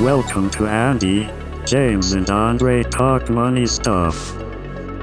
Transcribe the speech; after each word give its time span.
Welcome 0.00 0.50
to 0.50 0.66
Andy, 0.66 1.28
James, 1.64 2.12
and 2.12 2.28
Andre 2.28 2.82
Talk 2.82 3.30
Money 3.30 3.66
Stuff. 3.66 4.36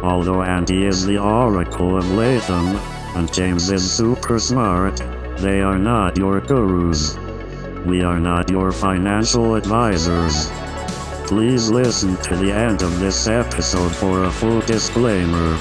Although 0.04 0.44
Andy 0.44 0.86
is 0.86 1.06
the 1.06 1.18
oracle 1.18 1.98
of 1.98 2.12
Latham, 2.12 2.76
and 3.16 3.34
James 3.34 3.72
is 3.72 3.92
super 3.92 4.40
smart, 4.40 4.98
they 5.38 5.62
are 5.62 5.80
not 5.80 6.18
your 6.18 6.40
gurus. 6.42 7.18
We 7.86 8.04
are 8.04 8.20
not 8.20 8.52
your 8.52 8.72
financial 8.72 9.56
advisors. 9.56 10.50
Please 11.26 11.70
listen 11.70 12.16
to 12.18 12.36
the 12.36 12.52
end 12.52 12.84
of 12.84 13.00
this 13.00 13.28
episode 13.28 13.96
for 13.96 14.26
a 14.26 14.32
full 14.32 14.62
disclaimer. 14.62 15.58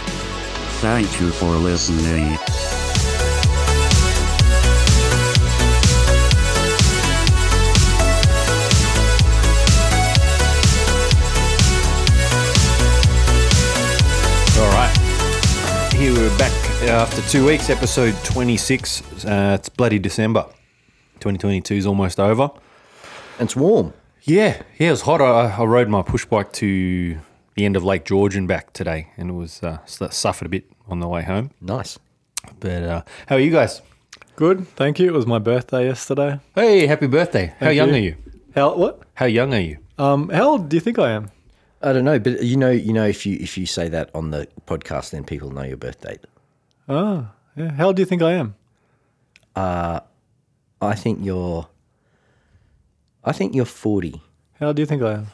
Thank 0.80 1.20
you 1.20 1.30
for 1.30 1.56
listening. 1.56 2.36
We're 16.32 16.38
back 16.38 16.52
after 16.88 17.20
two 17.22 17.44
weeks, 17.44 17.68
episode 17.68 18.14
26. 18.24 19.24
Uh, 19.24 19.56
it's 19.58 19.68
bloody 19.68 19.98
December. 19.98 20.44
2022 21.20 21.74
is 21.74 21.86
almost 21.86 22.18
over. 22.18 22.50
And 23.38 23.46
it's 23.46 23.56
warm. 23.56 23.92
Yeah, 24.22 24.62
yeah, 24.78 24.88
it 24.88 24.90
was 24.92 25.02
hot. 25.02 25.20
I, 25.20 25.50
I 25.56 25.64
rode 25.64 25.88
my 25.88 26.02
push 26.02 26.24
bike 26.24 26.52
to 26.54 27.18
the 27.54 27.64
end 27.64 27.76
of 27.76 27.84
Lake 27.84 28.04
George 28.04 28.36
and 28.36 28.46
back 28.48 28.72
today, 28.72 29.08
and 29.16 29.30
it 29.30 29.32
was 29.34 29.62
uh, 29.62 29.78
suffered 29.86 30.46
a 30.46 30.48
bit 30.48 30.64
on 30.88 31.00
the 31.00 31.08
way 31.08 31.22
home. 31.22 31.50
Nice. 31.60 31.98
But 32.60 32.82
uh, 32.82 33.02
how 33.26 33.36
are 33.36 33.40
you 33.40 33.50
guys? 33.50 33.82
Good, 34.36 34.68
thank 34.68 34.98
you. 34.98 35.08
It 35.08 35.14
was 35.14 35.26
my 35.26 35.38
birthday 35.38 35.86
yesterday. 35.86 36.40
Hey, 36.54 36.86
happy 36.86 37.06
birthday! 37.08 37.46
How 37.58 37.66
Thank 37.66 37.76
young 37.76 37.88
you. 37.90 37.94
are 37.94 37.98
you? 37.98 38.16
How 38.54 38.74
what? 38.76 39.02
How 39.14 39.26
young 39.26 39.52
are 39.54 39.60
you? 39.60 39.78
Um, 39.98 40.28
how 40.30 40.50
old 40.50 40.68
do 40.68 40.76
you 40.76 40.80
think 40.80 40.98
I 40.98 41.10
am? 41.10 41.30
I 41.82 41.92
don't 41.92 42.04
know, 42.04 42.18
but 42.18 42.42
you 42.42 42.56
know, 42.56 42.70
you 42.70 42.92
know, 42.92 43.06
if 43.06 43.26
you 43.26 43.36
if 43.40 43.58
you 43.58 43.66
say 43.66 43.88
that 43.88 44.10
on 44.14 44.30
the 44.30 44.48
podcast, 44.66 45.10
then 45.10 45.24
people 45.24 45.50
know 45.50 45.62
your 45.62 45.76
birth 45.76 46.00
date. 46.00 46.20
Oh, 46.88 47.28
yeah. 47.56 47.72
How 47.72 47.88
old 47.88 47.96
do 47.96 48.02
you 48.02 48.06
think 48.06 48.22
I 48.22 48.32
am? 48.32 48.54
I 49.54 50.94
think 50.94 51.20
you're. 51.22 51.68
I 53.24 53.32
think 53.32 53.54
you're 53.54 53.64
forty. 53.64 54.20
How 54.58 54.68
old 54.68 54.76
do 54.76 54.82
you 54.82 54.86
think 54.86 55.02
I 55.02 55.14
am? 55.14 55.26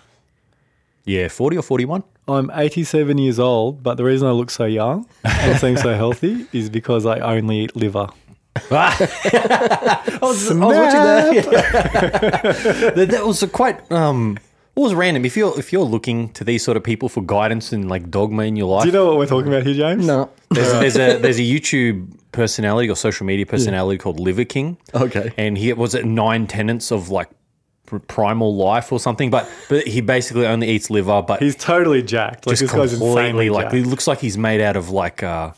Yeah, 1.08 1.28
40 1.28 1.56
or 1.56 1.62
41? 1.62 2.04
I'm 2.28 2.50
87 2.52 3.16
years 3.16 3.38
old, 3.38 3.82
but 3.82 3.94
the 3.94 4.04
reason 4.04 4.28
I 4.28 4.32
look 4.32 4.50
so 4.50 4.66
young 4.66 5.06
and 5.24 5.58
seem 5.58 5.78
so 5.78 5.94
healthy 5.94 6.46
is 6.52 6.68
because 6.68 7.06
I 7.06 7.20
only 7.20 7.60
eat 7.60 7.74
liver. 7.74 8.08
I 8.70 10.18
was, 10.20 10.50
I 10.50 10.52
was 10.54 10.54
watching 10.54 10.70
that. 10.70 12.92
that. 12.96 13.08
That 13.10 13.26
was 13.26 13.42
a 13.42 13.48
quite 13.48 13.90
um. 13.90 14.38
It 14.78 14.80
was 14.80 14.94
random. 14.94 15.24
If 15.24 15.36
you're 15.36 15.58
if 15.58 15.72
you're 15.72 15.82
looking 15.82 16.28
to 16.34 16.44
these 16.44 16.62
sort 16.62 16.76
of 16.76 16.84
people 16.84 17.08
for 17.08 17.20
guidance 17.20 17.72
and 17.72 17.88
like 17.88 18.12
dogma 18.12 18.44
in 18.44 18.54
your 18.54 18.68
life, 18.68 18.82
Do 18.84 18.88
you 18.90 18.92
know 18.92 19.06
what 19.08 19.16
we're 19.18 19.26
talking 19.26 19.52
about 19.52 19.66
here, 19.66 19.74
James? 19.74 20.06
No. 20.06 20.30
there's, 20.50 20.94
there's 20.94 20.96
a 20.96 21.18
there's 21.18 21.40
a 21.40 21.42
YouTube 21.42 22.08
personality 22.30 22.88
or 22.88 22.94
social 22.94 23.26
media 23.26 23.44
personality 23.44 23.98
called 23.98 24.20
Liver 24.20 24.44
King. 24.44 24.76
Okay. 24.94 25.32
and 25.36 25.58
he 25.58 25.72
was 25.72 25.96
it 25.96 26.04
nine 26.04 26.46
tenets 26.46 26.92
of 26.92 27.08
like 27.08 27.28
pr- 27.86 27.98
primal 27.98 28.54
life 28.54 28.92
or 28.92 29.00
something. 29.00 29.30
But 29.30 29.50
but 29.68 29.84
he 29.84 30.00
basically 30.00 30.46
only 30.46 30.68
eats 30.68 30.90
liver, 30.90 31.22
but 31.22 31.42
He's 31.42 31.56
totally 31.56 32.00
jacked. 32.00 32.46
Like 32.46 32.52
just 32.52 32.62
this 32.62 32.70
guy's 32.70 32.90
completely 32.90 33.20
insanely 33.22 33.50
like 33.50 33.72
he 33.72 33.82
looks 33.82 34.06
like 34.06 34.20
he's 34.20 34.38
made 34.38 34.60
out 34.60 34.76
of 34.76 34.90
like 34.90 35.24
uh 35.24 35.50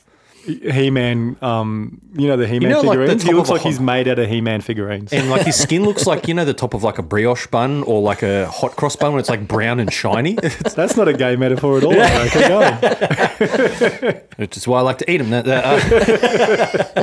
He-Man. 0.45 1.37
Um, 1.43 2.01
you 2.15 2.27
know 2.29 2.37
the 2.37 2.47
He-Man 2.47 2.71
know, 2.71 2.81
like, 2.81 2.99
the 2.99 3.07
figurines. 3.07 3.23
top 3.23 3.31
he 3.31 3.35
looks 3.37 3.49
a 3.51 3.53
like 3.53 3.63
he's 3.63 3.81
made 3.81 4.09
out 4.09 4.19
of 4.19 4.29
He-Man 4.29 4.61
figurines. 4.61 5.13
and 5.13 5.31
like 5.31 5.43
his 5.47 5.57
skin 5.63 5.85
looks 5.85 6.07
like 6.07 6.27
you 6.29 6.35
know 6.35 6.45
the 6.45 6.55
top 6.55 6.75
of 6.75 6.83
like 6.83 6.99
a 6.99 7.03
brioche 7.03 7.47
bun 7.49 7.83
or 7.85 8.01
like 8.01 8.23
a 8.23 8.47
hot 8.49 8.77
cross 8.77 8.97
bun 8.97 9.13
when 9.13 9.21
it's 9.21 9.29
like 9.29 9.47
brown 9.47 9.79
and 9.81 9.93
shiny. 9.93 10.35
That's 10.75 10.97
not 10.97 11.09
a 11.09 11.13
gay 11.13 11.37
metaphor 11.37 11.79
at 11.79 11.85
all. 11.85 11.93
bro. 11.93 12.29
Keep 12.31 12.49
going. 12.49 14.21
which 14.37 14.57
is 14.57 14.67
why 14.67 14.79
I 14.79 14.83
like 14.83 14.99
to 14.99 15.11
eat 15.11 15.19
them. 15.19 15.31
That, 15.31 15.45
that, 15.45 16.97
uh, 16.97 17.03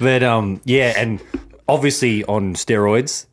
but 0.00 0.22
um, 0.22 0.60
yeah, 0.64 0.94
and 0.96 1.20
obviously 1.68 2.24
on 2.24 2.54
steroids, 2.54 3.26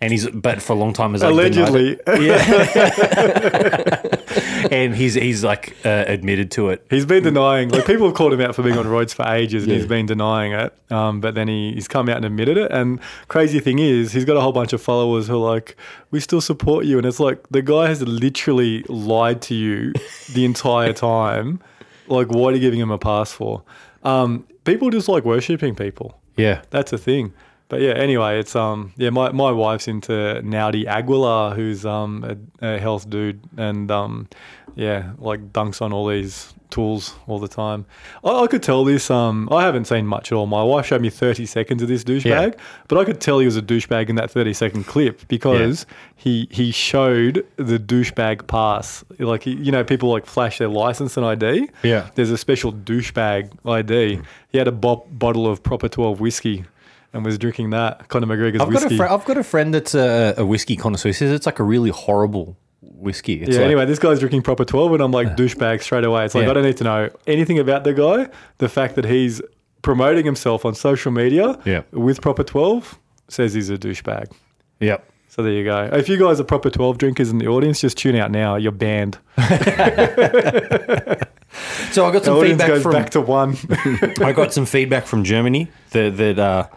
and 0.00 0.10
he's 0.12 0.28
but 0.30 0.60
for 0.62 0.72
a 0.72 0.76
long 0.76 0.92
time 0.92 1.14
as 1.14 1.22
like, 1.22 1.52
denied 1.52 1.74
it. 1.76 2.00
Allegedly, 2.08 4.19
and 4.70 4.94
he's 4.94 5.14
he's 5.14 5.42
like 5.42 5.76
uh, 5.84 6.04
admitted 6.06 6.50
to 6.52 6.70
it. 6.70 6.86
He's 6.90 7.06
been 7.06 7.22
denying, 7.22 7.70
like 7.70 7.86
people 7.86 8.06
have 8.06 8.14
called 8.14 8.32
him 8.32 8.40
out 8.40 8.54
for 8.54 8.62
being 8.62 8.78
on 8.78 8.86
roids 8.86 9.14
for 9.14 9.26
ages, 9.26 9.64
and 9.64 9.72
he's 9.72 9.86
been 9.86 10.06
denying 10.06 10.52
it. 10.52 10.72
Um, 10.90 11.20
but 11.20 11.34
then 11.34 11.48
he, 11.48 11.72
he's 11.72 11.88
come 11.88 12.08
out 12.08 12.16
and 12.16 12.24
admitted 12.24 12.56
it. 12.56 12.70
And 12.70 13.00
crazy 13.28 13.60
thing 13.60 13.78
is, 13.78 14.12
he's 14.12 14.24
got 14.24 14.36
a 14.36 14.40
whole 14.40 14.52
bunch 14.52 14.72
of 14.72 14.82
followers 14.82 15.26
who 15.26 15.34
are 15.34 15.50
like, 15.52 15.76
"We 16.10 16.20
still 16.20 16.40
support 16.40 16.84
you," 16.84 16.98
and 16.98 17.06
it's 17.06 17.20
like 17.20 17.48
the 17.50 17.62
guy 17.62 17.88
has 17.88 18.02
literally 18.02 18.84
lied 18.88 19.42
to 19.42 19.54
you 19.54 19.92
the 20.32 20.44
entire 20.44 20.92
time. 20.92 21.60
Like, 22.06 22.28
what 22.28 22.52
are 22.52 22.56
you 22.56 22.60
giving 22.60 22.80
him 22.80 22.90
a 22.90 22.98
pass 22.98 23.32
for? 23.32 23.62
Um, 24.02 24.46
people 24.64 24.90
just 24.90 25.08
like 25.08 25.24
worshiping 25.24 25.74
people. 25.74 26.20
Yeah, 26.36 26.62
That's 26.70 26.92
a 26.92 26.98
thing. 26.98 27.32
But 27.70 27.80
yeah, 27.80 27.92
anyway, 27.92 28.38
it's 28.40 28.54
um 28.54 28.92
yeah, 28.98 29.08
my, 29.10 29.30
my 29.32 29.50
wife's 29.50 29.88
into 29.88 30.12
Naudi 30.44 30.84
Aguilar, 30.86 31.54
who's 31.54 31.86
um 31.86 32.24
a, 32.60 32.74
a 32.74 32.78
health 32.78 33.08
dude, 33.08 33.40
and 33.56 33.90
um 33.90 34.28
yeah, 34.76 35.12
like 35.18 35.52
dunks 35.52 35.80
on 35.80 35.92
all 35.92 36.06
these 36.08 36.52
tools 36.70 37.14
all 37.26 37.40
the 37.40 37.48
time. 37.48 37.84
I, 38.24 38.30
I 38.42 38.46
could 38.46 38.62
tell 38.62 38.84
this. 38.84 39.10
Um, 39.10 39.48
I 39.50 39.62
haven't 39.64 39.86
seen 39.86 40.06
much 40.06 40.30
at 40.30 40.36
all. 40.36 40.46
My 40.46 40.62
wife 40.62 40.86
showed 40.86 41.00
me 41.00 41.10
thirty 41.10 41.46
seconds 41.46 41.80
of 41.82 41.88
this 41.88 42.02
douchebag, 42.04 42.58
but 42.88 42.98
I 42.98 43.04
could 43.04 43.20
tell 43.20 43.38
he 43.38 43.44
was 43.46 43.56
a 43.56 43.62
douchebag 43.62 44.08
in 44.08 44.16
that 44.16 44.30
thirty 44.32 44.52
second 44.52 44.84
clip 44.84 45.26
because 45.28 45.86
he 46.16 46.48
he 46.50 46.70
showed 46.72 47.46
the 47.56 47.78
douchebag 47.78 48.46
pass. 48.48 49.04
Like 49.18 49.44
he, 49.44 49.52
you 49.54 49.70
know, 49.72 49.84
people 49.84 50.10
like 50.10 50.26
flash 50.26 50.58
their 50.58 50.68
license 50.68 51.16
and 51.16 51.24
ID. 51.26 51.68
Yeah. 51.82 52.10
there's 52.16 52.30
a 52.30 52.38
special 52.38 52.72
douchebag 52.72 53.50
ID. 53.64 54.20
He 54.50 54.58
had 54.58 54.66
a 54.68 54.72
bo- 54.72 55.06
bottle 55.10 55.46
of 55.46 55.62
proper 55.62 55.88
twelve 55.88 56.20
whiskey. 56.20 56.64
And 57.12 57.24
was 57.24 57.38
drinking 57.38 57.70
that 57.70 58.08
Conor 58.08 58.26
McGregor's 58.28 58.60
I've 58.60 58.70
got 58.70 58.82
whiskey. 58.82 58.94
a 58.94 58.98
friend. 58.98 59.12
I've 59.12 59.24
got 59.24 59.36
a 59.36 59.42
friend 59.42 59.74
that's 59.74 59.94
a, 59.94 60.34
a 60.38 60.46
whiskey 60.46 60.76
connoisseur. 60.76 61.08
He 61.08 61.12
says 61.12 61.32
it's 61.32 61.46
like 61.46 61.58
a 61.58 61.64
really 61.64 61.90
horrible 61.90 62.56
whiskey. 62.82 63.42
It's 63.42 63.50
yeah, 63.50 63.56
like, 63.58 63.66
anyway, 63.66 63.86
this 63.86 63.98
guy's 63.98 64.20
drinking 64.20 64.42
proper 64.42 64.64
12, 64.64 64.92
and 64.94 65.02
I'm 65.02 65.10
like, 65.10 65.36
douchebag 65.36 65.82
straight 65.82 66.04
away. 66.04 66.24
It's 66.24 66.34
like, 66.36 66.44
Yeah. 66.44 66.50
I 66.50 66.54
don't 66.54 66.62
need 66.62 66.76
to 66.76 66.84
know 66.84 67.10
anything 67.26 67.58
about 67.58 67.82
the 67.84 67.94
guy. 67.94 68.28
The 68.58 68.68
fact 68.68 68.94
that 68.94 69.06
he's 69.06 69.42
promoting 69.82 70.24
himself 70.24 70.64
on 70.64 70.74
social 70.74 71.10
media 71.10 71.58
Yeah. 71.64 71.82
with 71.90 72.20
proper 72.20 72.44
12 72.44 72.98
says 73.28 73.54
he's 73.54 73.70
a 73.70 73.78
douchebag. 73.78 74.30
Yep. 74.78 75.04
So 75.28 75.42
there 75.42 75.52
you 75.52 75.64
go. 75.64 75.88
If 75.92 76.08
you 76.08 76.18
guys 76.18 76.40
are 76.40 76.44
proper 76.44 76.70
12 76.70 76.98
drinkers 76.98 77.30
in 77.30 77.38
the 77.38 77.46
audience, 77.46 77.80
just 77.80 77.96
tune 77.96 78.16
out 78.16 78.30
now. 78.30 78.56
You're 78.56 78.72
banned. 78.72 79.18
So 81.90 82.06
I 82.06 82.12
got 82.12 82.24
some 82.24 82.40
feedback 82.40 82.68
goes 82.68 82.82
from 82.82 82.92
back 82.92 83.10
to 83.10 83.20
one. 83.20 83.56
I 84.22 84.32
got 84.32 84.52
some 84.52 84.66
feedback 84.66 85.06
from 85.06 85.24
Germany 85.24 85.68
that 85.90 86.16
that 86.18 86.38
uh, 86.38 86.68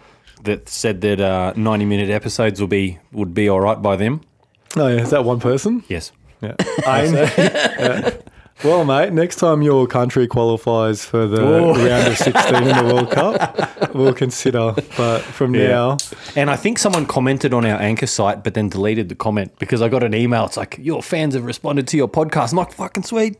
that 0.46 0.70
said 0.70 1.02
that 1.02 1.20
uh, 1.20 1.54
ninety 1.56 1.86
minute 1.86 2.10
episodes 2.10 2.60
will 2.60 2.68
be 2.68 3.00
would 3.12 3.34
be 3.34 3.50
all 3.50 3.60
right 3.62 3.82
by 3.82 3.96
them. 3.96 4.22
oh, 4.78 4.88
yeah. 4.88 5.02
Is 5.02 5.10
that 5.12 5.24
one 5.26 5.40
person? 5.40 5.84
Yes. 5.88 6.12
Yeah. 6.42 6.56
Yeah. 6.88 8.12
Well, 8.64 8.86
mate, 8.86 9.12
next 9.12 9.38
time 9.38 9.62
your 9.62 9.88
country 9.88 10.28
qualifies 10.28 11.04
for 11.04 11.26
the 11.28 11.42
round 11.44 12.08
of 12.08 12.18
16 12.18 12.56
in 12.56 12.64
the 12.88 12.94
World 12.94 13.10
Cup, 13.12 13.94
we'll 13.96 14.14
consider. 14.14 14.74
But 14.96 15.20
from 15.22 15.56
Yeah. 15.56 15.68
now, 15.68 15.98
And 16.36 16.50
I 16.52 16.56
think 16.56 16.78
someone 16.78 17.06
commented 17.08 17.54
on 17.54 17.66
our 17.66 17.78
anchor 17.82 18.06
site, 18.08 18.44
but 18.44 18.54
then 18.54 18.70
deleted 18.70 19.10
the 19.10 19.16
comment 19.16 19.58
because 19.60 19.82
I 19.82 19.90
got 19.90 20.04
an 20.04 20.14
email. 20.14 20.46
It's 20.46 20.56
like 20.56 20.78
your 20.80 21.02
fans 21.02 21.34
have 21.34 21.44
responded 21.46 21.88
to 21.90 21.98
your 21.98 22.08
podcast. 22.08 22.52
I'm 22.52 22.58
like, 22.60 22.72
fucking 22.74 23.04
sweet. 23.04 23.38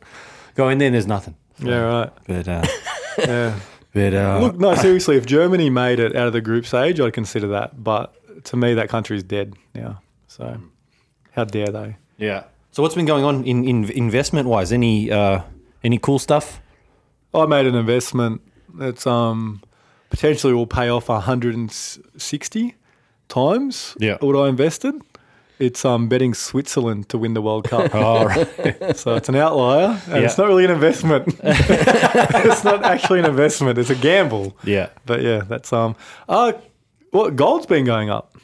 Go 0.56 0.68
in 0.70 0.80
there, 0.80 0.88
and 0.88 0.96
there's 0.96 1.08
nothing. 1.08 1.36
yeah, 1.60 1.78
right. 1.80 2.10
But 2.28 2.48
uh, 2.48 2.66
Yeah. 3.20 3.60
But 3.94 4.14
uh, 4.14 4.40
Look, 4.42 4.58
no, 4.58 4.76
seriously, 4.76 5.18
if 5.18 5.26
Germany 5.26 5.70
made 5.70 6.00
it 6.00 6.16
out 6.16 6.28
of 6.28 6.34
the 6.34 6.42
group 6.42 6.66
stage, 6.66 7.00
I'd 7.00 7.14
consider 7.14 7.48
that. 7.50 7.84
But 7.84 8.14
to 8.46 8.58
me, 8.58 8.74
that 8.74 8.90
country's 8.90 9.24
dead 9.24 9.54
now. 9.76 10.02
So 10.28 10.58
how 11.32 11.44
dare 11.46 11.68
they? 11.68 11.96
yeah. 12.18 12.44
So 12.72 12.82
what's 12.82 12.96
been 12.96 13.06
going 13.06 13.24
on 13.24 13.44
in, 13.46 13.64
in 13.64 13.84
investment 13.92 14.48
wise? 14.48 14.72
Any 14.72 15.12
uh, 15.12 15.42
any 15.84 16.00
cool 16.00 16.18
stuff? 16.18 16.60
I 17.34 17.46
made 17.46 17.68
an 17.68 17.76
investment 17.76 18.42
that's 18.74 19.06
um, 19.06 19.62
potentially 20.10 20.54
will 20.54 20.66
pay 20.66 20.90
off 20.90 21.08
160 21.08 22.76
times 23.30 23.96
Yeah. 24.00 24.18
what 24.22 24.36
I 24.36 24.50
invested. 24.50 24.96
It's 25.64 25.86
um, 25.86 26.08
betting 26.10 26.34
Switzerland 26.34 27.08
to 27.10 27.18
win 27.18 27.34
the 27.34 27.42
World 27.42 27.66
Cup. 27.70 27.94
All 27.96 28.26
right. 28.32 28.96
So 28.98 29.16
it's 29.16 29.30
an 29.30 29.36
outlier, 29.36 30.00
and 30.10 30.24
it's 30.26 30.38
not 30.38 30.48
really 30.48 30.66
an 30.66 30.72
investment. 30.72 31.24
it's 31.44 32.64
not 32.64 32.84
actually 32.84 33.20
an 33.20 33.26
investment; 33.26 33.78
it's 33.78 33.90
a 33.90 33.96
gamble. 33.96 34.58
yeah. 34.64 34.90
But 35.06 35.22
yeah, 35.22 35.42
that's 35.48 35.72
um, 35.74 35.96
uh, 36.28 36.54
well, 37.12 37.32
gold's 37.32 37.66
been 37.66 37.86
going 37.86 38.10
up. 38.10 38.36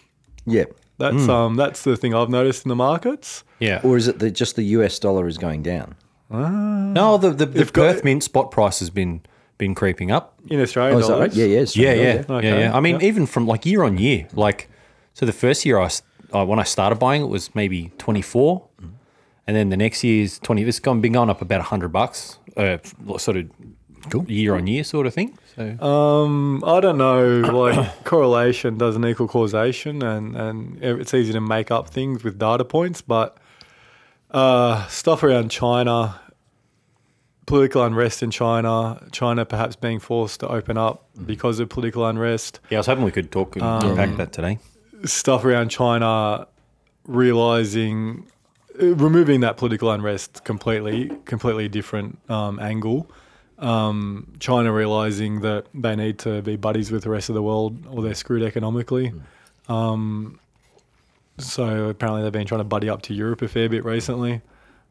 Yeah. 0.46 0.66
That's 0.98 1.24
Hmm. 1.26 1.30
um, 1.30 1.56
that's 1.56 1.84
the 1.84 1.96
thing 1.98 2.14
I've 2.14 2.30
noticed 2.30 2.66
in 2.66 2.70
the 2.70 2.76
markets. 2.76 3.44
Yeah. 3.60 3.82
Or 3.84 3.98
is 3.98 4.08
it 4.08 4.20
that 4.20 4.32
just 4.32 4.56
the 4.56 4.64
US 4.78 5.00
dollar 5.00 5.28
is 5.28 5.38
going 5.38 5.62
down? 5.64 5.96
No, 6.30 7.18
the 7.18 7.32
the, 7.32 7.46
the 7.46 7.60
You've 7.60 7.74
got- 7.74 7.94
Perth 7.96 8.04
Mint 8.04 8.24
spot 8.24 8.52
price 8.52 8.80
has 8.80 8.90
been 8.90 9.22
been 9.58 9.76
creeping 9.76 10.10
up. 10.12 10.40
in 10.50 10.60
Australian 10.62 10.96
Oh, 10.96 11.00
is 11.00 11.08
that 11.08 11.14
dollars. 11.14 11.30
right? 11.30 11.38
Yeah, 11.38 11.46
yeah. 11.46 11.60
it's 11.60 11.76
Yeah, 11.76 11.94
yeah, 11.94 12.14
down, 12.22 12.26
yeah, 12.30 12.36
Okay, 12.38 12.60
yeah. 12.62 12.78
I 12.78 12.80
mean, 12.80 13.00
yeah. 13.00 13.08
even 13.08 13.26
from 13.26 13.46
like 13.48 13.66
year 13.66 13.84
on 13.84 13.98
year, 13.98 14.28
like 14.34 14.70
so 15.14 15.26
the 15.26 15.34
first 15.34 15.66
year 15.66 15.78
I 15.80 15.86
s- 15.86 16.02
uh, 16.34 16.46
when 16.46 16.60
I 16.60 16.64
started 16.64 17.00
buying 17.00 17.22
it 17.22 17.28
was 17.30 17.54
maybe 17.56 17.92
24, 17.98 18.68
and 19.48 19.56
then 19.56 19.70
the 19.70 19.78
next 19.78 20.04
year's 20.04 20.40
20. 20.40 20.64
It's 20.64 20.80
gone 20.80 21.02
been 21.02 21.14
going 21.14 21.30
up 21.30 21.42
about 21.42 21.60
100 21.60 21.90
bucks, 21.90 22.38
uh, 22.58 22.78
sort 23.18 23.38
of 23.38 23.50
year 24.30 24.56
on 24.56 24.68
year 24.68 24.84
sort 24.84 25.08
of 25.08 25.14
thing. 25.14 25.38
So 25.56 25.78
Um, 25.86 26.64
I 26.66 26.80
don't 26.80 26.98
know. 26.98 27.40
Like 27.42 28.04
correlation 28.06 28.78
doesn't 28.78 29.04
equal 29.06 29.28
causation, 29.28 30.02
and 30.04 30.36
and 30.36 30.82
it's 30.84 31.14
easy 31.14 31.34
to 31.34 31.42
make 31.42 31.72
up 31.72 31.90
things 31.90 32.24
with 32.24 32.38
data 32.40 32.64
points. 32.64 33.02
But 33.02 33.38
uh, 34.32 34.88
stuff 34.88 35.24
around 35.24 35.50
China, 35.50 36.20
political 37.48 37.84
unrest 37.84 38.22
in 38.24 38.30
China, 38.32 39.06
China 39.12 39.44
perhaps 39.46 39.76
being 39.76 40.00
forced 40.00 40.40
to 40.42 40.48
open 40.48 40.78
up 40.78 41.08
because 41.26 41.60
of 41.60 41.70
political 41.70 42.06
unrest. 42.06 42.60
yeah, 42.70 42.78
I 42.78 42.80
was 42.80 42.86
hoping 42.88 43.04
we 43.04 43.12
could 43.12 43.32
talk 43.32 43.56
and 43.56 43.64
Um, 43.66 43.90
unpack 43.90 44.16
that 44.18 44.32
today. 44.32 44.60
Stuff 45.06 45.46
around 45.46 45.70
China, 45.70 46.48
realizing, 47.06 48.28
removing 48.76 49.42
that 49.42 49.58
political 49.58 49.92
unrest 49.92 50.44
completely, 50.44 51.12
completely 51.26 51.68
different 51.70 52.20
um, 52.30 52.60
angle. 52.60 53.10
Um, 53.58 54.34
China 54.40 54.72
realizing 54.72 55.42
that 55.42 55.66
they 55.74 55.96
need 55.96 56.20
to 56.20 56.42
be 56.42 56.56
buddies 56.56 56.92
with 56.92 57.04
the 57.04 57.10
rest 57.10 57.30
of 57.30 57.36
the 57.36 57.44
world 57.44 57.86
or 57.88 58.02
they're 58.02 58.16
screwed 58.16 58.42
economically. 58.42 59.12
Um, 59.68 60.40
so 61.38 61.90
apparently 61.90 62.24
they've 62.24 62.32
been 62.32 62.48
trying 62.48 62.62
to 62.62 62.66
buddy 62.66 62.90
up 62.90 63.02
to 63.04 63.14
Europe 63.14 63.42
a 63.42 63.48
fair 63.48 63.70
bit 63.70 63.84
recently. 63.84 64.42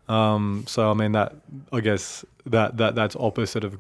Um, 0.08 0.64
so 0.66 0.90
I 0.90 0.94
mean 0.94 1.12
that 1.12 1.34
I 1.72 1.80
guess 1.80 2.24
that, 2.46 2.76
that 2.78 2.94
that's 2.94 3.16
opposite 3.16 3.64
of 3.64 3.78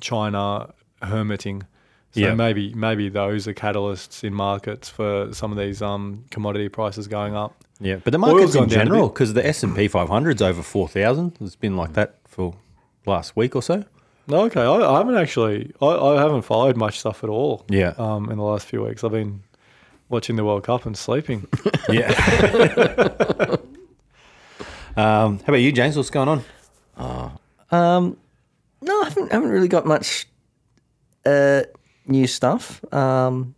China 0.00 0.72
hermiting. 1.02 1.62
So 2.18 2.26
Yeah. 2.26 2.34
maybe 2.34 2.74
maybe 2.74 3.08
those 3.08 3.46
are 3.48 3.54
catalysts 3.54 4.24
in 4.24 4.34
markets 4.34 4.88
for 4.88 5.32
some 5.32 5.52
of 5.52 5.58
these 5.58 5.80
um, 5.82 6.24
commodity 6.30 6.68
prices 6.68 7.06
going 7.06 7.34
up. 7.36 7.54
Yeah, 7.80 7.96
but 7.96 8.10
the 8.10 8.18
markets 8.18 8.54
gone 8.54 8.64
in 8.64 8.70
general, 8.70 9.08
because 9.08 9.34
the 9.34 9.46
S 9.46 9.62
and 9.62 9.74
P 9.76 9.86
500 9.88 10.36
is 10.36 10.42
over 10.42 10.62
4,000. 10.62 11.36
It's 11.40 11.54
been 11.54 11.76
like 11.76 11.92
that 11.92 12.16
for 12.26 12.54
last 13.06 13.36
week 13.36 13.54
or 13.54 13.62
so. 13.62 13.84
No, 14.26 14.40
okay. 14.42 14.62
I, 14.62 14.74
I 14.94 14.98
haven't 14.98 15.16
actually. 15.16 15.72
I, 15.80 15.86
I 15.86 16.20
haven't 16.20 16.42
followed 16.42 16.76
much 16.76 16.98
stuff 16.98 17.22
at 17.24 17.30
all. 17.30 17.64
Yeah. 17.68 17.94
Um, 17.98 18.30
in 18.30 18.36
the 18.38 18.42
last 18.44 18.66
few 18.66 18.82
weeks, 18.82 19.04
I've 19.04 19.12
been 19.12 19.42
watching 20.08 20.36
the 20.36 20.44
World 20.44 20.64
Cup 20.64 20.84
and 20.86 20.96
sleeping. 20.96 21.46
Yeah. 21.90 22.10
um, 24.96 25.38
how 25.38 25.44
about 25.48 25.56
you, 25.56 25.72
James? 25.72 25.96
What's 25.96 26.10
going 26.10 26.28
on? 26.98 27.34
Um. 27.70 28.16
No, 28.82 29.00
I 29.02 29.04
haven't, 29.08 29.32
haven't 29.32 29.48
really 29.50 29.68
got 29.68 29.86
much 29.86 30.28
uh, 31.26 31.62
new 32.08 32.26
stuff. 32.26 32.82
Um, 32.92 33.54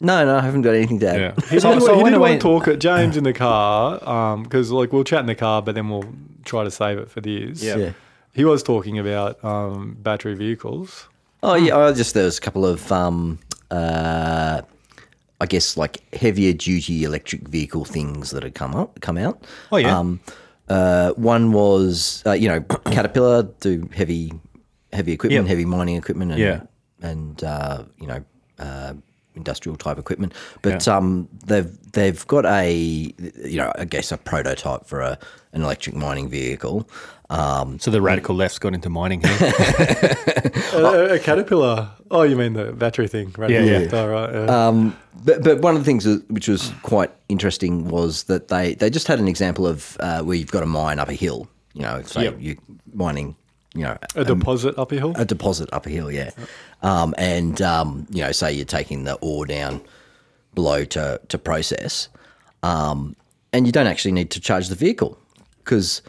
no, 0.00 0.24
no, 0.24 0.36
I 0.36 0.42
haven't 0.42 0.62
got 0.62 0.74
anything 0.74 1.00
to 1.00 1.08
add. 1.08 1.42
He 1.50 1.58
So- 1.58 1.72
did, 1.74 1.82
so 1.82 1.96
he 1.98 2.04
did 2.04 2.14
away- 2.14 2.30
want 2.30 2.40
to 2.40 2.46
talk 2.46 2.68
at 2.68 2.78
James 2.78 3.16
in 3.16 3.24
the 3.24 3.32
car 3.32 4.36
because 4.42 4.70
like 4.70 4.92
we'll 4.92 5.04
chat 5.04 5.20
in 5.20 5.26
the 5.26 5.34
car, 5.34 5.60
but 5.62 5.74
then 5.74 5.88
we'll 5.88 6.04
try 6.44 6.62
to 6.64 6.70
save 6.70 6.98
it 6.98 7.10
for 7.10 7.20
the 7.20 7.30
ears. 7.30 7.64
Yeah. 7.64 7.76
Yeah. 7.76 7.92
He 8.32 8.44
was 8.44 8.62
talking 8.62 8.98
about 8.98 9.42
um, 9.44 9.96
battery 10.00 10.34
vehicles. 10.34 11.08
Oh 11.42 11.54
yeah, 11.54 11.76
I 11.76 11.92
just 11.92 12.14
there's 12.14 12.38
a 12.38 12.40
couple 12.40 12.64
of 12.64 12.90
um, 12.92 13.38
uh, 13.70 14.62
I 15.40 15.46
guess 15.46 15.76
like 15.76 16.02
heavier 16.14 16.52
duty 16.52 17.04
electric 17.04 17.48
vehicle 17.48 17.84
things 17.84 18.30
that 18.30 18.42
had 18.42 18.54
come 18.54 18.74
up, 18.74 19.00
come 19.00 19.16
out. 19.18 19.44
Oh, 19.72 19.76
yeah. 19.76 19.96
Um, 19.98 20.20
uh, 20.68 21.12
one 21.12 21.52
was 21.52 22.22
uh, 22.26 22.32
you 22.32 22.48
know 22.48 22.60
Caterpillar 22.92 23.44
do 23.60 23.88
heavy 23.92 24.32
heavy 24.92 25.12
equipment, 25.12 25.44
Yeah. 25.46 25.48
heavy 25.48 25.64
mining 25.64 25.96
equipment, 25.96 26.30
and 26.32 26.40
Yeah. 26.40 26.60
And 27.02 27.42
uh, 27.44 27.84
you 28.00 28.06
know 28.06 28.24
uh, 28.58 28.94
industrial 29.34 29.76
type 29.76 29.98
equipment. 29.98 30.32
But 30.62 30.86
um, 30.88 31.28
they've 31.46 31.70
they've 31.92 32.26
got 32.26 32.44
a 32.46 32.72
you 32.72 33.56
know 33.56 33.72
I 33.78 33.84
guess 33.84 34.12
a 34.12 34.16
prototype 34.18 34.86
for 34.86 35.00
a 35.00 35.18
an 35.52 35.62
electric 35.62 35.96
mining 35.96 36.28
vehicle. 36.28 36.88
Um, 37.30 37.78
So 37.78 37.90
the 37.90 38.00
radical 38.00 38.34
left's 38.34 38.58
got 38.58 38.72
into 38.74 38.88
mining 38.90 39.20
here. 39.22 39.52
A, 40.74 41.14
a 41.14 41.18
Caterpillar. 41.18 41.90
Oh, 42.10 42.22
you 42.22 42.36
mean 42.36 42.52
the 42.54 42.72
battery 42.72 43.08
thing? 43.08 43.34
Right? 43.36 43.50
Yeah, 43.50 43.62
yeah. 43.64 43.88
Oh, 43.92 44.06
right. 44.08 44.32
yeah. 44.32 44.68
Um, 44.68 44.96
but 45.24 45.42
but 45.42 45.60
one 45.60 45.74
of 45.74 45.80
the 45.80 45.84
things 45.84 46.06
which 46.28 46.48
was 46.48 46.72
quite 46.82 47.10
interesting 47.28 47.88
was 47.88 48.24
that 48.24 48.48
they, 48.48 48.74
they 48.74 48.88
just 48.90 49.08
had 49.08 49.18
an 49.18 49.28
example 49.28 49.66
of 49.66 49.96
uh, 50.00 50.22
where 50.22 50.36
you've 50.36 50.50
got 50.50 50.62
a 50.62 50.66
mine 50.66 50.98
up 50.98 51.08
a 51.08 51.14
hill. 51.14 51.48
You 51.74 51.82
know, 51.82 52.02
say 52.02 52.24
Yep. 52.24 52.36
you're 52.38 52.56
mining, 52.94 53.36
you 53.74 53.82
know, 53.84 53.96
a 54.14 54.24
deposit 54.24 54.78
up 54.78 54.92
a 54.92 54.96
hill. 54.96 55.12
a 55.16 55.24
deposit 55.24 55.68
up 55.72 55.86
a 55.86 55.90
hill, 55.90 56.10
yeah. 56.10 56.30
Um, 56.82 57.14
and 57.18 57.60
um, 57.62 58.06
you 58.10 58.22
know, 58.22 58.32
say 58.32 58.52
you're 58.52 58.64
taking 58.64 59.04
the 59.04 59.14
ore 59.16 59.46
down 59.46 59.80
below 60.54 60.84
to 60.86 61.20
to 61.28 61.38
process, 61.38 62.08
um, 62.62 63.14
and 63.52 63.66
you 63.66 63.72
don't 63.72 63.86
actually 63.86 64.12
need 64.12 64.30
to 64.30 64.40
charge 64.40 64.68
the 64.68 64.74
vehicle 64.74 65.18
because 65.64 66.02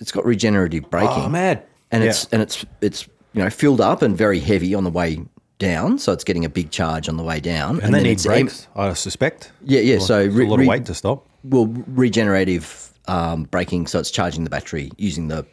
it's 0.00 0.12
got 0.12 0.24
regenerative 0.24 0.88
braking. 0.90 1.24
Oh, 1.24 1.28
mad. 1.28 1.62
And 1.90 2.02
Yeah. 2.04 2.10
it's 2.10 2.26
and 2.32 2.42
it's 2.42 2.64
it's 2.80 3.06
you 3.32 3.42
know 3.42 3.50
filled 3.50 3.80
up 3.80 4.02
and 4.02 4.16
very 4.16 4.40
heavy 4.40 4.74
on 4.74 4.84
the 4.84 4.90
way 4.90 5.20
down, 5.58 5.98
so 5.98 6.12
it's 6.12 6.24
getting 6.24 6.44
a 6.44 6.48
big 6.48 6.70
charge 6.70 7.08
on 7.08 7.16
the 7.16 7.22
way 7.24 7.40
down, 7.40 7.80
and 7.80 7.92
they 7.92 7.98
then 7.98 8.02
need 8.04 8.10
it's 8.12 8.26
em- 8.26 8.32
brakes, 8.46 8.66
I 8.76 8.92
suspect. 8.94 9.50
yeah, 9.64 9.80
yeah. 9.80 9.96
Or 9.96 10.00
So 10.00 10.26
re- 10.26 10.46
a 10.46 10.48
lot 10.48 10.60
of 10.60 10.66
weight 10.66 10.86
to 10.86 10.94
stop. 10.94 11.26
well, 11.44 11.66
regenerative 11.88 12.92
um, 13.08 13.44
braking, 13.44 13.86
so 13.86 13.98
it's 13.98 14.10
charging 14.10 14.44
the 14.44 14.50
battery 14.50 14.90
using 14.98 15.28
the 15.28 15.44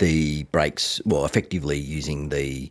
the 0.00 0.42
brakes. 0.44 1.00
Well, 1.04 1.24
effectively 1.24 1.78
using 1.78 2.28
the 2.30 2.70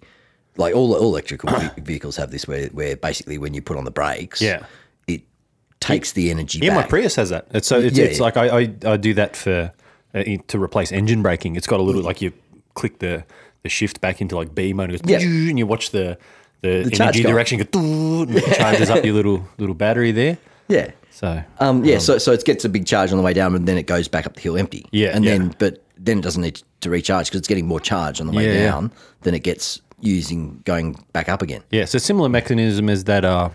like 0.58 0.76
all 0.76 0.94
all 0.94 1.08
electrical 1.08 1.50
vehicles 1.78 2.18
have 2.18 2.32
this, 2.32 2.46
where 2.48 2.68
where 2.70 2.98
basically 2.98 3.38
when 3.38 3.54
you 3.54 3.62
put 3.62 3.78
on 3.78 3.86
the 3.86 3.92
brakes, 3.92 4.42
Yeah. 4.42 4.66
it 5.08 5.22
takes 5.80 6.12
the 6.12 6.30
energy. 6.32 6.60
Yeah, 6.62 6.76
back. 6.76 6.86
my 6.86 6.90
Prius 6.90 7.16
has 7.16 7.30
that. 7.30 7.48
It's 7.52 7.68
so 7.68 7.80
it's, 7.80 7.98
Yeah, 7.98 8.06
it's 8.06 8.18
yeah. 8.18 8.24
like 8.24 8.36
I, 8.38 8.60
I, 8.60 8.74
I 8.94 8.98
do 8.98 9.14
that 9.14 9.36
for 9.38 9.72
uh, 10.14 10.24
to 10.48 10.62
replace 10.62 10.92
engine 10.92 11.22
braking. 11.22 11.56
It's 11.56 11.68
got 11.68 11.80
a 11.80 11.84
little 11.84 12.02
like 12.02 12.22
you 12.22 12.34
click 12.74 13.00
the 13.00 13.24
the 13.64 13.70
shift 13.70 14.02
back 14.02 14.22
into 14.22 14.36
like 14.36 14.54
B 14.54 14.74
mode, 14.74 14.90
and, 14.92 14.96
it 15.00 15.06
goes, 15.06 15.24
Yeah. 15.24 15.50
and 15.50 15.58
you 15.58 15.66
watch 15.66 15.92
the 15.92 16.18
the, 16.62 16.90
charge 16.92 17.16
energy 17.16 17.24
direction 17.24 17.58
go, 17.60 17.80
and 17.80 18.36
it 18.36 18.56
charges 18.58 18.90
up 18.90 19.06
your 19.06 19.14
little 19.14 19.48
little 19.58 19.76
battery 19.76 20.12
there. 20.12 20.38
Yeah. 20.68 20.92
So 21.12 21.42
Um, 21.60 21.84
yeah, 21.86 21.98
so 22.00 22.18
so 22.18 22.32
it 22.32 22.44
gets 22.46 22.64
a 22.66 22.70
big 22.70 22.86
charge 22.86 23.12
on 23.12 23.18
the 23.18 23.24
way 23.24 23.34
down, 23.34 23.56
and 23.56 23.68
then 23.68 23.78
it 23.78 23.88
goes 23.88 24.08
back 24.08 24.26
up 24.26 24.36
the 24.36 24.42
hill 24.42 24.58
empty. 24.58 24.86
Yeah, 24.92 25.16
and 25.16 25.24
yeah. 25.26 25.38
then 25.38 25.56
but 25.58 25.84
then 26.00 26.20
it 26.20 26.22
doesn't 26.22 26.42
need 26.42 26.62
to 26.82 26.90
recharge 26.90 27.28
because 27.28 27.40
it's 27.40 27.48
getting 27.48 27.68
more 27.68 27.80
charge 27.80 28.20
on 28.22 28.28
the 28.28 28.34
way 28.34 28.46
Yeah, 28.46 28.54
yeah. 28.54 28.72
down 28.72 28.92
than 29.22 29.34
it 29.36 29.44
gets 29.44 29.82
using 30.02 30.62
going 30.64 30.94
back 31.14 31.28
up 31.30 31.42
again. 31.42 31.62
yeah, 31.72 31.86
so 31.86 31.98
similar 31.98 32.30
mechanism 32.30 32.90
as 32.90 33.04
that 33.04 33.26
uh 33.26 33.50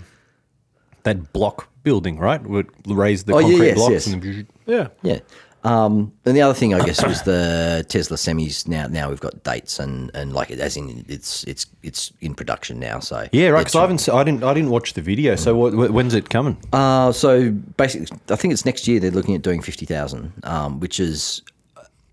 that 1.05 1.33
block 1.33 1.69
building, 1.83 2.19
right? 2.19 2.43
Would 2.43 2.69
raise 2.87 3.25
the 3.25 3.35
Oh, 3.35 3.39
yeah, 3.41 3.49
concrete 3.49 3.67
yes, 3.69 3.77
blocks 3.77 3.93
yes. 3.93 4.07
and 4.09 4.23
then 4.23 4.47
yeah. 4.67 4.89
Yeah. 5.03 5.19
Um, 5.65 6.13
and 6.27 6.37
the 6.37 6.43
other 6.43 6.53
thing, 6.53 6.75
I 6.75 6.85
guess, 6.85 7.03
was 7.03 7.23
the 7.23 7.85
Tesla 7.89 8.19
semis. 8.19 8.69
Now, 8.69 8.87
now 8.87 9.09
we've 9.09 9.21
got 9.21 9.43
dates 9.45 9.79
and, 9.79 10.11
and 10.15 10.35
like 10.35 10.51
as 10.51 10.77
in 10.77 11.05
it's 11.09 11.43
it's 11.45 11.65
it's 11.83 12.13
in 12.21 12.35
production 12.35 12.79
now. 12.79 13.01
So 13.01 13.27
yeah, 13.33 13.49
right. 13.49 13.61
Because 13.61 13.75
I 13.75 13.81
haven't, 13.81 14.07
I 14.11 14.25
didn't, 14.25 14.45
I 14.45 14.53
didn't 14.53 14.69
watch 14.71 14.93
the 14.93 15.01
video. 15.01 15.37
So 15.37 15.57
what, 15.57 15.91
when's 15.91 16.13
it 16.15 16.29
coming? 16.29 16.59
Uh, 16.75 17.13
so 17.13 17.51
basically, 17.51 18.15
I 18.29 18.37
think 18.37 18.53
it's 18.53 18.67
next 18.67 18.87
year. 18.87 19.01
They're 19.01 19.11
looking 19.11 19.35
at 19.35 19.41
doing 19.41 19.63
fifty 19.63 19.87
thousand, 19.87 20.33
um, 20.43 20.81
which 20.81 21.01
is, 21.01 21.41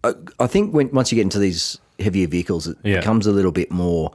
I, 0.03 0.13
I 0.39 0.47
think, 0.47 0.73
when 0.73 0.89
once 0.91 1.11
you 1.11 1.15
get 1.15 1.21
into 1.23 1.39
these 1.39 1.77
heavier 1.99 2.27
vehicles, 2.27 2.67
it 2.67 2.77
Yeah. 2.83 2.99
becomes 2.99 3.27
a 3.27 3.31
little 3.31 3.51
bit 3.51 3.71
more 3.71 4.11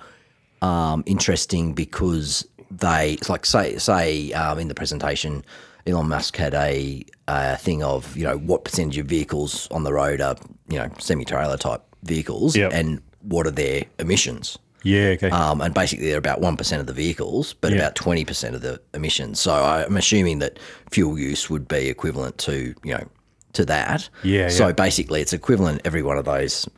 um, 0.62 1.02
interesting 1.06 1.72
because 1.74 2.46
they 2.70 3.12
it's 3.12 3.28
like 3.28 3.46
say 3.46 3.76
say 3.78 4.32
um, 4.32 4.58
in 4.58 4.68
the 4.68 4.74
presentation, 4.74 5.44
Elon 5.86 6.08
Musk 6.08 6.36
had 6.36 6.54
a, 6.54 7.04
a 7.28 7.56
thing 7.56 7.82
of 7.82 8.16
you 8.16 8.24
know 8.24 8.38
what 8.38 8.64
percentage 8.64 8.98
of 8.98 9.06
vehicles 9.06 9.68
on 9.70 9.84
the 9.84 9.92
road 9.92 10.20
are 10.20 10.34
you 10.68 10.78
know 10.78 10.88
semi 10.98 11.24
trailer 11.24 11.56
type 11.56 11.82
vehicles 12.02 12.56
Yep. 12.56 12.72
and 12.72 13.00
what 13.22 13.46
are 13.46 13.50
their 13.52 13.84
emissions. 13.98 14.58
Yeah, 14.82 15.08
okay. 15.16 15.30
Um, 15.30 15.60
and 15.60 15.74
basically, 15.74 16.06
they're 16.08 16.18
about 16.18 16.40
1% 16.40 16.78
of 16.80 16.86
the 16.86 16.92
vehicles, 16.92 17.54
but 17.54 17.72
Yeah. 17.72 17.78
about 17.78 17.96
20% 17.96 18.54
of 18.54 18.60
the 18.62 18.80
emissions. 18.94 19.40
So 19.40 19.52
I'm 19.52 19.96
assuming 19.96 20.38
that 20.38 20.60
fuel 20.92 21.18
use 21.18 21.50
would 21.50 21.66
be 21.66 21.88
equivalent 21.88 22.38
to, 22.38 22.72
you 22.84 22.94
know, 22.94 23.04
to 23.56 23.64
that. 23.66 24.08
Yeah, 24.22 24.48
So 24.48 24.66
yeah. 24.68 24.72
basically, 24.72 25.20
it's 25.20 25.32
equivalent 25.32 25.82
every 25.84 26.02
one 26.02 26.16
of 26.18 26.24
those, 26.24 26.68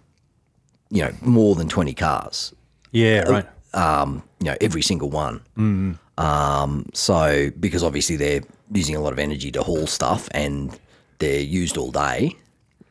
you 0.90 1.02
know, 1.02 1.12
more 1.23 1.54
than 1.54 1.68
20 1.68 1.92
cars, 1.94 2.54
yeah, 2.92 3.20
right. 3.23 3.47
um, 3.75 4.23
you 4.40 4.47
know, 4.47 4.56
every 4.61 4.82
single 4.82 5.11
one. 5.11 5.40
Mm. 5.56 5.99
Um, 6.18 6.87
so 6.94 7.50
because 7.61 7.85
obviously 7.85 8.16
they're 8.16 8.40
using 8.73 8.97
a 8.97 9.00
lot 9.00 9.12
of 9.12 9.18
energy 9.18 9.50
to 9.52 9.62
haul 9.62 9.87
stuff 9.87 10.28
and 10.32 10.78
they're 11.18 11.40
used 11.40 11.76
all 11.78 11.90
day 11.92 12.37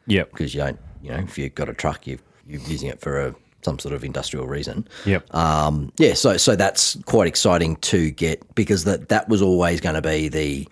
Yep. 0.08 0.32
because 0.32 0.54
you 0.54 0.62
don't, 0.62 0.80
you 1.02 1.12
know, 1.12 1.18
if 1.20 1.38
you've 1.38 1.54
got 1.56 1.68
a 1.70 1.74
truck, 1.74 2.08
you've, 2.08 2.24
you're 2.48 2.62
using 2.62 2.90
it 2.90 3.00
for 3.02 3.20
a, 3.28 3.36
some 3.64 3.80
sort 3.80 3.94
of 3.94 4.04
industrial 4.06 4.48
reason. 4.48 4.88
Yep. 5.06 5.34
Um, 5.36 5.92
yeah, 5.98 6.14
so 6.14 6.38
so 6.38 6.56
that's 6.56 6.96
quite 7.06 7.28
exciting 7.28 7.76
to 7.78 8.12
get 8.12 8.42
because 8.56 8.86
that 8.86 9.10
that 9.10 9.28
was 9.28 9.42
always 9.42 9.82
going 9.82 9.96
to 9.96 10.02
be 10.02 10.30
the 10.30 10.68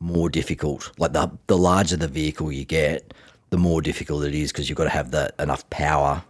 more 0.00 0.28
difficult. 0.28 0.90
Like 0.98 1.12
the 1.12 1.30
the 1.46 1.56
larger 1.56 1.96
the 1.96 2.08
vehicle 2.08 2.52
you 2.52 2.64
get, 2.64 3.14
the 3.50 3.58
more 3.58 3.80
difficult 3.82 4.24
it 4.24 4.34
is 4.34 4.52
because 4.52 4.68
you've 4.68 4.78
got 4.78 4.84
to 4.84 4.90
have 4.90 5.10
the 5.10 5.32
enough 5.38 5.68
power 5.70 6.22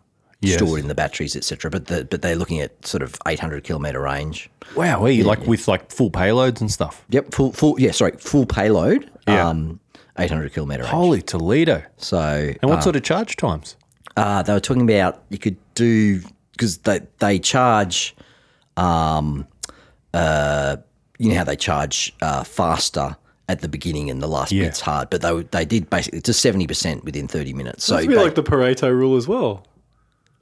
Yes. 0.42 0.58
stored 0.58 0.80
in 0.80 0.88
the 0.88 0.94
batteries, 0.94 1.34
etc. 1.34 1.70
But 1.70 1.86
the, 1.86 2.04
but 2.04 2.20
they're 2.20 2.36
looking 2.36 2.60
at 2.60 2.86
sort 2.86 3.02
of 3.02 3.16
800 3.26 3.64
kilometer 3.64 4.00
range. 4.02 4.50
Wow, 4.76 5.06
you 5.06 5.24
like 5.24 5.40
with 5.46 5.66
like 5.66 5.90
full 5.90 6.10
payloads 6.10 6.60
and 6.60 6.70
stuff. 6.70 7.04
Yep, 7.08 7.32
full 7.34 7.52
full 7.52 7.80
yeah, 7.80 7.90
sorry, 7.90 8.12
full 8.18 8.44
payload. 8.44 9.10
Yeah. 9.26 9.48
Um, 9.48 9.80
800 10.18 10.52
kilometre 10.52 10.82
range. 10.82 10.92
Holy 10.92 11.22
Toledo! 11.22 11.82
So, 11.96 12.52
And 12.62 12.70
what 12.70 12.82
sort 12.82 12.96
of 12.96 13.02
charge 13.02 13.36
times? 13.36 13.76
uh, 14.18 14.42
they 14.42 14.52
were 14.52 14.60
talking 14.60 14.82
about 14.82 15.22
you 15.30 15.38
could 15.38 15.56
do 15.74 16.20
because 16.52 16.78
they 16.78 17.00
they 17.18 17.38
charge, 17.38 18.14
um, 18.76 19.46
uh, 20.14 20.76
you 21.18 21.30
know 21.30 21.36
how 21.36 21.44
they 21.44 21.56
charge 21.56 22.14
uh, 22.20 22.44
faster 22.44 23.16
at 23.48 23.60
the 23.60 23.68
beginning 23.68 24.10
and 24.10 24.20
the 24.20 24.26
last 24.26 24.50
Yeah. 24.52 24.64
bit's 24.64 24.80
hard, 24.80 25.08
but 25.10 25.22
they 25.22 25.42
they 25.52 25.64
did 25.64 25.88
basically 25.90 26.20
to 26.22 26.32
seventy 26.32 26.66
percent 26.66 27.04
within 27.04 27.28
thirty 27.28 27.52
minutes. 27.52 27.84
So 27.84 27.96
It's 27.96 28.04
a 28.06 28.08
bit 28.08 28.16
they- 28.16 28.22
like 28.24 28.34
the 28.34 28.42
Pareto 28.42 28.90
rule 28.90 29.16
as 29.16 29.28
well. 29.28 29.64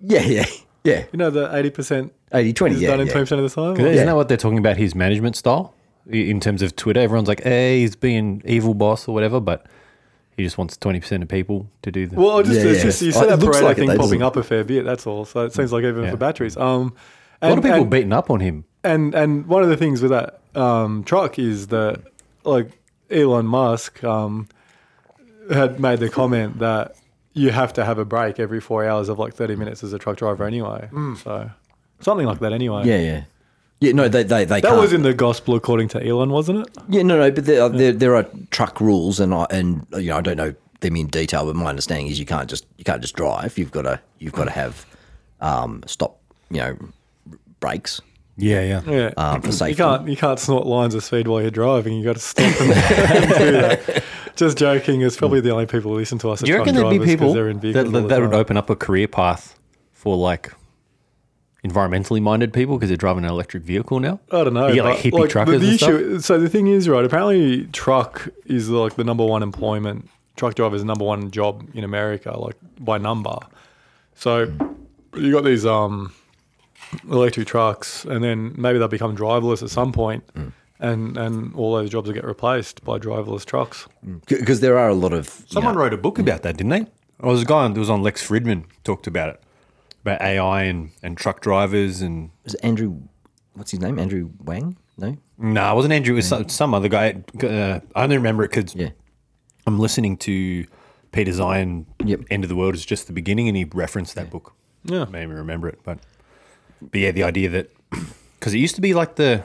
yeah, 0.00 0.22
yeah, 0.22 0.46
yeah, 0.84 1.04
You 1.12 1.18
know, 1.18 1.30
the 1.30 1.54
eighty 1.56 1.70
percent 1.70 2.12
80, 2.32 2.52
20, 2.52 2.74
is 2.74 2.80
yeah, 2.82 2.88
done 2.90 3.00
in 3.00 3.06
yeah. 3.06 3.12
twenty 3.12 3.24
percent 3.24 3.40
of 3.42 3.50
the 3.50 3.54
time. 3.54 3.72
Isn't 3.80 3.94
Yeah. 3.94 4.04
that 4.06 4.16
what 4.16 4.28
they're 4.28 4.36
talking 4.36 4.58
about? 4.58 4.76
His 4.76 4.94
management 4.94 5.36
style 5.36 5.74
in 6.10 6.40
terms 6.40 6.62
of 6.62 6.74
Twitter. 6.76 7.00
Everyone's 7.00 7.28
like, 7.28 7.42
"Hey, 7.42 7.80
he's 7.80 7.94
being 7.96 8.42
evil 8.44 8.74
boss 8.74 9.06
or 9.08 9.14
whatever," 9.14 9.38
but 9.40 9.66
he 10.36 10.42
just 10.42 10.58
wants 10.58 10.76
twenty 10.76 10.98
percent 11.00 11.22
of 11.22 11.28
people 11.28 11.66
to 11.82 11.92
do 11.92 12.06
the. 12.06 12.16
Well, 12.16 12.42
just, 12.42 12.58
Yeah, 12.60 12.66
it's 12.72 12.78
yeah. 12.78 12.84
just 12.84 13.02
you 13.02 13.08
Oh, 13.08 13.12
see 13.12 13.20
it 13.20 13.28
that 13.28 13.38
Pareto 13.38 13.62
like 13.62 13.76
thing 13.76 13.88
though, 13.88 13.96
popping 13.98 14.22
up 14.22 14.36
a 14.36 14.42
fair 14.42 14.64
bit. 14.64 14.84
That's 14.84 15.06
all. 15.06 15.24
So 15.26 15.44
it 15.44 15.52
seems 15.52 15.72
like 15.72 15.84
even 15.84 16.04
Yeah. 16.04 16.10
for 16.10 16.16
batteries. 16.16 16.56
Um, 16.56 16.94
a 17.42 17.50
lot 17.50 17.58
of 17.58 17.64
people 17.64 17.80
and, 17.82 17.90
beating 17.90 18.12
up 18.12 18.30
on 18.30 18.40
him. 18.40 18.64
and 18.82 19.14
and 19.14 19.46
one 19.46 19.62
of 19.62 19.68
the 19.68 19.76
things 19.76 20.00
with 20.02 20.10
that 20.10 20.40
um, 20.54 21.04
truck 21.04 21.38
is 21.38 21.68
that 21.68 22.00
like 22.44 22.68
Elon 23.10 23.46
Musk 23.46 24.02
um, 24.04 24.48
had 25.52 25.78
made 25.80 25.98
the 26.00 26.08
comment 26.08 26.58
that 26.58 26.96
you 27.32 27.50
have 27.50 27.72
to 27.74 27.84
have 27.84 27.98
a 27.98 28.04
break 28.04 28.38
every 28.40 28.60
four 28.60 28.84
hours 28.84 29.08
of 29.08 29.18
like 29.18 29.34
thirty 29.34 29.56
minutes 29.56 29.82
as 29.82 29.92
a 29.92 29.98
truck 29.98 30.16
driver 30.16 30.44
anyway. 30.44 30.88
So 31.22 31.50
something 32.00 32.26
like 32.26 32.40
that 32.40 32.52
anyway. 32.52 32.84
yeah, 32.86 32.98
yeah. 33.00 33.24
Yeah, 33.80 33.92
no, 33.92 34.08
they 34.08 34.22
they, 34.22 34.44
they 34.46 34.60
That 34.62 34.68
can't. 34.70 34.80
was 34.80 34.92
in 34.94 35.02
the 35.02 35.12
gospel 35.12 35.54
according 35.56 35.88
to 35.88 36.02
Elon, 36.06 36.30
wasn't 36.30 36.60
it? 36.66 36.78
Yeah, 36.88 37.02
no, 37.02 37.18
no, 37.18 37.30
but 37.30 37.44
there, 37.44 37.68
there, 37.68 37.92
there 37.92 38.14
are 38.16 38.24
truck 38.50 38.80
rules, 38.80 39.20
and 39.20 39.34
I, 39.34 39.46
and 39.50 39.86
you 39.98 40.08
know 40.10 40.16
I 40.16 40.20
don't 40.22 40.36
know 40.38 40.54
them 40.80 40.96
in 40.96 41.08
detail, 41.08 41.44
but 41.44 41.56
my 41.56 41.66
understanding 41.66 42.06
is 42.06 42.18
you 42.18 42.24
can't 42.24 42.48
just 42.48 42.64
you 42.78 42.84
can't 42.84 43.02
just 43.02 43.14
drive. 43.14 43.58
You've 43.58 43.72
got 43.72 43.82
to 43.82 44.00
you've 44.20 44.32
got 44.32 44.44
to 44.44 44.52
have 44.52 44.86
um, 45.40 45.82
stop, 45.86 46.18
you 46.50 46.58
know, 46.58 46.78
brakes 47.60 48.00
Yeah, 48.36 48.62
yeah. 48.62 48.82
Yeah. 48.86 49.10
um, 49.16 49.42
for 49.42 49.68
You 49.68 49.76
can't 49.76 50.08
you 50.08 50.16
can't 50.16 50.38
snort 50.38 50.66
lines 50.66 50.94
of 50.94 51.04
speed 51.04 51.28
while 51.28 51.40
you're 51.40 51.50
driving. 51.50 51.96
You 51.96 52.04
got 52.04 52.16
to 52.16 52.20
stop 52.20 52.60
and, 52.60 52.72
and 52.72 53.34
do 53.34 53.52
that. 53.52 54.04
Just 54.36 54.58
joking. 54.58 55.02
It's 55.02 55.16
probably 55.16 55.40
the 55.40 55.50
only 55.50 55.66
people 55.66 55.92
who 55.92 55.98
listen 55.98 56.18
to 56.18 56.30
us. 56.30 56.40
Do 56.40 56.50
you 56.50 56.58
reckon 56.58 56.74
there'd 56.74 56.90
be 56.90 57.04
people 57.04 57.36
in 57.36 57.60
that, 57.60 57.90
that, 57.92 58.08
that 58.08 58.20
would 58.20 58.34
open 58.34 58.56
up 58.56 58.68
a 58.68 58.76
career 58.76 59.06
path 59.06 59.58
for 59.92 60.16
like 60.16 60.52
environmentally 61.64 62.20
minded 62.20 62.52
people 62.52 62.76
because 62.76 62.90
they're 62.90 62.96
driving 62.96 63.24
an 63.24 63.30
electric 63.30 63.62
vehicle 63.62 64.00
now? 64.00 64.18
I 64.32 64.42
don't 64.42 64.54
know. 64.54 64.66
You 64.66 64.74
get, 64.74 64.84
like, 64.84 64.96
but, 64.96 65.04
hippie 65.04 65.22
the- 65.22 65.28
truckers 65.28 65.60
the 65.60 65.68
and 65.68 65.78
stuff? 65.78 65.90
issue, 65.90 66.20
So 66.20 66.40
the 66.40 66.48
thing 66.48 66.66
is, 66.66 66.88
right? 66.88 67.04
Apparently, 67.04 67.66
truck 67.66 68.28
is 68.46 68.68
like 68.68 68.96
the 68.96 69.04
number 69.04 69.24
one 69.24 69.44
employment. 69.44 70.08
Truck 70.36 70.56
driver 70.56 70.74
is 70.74 70.82
the 70.82 70.86
number 70.86 71.04
one 71.04 71.30
job 71.30 71.68
in 71.74 71.84
America, 71.84 72.36
like 72.36 72.56
by 72.80 72.98
number. 72.98 73.36
So 74.16 74.52
you 75.16 75.32
got 75.32 75.44
these 75.44 75.64
um, 75.64 76.12
electric 77.10 77.46
trucks, 77.46 78.04
and 78.04 78.22
then 78.24 78.54
maybe 78.56 78.78
they'll 78.78 78.88
become 78.88 79.16
driverless 79.16 79.62
at 79.62 79.70
some 79.70 79.92
point, 79.92 80.24
Mm. 80.34 80.52
and 80.80 81.16
and 81.16 81.54
all 81.54 81.74
those 81.74 81.90
jobs 81.90 82.06
will 82.08 82.14
get 82.14 82.24
replaced 82.24 82.84
by 82.84 82.98
driverless 82.98 83.44
trucks. 83.44 83.86
because 84.26 84.60
there 84.60 84.78
are 84.78 84.88
a 84.88 84.94
lot 84.94 85.12
of 85.12 85.28
Someone 85.48 85.74
know, 85.74 85.80
wrote 85.80 85.92
a 85.94 85.98
book 85.98 86.18
about 86.18 86.42
that, 86.42 86.56
didn't 86.56 86.70
they? 86.70 86.86
I 87.20 87.26
was 87.28 87.42
a 87.42 87.44
guy 87.46 87.66
that 87.68 87.78
was 87.78 87.90
on 87.90 88.02
Lex 88.02 88.26
Fridman 88.26 88.64
talked 88.82 89.06
about 89.06 89.28
it, 89.30 89.42
about 90.02 90.20
AI 90.20 90.62
and, 90.64 90.90
and 91.02 91.16
truck 91.16 91.40
drivers 91.40 92.02
and 92.02 92.30
was 92.44 92.54
it 92.54 92.60
Andrew. 92.64 92.96
What's 93.54 93.70
his 93.70 93.80
name? 93.80 93.98
Andrew 93.98 94.30
Wang? 94.42 94.76
No. 94.98 95.16
no, 95.38 95.72
it 95.72 95.74
wasn't 95.74 95.92
Andrew. 95.92 96.14
It 96.14 96.16
was 96.16 96.28
some, 96.28 96.48
some 96.48 96.74
other 96.74 96.88
guy. 96.88 97.22
Uh, 97.42 97.80
I 97.96 98.02
only 98.04 98.16
remember 98.16 98.44
it 98.44 98.50
because 98.50 98.74
Yeah. 98.74 98.90
I'm 99.66 99.78
listening 99.78 100.16
to 100.18 100.66
Peter 101.12 101.32
Zeihan. 101.32 101.86
Yep. 102.04 102.20
End 102.30 102.44
of 102.44 102.48
the 102.48 102.56
World 102.56 102.74
is 102.74 102.84
just 102.84 103.06
the 103.06 103.12
beginning, 103.12 103.48
and 103.48 103.56
he 103.56 103.64
referenced 103.64 104.14
that 104.16 104.28
book. 104.30 104.52
Yeah. 104.84 105.04
made 105.06 105.26
me 105.28 105.34
remember 105.34 105.68
it. 105.68 105.78
But 105.84 105.98
but 106.90 107.00
yeah, 107.00 107.10
the 107.10 107.24
idea 107.24 107.48
that 107.50 107.74
because 108.38 108.54
it 108.54 108.58
used 108.58 108.74
to 108.74 108.80
be 108.80 108.94
like 108.94 109.16
the 109.16 109.44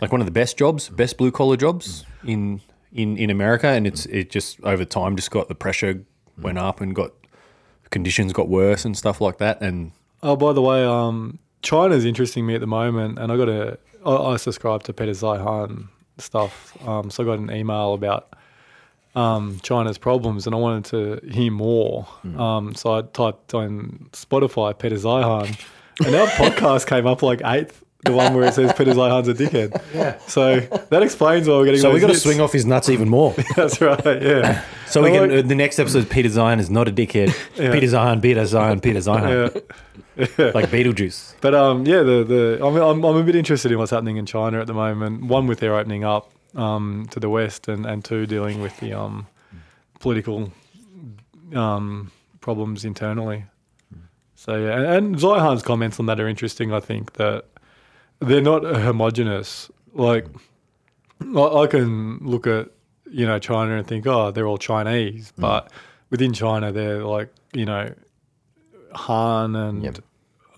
like 0.00 0.12
one 0.12 0.20
of 0.20 0.26
the 0.26 0.32
best 0.32 0.56
jobs, 0.56 0.88
best 0.88 1.18
blue 1.18 1.30
collar 1.30 1.56
jobs 1.56 2.04
in 2.24 2.60
in 2.92 3.16
in 3.16 3.30
America, 3.30 3.68
and 3.68 3.86
it's 3.86 4.06
it 4.06 4.30
just 4.30 4.60
over 4.64 4.84
time 4.84 5.16
just 5.16 5.30
got 5.30 5.48
the 5.48 5.54
pressure 5.54 6.04
went 6.36 6.58
up 6.58 6.80
and 6.80 6.94
got 6.94 7.12
conditions 7.90 8.32
got 8.32 8.48
worse 8.48 8.84
and 8.84 8.96
stuff 8.96 9.20
like 9.20 9.38
that. 9.38 9.60
And 9.60 9.92
Oh, 10.22 10.36
by 10.36 10.52
the 10.52 10.62
way, 10.62 10.84
um, 10.84 11.38
China's 11.62 12.04
interesting 12.04 12.44
me 12.46 12.54
at 12.54 12.60
the 12.60 12.66
moment, 12.66 13.18
and 13.18 13.30
I 13.32 13.36
got 13.36 13.48
a. 13.48 13.78
I, 14.04 14.16
I 14.16 14.36
subscribe 14.36 14.82
to 14.84 14.92
Peter 14.92 15.12
Zeihan 15.12 15.88
stuff, 16.18 16.76
um, 16.86 17.10
so 17.10 17.22
I 17.22 17.26
got 17.26 17.38
an 17.38 17.50
email 17.50 17.94
about 17.94 18.34
um, 19.14 19.58
China's 19.62 19.98
problems, 19.98 20.46
and 20.46 20.54
I 20.54 20.58
wanted 20.58 20.84
to 21.22 21.28
hear 21.30 21.50
more. 21.50 22.06
Um, 22.36 22.74
so 22.74 22.94
I 22.94 23.02
typed 23.02 23.54
on 23.54 24.08
Spotify 24.12 24.78
Peter 24.78 24.96
Zeihan, 24.96 25.58
and 26.04 26.14
our 26.14 26.26
podcast 26.28 26.86
came 26.86 27.06
up 27.06 27.22
like 27.22 27.40
eighth. 27.44 27.84
The 28.04 28.12
one 28.12 28.32
where 28.32 28.44
it 28.44 28.54
says 28.54 28.72
Peter 28.74 28.92
Zeihan's 28.92 29.26
a 29.26 29.34
dickhead. 29.34 29.82
Yeah. 29.92 30.18
So 30.28 30.60
that 30.60 31.02
explains 31.02 31.48
why 31.48 31.56
we're 31.56 31.64
getting. 31.64 31.80
so 31.80 31.92
we 31.92 31.98
got 31.98 32.06
to 32.06 32.14
swing 32.14 32.40
off 32.40 32.52
his 32.52 32.64
nuts 32.64 32.88
even 32.88 33.08
more. 33.08 33.34
That's 33.56 33.80
right. 33.80 34.22
Yeah. 34.22 34.64
So 34.88 35.02
we 35.02 35.10
I 35.10 35.12
can. 35.18 35.30
like- 35.30 35.44
uh, 35.44 35.48
the 35.48 35.54
next 35.54 35.78
episode, 35.78 36.08
Peter 36.08 36.30
Zeihan 36.30 36.60
is 36.60 36.70
not 36.70 36.88
a 36.88 36.92
dickhead. 36.92 37.34
Peter 37.56 37.86
Zeihan, 37.88 38.22
Peter 38.22 38.40
Zeihan, 38.42 38.80
Peter 38.82 39.00
Zeihan, 39.00 39.62
yeah. 40.16 40.50
like 40.54 40.70
Beetlejuice. 40.70 41.34
But 41.42 41.54
um, 41.54 41.84
yeah, 41.84 41.98
the 42.02 42.24
the 42.24 42.64
I'm, 42.64 42.74
I'm 42.76 43.04
I'm 43.04 43.16
a 43.16 43.22
bit 43.22 43.36
interested 43.36 43.70
in 43.70 43.76
what's 43.78 43.90
happening 43.90 44.16
in 44.16 44.24
China 44.24 44.60
at 44.60 44.66
the 44.66 44.72
moment. 44.72 45.24
One 45.24 45.46
with 45.46 45.58
their 45.60 45.74
opening 45.74 46.04
up 46.04 46.32
um, 46.54 47.06
to 47.10 47.20
the 47.20 47.28
west, 47.28 47.68
and 47.68 47.86
and 47.86 48.04
two 48.04 48.26
dealing 48.26 48.60
with 48.60 48.78
the 48.80 48.92
um, 48.92 49.26
political 50.00 50.52
um, 51.54 52.10
problems 52.40 52.84
internally. 52.84 53.44
So 54.34 54.56
yeah, 54.56 54.76
and, 54.76 54.86
and 54.86 55.16
Zeihan's 55.16 55.62
comments 55.62 55.98
on 55.98 56.06
that 56.06 56.20
are 56.20 56.28
interesting. 56.28 56.72
I 56.72 56.80
think 56.80 57.14
that 57.14 57.46
they're 58.20 58.40
not 58.40 58.62
homogenous. 58.64 59.70
Like 59.94 60.26
I, 61.36 61.40
I 61.42 61.66
can 61.66 62.18
look 62.18 62.46
at 62.46 62.68
you 63.10 63.26
know 63.26 63.38
China 63.38 63.76
and 63.76 63.86
think, 63.86 64.06
oh, 64.06 64.30
they're 64.30 64.46
all 64.46 64.58
Chinese, 64.58 65.32
but 65.36 65.72
within 66.10 66.32
China, 66.32 66.72
they're 66.72 67.04
like 67.04 67.32
you 67.52 67.64
know 67.64 67.92
Han 68.94 69.56
and 69.56 69.82
Yep. 69.84 69.98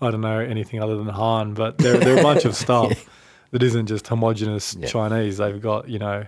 I 0.03 0.09
don't 0.09 0.21
know 0.21 0.39
anything 0.39 0.81
other 0.81 0.97
than 0.97 1.07
Han, 1.07 1.53
but 1.53 1.77
they're, 1.77 1.97
they're 1.97 2.19
a 2.19 2.23
bunch 2.23 2.45
of 2.45 2.55
stuff 2.65 3.07
that 3.51 3.61
isn't 3.63 3.85
just 3.87 4.07
homogenous 4.07 4.75
Yeah. 4.79 4.87
Chinese. 4.87 5.37
They've 5.37 5.61
got, 5.61 5.87
you 5.89 5.99
know, 5.99 6.25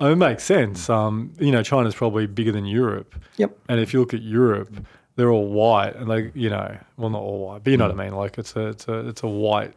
oh, 0.00 0.12
it 0.12 0.16
makes 0.16 0.44
sense. 0.44 0.88
Um, 0.90 1.32
you 1.38 1.50
know, 1.50 1.62
China's 1.62 1.94
probably 1.94 2.26
bigger 2.26 2.52
than 2.52 2.66
Europe. 2.66 3.14
Yep. 3.38 3.56
And 3.68 3.80
if 3.80 3.92
you 3.92 4.00
look 4.00 4.14
at 4.14 4.22
Europe, 4.22 4.70
they're 5.16 5.30
all 5.30 5.48
white 5.48 5.96
and 5.96 6.10
they, 6.10 6.30
you 6.34 6.50
know, 6.50 6.76
well, 6.98 7.10
not 7.10 7.20
all 7.22 7.38
white, 7.46 7.64
but 7.64 7.70
you 7.70 7.76
know 7.78 7.86
Mm. 7.88 7.96
what 7.96 8.00
I 8.00 8.04
mean? 8.04 8.14
Like 8.16 8.38
it's 8.38 8.54
a, 8.56 8.66
it's 8.68 8.86
a, 8.88 9.08
it's 9.08 9.22
a 9.22 9.26
white, 9.28 9.74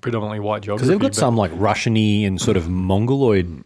predominantly 0.00 0.40
white 0.40 0.62
geography. 0.62 0.84
Because 0.84 0.88
they've 0.88 0.98
got 1.00 1.08
but- 1.08 1.14
some 1.16 1.36
like 1.36 1.50
Russian-y 1.54 2.24
and 2.26 2.40
sort 2.40 2.56
of 2.56 2.68
Mongoloid 2.70 3.64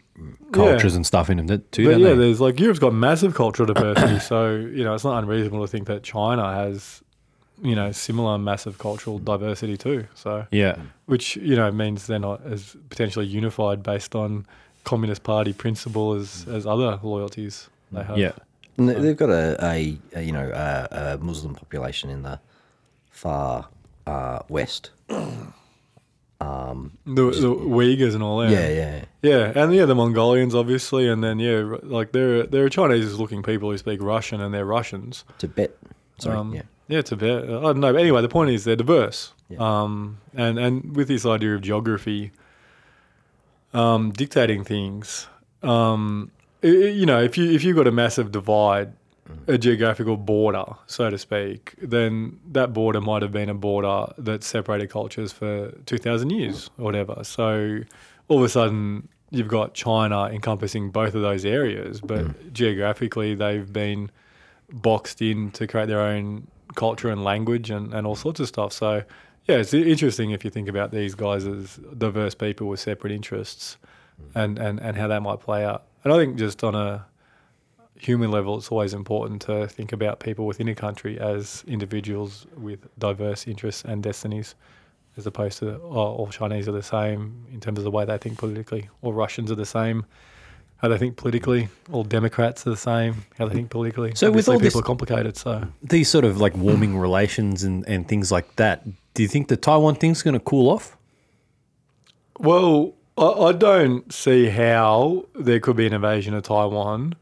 cultures 0.51 0.95
and 0.95 1.05
stuff 1.05 1.29
in 1.29 1.37
them 1.37 1.47
too, 1.71 1.85
But 1.85 1.91
don't 1.91 1.99
yeah, 2.01 2.07
they? 2.09 2.15
there's 2.15 2.41
like 2.41 2.59
Europe's 2.59 2.79
got 2.79 2.93
massive 2.93 3.35
cultural 3.35 3.65
diversity, 3.73 4.19
so 4.19 4.55
you 4.55 4.83
know 4.83 4.93
it's 4.93 5.03
not 5.03 5.21
unreasonable 5.23 5.61
to 5.61 5.67
think 5.71 5.87
that 5.87 6.03
China 6.03 6.53
has, 6.53 7.01
you 7.61 7.75
know, 7.75 7.91
similar 7.91 8.37
massive 8.37 8.77
cultural 8.77 9.19
diversity 9.19 9.77
too. 9.77 10.07
So 10.15 10.45
Yeah. 10.51 10.75
which 11.05 11.35
you 11.37 11.55
know 11.55 11.71
means 11.71 12.07
they're 12.07 12.19
not 12.19 12.41
as 12.45 12.75
potentially 12.89 13.25
unified 13.25 13.81
based 13.83 14.15
on 14.15 14.45
Communist 14.83 15.23
Party 15.23 15.53
principle 15.53 16.13
as 16.13 16.45
as 16.47 16.65
other 16.67 16.99
loyalties 17.03 17.69
they 17.91 18.03
have. 18.03 18.17
Yeah. 18.17 18.31
And 18.77 18.89
they- 18.89 18.99
they've 19.01 19.17
got 19.17 19.29
a, 19.29 19.57
a, 19.63 19.97
a 20.15 20.21
you 20.21 20.31
know 20.31 20.51
a, 20.53 20.87
a 21.13 21.17
Muslim 21.17 21.55
population 21.55 22.09
in 22.09 22.21
the 22.23 22.39
far 23.09 23.67
uh, 24.05 24.39
west. 24.49 24.91
the, 25.09 25.31
the 27.15 27.49
Uyghurs 27.49 28.13
and 28.13 28.23
all 28.23 28.37
that. 28.39 28.51
Yeah, 28.51 28.69
yeah. 28.69 29.05
yeah, 29.23 29.63
and 29.63 29.73
yeah, 29.73 29.85
the 29.85 29.95
Mongolians 29.95 30.53
obviously, 30.53 31.07
and 31.07 31.23
then 31.23 31.39
yeah, 31.39 31.77
like 31.83 32.11
they're 32.11 32.43
they're 32.43 32.69
Chinese-looking 32.69 33.43
people 33.43 33.71
who 33.71 33.77
speak 33.77 34.01
Russian, 34.01 34.41
and 34.41 34.53
they're 34.53 34.65
Russians. 34.65 35.25
Tibet. 35.39 35.75
Sorry. 36.19 36.37
Um, 36.37 36.53
yeah. 36.53 36.61
Yeah, 36.87 36.99
it's 36.99 37.11
a 37.11 37.15
bit. 37.15 37.43
I 37.43 37.47
don't 37.47 37.79
know. 37.79 37.91
But 37.93 38.01
anyway, 38.01 38.21
the 38.21 38.29
point 38.29 38.49
is 38.51 38.63
they're 38.63 38.75
diverse. 38.75 39.33
Yeah. 39.49 39.57
Um, 39.59 40.17
and, 40.33 40.57
and 40.59 40.95
with 40.95 41.07
this 41.07 41.25
idea 41.25 41.55
of 41.55 41.61
geography 41.61 42.31
um, 43.73 44.11
dictating 44.11 44.63
things, 44.63 45.27
um, 45.63 46.31
i- 46.63 46.67
i- 46.67 46.69
you 46.71 47.05
know, 47.05 47.21
if 47.21 47.37
you 47.37 47.51
if 47.51 47.63
you've 47.63 47.75
got 47.75 47.87
a 47.87 47.91
massive 47.91 48.31
divide, 48.31 48.93
a 49.47 49.57
geographical 49.57 50.15
border, 50.15 50.63
so 50.85 51.09
to 51.09 51.17
speak, 51.17 51.75
then 51.81 52.39
that 52.51 52.71
border 52.73 53.01
might 53.01 53.21
have 53.21 53.31
been 53.31 53.49
a 53.49 53.53
border 53.53 54.11
that 54.17 54.43
separated 54.43 54.89
cultures 54.89 55.31
for 55.33 55.71
two 55.85 55.97
thousand 55.97 56.29
years 56.29 56.69
or 56.77 56.85
whatever. 56.85 57.23
So 57.23 57.79
all 58.29 58.37
of 58.37 58.43
a 58.43 58.49
sudden, 58.49 59.09
you've 59.29 59.49
got 59.49 59.73
China 59.73 60.25
encompassing 60.27 60.91
both 60.91 61.13
of 61.13 61.21
those 61.21 61.43
areas, 61.45 61.99
but 61.99 62.53
geographically, 62.53 63.35
they've 63.35 63.71
been 63.71 64.09
boxed 64.71 65.21
in 65.21 65.51
to 65.51 65.67
create 65.67 65.87
their 65.87 66.01
own 66.01 66.47
culture 66.77 67.09
and 67.09 67.25
language 67.25 67.69
and, 67.69 67.93
and 67.93 68.07
all 68.07 68.15
sorts 68.15 68.39
of 68.39 68.47
stuff. 68.47 68.71
So, 68.71 69.03
yeah, 69.47 69.57
it's 69.57 69.73
interesting 69.73 70.31
if 70.31 70.45
you 70.45 70.51
think 70.51 70.69
about 70.69 70.91
these 70.91 71.15
guys 71.15 71.45
as 71.45 71.77
diverse 71.97 72.35
people 72.35 72.67
with 72.67 72.79
separate 72.79 73.11
interests 73.11 73.77
and, 74.35 74.57
and, 74.57 74.79
and 74.79 74.95
how 74.95 75.07
that 75.09 75.21
might 75.21 75.41
play 75.41 75.65
out. 75.65 75.83
and 76.03 76.13
I 76.13 76.17
think 76.17 76.37
just 76.37 76.63
on 76.63 76.75
a 76.75 77.05
human 77.97 78.31
level, 78.31 78.57
it's 78.57 78.69
always 78.69 78.93
important 78.93 79.41
to 79.43 79.67
think 79.67 79.91
about 79.91 80.19
people 80.19 80.45
within 80.45 80.67
a 80.67 80.75
country 80.75 81.19
as 81.19 81.63
individuals 81.67 82.45
with 82.55 82.87
diverse 82.99 83.47
interests 83.47 83.83
and 83.83 84.03
destinies, 84.03 84.55
as 85.17 85.25
opposed 85.25 85.59
to 85.59 85.79
oh, 85.81 86.15
all 86.17 86.27
Chinese 86.27 86.67
are 86.67 86.73
the 86.73 86.83
same 86.83 87.45
in 87.51 87.59
terms 87.59 87.79
of 87.79 87.83
the 87.83 87.91
way 87.91 88.05
they 88.05 88.17
think 88.17 88.37
politically, 88.37 88.89
all 89.01 89.13
Russians 89.13 89.51
are 89.51 89.55
the 89.55 89.65
same. 89.65 90.05
How 90.77 90.87
they 90.89 90.97
think 90.99 91.17
politically, 91.17 91.69
all 91.91 92.03
Democrats 92.03 92.65
are 92.67 92.69
the 92.69 92.77
same. 92.77 93.25
How 93.37 93.47
they 93.47 93.55
think 93.55 93.69
politically. 93.71 94.13
So 94.15 94.27
with 94.27 94.47
Obviously 94.47 94.53
all 94.53 94.59
this- 94.59 94.73
people 94.73 94.81
are 94.81 94.83
complicated. 94.85 95.35
So 95.37 95.67
These 95.81 96.07
sort 96.09 96.23
of 96.25 96.39
like 96.39 96.55
warming 96.55 96.97
relations 96.97 97.63
and, 97.63 97.87
and 97.87 98.07
things 98.07 98.31
like 98.31 98.55
that. 98.57 98.83
Do 99.15 99.23
you 99.23 99.27
think 99.27 99.47
the 99.47 99.57
Taiwan 99.57 99.95
thing's 99.95 100.21
going 100.21 100.35
to 100.35 100.39
cool 100.39 100.69
off? 100.69 100.95
Well, 102.39 102.93
I, 103.17 103.25
I 103.25 103.51
don't 103.53 104.11
see 104.13 104.49
how 104.49 105.25
there 105.33 105.59
could 105.59 105.75
be 105.75 105.87
an 105.87 105.93
invasion 105.93 106.33
of 106.35 106.43
Taiwan 106.43 107.15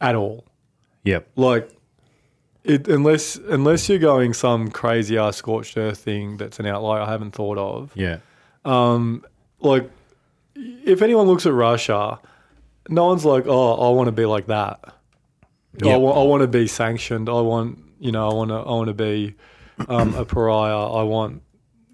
at 0.00 0.16
all. 0.16 0.44
Yep. 1.04 1.28
Like, 1.36 1.70
it, 2.64 2.88
unless 2.88 3.36
unless 3.36 3.88
you're 3.88 3.98
going 4.00 4.34
some 4.34 4.70
crazy 4.70 5.16
ass 5.16 5.36
scorched 5.36 5.78
earth 5.78 5.98
thing 5.98 6.36
that's 6.36 6.58
an 6.58 6.66
outlier 6.66 7.00
I 7.02 7.10
haven't 7.10 7.30
thought 7.34 7.56
of. 7.58 7.92
Yeah. 7.94 8.18
Um, 8.64 9.24
Like, 9.60 9.88
if 10.56 11.00
anyone 11.02 11.26
looks 11.26 11.46
at 11.46 11.52
Russia, 11.52 12.18
no 12.90 13.06
one's 13.06 13.24
like, 13.24 13.44
oh, 13.46 13.74
I 13.74 13.94
want 13.94 14.08
to 14.08 14.12
be 14.12 14.26
like 14.26 14.46
that. 14.46 14.94
I, 15.82 15.96
want, 15.96 16.18
I 16.18 16.22
want 16.22 16.40
to 16.42 16.48
be 16.48 16.66
sanctioned. 16.66 17.28
I 17.28 17.40
want, 17.40 17.78
you 18.00 18.10
know, 18.10 18.28
I 18.28 18.34
want 18.34 18.50
to, 18.50 18.56
I 18.56 18.70
want 18.70 18.88
to 18.88 18.94
be 18.94 19.36
um, 19.88 20.14
a 20.14 20.24
pariah. 20.24 20.90
I 20.90 21.02
want 21.04 21.42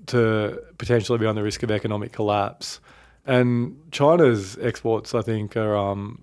to 0.06 0.62
potentially 0.78 1.18
be 1.18 1.26
on 1.26 1.34
the 1.34 1.42
risk 1.42 1.62
of 1.62 1.70
economic 1.70 2.12
collapse. 2.12 2.80
And 3.26 3.76
China's 3.92 4.56
exports, 4.58 5.14
I 5.14 5.20
think, 5.20 5.56
are, 5.56 5.76
um, 5.76 6.22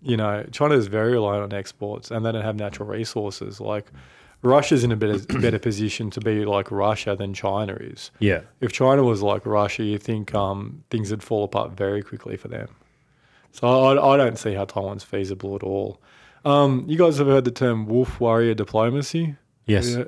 you 0.00 0.16
know, 0.16 0.44
China 0.52 0.74
is 0.76 0.86
very 0.86 1.12
reliant 1.12 1.52
on 1.52 1.58
exports, 1.58 2.10
and 2.10 2.24
they 2.24 2.30
don't 2.30 2.44
have 2.44 2.56
natural 2.56 2.88
resources. 2.88 3.60
Like 3.60 3.90
Russia's 4.42 4.84
in 4.84 4.92
a 4.92 4.96
better 4.96 5.18
better 5.40 5.58
position 5.58 6.10
to 6.10 6.20
be 6.20 6.44
like 6.44 6.70
Russia 6.70 7.16
than 7.16 7.34
China 7.34 7.74
is. 7.74 8.12
Yeah. 8.20 8.42
If 8.60 8.72
China 8.72 9.02
was 9.02 9.22
like 9.22 9.44
Russia, 9.44 9.82
you 9.82 9.98
think 9.98 10.34
um, 10.34 10.84
things 10.90 11.10
would 11.10 11.22
fall 11.22 11.44
apart 11.44 11.72
very 11.72 12.02
quickly 12.02 12.36
for 12.36 12.48
them. 12.48 12.68
So 13.58 13.66
I, 13.66 14.14
I 14.14 14.16
don't 14.16 14.38
see 14.38 14.54
how 14.54 14.64
Taiwan's 14.64 15.02
feasible 15.02 15.56
at 15.56 15.62
all. 15.62 16.00
Um, 16.44 16.84
you 16.86 16.96
guys 16.96 17.18
have 17.18 17.26
heard 17.26 17.44
the 17.44 17.50
term 17.50 17.86
wolf 17.86 18.20
warrior 18.20 18.54
diplomacy? 18.54 19.34
Yes. 19.66 19.90
Yeah. 19.90 20.04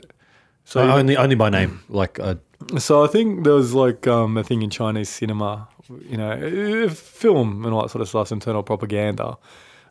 So 0.65 0.87
So, 0.87 0.91
only 0.91 1.17
only 1.17 1.35
by 1.35 1.51
name. 1.51 1.81
Like 1.89 2.21
uh, 2.21 2.37
so 2.79 3.03
I 3.05 3.09
think 3.09 3.43
there 3.45 3.55
was 3.55 3.75
like 3.75 4.07
um, 4.07 4.37
a 4.37 4.45
thing 4.45 4.63
in 4.63 4.71
Chinese 4.71 5.09
cinema, 5.09 5.67
you 6.09 6.17
know, 6.17 6.89
film 6.91 7.65
and 7.65 7.75
all 7.75 7.83
that 7.83 7.89
sort 7.91 8.03
of 8.03 8.09
stuff, 8.09 8.31
internal 8.31 8.63
propaganda 8.63 9.37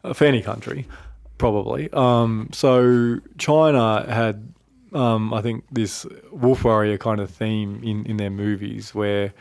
uh, 0.06 0.14
for 0.14 0.24
any 0.26 0.42
country, 0.42 0.88
probably. 1.38 1.90
Um, 1.92 2.50
so 2.54 3.20
China 3.38 4.06
had, 4.10 4.54
um, 4.94 5.34
I 5.34 5.42
think, 5.42 5.66
this 5.72 6.06
wolf 6.32 6.64
warrior 6.64 6.98
kind 6.98 7.20
of 7.20 7.30
theme 7.30 7.82
in, 7.84 8.06
in 8.06 8.16
their 8.18 8.30
movies 8.30 8.96
where 8.96 9.34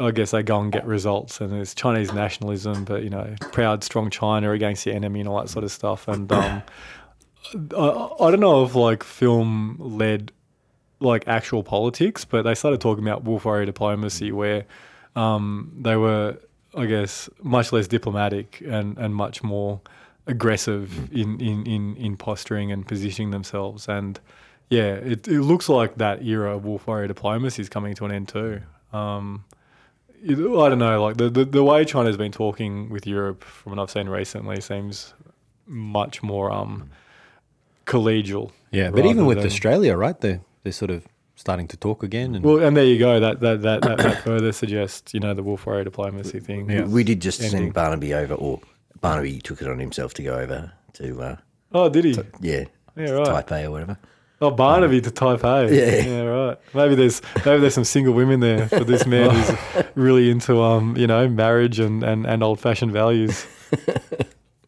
I 0.00 0.10
guess 0.10 0.30
they 0.30 0.42
go 0.42 0.60
and 0.60 0.72
get 0.72 0.86
results, 0.86 1.40
and 1.40 1.52
there's 1.52 1.74
Chinese 1.74 2.12
nationalism, 2.12 2.84
but 2.84 3.02
you 3.02 3.10
know, 3.10 3.34
proud, 3.52 3.84
strong 3.84 4.10
China 4.10 4.52
against 4.52 4.84
the 4.84 4.92
enemy 4.92 5.20
and 5.20 5.28
all 5.28 5.40
that 5.40 5.48
sort 5.48 5.64
of 5.64 5.72
stuff. 5.72 6.08
And 6.08 6.30
um, 6.32 6.62
I, 7.76 8.08
I 8.20 8.30
don't 8.30 8.40
know 8.40 8.64
if 8.64 8.74
like 8.74 9.02
film 9.02 9.76
led 9.78 10.32
like 11.00 11.26
actual 11.28 11.62
politics, 11.62 12.24
but 12.24 12.42
they 12.42 12.54
started 12.54 12.80
talking 12.80 13.04
about 13.04 13.24
wolf 13.24 13.44
warrior 13.44 13.66
diplomacy, 13.66 14.32
where 14.32 14.64
um, 15.14 15.72
they 15.78 15.96
were, 15.96 16.38
I 16.74 16.86
guess, 16.86 17.28
much 17.42 17.72
less 17.72 17.86
diplomatic 17.88 18.62
and, 18.66 18.96
and 18.98 19.14
much 19.14 19.42
more 19.42 19.80
aggressive 20.26 21.12
in, 21.12 21.40
in, 21.40 21.66
in, 21.66 21.96
in 21.96 22.16
posturing 22.16 22.72
and 22.72 22.86
positioning 22.86 23.30
themselves. 23.30 23.88
And 23.88 24.18
yeah, 24.70 24.94
it, 24.94 25.28
it 25.28 25.42
looks 25.42 25.68
like 25.68 25.96
that 25.96 26.24
era 26.24 26.56
of 26.56 26.64
wolf 26.64 26.86
warrior 26.86 27.06
diplomacy 27.06 27.62
is 27.62 27.68
coming 27.68 27.94
to 27.94 28.04
an 28.04 28.12
end 28.12 28.28
too. 28.28 28.60
Um, 28.92 29.44
I 30.28 30.68
don't 30.68 30.78
know, 30.78 31.02
like 31.04 31.16
the, 31.18 31.30
the, 31.30 31.44
the 31.44 31.62
way 31.64 31.84
China's 31.84 32.16
been 32.16 32.32
talking 32.32 32.88
with 32.90 33.06
Europe, 33.06 33.44
from 33.44 33.72
what 33.76 33.82
I've 33.82 33.90
seen 33.90 34.08
recently, 34.08 34.60
seems 34.60 35.14
much 35.66 36.22
more 36.22 36.50
um, 36.50 36.90
collegial. 37.86 38.50
yeah, 38.70 38.90
but 38.90 39.06
even 39.06 39.26
with 39.26 39.38
than- 39.38 39.46
Australia, 39.46 39.96
right? 39.96 40.20
They 40.20 40.40
they're 40.62 40.72
sort 40.72 40.90
of 40.90 41.06
starting 41.36 41.68
to 41.68 41.76
talk 41.76 42.02
again. 42.02 42.34
And 42.34 42.44
Well, 42.44 42.58
and 42.58 42.76
there 42.76 42.84
you 42.84 42.98
go. 42.98 43.20
That 43.20 43.40
that 43.40 43.62
that, 43.62 43.82
that, 43.82 43.98
that 43.98 44.22
further 44.22 44.52
suggests, 44.52 45.14
you 45.14 45.20
know, 45.20 45.34
the 45.34 45.42
wolf 45.42 45.66
warrior 45.66 45.84
diplomacy 45.84 46.40
thing. 46.40 46.68
Yeah. 46.70 46.84
We 46.84 47.04
did 47.04 47.20
just 47.20 47.40
Ending. 47.40 47.58
send 47.60 47.74
Barnaby 47.74 48.14
over, 48.14 48.34
or 48.34 48.60
Barnaby 49.00 49.38
took 49.40 49.62
it 49.62 49.68
on 49.68 49.78
himself 49.78 50.14
to 50.14 50.22
go 50.22 50.34
over 50.38 50.72
to, 50.94 51.20
uh, 51.22 51.36
Oh, 51.72 51.88
did 51.88 52.04
he? 52.04 52.18
yeah, 52.40 52.64
Yeah, 52.96 53.10
right. 53.10 53.26
Taipei 53.46 53.64
or 53.64 53.70
whatever. 53.70 53.98
Oh, 54.40 54.50
Barnaby 54.50 55.00
to 55.00 55.10
Taipei. 55.10 55.74
Yeah. 55.74 56.10
yeah, 56.10 56.20
right. 56.22 56.58
Maybe 56.74 56.94
there's 56.94 57.22
maybe 57.44 57.60
there's 57.60 57.74
some 57.74 57.84
single 57.84 58.12
women 58.12 58.40
there 58.40 58.68
for 58.68 58.84
this 58.84 59.06
man 59.06 59.30
who's 59.30 59.84
really 59.94 60.30
into 60.30 60.60
um, 60.60 60.94
you 60.96 61.06
know, 61.06 61.26
marriage 61.28 61.78
and 61.78 62.02
and, 62.02 62.26
and 62.26 62.42
old 62.42 62.60
fashioned 62.60 62.92
values. 62.92 63.46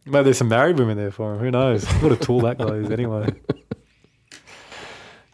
Maybe 0.07 0.25
there's 0.25 0.39
some 0.39 0.49
married 0.49 0.79
women 0.79 0.97
there 0.97 1.11
for 1.11 1.35
him. 1.35 1.41
Who 1.41 1.51
knows? 1.51 1.85
What 2.03 2.13
a 2.13 2.17
tool 2.17 2.41
that 2.41 2.57
guy 2.57 2.77
is, 2.77 2.91
anyway. 2.91 3.29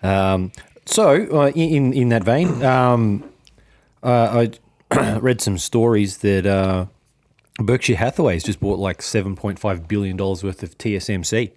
Um, 0.02 0.50
so, 0.84 1.10
uh, 1.32 1.50
in 1.54 1.92
in 1.92 2.08
that 2.08 2.24
vein, 2.24 2.62
um, 2.64 3.24
uh, 4.02 4.48
I 4.90 5.18
read 5.20 5.40
some 5.40 5.58
stories 5.58 6.18
that 6.18 6.44
uh, 6.44 6.86
Berkshire 7.58 7.96
Hathaway 7.96 8.34
has 8.34 8.42
just 8.42 8.58
bought 8.60 8.80
like 8.80 9.00
seven 9.00 9.36
point 9.36 9.60
five 9.60 9.86
billion 9.86 10.16
dollars 10.16 10.42
worth 10.42 10.62
of 10.64 10.76
TSMC. 10.76 11.52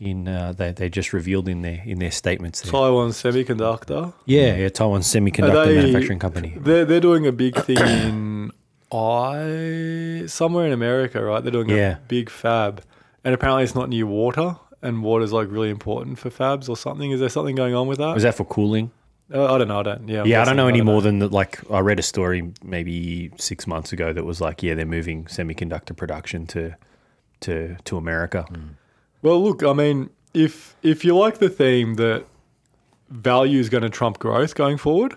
In 0.00 0.26
uh, 0.28 0.54
they 0.56 0.72
they 0.72 0.88
just 0.88 1.12
revealed 1.12 1.46
in 1.46 1.60
their 1.60 1.82
in 1.84 1.98
their 1.98 2.10
statements. 2.10 2.62
There. 2.62 2.72
Taiwan 2.72 3.10
Semiconductor. 3.10 4.14
Yeah, 4.24 4.56
yeah, 4.56 4.68
Taiwan 4.70 5.02
Semiconductor 5.02 5.66
they- 5.66 5.76
Manufacturing 5.76 6.18
Company. 6.18 6.54
They're 6.56 6.86
they're 6.86 7.00
doing 7.00 7.26
a 7.26 7.32
big 7.32 7.54
thing 7.56 7.76
in 7.78 8.50
I 8.90 10.24
somewhere 10.26 10.66
in 10.66 10.72
America, 10.72 11.22
right? 11.22 11.42
They're 11.42 11.52
doing 11.52 11.68
Yeah. 11.68 11.96
a 11.96 12.00
big 12.08 12.30
fab, 12.30 12.82
and 13.24 13.34
apparently 13.34 13.64
it's 13.64 13.74
not 13.74 13.88
near 13.88 14.06
water, 14.06 14.56
and 14.82 15.02
water's 15.02 15.32
like 15.32 15.48
really 15.50 15.70
important 15.70 16.18
for 16.18 16.30
fabs 16.30 16.68
or 16.68 16.76
something. 16.76 17.10
Is 17.10 17.20
there 17.20 17.28
something 17.28 17.54
going 17.54 17.74
on 17.74 17.86
with 17.86 17.98
that? 17.98 18.14
Was 18.14 18.22
that 18.22 18.34
for 18.34 18.44
cooling? 18.44 18.90
Uh, 19.32 19.54
I 19.54 19.58
don't 19.58 19.68
know. 19.68 19.80
I 19.80 19.82
don't. 19.84 20.08
Yeah. 20.08 20.20
I'm 20.22 20.26
yeah, 20.26 20.42
I 20.42 20.44
don't 20.44 20.56
know 20.56 20.66
any 20.66 20.80
more 20.80 21.02
than 21.02 21.20
that. 21.20 21.30
Like, 21.30 21.60
I 21.70 21.78
read 21.80 21.98
a 22.00 22.02
story 22.02 22.52
maybe 22.64 23.30
six 23.38 23.66
months 23.66 23.92
ago 23.92 24.12
that 24.12 24.24
was 24.24 24.40
like, 24.40 24.62
yeah, 24.62 24.74
they're 24.74 24.86
moving 24.86 25.26
semiconductor 25.26 25.96
production 25.96 26.46
to 26.48 26.74
to 27.40 27.76
to 27.84 27.96
America. 27.96 28.44
Well, 29.22 29.42
look, 29.42 29.62
I 29.62 29.72
mean, 29.72 30.10
if 30.34 30.76
if 30.82 31.04
you 31.04 31.16
like 31.16 31.38
the 31.38 31.48
theme 31.48 31.94
that 31.94 32.24
value 33.10 33.58
is 33.60 33.68
going 33.68 33.82
to 33.82 33.90
trump 33.90 34.18
growth 34.18 34.54
going 34.54 34.78
forward, 34.78 35.16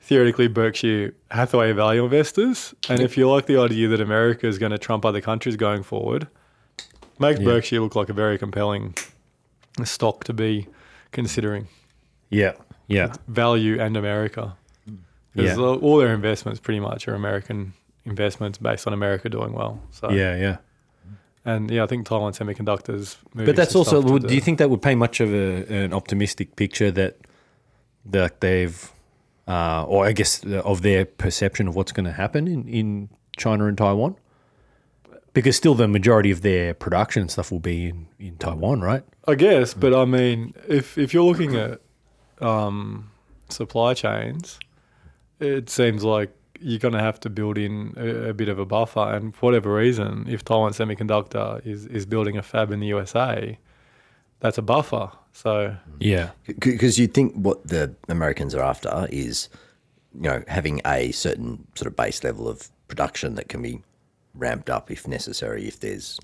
theoretically 0.00 0.48
Berkshire 0.48 1.12
Hathaway 1.30 1.72
value 1.72 2.04
investors, 2.04 2.74
and 2.88 3.00
if 3.02 3.16
you 3.16 3.28
like 3.30 3.46
the 3.46 3.58
idea 3.58 3.88
that 3.88 4.00
America 4.00 4.46
is 4.46 4.58
going 4.58 4.72
to 4.72 4.78
trump 4.78 5.04
other 5.04 5.20
countries 5.20 5.56
going 5.56 5.82
forward, 5.82 6.28
makes 7.18 7.40
Yeah. 7.40 7.46
Berkshire 7.46 7.80
look 7.80 7.96
like 7.96 8.08
a 8.08 8.12
very 8.14 8.38
compelling 8.38 8.94
stock 9.84 10.24
to 10.24 10.32
be 10.32 10.68
considering 11.12 11.66
Yeah, 12.30 12.52
yeah, 12.88 13.12
value 13.28 13.80
and 13.80 13.96
America. 13.96 14.56
Because 15.34 15.58
Yeah. 15.58 15.64
all 15.64 15.98
their 15.98 16.14
investments 16.14 16.60
pretty 16.60 16.80
much 16.80 17.06
are 17.08 17.14
American 17.14 17.74
investments 18.06 18.56
based 18.58 18.86
on 18.86 18.92
America 18.94 19.28
doing 19.28 19.52
well. 19.52 19.80
So 19.90 20.10
yeah, 20.10 20.36
yeah. 20.36 20.56
And 21.46 21.70
yeah, 21.70 21.84
I 21.84 21.86
think 21.86 22.06
Taiwan 22.06 22.32
Semiconductors. 22.32 23.16
But 23.34 23.56
that's 23.56 23.74
also. 23.74 24.18
do 24.18 24.34
you 24.34 24.40
think 24.40 24.58
that 24.58 24.68
would 24.68 24.82
paint 24.82 24.98
much 24.98 25.20
of 25.20 25.32
a, 25.32 25.64
an 25.72 25.94
optimistic 25.94 26.56
picture 26.56 26.90
that 26.90 27.16
that 28.04 28.40
they've, 28.40 28.92
uh, 29.46 29.84
or 29.84 30.06
I 30.06 30.12
guess 30.12 30.44
uh, 30.44 30.60
of 30.64 30.82
their 30.82 31.04
perception 31.04 31.68
of 31.68 31.76
what's 31.76 31.92
going 31.92 32.04
to 32.06 32.12
happen 32.12 32.48
in, 32.48 32.68
in 32.68 33.08
China 33.36 33.66
and 33.66 33.78
Taiwan? 33.78 34.16
Because 35.32 35.56
still, 35.56 35.74
the 35.74 35.86
majority 35.86 36.32
of 36.32 36.42
their 36.42 36.74
production 36.74 37.22
and 37.22 37.30
stuff 37.30 37.52
will 37.52 37.60
be 37.60 37.86
in, 37.90 38.08
in 38.18 38.36
Taiwan, 38.38 38.80
right? 38.80 39.04
I 39.28 39.36
guess, 39.36 39.72
but 39.72 39.94
I 39.94 40.04
mean, 40.04 40.52
if 40.68 40.98
if 40.98 41.14
you're 41.14 41.24
looking 41.24 41.54
at 41.54 41.80
um, 42.40 43.10
supply 43.48 43.94
chains, 43.94 44.58
it 45.38 45.70
seems 45.70 46.02
like 46.02 46.35
you're 46.60 46.78
going 46.78 46.94
to 46.94 47.00
have 47.00 47.20
to 47.20 47.30
build 47.30 47.58
in 47.58 47.94
a, 47.96 48.30
a 48.30 48.34
bit 48.34 48.48
of 48.48 48.58
a 48.58 48.66
buffer. 48.66 49.14
And 49.14 49.34
for 49.34 49.46
whatever 49.46 49.74
reason, 49.74 50.26
if 50.28 50.44
Taiwan 50.44 50.72
Semiconductor 50.72 51.64
is 51.66 51.86
is 51.86 52.06
building 52.06 52.36
a 52.36 52.42
fab 52.42 52.70
in 52.70 52.80
the 52.80 52.86
USA, 52.88 53.58
that's 54.40 54.58
a 54.58 54.62
buffer. 54.62 55.10
So 55.32 55.76
Yeah, 56.00 56.30
Because 56.46 56.98
you'd 56.98 57.14
think 57.14 57.34
what 57.34 57.66
the 57.66 57.94
Americans 58.08 58.54
are 58.54 58.62
after 58.62 59.06
is, 59.10 59.48
you 60.14 60.22
know, 60.22 60.42
having 60.48 60.80
a 60.86 61.12
certain 61.12 61.66
sort 61.74 61.88
of 61.88 61.96
base 61.96 62.24
level 62.24 62.48
of 62.48 62.70
production 62.88 63.34
that 63.34 63.48
can 63.48 63.60
be 63.62 63.82
ramped 64.34 64.70
up 64.70 64.90
if 64.90 65.06
necessary, 65.06 65.66
if 65.66 65.80
there's 65.80 66.18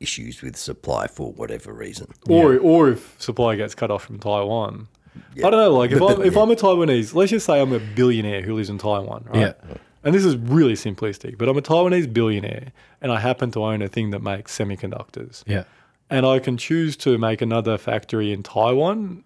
issues 0.00 0.42
with 0.42 0.56
supply 0.56 1.06
for 1.06 1.32
whatever 1.32 1.72
reason. 1.72 2.12
or 2.28 2.58
or 2.58 2.90
if 2.90 3.20
supply 3.20 3.56
gets 3.56 3.74
cut 3.74 3.90
off 3.90 4.04
from 4.04 4.18
Taiwan. 4.18 4.88
I 5.36 5.40
don't 5.40 5.52
know. 5.52 5.74
Like 5.76 5.90
if 5.90 6.00
I'm 6.00 6.22
if 6.22 6.34
yeah. 6.34 6.42
I'm 6.42 6.50
a 6.50 6.56
Taiwanese, 6.56 7.14
let's 7.14 7.30
just 7.30 7.46
say 7.46 7.60
I'm 7.60 7.72
a 7.72 7.80
billionaire 7.80 8.42
who 8.42 8.54
lives 8.54 8.70
in 8.70 8.78
Taiwan, 8.78 9.24
right? 9.28 9.40
Yeah. 9.40 9.76
and 10.02 10.14
this 10.14 10.24
is 10.24 10.36
really 10.36 10.74
simplistic, 10.74 11.38
but 11.38 11.48
I'm 11.48 11.56
a 11.56 11.62
Taiwanese 11.62 12.12
billionaire 12.12 12.72
and 13.00 13.12
I 13.12 13.20
happen 13.20 13.50
to 13.52 13.64
own 13.64 13.82
a 13.82 13.88
thing 13.88 14.10
that 14.10 14.22
makes 14.22 14.56
semiconductors. 14.56 15.42
Yeah. 15.46 15.64
And 16.10 16.26
I 16.26 16.38
can 16.38 16.56
choose 16.56 16.96
to 16.98 17.18
make 17.18 17.42
another 17.42 17.78
factory 17.78 18.32
in 18.32 18.42
Taiwan. 18.42 19.24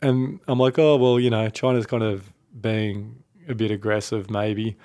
And 0.00 0.40
I'm 0.46 0.58
like, 0.58 0.78
oh, 0.78 0.96
well, 0.96 1.18
you 1.18 1.30
know, 1.30 1.48
China's 1.48 1.86
kind 1.86 2.02
of 2.02 2.32
being 2.60 3.22
a 3.48 3.54
bit 3.54 3.70
aggressive, 3.70 4.30
maybe. 4.30 4.76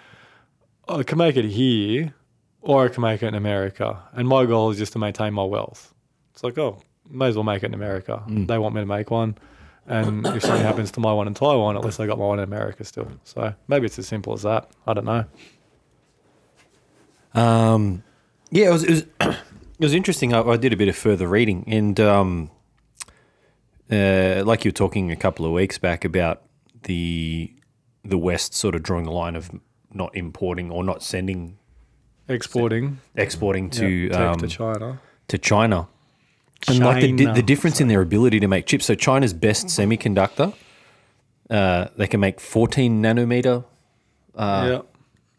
I 0.88 1.04
can 1.04 1.18
make 1.18 1.36
it 1.36 1.46
here 1.46 2.14
or 2.62 2.86
I 2.86 2.90
can 2.90 3.02
make 3.02 3.24
it 3.24 3.28
in 3.28 3.36
America. 3.36 4.02
And 4.14 4.28
my 4.28 4.46
goal 4.46 4.72
is 4.72 4.78
just 4.78 4.94
to 4.94 5.00
maintain 5.00 5.34
my 5.34 5.44
wealth. 5.44 5.94
It's 6.34 6.44
like, 6.44 6.58
oh, 6.58 6.82
may 7.10 7.28
as 7.28 7.36
well 7.36 7.44
make 7.44 7.64
it 7.64 7.68
in 7.68 7.74
America. 7.74 8.24
Mm. 8.28 8.48
They 8.48 8.58
want 8.58 8.76
me 8.76 8.82
to 8.82 8.86
make 8.86 9.12
one. 9.12 9.38
And 9.92 10.26
if 10.36 10.44
something 10.44 10.64
happens 10.64 10.92
to 10.94 11.00
my 11.00 11.14
one 11.14 11.28
in 11.28 11.34
Taiwan, 11.34 11.76
at 11.76 11.84
least 11.84 12.00
I 12.00 12.08
got 12.08 12.18
my 12.18 12.26
one 12.26 12.40
in 12.40 12.44
America 12.44 12.84
still. 12.84 13.12
So 13.24 13.54
maybe 13.68 13.86
it's 13.86 14.00
as 14.00 14.08
simple 14.08 14.34
as 14.34 14.44
that. 14.44 14.70
I 14.88 14.94
don't 14.94 15.06
know. 15.06 15.26
Um, 17.34 18.04
yeah, 18.50 18.70
it 18.70 18.72
was 18.72 18.84
it 18.84 18.92
was, 18.92 19.06
it 19.20 19.38
was 19.80 19.94
interesting. 19.94 20.34
I, 20.34 20.42
I 20.42 20.58
did 20.58 20.74
a 20.74 20.78
bit 20.78 20.88
of 20.88 20.96
further 20.96 21.28
reading, 21.28 21.64
and 21.68 22.00
um, 22.00 22.52
uh, 23.92 24.44
like 24.46 24.66
you 24.66 24.70
were 24.70 24.74
talking 24.74 25.12
a 25.12 25.16
couple 25.16 25.46
of 25.46 25.52
weeks 25.52 25.78
back 25.78 26.06
about 26.06 26.42
the 26.84 27.54
the 28.04 28.18
West 28.18 28.54
sort 28.54 28.76
of 28.76 28.84
drawing 28.84 29.06
the 29.06 29.12
line 29.12 29.36
of 29.36 29.52
not 29.94 30.16
importing 30.16 30.72
or 30.72 30.84
not 30.84 31.04
sending 31.04 31.58
Exporting 32.28 33.00
exporting 33.16 33.70
to 33.72 33.88
yeah, 33.88 34.32
um, 34.32 34.40
to 34.40 34.48
China. 34.48 35.02
to 35.28 35.38
China. 35.38 35.88
And 36.68 36.80
like 36.80 37.02
the, 37.02 37.26
the 37.26 37.42
difference 37.42 37.82
in 37.82 37.88
their 37.88 38.02
ability 38.02 38.40
to 38.40 38.48
make 38.48 38.66
chips. 38.66 38.86
So 38.86 38.96
China's 38.96 39.34
best 39.34 39.68
semiconductor, 39.68 40.54
uh, 41.50 41.88
they 41.98 42.08
can 42.08 42.20
make 42.20 42.40
14 42.40 43.02
nanometer 43.02 43.66
yeah. 44.38 44.82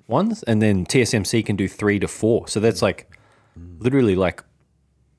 ones, 0.09 0.43
and 0.43 0.61
then 0.61 0.85
TSMC 0.85 1.45
can 1.47 1.57
do 1.57 1.69
three 1.69 1.99
to 1.99 2.09
four. 2.09 2.49
So 2.49 2.61
that's 2.61 2.83
like 2.83 3.11
literally 3.79 4.17
like 4.17 4.43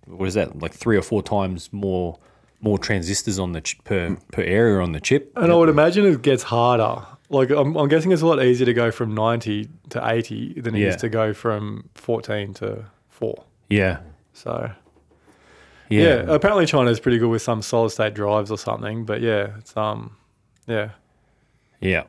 what 0.06 0.28
is 0.28 0.34
that? 0.34 0.60
Like 0.60 0.74
three 0.74 0.98
or 0.98 1.02
four 1.02 1.24
times 1.24 1.72
more 1.72 2.20
more 2.62 2.78
transistors 2.78 3.39
on 3.39 3.52
the 3.52 3.62
ch- 3.62 3.84
per 3.84 4.16
per 4.32 4.42
area 4.42 4.82
on 4.82 4.92
the 4.92 5.00
chip. 5.00 5.32
And 5.36 5.52
I 5.52 5.56
would 5.56 5.70
imagine 5.70 6.06
it 6.06 6.22
gets 6.22 6.44
harder. 6.44 7.06
Like 7.30 7.50
I'm, 7.50 7.76
I'm 7.76 7.88
guessing 7.88 8.12
it's 8.12 8.22
a 8.22 8.28
lot 8.28 8.44
easier 8.44 8.66
to 8.66 8.74
go 8.74 8.92
from 8.92 9.16
90 9.16 9.68
to 9.89 10.08
80 10.08 10.62
than 10.62 10.76
it 10.76 10.82
is 10.82 10.94
Yeah. 10.94 10.98
to 10.98 11.10
go 11.10 11.34
from 11.34 11.89
14 11.96 12.54
to 12.56 12.86
4. 13.10 13.44
Yeah, 13.70 14.00
So 14.34 14.72
yeah, 15.93 16.23
yeah, 16.23 16.34
apparently 16.34 16.65
China's 16.65 16.99
pretty 16.99 17.17
good 17.17 17.29
with 17.29 17.41
some 17.41 17.62
solid 17.62 17.89
state 17.91 18.13
drives 18.13 18.51
or 18.51 18.58
something. 18.58 19.06
But 19.06 19.21
yeah, 19.21 19.58
it's 19.58 19.75
um, 19.77 20.15
yeah. 20.67 20.89
yeah. 21.79 22.03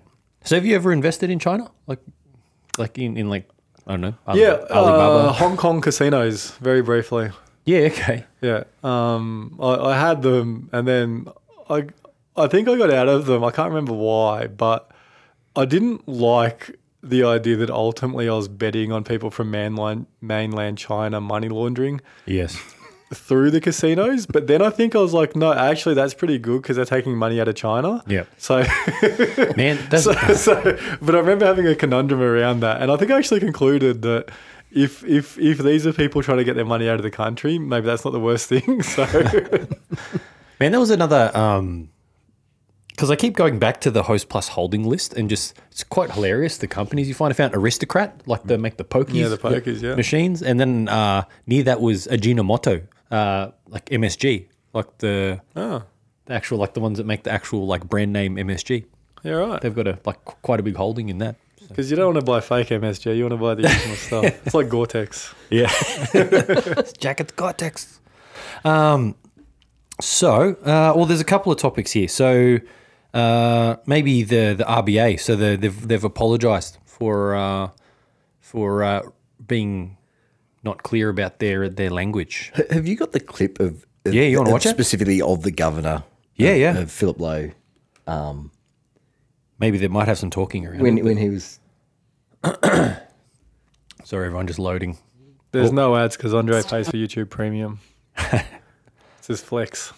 So 0.44 0.57
have 0.57 0.66
you 0.66 0.75
ever 0.77 0.92
invested 0.92 1.31
in 1.31 1.38
China? 1.38 1.70
Like, 1.87 2.01
like 2.79 2.99
in, 2.99 3.16
in 3.16 3.29
like 3.31 3.49
I 3.87 3.92
don't 3.92 4.01
know. 4.01 4.14
Ali- 4.27 4.40
yeah, 4.42 4.53
Alibaba. 4.70 5.29
uh, 5.29 5.33
Hong 5.33 5.57
Kong 5.57 5.81
casinos, 5.81 6.51
very 6.61 6.83
briefly. 6.83 7.31
yeah, 7.64 7.81
okay. 7.90 8.25
Yeah, 8.40 8.64
um, 8.83 9.57
I, 9.61 9.75
I 9.92 9.99
had 9.99 10.23
them, 10.23 10.68
and 10.73 10.87
then 10.87 11.27
I, 11.70 11.87
I 12.37 12.47
think 12.47 12.68
I 12.68 12.77
got 12.77 12.90
out 12.90 13.09
of 13.09 13.27
them. 13.27 13.42
I 13.44 13.51
can't 13.51 13.68
remember 13.70 13.92
why, 13.94 14.47
but 14.47 14.90
I 15.57 15.64
didn't 15.64 16.07
like 16.09 16.79
the 17.03 17.23
idea 17.25 17.57
that 17.57 17.70
ultimately 17.70 18.29
I 18.29 18.33
was 18.35 18.49
betting 18.49 18.90
on 18.90 19.05
people 19.05 19.31
from 19.31 19.51
mainland 19.51 20.07
mainland 20.23 20.79
China 20.79 21.20
money 21.20 21.51
laundering 21.51 22.01
Yes. 22.25 22.57
Through 23.14 23.50
the 23.53 23.61
casinos. 23.61 24.27
But 24.27 24.46
then 24.46 24.61
I 24.61 24.70
think 24.70 24.94
I 24.94 24.98
was 24.98 25.14
like, 25.14 25.35
no, 25.37 25.53
actually, 25.53 25.94
that's 25.94 26.12
pretty 26.14 26.38
good 26.38 26.62
because 26.62 26.77
they're 26.77 26.85
taking 26.85 27.16
money 27.16 27.40
out 27.40 27.48
of 27.48 27.55
China. 27.55 28.03
Yeah. 28.07 28.24
So, 28.38 28.59
Man, 29.57 29.79
that's 29.88 30.05
so, 30.05 30.12
so, 30.35 30.79
but 31.00 31.14
I 31.14 31.18
remember 31.18 31.46
having 31.46 31.66
a 31.66 31.74
conundrum 31.74 32.20
around 32.20 32.61
that, 32.61 32.83
and 32.83 32.90
I 32.90 32.96
think 32.96 33.11
I 33.11 33.18
actually 33.18 33.40
concluded 33.40 34.03
that. 34.03 34.31
If, 34.77 35.05
if 35.05 35.38
if 35.38 35.59
these 35.59 35.87
are 35.87 35.92
people 35.92 36.20
trying 36.20 36.38
to 36.38 36.44
get 36.44 36.57
their 36.57 36.64
money 36.64 36.88
out 36.88 36.96
of 36.96 37.05
the 37.05 37.11
country, 37.11 37.61
maybe 37.61 37.87
that's 37.87 38.05
not 38.05 38.11
the 38.11 38.18
worst 38.18 38.48
thing. 38.48 38.83
So 38.94 39.07
Man, 40.61 40.72
there 40.72 40.81
was 40.81 40.90
another 40.90 41.31
um 41.37 41.90
because 42.88 43.11
I 43.11 43.16
keep 43.16 43.35
going 43.35 43.59
back 43.59 43.81
to 43.83 43.90
the 43.90 44.03
Hostplus 44.05 44.48
holding 44.48 44.85
list 44.85 45.14
and 45.14 45.29
just 45.29 45.55
it's 45.70 45.83
quite 45.85 46.11
hilarious 46.12 46.59
the 46.59 46.66
companies 46.68 47.09
you 47.09 47.14
find. 47.14 47.33
I 47.33 47.35
found 47.37 47.55
Aristocrat, 47.55 48.20
like 48.27 48.44
they 48.44 48.57
make 48.57 48.77
the 48.77 48.85
pokies, 48.85 49.14
Yeah, 49.14 49.29
the 49.29 49.38
pokies, 49.38 49.83
yeah. 49.83 49.94
machines, 49.96 50.42
and 50.42 50.59
then 50.61 50.88
uh, 50.88 51.24
near 51.46 51.62
that 51.64 51.81
was 51.81 52.07
Ajinomoto, 52.09 52.83
uh, 53.14 53.50
like 53.74 53.87
MSG, 54.00 54.48
like 54.72 54.98
the, 54.98 55.40
Oh, 55.57 55.83
the 56.27 56.33
actual 56.35 56.59
like 56.59 56.72
the 56.74 56.81
ones 56.81 56.96
that 56.98 57.07
make 57.07 57.22
the 57.22 57.31
actual 57.38 57.66
like 57.66 57.83
brand 57.88 58.12
name 58.12 58.37
MSG. 58.37 58.85
yeah, 59.22 59.33
right. 59.33 59.61
They've 59.61 59.74
got 59.74 59.87
a 59.87 59.98
like 60.05 60.24
qu- 60.24 60.37
quite 60.42 60.61
a 60.61 60.62
big 60.62 60.77
holding 60.77 61.09
in 61.09 61.18
that. 61.18 61.37
Because 61.68 61.90
you 61.90 61.96
don't 61.96 62.12
want 62.14 62.18
to 62.24 62.31
buy 62.33 62.40
fake 62.40 62.68
MSG, 62.68 63.16
you 63.16 63.24
want 63.24 63.33
to 63.33 63.42
buy 63.46 63.55
the 63.55 63.62
original 63.64 63.96
stuff. 64.09 64.24
It's 64.46 64.55
like 64.55 64.68
Gore-Tex. 64.68 65.35
Yeah. 65.50 65.72
Jacket 66.98 67.35
Gore-Tex. 67.37 68.00
Um, 68.64 69.14
so, 70.00 70.57
uh, 70.62 70.92
well, 70.94 71.07
there's 71.07 71.20
a 71.22 71.24
couple 71.35 71.50
of 71.53 71.59
topics 71.59 71.92
here. 71.92 72.09
So, 72.09 72.59
uh, 73.14 73.77
maybe 73.87 74.24
the 74.24 74.55
the 74.59 74.64
RBA. 74.64 75.18
So 75.20 75.37
the, 75.37 75.57
they've 75.57 75.88
they've 75.88 76.05
apologised 76.05 76.79
for 76.85 77.35
uh, 77.35 77.70
for 78.40 78.83
uh, 78.83 79.03
being 79.46 79.96
not 80.64 80.83
clear 80.83 81.09
about 81.09 81.38
their 81.38 81.68
their 81.68 81.90
language. 81.90 82.53
Have 82.70 82.87
you 82.87 82.96
got 82.96 83.12
the 83.12 83.20
clip 83.20 83.61
of? 83.61 83.87
of- 84.05 84.14
Yeah, 84.14 84.22
you 84.22 84.38
wanna 84.38 84.50
of 84.50 84.55
watch 84.55 84.66
it? 84.66 84.70
specifically 84.70 85.20
of 85.20 85.42
the 85.42 85.50
governor? 85.50 86.05
Yeah, 86.37 86.50
of, 86.50 86.61
yeah. 86.61 86.79
Of 86.79 86.90
Philip 86.90 87.20
Lowe 87.20 87.50
um, 88.07 88.50
Maybe 89.59 89.79
they 89.79 89.88
might 89.88 90.09
have 90.09 90.18
some 90.18 90.31
talking 90.31 90.66
around. 90.66 90.81
when 90.81 90.98
it. 90.98 91.05
when 91.05 91.16
he 91.16 91.31
was. 91.31 91.61
Sorry, 94.05 94.27
everyone, 94.27 94.46
just 94.46 94.59
loading. 94.59 94.98
There's 95.53 95.70
oh. 95.70 95.74
no 95.74 95.96
ads 95.96 96.16
because 96.16 96.35
Andre 96.35 96.62
pays 96.62 96.90
for 96.90 96.96
YouTube 96.96 97.31
Premium. 97.31 97.81
it's 98.18 99.29
his 99.29 99.40
flex. 99.40 99.92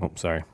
Oh, 0.00 0.10
sorry. 0.14 0.44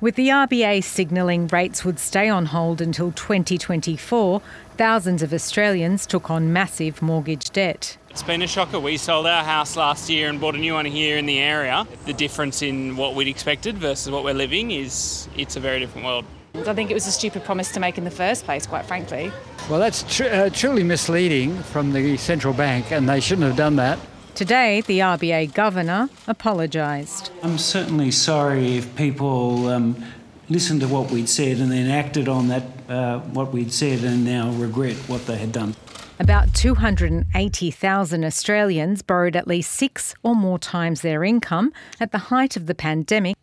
With 0.00 0.16
the 0.16 0.28
RBA 0.28 0.82
signalling 0.82 1.46
rates 1.48 1.84
would 1.84 1.98
stay 1.98 2.28
on 2.28 2.46
hold 2.46 2.80
until 2.80 3.12
2024, 3.12 4.42
thousands 4.80 5.22
of 5.22 5.34
Australians 5.34 6.06
took 6.06 6.30
on 6.30 6.54
massive 6.54 7.02
mortgage 7.02 7.50
debt. 7.50 7.98
It's 8.08 8.22
been 8.22 8.40
a 8.40 8.46
shocker. 8.46 8.80
We 8.80 8.96
sold 8.96 9.26
our 9.26 9.44
house 9.44 9.76
last 9.76 10.08
year 10.08 10.30
and 10.30 10.40
bought 10.40 10.54
a 10.54 10.58
new 10.58 10.72
one 10.72 10.86
here 10.86 11.18
in 11.18 11.26
the 11.26 11.38
area. 11.38 11.86
The 12.06 12.14
difference 12.14 12.62
in 12.62 12.96
what 12.96 13.14
we'd 13.14 13.28
expected 13.28 13.76
versus 13.76 14.10
what 14.10 14.24
we're 14.24 14.32
living 14.32 14.70
is 14.70 15.28
it's 15.36 15.56
a 15.56 15.60
very 15.60 15.80
different 15.80 16.06
world. 16.06 16.24
I 16.66 16.72
think 16.72 16.90
it 16.90 16.94
was 16.94 17.06
a 17.06 17.12
stupid 17.12 17.44
promise 17.44 17.70
to 17.72 17.80
make 17.80 17.98
in 17.98 18.04
the 18.04 18.10
first 18.10 18.46
place, 18.46 18.66
quite 18.66 18.86
frankly. 18.86 19.30
Well, 19.68 19.80
that's 19.80 20.02
tr- 20.16 20.24
uh, 20.24 20.48
truly 20.48 20.82
misleading 20.82 21.62
from 21.64 21.92
the 21.92 22.16
central 22.16 22.54
bank, 22.54 22.90
and 22.90 23.06
they 23.06 23.20
shouldn't 23.20 23.48
have 23.48 23.58
done 23.58 23.76
that. 23.76 23.98
Today, 24.34 24.80
the 24.80 25.00
RBA 25.00 25.52
governor 25.52 26.08
apologised. 26.26 27.32
I'm 27.42 27.58
certainly 27.58 28.10
sorry 28.10 28.78
if 28.78 28.96
people 28.96 29.68
um, 29.68 30.02
listened 30.48 30.80
to 30.80 30.88
what 30.88 31.10
we'd 31.10 31.28
said 31.28 31.58
and 31.58 31.70
then 31.70 31.88
acted 31.88 32.28
on 32.28 32.48
that, 32.48 32.79
uh, 32.90 33.20
what 33.20 33.52
we'd 33.52 33.72
said, 33.72 34.04
and 34.04 34.24
now 34.24 34.50
regret 34.50 34.96
what 35.08 35.24
they 35.26 35.36
had 35.38 35.52
done. 35.52 35.74
About 36.18 36.52
280,000 36.52 38.24
Australians 38.24 39.00
borrowed 39.00 39.36
at 39.36 39.46
least 39.48 39.70
six 39.72 40.14
or 40.22 40.34
more 40.36 40.58
times 40.58 41.00
their 41.00 41.24
income 41.24 41.72
at 41.98 42.12
the 42.12 42.18
height 42.18 42.56
of 42.56 42.66
the 42.66 42.74
pandemic. 42.74 43.36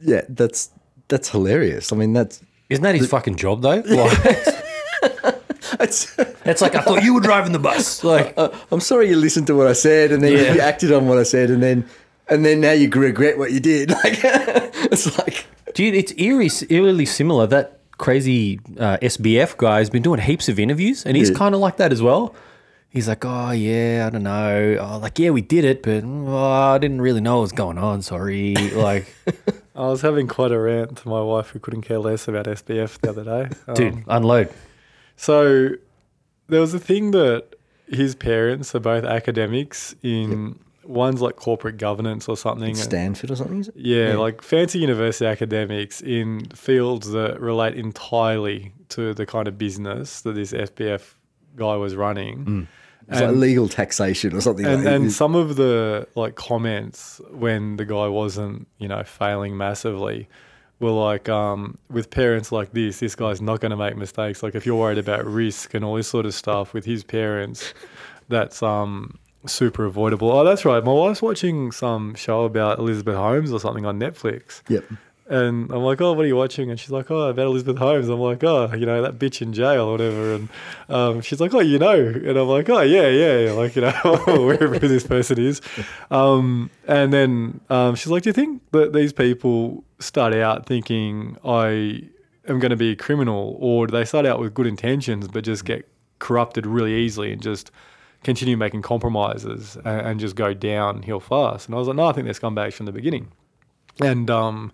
Yeah, 0.00 0.22
that's 0.28 0.70
that's 1.08 1.30
hilarious. 1.30 1.90
I 1.92 1.96
mean, 1.96 2.12
that's 2.12 2.42
Isn't 2.68 2.82
that 2.84 2.94
his 2.94 3.08
fucking 3.08 3.36
job 3.36 3.62
though? 3.62 3.82
Like, 3.86 4.18
it's. 5.80 6.14
it's 6.44 6.60
like 6.60 6.74
I 6.74 6.82
thought 6.82 7.02
you 7.02 7.14
were 7.14 7.20
driving 7.20 7.52
the 7.52 7.58
bus. 7.58 8.04
Like, 8.04 8.34
Uh, 8.36 8.50
I'm 8.70 8.80
sorry 8.80 9.08
you 9.08 9.16
listened 9.16 9.46
to 9.46 9.54
what 9.56 9.66
I 9.66 9.72
said, 9.72 10.12
and 10.12 10.22
then 10.22 10.32
Yeah. 10.32 10.52
you 10.54 10.60
acted 10.60 10.92
on 10.92 11.06
what 11.08 11.16
I 11.18 11.22
said, 11.22 11.50
and 11.50 11.62
then 11.62 11.86
and 12.28 12.44
then 12.44 12.60
now 12.60 12.72
you 12.72 12.90
regret 12.90 13.38
what 13.38 13.50
you 13.52 13.60
did. 13.60 13.90
Like 14.04 14.18
it's 14.92 15.16
like 15.18 15.46
Dude, 15.74 15.94
it's 15.94 16.12
eerie, 16.18 16.50
eerily 16.68 17.06
similar. 17.06 17.46
That 17.46 17.77
crazy 17.98 18.60
uh, 18.78 18.96
SBF 19.02 19.56
guy 19.56 19.78
has 19.78 19.90
been 19.90 20.02
doing 20.02 20.20
heaps 20.20 20.48
of 20.48 20.58
interviews, 20.58 21.04
and 21.04 21.16
he's 21.16 21.30
Yeah. 21.30 21.36
kind 21.36 21.54
of 21.54 21.60
like 21.60 21.76
that 21.76 21.92
as 21.92 22.00
well. 22.02 22.34
He's 22.90 23.06
like, 23.06 23.22
oh 23.24 23.50
yeah, 23.50 24.04
I 24.06 24.10
don't 24.10 24.22
know. 24.22 24.78
Oh, 24.80 24.98
like 24.98 25.18
yeah, 25.18 25.30
we 25.30 25.42
did 25.42 25.64
it, 25.64 25.82
but 25.82 26.02
oh, 26.04 26.36
I 26.74 26.78
didn't 26.78 27.02
really 27.02 27.20
know 27.20 27.36
what 27.36 27.42
was 27.42 27.52
going 27.52 27.76
on. 27.78 28.00
Sorry. 28.02 28.54
Like, 28.72 29.14
I 29.76 29.82
was 29.82 30.00
having 30.00 30.26
quite 30.26 30.50
a 30.52 30.58
rant 30.58 30.96
to 30.98 31.08
my 31.08 31.20
wife 31.20 31.50
who 31.50 31.58
couldn't 31.60 31.82
care 31.82 31.98
less 31.98 32.26
about 32.28 32.46
SBF 32.46 32.98
the 33.00 33.10
other 33.10 33.24
day. 33.24 33.48
Um, 33.68 33.74
dude, 33.74 34.04
unload. 34.08 34.48
So 35.16 35.70
there 36.48 36.60
was 36.60 36.72
a 36.74 36.78
thing 36.78 37.10
that 37.10 37.54
his 37.88 38.14
parents 38.14 38.74
are 38.74 38.80
both 38.80 39.04
academics 39.04 39.94
in 40.02 40.58
one's 40.88 41.20
like 41.20 41.36
corporate 41.36 41.76
governance 41.76 42.28
or 42.28 42.36
something. 42.36 42.74
Stanford 42.74 43.30
or 43.30 43.36
something. 43.36 43.60
Is 43.60 43.68
it? 43.68 43.76
Yeah, 43.76 44.16
like 44.16 44.42
fancy 44.42 44.78
university 44.78 45.26
academics 45.26 46.00
in 46.00 46.46
fields 46.54 47.10
that 47.10 47.40
relate 47.40 47.74
entirely 47.74 48.72
to 48.90 49.12
the 49.14 49.26
kind 49.26 49.46
of 49.46 49.58
business 49.58 50.22
that 50.22 50.34
this 50.34 50.52
SBF 50.52 51.14
guy 51.56 51.76
was 51.76 51.94
running. 51.94 52.66
It's 53.08 53.20
like 53.20 53.36
legal 53.36 53.68
taxation 53.68 54.34
or 54.34 54.40
something. 54.40 54.66
And 54.66 54.84
like 54.84 54.94
and 54.94 55.12
some 55.12 55.34
of 55.34 55.56
the 55.56 56.08
like 56.14 56.34
comments 56.34 57.20
when 57.30 57.76
the 57.76 57.84
guy 57.84 58.06
wasn't, 58.08 58.66
you 58.78 58.88
know, 58.88 59.02
failing 59.04 59.56
massively 59.56 60.28
were 60.80 60.90
like, 60.90 61.28
um, 61.28 61.78
with 61.90 62.10
parents 62.10 62.52
like 62.52 62.72
this, 62.72 63.00
this 63.00 63.14
guy's 63.14 63.40
not 63.40 63.60
going 63.60 63.70
to 63.70 63.76
make 63.76 63.96
mistakes. 63.96 64.42
Like 64.42 64.54
if 64.54 64.66
you're 64.66 64.76
worried 64.76 64.98
about 64.98 65.24
risk 65.24 65.74
and 65.74 65.84
all 65.84 65.94
this 65.96 66.08
sort 66.08 66.26
of 66.26 66.34
stuff 66.34 66.72
with 66.74 66.84
his 66.84 67.02
parents, 67.02 67.72
that's 68.28 68.62
um 68.62 69.18
super 69.46 69.84
avoidable. 69.84 70.30
Oh, 70.30 70.44
that's 70.44 70.64
right. 70.64 70.82
My 70.82 70.92
wife's 70.92 71.22
watching 71.22 71.72
some 71.72 72.14
show 72.14 72.44
about 72.44 72.78
Elizabeth 72.78 73.16
Holmes 73.16 73.52
or 73.52 73.60
something 73.60 73.86
on 73.86 73.98
Netflix. 73.98 74.62
Yep. 74.68 74.84
And 75.28 75.70
I'm 75.70 75.82
like, 75.82 76.00
oh, 76.00 76.14
what 76.14 76.24
are 76.24 76.28
you 76.28 76.36
watching? 76.36 76.70
And 76.70 76.80
she's 76.80 76.90
like, 76.90 77.10
oh, 77.10 77.28
about 77.28 77.46
Elizabeth 77.46 77.76
Holmes. 77.76 78.08
I'm 78.08 78.18
like, 78.18 78.42
oh, 78.44 78.72
you 78.74 78.86
know, 78.86 79.02
that 79.02 79.18
bitch 79.18 79.42
in 79.42 79.52
jail 79.52 79.84
or 79.84 79.92
whatever. 79.92 80.34
And 80.34 80.48
um, 80.88 81.20
she's 81.20 81.38
like, 81.38 81.52
oh, 81.52 81.60
you 81.60 81.78
know. 81.78 81.94
And 81.94 82.36
I'm 82.38 82.48
like, 82.48 82.70
oh, 82.70 82.80
yeah, 82.80 83.08
yeah, 83.08 83.52
like, 83.52 83.76
you 83.76 83.82
know, 83.82 83.92
wherever 84.26 84.78
this 84.78 85.06
person 85.06 85.38
is. 85.38 85.60
Um, 86.10 86.70
and 86.86 87.12
then 87.12 87.60
um, 87.68 87.94
she's 87.94 88.08
like, 88.08 88.22
do 88.22 88.30
you 88.30 88.34
think 88.34 88.62
that 88.72 88.94
these 88.94 89.12
people 89.12 89.84
start 89.98 90.32
out 90.32 90.64
thinking 90.64 91.36
I 91.44 92.04
am 92.48 92.58
going 92.58 92.70
to 92.70 92.76
be 92.76 92.92
a 92.92 92.96
criminal 92.96 93.56
or 93.60 93.86
do 93.86 93.92
they 93.92 94.04
start 94.04 94.24
out 94.24 94.40
with 94.40 94.54
good 94.54 94.66
intentions 94.66 95.28
but 95.28 95.44
just 95.44 95.64
get 95.64 95.86
corrupted 96.18 96.66
really 96.66 96.94
easily 96.94 97.32
and 97.32 97.42
just 97.42 97.70
continue 98.28 98.56
making 98.56 98.82
compromises 98.82 99.76
and, 99.84 100.00
and 100.06 100.20
just 100.20 100.36
go 100.36 100.54
downhill 100.54 101.20
fast? 101.20 101.66
And 101.66 101.74
I 101.74 101.78
was 101.78 101.88
like, 101.88 101.96
no, 101.96 102.06
I 102.06 102.12
think 102.12 102.24
they're 102.26 102.34
scumbags 102.34 102.74
from 102.74 102.86
the 102.86 102.92
beginning 102.92 103.32
and 104.00 104.30
um, 104.30 104.72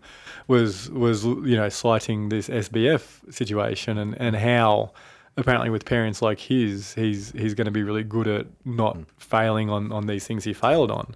was 0.49 0.91
was 0.91 1.25
you 1.25 1.57
know 1.57 1.69
citing 1.69 2.29
this 2.29 2.49
SBF 2.49 3.33
situation 3.33 3.99
and, 3.99 4.21
and 4.21 4.37
how 4.37 4.93
apparently 5.37 5.71
with 5.71 5.85
parents 5.85 6.23
like 6.23 6.39
his 6.39 6.95
he's 6.95 7.33
he's 7.33 7.55
going 7.55 7.65
to 7.65 7.71
be 7.71 7.83
really 7.83 8.05
good 8.05 8.29
at 8.29 8.47
not 8.65 8.99
failing 9.19 9.71
on, 9.71 9.93
on 9.93 10.07
these 10.07 10.27
things 10.27 10.45
he 10.45 10.53
failed 10.53 10.91
on, 10.91 11.15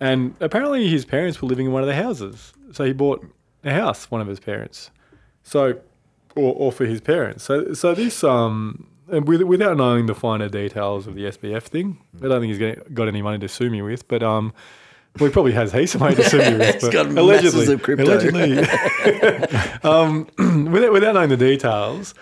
and 0.00 0.34
apparently 0.40 0.88
his 0.88 1.04
parents 1.04 1.40
were 1.40 1.48
living 1.48 1.66
in 1.66 1.72
one 1.72 1.82
of 1.82 1.88
the 1.88 1.94
houses, 1.94 2.52
so 2.72 2.84
he 2.84 2.92
bought 2.92 3.24
a 3.64 3.72
house 3.72 4.10
one 4.10 4.20
of 4.20 4.26
his 4.26 4.40
parents, 4.40 4.90
so 5.42 5.80
or, 6.34 6.54
or 6.54 6.72
for 6.72 6.84
his 6.84 7.00
parents. 7.00 7.44
So 7.44 7.72
so 7.72 7.94
this 7.94 8.22
um. 8.24 8.88
And 9.10 9.26
with, 9.28 9.42
without 9.42 9.76
knowing 9.76 10.06
the 10.06 10.14
finer 10.14 10.48
details 10.48 11.06
of 11.06 11.14
the 11.14 11.22
SBF 11.24 11.62
thing, 11.62 11.98
I 12.22 12.28
don't 12.28 12.40
think 12.40 12.50
he's 12.50 12.58
getting, 12.58 12.82
got 12.94 13.06
any 13.08 13.22
money 13.22 13.38
to 13.38 13.48
sue 13.48 13.70
me 13.70 13.80
with. 13.82 14.08
But 14.08 14.22
um, 14.22 14.52
well, 15.18 15.28
he 15.28 15.32
probably 15.32 15.52
has 15.52 15.72
heaps 15.72 15.94
of 15.94 16.00
money 16.00 16.16
to 16.16 16.24
sue 16.24 16.38
me 16.38 16.56
with. 16.58 16.74
He's 16.82 16.88
got 16.90 17.06
allegedly, 17.06 17.60
masses 17.60 17.68
of 17.68 17.82
crypto. 17.82 18.04
allegedly, 18.04 18.58
um, 19.84 20.26
without, 20.72 20.92
without 20.92 21.14
knowing 21.14 21.28
the 21.30 21.36
details, 21.36 22.14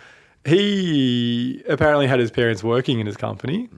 he 0.44 1.62
apparently 1.68 2.06
had 2.06 2.20
his 2.20 2.30
parents 2.30 2.62
working 2.62 3.00
in 3.00 3.06
his 3.06 3.16
company. 3.16 3.68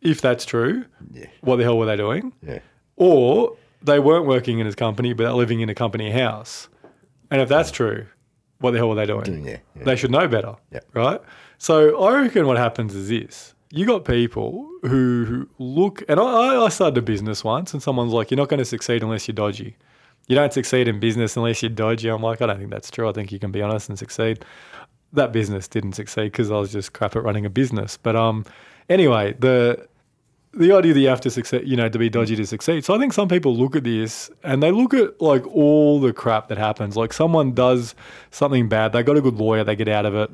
If 0.00 0.20
that's 0.20 0.44
true, 0.44 0.84
Yeah. 1.12 1.26
what 1.42 1.56
the 1.56 1.62
hell 1.64 1.78
were 1.78 1.86
they 1.86 1.96
doing? 1.96 2.32
Yeah. 2.42 2.58
Or 2.96 3.56
they 3.82 4.00
weren't 4.00 4.26
working 4.26 4.58
in 4.58 4.66
his 4.66 4.74
company, 4.74 5.12
but 5.12 5.24
they're 5.24 5.32
living 5.32 5.60
in 5.60 5.68
a 5.68 5.74
company 5.74 6.10
house. 6.10 6.68
And 7.30 7.40
if 7.40 7.48
that's 7.48 7.70
true, 7.70 8.06
what 8.58 8.72
the 8.72 8.78
hell 8.78 8.88
were 8.88 8.94
they 8.96 9.06
doing? 9.06 9.22
Doing, 9.24 9.44
yeah, 9.46 9.58
yeah. 9.76 9.84
They 9.84 9.94
should 9.96 10.10
know 10.10 10.26
better, 10.26 10.56
Yeah. 10.72 10.80
right? 10.94 11.20
So 11.62 12.02
I 12.02 12.22
reckon 12.22 12.48
what 12.48 12.56
happens 12.56 12.92
is 12.92 13.08
this: 13.08 13.54
you 13.70 13.86
got 13.86 14.04
people 14.04 14.68
who, 14.82 15.48
look, 15.60 16.02
and 16.08 16.18
I, 16.18 16.64
I 16.64 16.68
started 16.68 16.98
a 16.98 17.02
business 17.02 17.44
once, 17.44 17.72
and 17.72 17.80
someone's 17.80 18.12
like, 18.12 18.32
"You're 18.32 18.36
not 18.38 18.48
going 18.48 18.58
to 18.58 18.64
succeed 18.64 19.04
unless 19.04 19.28
you're 19.28 19.36
dodgy. 19.36 19.76
You 20.26 20.34
don't 20.34 20.52
succeed 20.52 20.88
in 20.88 20.98
business 20.98 21.36
unless 21.36 21.62
you're 21.62 21.70
dodgy." 21.70 22.08
I'm 22.08 22.20
like, 22.20 22.42
I 22.42 22.46
don't 22.46 22.58
think 22.58 22.70
that's 22.70 22.90
true. 22.90 23.08
I 23.08 23.12
think 23.12 23.30
you 23.30 23.38
can 23.38 23.52
be 23.52 23.62
honest 23.62 23.88
and 23.88 23.96
succeed. 23.96 24.44
That 25.12 25.32
business 25.32 25.68
didn't 25.68 25.92
succeed 25.92 26.32
because 26.32 26.50
I 26.50 26.56
was 26.56 26.72
just 26.72 26.94
crap 26.94 27.14
at 27.14 27.22
running 27.22 27.46
a 27.46 27.50
business. 27.50 27.96
But 27.96 28.16
um, 28.16 28.44
anyway, 28.88 29.36
the 29.38 29.86
the 30.54 30.72
idea 30.72 30.94
that 30.94 31.00
you 31.00 31.06
have 31.06 31.20
to 31.20 31.30
succeed, 31.30 31.62
you 31.64 31.76
know, 31.76 31.88
to 31.88 31.96
be 31.96 32.10
dodgy 32.10 32.34
to 32.34 32.44
succeed. 32.44 32.84
So 32.84 32.92
I 32.92 32.98
think 32.98 33.12
some 33.12 33.28
people 33.28 33.56
look 33.56 33.76
at 33.76 33.84
this 33.84 34.32
and 34.42 34.64
they 34.64 34.72
look 34.72 34.94
at 34.94 35.20
like 35.22 35.46
all 35.46 36.00
the 36.00 36.12
crap 36.12 36.48
that 36.48 36.58
happens. 36.58 36.96
Like 36.96 37.12
someone 37.12 37.52
does 37.52 37.94
something 38.32 38.68
bad, 38.68 38.92
they 38.92 39.04
got 39.04 39.16
a 39.16 39.20
good 39.20 39.36
lawyer, 39.36 39.62
they 39.62 39.76
get 39.76 39.86
out 39.86 40.06
of 40.06 40.16
it. 40.16 40.28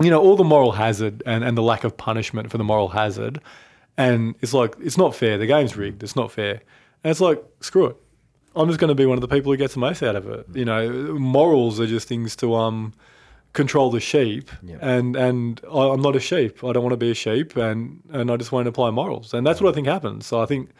You 0.00 0.10
know, 0.10 0.20
all 0.20 0.36
the 0.36 0.44
moral 0.44 0.72
hazard 0.72 1.22
and, 1.24 1.44
and 1.44 1.56
the 1.56 1.62
lack 1.62 1.84
of 1.84 1.96
punishment 1.96 2.50
for 2.50 2.58
the 2.58 2.64
moral 2.64 2.88
hazard. 2.88 3.40
And 3.96 4.34
it's 4.40 4.52
like, 4.52 4.74
it's 4.80 4.98
not 4.98 5.14
fair. 5.14 5.38
The 5.38 5.46
game's 5.46 5.76
rigged. 5.76 6.02
It's 6.02 6.16
not 6.16 6.32
fair. 6.32 6.62
And 7.04 7.10
it's 7.10 7.20
like, 7.20 7.42
screw 7.60 7.86
it. 7.86 7.96
I'm 8.56 8.68
just 8.68 8.80
going 8.80 8.88
to 8.88 8.94
be 8.94 9.06
one 9.06 9.16
of 9.16 9.20
the 9.20 9.28
people 9.28 9.52
who 9.52 9.56
gets 9.56 9.74
the 9.74 9.80
most 9.80 10.02
out 10.02 10.16
of 10.16 10.28
it. 10.28 10.46
You 10.52 10.64
know, 10.64 11.14
morals 11.14 11.80
are 11.80 11.86
just 11.86 12.08
things 12.08 12.36
to 12.36 12.54
um 12.54 12.92
control 13.52 13.90
the 13.90 14.00
sheep, 14.00 14.50
and 14.80 15.16
and 15.16 15.60
I, 15.72 15.88
I'm 15.88 16.02
not 16.02 16.16
a 16.16 16.20
sheep. 16.20 16.62
I 16.62 16.72
don't 16.72 16.82
want 16.82 16.92
to 16.92 16.96
be 16.96 17.10
a 17.10 17.14
sheep, 17.14 17.56
and 17.56 18.02
and 18.12 18.30
I 18.30 18.36
just 18.36 18.52
won't 18.52 18.68
apply 18.68 18.90
morals, 18.90 19.32
and 19.34 19.46
that's 19.46 19.60
what 19.60 19.70
I 19.70 19.74
think 19.74 19.86
happens. 19.86 20.26
So 20.26 20.40
I 20.40 20.46
think 20.46 20.70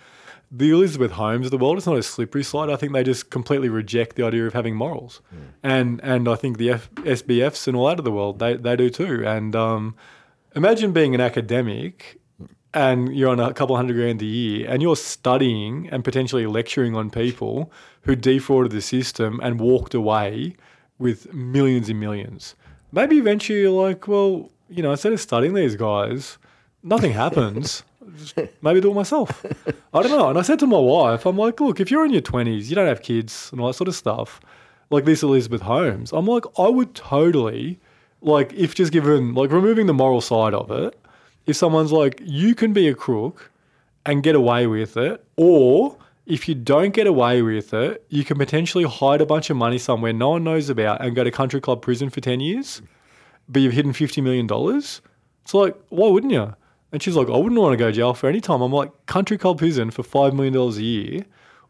the 0.56 0.70
Elizabeth 0.70 1.12
Holmes 1.12 1.46
of 1.46 1.50
the 1.50 1.58
world, 1.58 1.78
it's 1.78 1.86
not 1.86 1.96
a 1.96 2.02
slippery 2.02 2.44
slide. 2.44 2.70
I 2.70 2.76
think 2.76 2.92
they 2.92 3.02
just 3.02 3.30
completely 3.30 3.68
reject 3.68 4.16
the 4.16 4.24
idea 4.24 4.46
of 4.46 4.52
having 4.52 4.76
morals, 4.76 5.20
and 5.62 6.00
and 6.02 6.28
I 6.28 6.36
think 6.36 6.58
the 6.58 6.70
F- 6.70 6.90
SBFs 6.94 7.66
and 7.66 7.76
all 7.76 7.88
that 7.88 7.98
of 7.98 8.04
the 8.04 8.12
world, 8.12 8.38
they 8.38 8.54
they 8.54 8.76
do 8.76 8.88
too. 8.90 9.26
And 9.26 9.56
um, 9.56 9.96
imagine 10.54 10.92
being 10.92 11.14
an 11.14 11.20
academic 11.20 12.20
and 12.74 13.14
you're 13.14 13.30
on 13.30 13.38
a 13.38 13.54
couple 13.54 13.76
hundred 13.76 13.94
grand 13.94 14.20
a 14.20 14.24
year 14.24 14.66
and 14.68 14.82
you're 14.82 14.96
studying 14.96 15.88
and 15.90 16.02
potentially 16.04 16.44
lecturing 16.46 16.96
on 16.96 17.08
people 17.08 17.72
who 18.02 18.16
defrauded 18.16 18.72
the 18.72 18.82
system 18.82 19.40
and 19.42 19.60
walked 19.60 19.94
away 19.94 20.56
with 20.98 21.32
millions 21.32 21.88
and 21.88 22.00
millions. 22.00 22.56
Maybe 22.92 23.16
eventually 23.16 23.60
you're 23.60 23.70
like, 23.70 24.08
well, 24.08 24.50
you 24.68 24.82
know, 24.82 24.90
instead 24.90 25.12
of 25.12 25.20
studying 25.20 25.54
these 25.54 25.76
guys, 25.76 26.38
nothing 26.82 27.12
happens. 27.12 27.84
Maybe 28.62 28.80
do 28.80 28.90
it 28.90 28.94
myself. 28.94 29.44
I 29.92 30.02
don't 30.02 30.10
know. 30.10 30.28
And 30.28 30.38
I 30.38 30.42
said 30.42 30.58
to 30.60 30.66
my 30.66 30.78
wife, 30.78 31.26
I'm 31.26 31.36
like, 31.36 31.60
look, 31.60 31.80
if 31.80 31.90
you're 31.90 32.04
in 32.04 32.12
your 32.12 32.22
20s, 32.22 32.68
you 32.68 32.74
don't 32.74 32.86
have 32.86 33.02
kids 33.02 33.48
and 33.52 33.60
all 33.60 33.68
that 33.68 33.74
sort 33.74 33.88
of 33.88 33.94
stuff, 33.94 34.40
like 34.90 35.04
this 35.04 35.22
Elizabeth 35.22 35.62
Holmes, 35.62 36.12
I'm 36.12 36.26
like, 36.26 36.44
I 36.58 36.68
would 36.68 36.94
totally, 36.94 37.78
like, 38.20 38.52
if 38.52 38.74
just 38.74 38.92
given, 38.92 39.34
like, 39.34 39.50
removing 39.50 39.86
the 39.86 39.94
moral 39.94 40.20
side 40.20 40.54
of 40.54 40.70
it, 40.70 40.98
if 41.46 41.56
someone's 41.56 41.92
like, 41.92 42.20
you 42.24 42.54
can 42.54 42.72
be 42.72 42.88
a 42.88 42.94
crook 42.94 43.50
and 44.06 44.22
get 44.22 44.34
away 44.34 44.66
with 44.66 44.96
it, 44.96 45.24
or 45.36 45.96
if 46.26 46.48
you 46.48 46.54
don't 46.54 46.94
get 46.94 47.06
away 47.06 47.42
with 47.42 47.74
it, 47.74 48.04
you 48.08 48.24
can 48.24 48.38
potentially 48.38 48.84
hide 48.84 49.20
a 49.20 49.26
bunch 49.26 49.50
of 49.50 49.56
money 49.56 49.78
somewhere 49.78 50.12
no 50.12 50.30
one 50.30 50.44
knows 50.44 50.70
about 50.70 51.04
and 51.04 51.14
go 51.14 51.24
to 51.24 51.30
country 51.30 51.60
club 51.60 51.82
prison 51.82 52.08
for 52.10 52.20
10 52.20 52.40
years, 52.40 52.80
but 53.48 53.60
you've 53.60 53.74
hidden 53.74 53.92
$50 53.92 54.22
million. 54.22 54.48
It's 54.76 55.00
like, 55.52 55.76
why 55.90 56.08
wouldn't 56.08 56.32
you? 56.32 56.54
And 56.94 57.02
she's 57.02 57.16
like, 57.16 57.26
I 57.26 57.36
wouldn't 57.36 57.60
want 57.60 57.72
to 57.72 57.76
go 57.76 57.88
to 57.88 57.92
jail 57.92 58.14
for 58.14 58.28
any 58.28 58.40
time. 58.40 58.62
I'm 58.62 58.70
like, 58.70 59.06
country 59.06 59.36
club 59.36 59.58
prison 59.58 59.90
for 59.90 60.04
$5 60.04 60.32
million 60.32 60.54
a 60.56 60.70
year. 60.80 61.24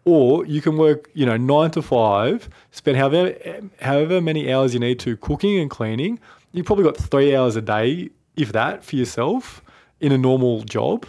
Or 0.05 0.45
you 0.45 0.61
can 0.61 0.77
work, 0.77 1.09
you 1.15 1.25
know, 1.25 1.39
nine 1.39 1.71
to 1.71 1.81
five, 1.81 2.51
spend 2.73 2.99
however, 2.99 3.35
however 3.81 4.21
many 4.21 4.53
hours 4.53 4.75
you 4.75 4.81
need 4.81 4.99
to 4.99 5.17
cooking 5.17 5.59
and 5.59 5.71
cleaning. 5.71 6.21
You've 6.53 6.67
probably 6.67 6.85
got 6.85 6.99
three 6.99 7.35
hours 7.35 7.57
a 7.57 7.63
day, 7.63 8.11
if 8.37 8.53
that, 8.53 8.85
for 8.85 8.97
yourself 8.97 9.63
in 9.99 10.13
a 10.13 10.19
normal 10.19 10.61
job 10.65 11.07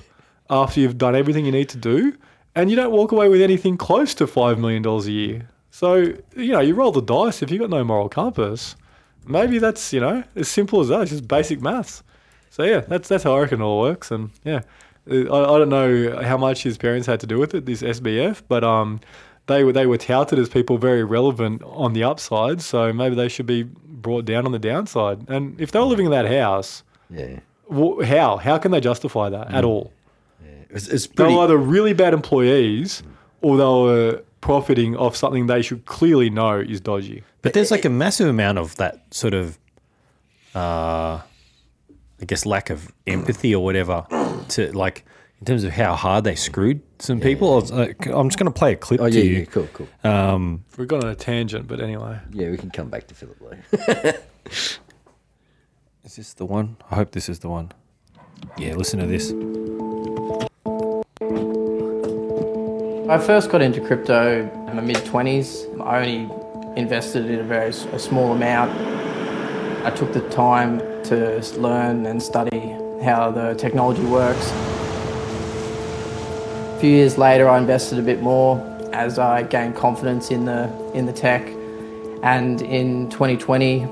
after 0.49 0.79
you've 0.79 0.97
done 0.97 1.13
everything 1.13 1.45
you 1.45 1.51
need 1.51 1.67
to 1.67 1.77
do. 1.77 2.15
And 2.55 2.69
you 2.69 2.77
don't 2.77 2.93
walk 2.93 3.11
away 3.11 3.27
with 3.27 3.41
anything 3.41 3.75
close 3.75 4.13
to 4.13 4.27
$5 4.27 4.57
million 4.59 4.85
a 4.85 4.99
year. 5.11 5.49
So, 5.71 6.13
you 6.37 6.53
know, 6.53 6.61
you 6.61 6.73
roll 6.73 6.93
the 6.93 7.01
dice 7.01 7.41
if 7.41 7.51
you've 7.51 7.59
got 7.59 7.69
no 7.69 7.83
moral 7.83 8.07
compass. 8.07 8.77
Maybe 9.27 9.57
that's, 9.57 9.91
you 9.91 9.99
know, 9.99 10.23
as 10.37 10.47
simple 10.47 10.79
as 10.79 10.87
that. 10.87 11.01
It's 11.01 11.11
just 11.11 11.27
basic 11.27 11.61
maths. 11.61 12.01
So, 12.55 12.63
yeah, 12.63 12.79
that's 12.81 13.09
that's 13.09 13.23
how 13.25 13.35
I 13.35 13.41
reckon 13.41 13.59
it 13.61 13.63
all 13.63 13.81
works. 13.81 14.11
And, 14.11 14.29
yeah, 14.45 14.61
I, 15.11 15.15
I 15.15 15.57
don't 15.59 15.69
know 15.69 16.21
how 16.23 16.37
much 16.37 16.63
his 16.63 16.77
parents 16.77 17.05
had 17.07 17.19
to 17.19 17.27
do 17.27 17.37
with 17.37 17.53
it, 17.53 17.65
this 17.65 17.81
SBF, 17.81 18.43
but 18.47 18.63
um, 18.63 18.99
they 19.47 19.63
were 19.65 19.73
they 19.73 19.85
were 19.85 19.97
touted 19.97 20.39
as 20.39 20.47
people 20.49 20.77
very 20.77 21.03
relevant 21.03 21.61
on 21.65 21.91
the 21.93 22.03
upside. 22.03 22.61
So 22.61 22.93
maybe 22.93 23.15
they 23.15 23.27
should 23.27 23.45
be 23.45 23.63
brought 23.63 24.23
down 24.25 24.45
on 24.45 24.51
the 24.53 24.59
downside. 24.59 25.29
And 25.29 25.59
if 25.59 25.71
they 25.71 25.79
were 25.79 25.85
living 25.85 26.05
in 26.05 26.11
that 26.11 26.27
house, 26.27 26.83
Yeah. 27.09 27.39
wh- 27.69 28.03
how 28.05 28.37
how 28.37 28.57
can 28.57 28.71
they 28.71 28.79
justify 28.79 29.27
that 29.29 29.53
at 29.53 29.65
all? 29.65 29.91
It's, 30.69 30.87
it's 30.87 31.07
They 31.07 31.23
were 31.25 31.41
either 31.43 31.57
really 31.57 31.93
bad 31.93 32.13
employees 32.13 33.03
or 33.41 33.57
they 33.57 33.63
were 33.63 34.23
profiting 34.41 34.95
off 34.95 35.15
something 35.15 35.47
they 35.47 35.61
should 35.61 35.85
clearly 35.85 36.29
know 36.29 36.59
is 36.59 36.79
dodgy. 36.81 37.23
But 37.41 37.53
there's 37.53 37.71
like 37.71 37.85
a 37.85 37.89
massive 37.89 38.27
amount 38.27 38.57
of 38.59 38.75
that 38.77 39.01
sort 39.11 39.33
of, 39.33 39.57
uh, 40.53 41.21
I 42.21 42.25
guess, 42.25 42.45
lack 42.45 42.69
of 42.69 42.91
empathy 43.07 43.53
or 43.53 43.63
whatever 43.63 44.05
to 44.49 44.71
like 44.71 45.05
in 45.39 45.45
terms 45.45 45.63
of 45.65 45.73
how 45.73 45.95
hard 45.95 46.23
they 46.23 46.35
screwed 46.35 46.81
some 46.99 47.19
people. 47.19 47.51
I 47.53 47.55
was, 47.55 47.71
uh, 47.71 47.93
I'm 48.13 48.29
just 48.29 48.39
going 48.39 48.51
to 48.51 48.57
play 48.57 48.73
a 48.73 48.75
clip 48.77 49.01
oh, 49.01 49.09
to 49.09 49.15
yeah, 49.15 49.23
you. 49.23 49.39
yeah, 49.39 49.45
cool, 49.45 49.67
cool. 49.73 49.87
Um, 50.03 50.63
We've 50.77 50.87
gone 50.87 51.03
on 51.03 51.09
a 51.09 51.15
tangent, 51.15 51.67
but 51.67 51.81
anyway. 51.81 52.19
yeah, 52.31 52.49
we 52.49 52.57
can 52.57 52.71
come 52.71 52.89
back 52.89 53.07
to 53.07 53.13
Philip 53.15 53.41
Lee. 53.41 53.57
is 56.05 56.15
this 56.15 56.33
the 56.33 56.45
one? 56.45 56.77
I 56.89 56.95
hope 56.95 57.11
this 57.11 57.27
is 57.27 57.39
the 57.39 57.49
one. 57.49 57.71
Yeah, 58.57 58.75
listen 58.75 58.99
to 58.99 59.05
this. 59.05 59.31
I 63.09 63.19
first 63.19 63.51
got 63.51 63.61
into 63.61 63.81
crypto 63.81 64.41
in 64.67 64.75
my 64.75 64.81
mid 64.81 64.97
20s. 64.97 65.79
I 65.81 65.99
only 65.99 66.29
invested 66.75 67.25
in 67.29 67.39
a 67.39 67.43
very 67.43 67.69
s- 67.69 67.85
a 67.91 67.99
small 67.99 68.31
amount. 68.31 68.71
I 69.85 69.91
took 69.91 70.11
the 70.11 70.27
time 70.29 70.79
to 71.09 71.41
learn 71.59 72.05
and 72.05 72.21
study 72.21 72.75
how 73.03 73.31
the 73.31 73.55
technology 73.55 74.03
works. 74.03 74.51
A 76.75 76.77
few 76.79 76.89
years 76.89 77.17
later, 77.17 77.47
I 77.47 77.57
invested 77.57 77.99
a 77.99 78.01
bit 78.01 78.21
more 78.21 78.59
as 78.95 79.19
I 79.19 79.43
gained 79.43 79.75
confidence 79.75 80.31
in 80.31 80.45
the 80.45 80.69
in 80.93 81.05
the 81.05 81.13
tech, 81.13 81.43
And 82.23 82.61
in 82.61 83.09
2020, 83.09 83.83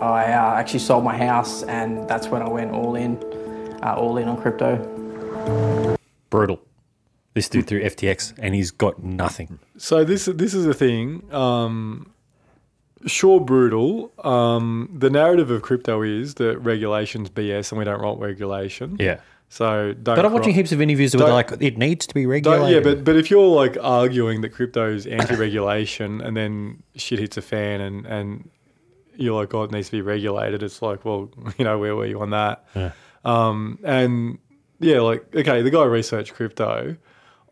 I 0.00 0.32
uh, 0.32 0.54
actually 0.54 0.78
sold 0.78 1.04
my 1.04 1.16
house, 1.16 1.62
and 1.64 2.08
that's 2.08 2.28
when 2.28 2.40
I 2.40 2.48
went 2.48 2.70
all 2.70 2.94
in, 2.94 3.16
uh, 3.82 3.94
all 3.96 4.16
in 4.16 4.28
on 4.28 4.40
crypto. 4.40 4.78
Brutal. 6.30 6.60
This 7.34 7.48
dude 7.48 7.66
through 7.66 7.82
FTX, 7.82 8.34
and 8.38 8.54
he's 8.54 8.70
got 8.70 9.02
nothing. 9.02 9.58
So 9.76 10.04
this 10.04 10.26
this 10.26 10.54
is 10.54 10.64
the 10.64 10.74
thing. 10.74 11.32
Um, 11.32 12.11
sure, 13.06 13.40
brutal. 13.40 14.12
Um, 14.24 14.94
the 14.96 15.10
narrative 15.10 15.50
of 15.50 15.62
crypto 15.62 16.02
is 16.02 16.34
that 16.34 16.58
regulations 16.58 17.30
BS, 17.30 17.72
and 17.72 17.78
we 17.78 17.84
don't 17.84 18.02
want 18.02 18.20
regulation. 18.20 18.96
Yeah. 18.98 19.20
So 19.48 19.92
don't. 19.92 20.16
But 20.16 20.24
I'm 20.24 20.32
watching 20.32 20.54
heaps 20.54 20.72
of 20.72 20.80
interviews 20.80 21.14
where 21.14 21.26
they're 21.26 21.34
like, 21.34 21.52
it 21.60 21.76
needs 21.76 22.06
to 22.06 22.14
be 22.14 22.24
regulated. 22.24 22.70
yeah, 22.70 22.80
but 22.80 23.04
but 23.04 23.16
if 23.16 23.30
you're 23.30 23.54
like 23.54 23.76
arguing 23.82 24.40
that 24.40 24.50
crypto 24.50 24.90
is 24.90 25.06
anti-regulation, 25.06 26.22
and 26.22 26.34
then 26.34 26.82
shit 26.96 27.18
hits 27.18 27.36
a 27.36 27.42
fan, 27.42 27.82
and 27.82 28.06
and 28.06 28.50
you're 29.16 29.38
like, 29.38 29.52
oh, 29.52 29.64
it 29.64 29.70
needs 29.70 29.88
to 29.88 29.92
be 29.92 30.00
regulated. 30.00 30.62
It's 30.62 30.80
like, 30.80 31.04
well, 31.04 31.30
you 31.58 31.66
know, 31.66 31.78
where 31.78 31.94
were 31.94 32.06
you 32.06 32.20
on 32.22 32.30
that? 32.30 32.64
Yeah. 32.74 32.92
Um, 33.26 33.78
and 33.84 34.38
yeah, 34.80 35.00
like 35.00 35.34
okay, 35.34 35.60
the 35.60 35.70
guy 35.70 35.84
researched 35.84 36.32
crypto. 36.34 36.96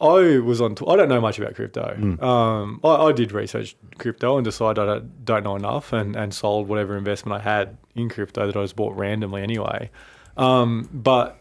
I 0.01 0.39
was 0.39 0.61
on. 0.61 0.77
I 0.89 0.97
don't 0.97 1.09
know 1.09 1.21
much 1.21 1.39
about 1.39 1.55
crypto. 1.55 2.17
Um, 2.23 2.81
I, 2.83 2.89
I 2.89 3.13
did 3.13 3.33
research 3.33 3.77
crypto 3.99 4.37
and 4.39 4.45
decided 4.45 4.81
I 4.81 4.87
don't, 4.87 5.25
don't 5.25 5.45
know 5.45 5.57
enough, 5.57 5.93
and 5.93 6.17
and 6.17 6.33
sold 6.33 6.69
whatever 6.69 6.97
investment 6.97 7.41
I 7.41 7.45
had 7.45 7.77
in 7.95 8.09
crypto 8.09 8.47
that 8.47 8.57
I 8.57 8.63
just 8.63 8.77
bought 8.77 8.97
randomly 8.97 9.43
anyway. 9.43 9.91
Um, 10.37 10.89
but 10.93 11.39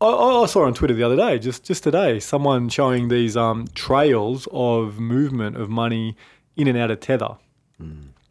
I, 0.00 0.06
I 0.06 0.46
saw 0.46 0.64
on 0.64 0.74
Twitter 0.74 0.94
the 0.94 1.02
other 1.02 1.16
day, 1.16 1.38
just 1.38 1.64
just 1.64 1.82
today, 1.82 2.20
someone 2.20 2.68
showing 2.70 3.08
these 3.08 3.36
um, 3.36 3.66
trails 3.74 4.48
of 4.52 4.98
movement 4.98 5.56
of 5.56 5.68
money 5.68 6.16
in 6.56 6.68
and 6.68 6.78
out 6.78 6.90
of 6.90 7.00
Tether, 7.00 7.36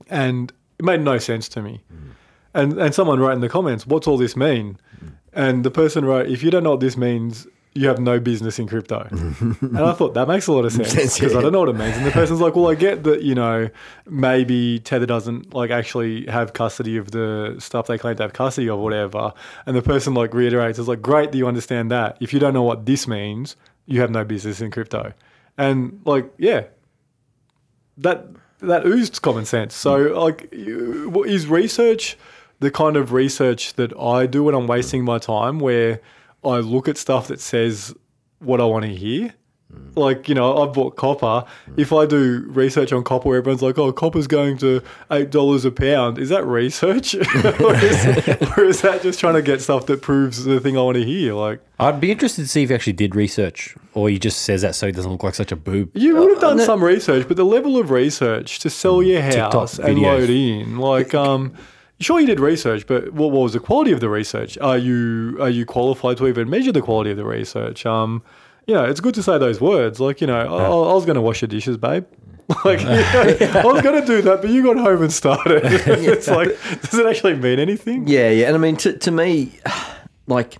and 0.09 0.51
it 0.79 0.85
made 0.85 1.01
no 1.01 1.17
sense 1.19 1.47
to 1.49 1.61
me. 1.61 1.81
And 2.55 2.79
and 2.79 2.93
someone 2.95 3.19
wrote 3.19 3.33
in 3.33 3.41
the 3.41 3.49
comments, 3.49 3.85
"What's 3.85 4.07
all 4.07 4.17
this 4.17 4.35
mean?" 4.35 4.77
And 5.33 5.63
the 5.63 5.71
person 5.71 6.05
wrote, 6.05 6.27
"If 6.27 6.43
you 6.43 6.49
don't 6.51 6.63
know 6.63 6.71
what 6.71 6.79
this 6.79 6.97
means." 6.97 7.47
You 7.75 7.87
have 7.87 7.99
no 7.99 8.19
business 8.19 8.59
in 8.59 8.67
crypto, 8.67 9.07
and 9.09 9.77
I 9.77 9.93
thought 9.93 10.13
that 10.13 10.27
makes 10.27 10.45
a 10.45 10.51
lot 10.51 10.63
of 10.63 10.73
sense 10.73 10.93
because 10.93 11.33
yeah. 11.33 11.39
I 11.39 11.41
don't 11.41 11.51
know 11.51 11.61
what 11.61 11.69
it 11.69 11.75
means. 11.75 11.97
And 11.97 12.05
the 12.05 12.11
person's 12.11 12.39
like, 12.39 12.55
"Well, 12.55 12.69
I 12.69 12.75
get 12.75 13.03
that 13.03 13.23
you 13.23 13.33
know 13.33 13.69
maybe 14.05 14.79
Tether 14.79 15.07
doesn't 15.07 15.53
like 15.53 15.71
actually 15.71 16.27
have 16.27 16.53
custody 16.53 16.97
of 16.97 17.11
the 17.11 17.55
stuff 17.59 17.87
they 17.87 17.97
claim 17.97 18.15
to 18.17 18.23
have 18.23 18.33
custody 18.33 18.69
of, 18.69 18.77
whatever." 18.79 19.33
And 19.65 19.75
the 19.75 19.81
person 19.81 20.13
like 20.13 20.33
reiterates, 20.33 20.77
"It's 20.77 20.87
like 20.87 21.01
great 21.01 21.31
that 21.31 21.37
you 21.37 21.47
understand 21.47 21.89
that. 21.89 22.17
If 22.19 22.31
you 22.31 22.39
don't 22.39 22.53
know 22.53 22.63
what 22.63 22.85
this 22.85 23.07
means, 23.07 23.55
you 23.87 24.01
have 24.01 24.11
no 24.11 24.23
business 24.23 24.61
in 24.61 24.69
crypto." 24.69 25.13
And 25.57 25.99
like, 26.05 26.31
yeah, 26.37 26.65
that 27.97 28.27
that 28.59 28.85
oozed 28.85 29.21
common 29.21 29.45
sense. 29.45 29.75
So, 29.75 29.97
like, 30.21 30.47
is 30.51 31.47
research 31.47 32.17
the 32.59 32.71
kind 32.71 32.95
of 32.95 33.11
research 33.11 33.73
that 33.73 33.97
I 33.97 34.25
do 34.25 34.45
when 34.45 34.55
I'm 34.55 34.67
wasting 34.67 35.03
my 35.03 35.19
time, 35.19 35.59
where 35.59 35.99
I 36.45 36.59
look 36.59 36.87
at 36.87 36.97
stuff 36.97 37.27
that 37.27 37.39
says 37.39 37.93
what 38.39 38.61
I 38.61 38.65
want 38.65 38.85
to 38.85 38.93
hear? 38.93 39.33
Hmm. 39.71 39.91
Like, 39.95 40.29
you 40.29 40.35
know, 40.35 40.57
I've 40.57 40.73
bought 40.73 40.95
copper. 40.95 41.45
Hmm. 41.65 41.73
If 41.77 41.93
I 41.93 42.05
do 42.05 42.45
research 42.47 42.91
on 42.91 43.03
copper, 43.03 43.29
where 43.29 43.37
everyone's 43.37 43.61
like, 43.61 43.77
oh, 43.77 43.91
copper's 43.91 44.27
going 44.27 44.57
to 44.59 44.81
$8 45.09 45.65
a 45.65 45.71
pound. 45.71 46.17
Is 46.19 46.29
that 46.29 46.45
research? 46.45 47.15
or, 47.15 47.75
is, 47.75 48.57
or 48.57 48.65
is 48.65 48.81
that 48.81 48.99
just 49.01 49.19
trying 49.19 49.35
to 49.35 49.41
get 49.41 49.61
stuff 49.61 49.85
that 49.87 50.01
proves 50.01 50.43
the 50.43 50.59
thing 50.59 50.77
I 50.77 50.81
want 50.81 50.95
to 50.95 51.05
hear? 51.05 51.33
Like, 51.33 51.61
I'd 51.79 51.99
be 51.99 52.11
interested 52.11 52.43
to 52.43 52.47
see 52.47 52.63
if 52.63 52.69
he 52.69 52.75
actually 52.75 52.93
did 52.93 53.15
research, 53.15 53.75
or 53.93 54.09
he 54.09 54.19
just 54.19 54.43
says 54.43 54.61
that 54.61 54.75
so 54.75 54.85
he 54.85 54.91
doesn't 54.91 55.11
look 55.11 55.23
like 55.23 55.35
such 55.35 55.51
a 55.51 55.55
boob. 55.55 55.91
You 55.95 56.15
would 56.15 56.29
have 56.35 56.43
uh, 56.43 56.55
done 56.55 56.59
some 56.59 56.83
research, 56.83 57.27
but 57.27 57.37
the 57.37 57.45
level 57.45 57.77
of 57.77 57.89
research 57.89 58.59
to 58.59 58.69
sell 58.69 58.99
hmm. 58.99 59.07
your 59.07 59.21
TikTok 59.21 59.53
house 59.53 59.79
and 59.79 59.97
videos. 59.97 60.03
load 60.03 60.29
in, 60.29 60.77
like, 60.77 61.13
um, 61.13 61.55
sure 62.03 62.19
you 62.19 62.27
did 62.27 62.39
research, 62.39 62.85
but 62.87 63.13
what, 63.13 63.31
what 63.31 63.41
was 63.41 63.53
the 63.53 63.59
quality 63.59 63.91
of 63.91 63.99
the 63.99 64.09
research? 64.09 64.57
Are 64.59 64.77
you 64.77 65.37
are 65.41 65.49
you 65.49 65.65
qualified 65.65 66.17
to 66.17 66.27
even 66.27 66.49
measure 66.49 66.71
the 66.71 66.81
quality 66.81 67.11
of 67.11 67.17
the 67.17 67.25
research? 67.25 67.85
Um, 67.85 68.23
you 68.67 68.73
know, 68.73 68.85
it's 68.85 68.99
good 68.99 69.15
to 69.15 69.23
say 69.23 69.37
those 69.37 69.59
words, 69.59 69.99
like, 69.99 70.21
you 70.21 70.27
know, 70.27 70.47
oh, 70.47 70.89
I 70.89 70.93
was 70.93 71.05
going 71.05 71.15
to 71.15 71.21
wash 71.21 71.41
your 71.41 71.49
dishes, 71.49 71.77
babe. 71.77 72.05
Like, 72.65 72.81
you 72.81 72.85
know, 72.87 73.61
I 73.61 73.65
was 73.65 73.81
going 73.81 73.99
to 73.99 74.05
do 74.05 74.21
that, 74.23 74.41
but 74.41 74.49
you 74.49 74.63
got 74.63 74.77
home 74.77 75.01
and 75.01 75.11
started. 75.11 75.63
it's 75.63 76.27
like, 76.27 76.49
does 76.81 76.93
it 76.93 77.05
actually 77.05 77.35
mean 77.35 77.57
anything? 77.57 78.07
Yeah, 78.07 78.29
yeah, 78.29 78.47
and 78.47 78.55
I 78.55 78.59
mean 78.59 78.75
to 78.77 78.97
to 78.97 79.11
me, 79.11 79.57
like 80.27 80.57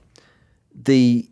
the 0.74 1.28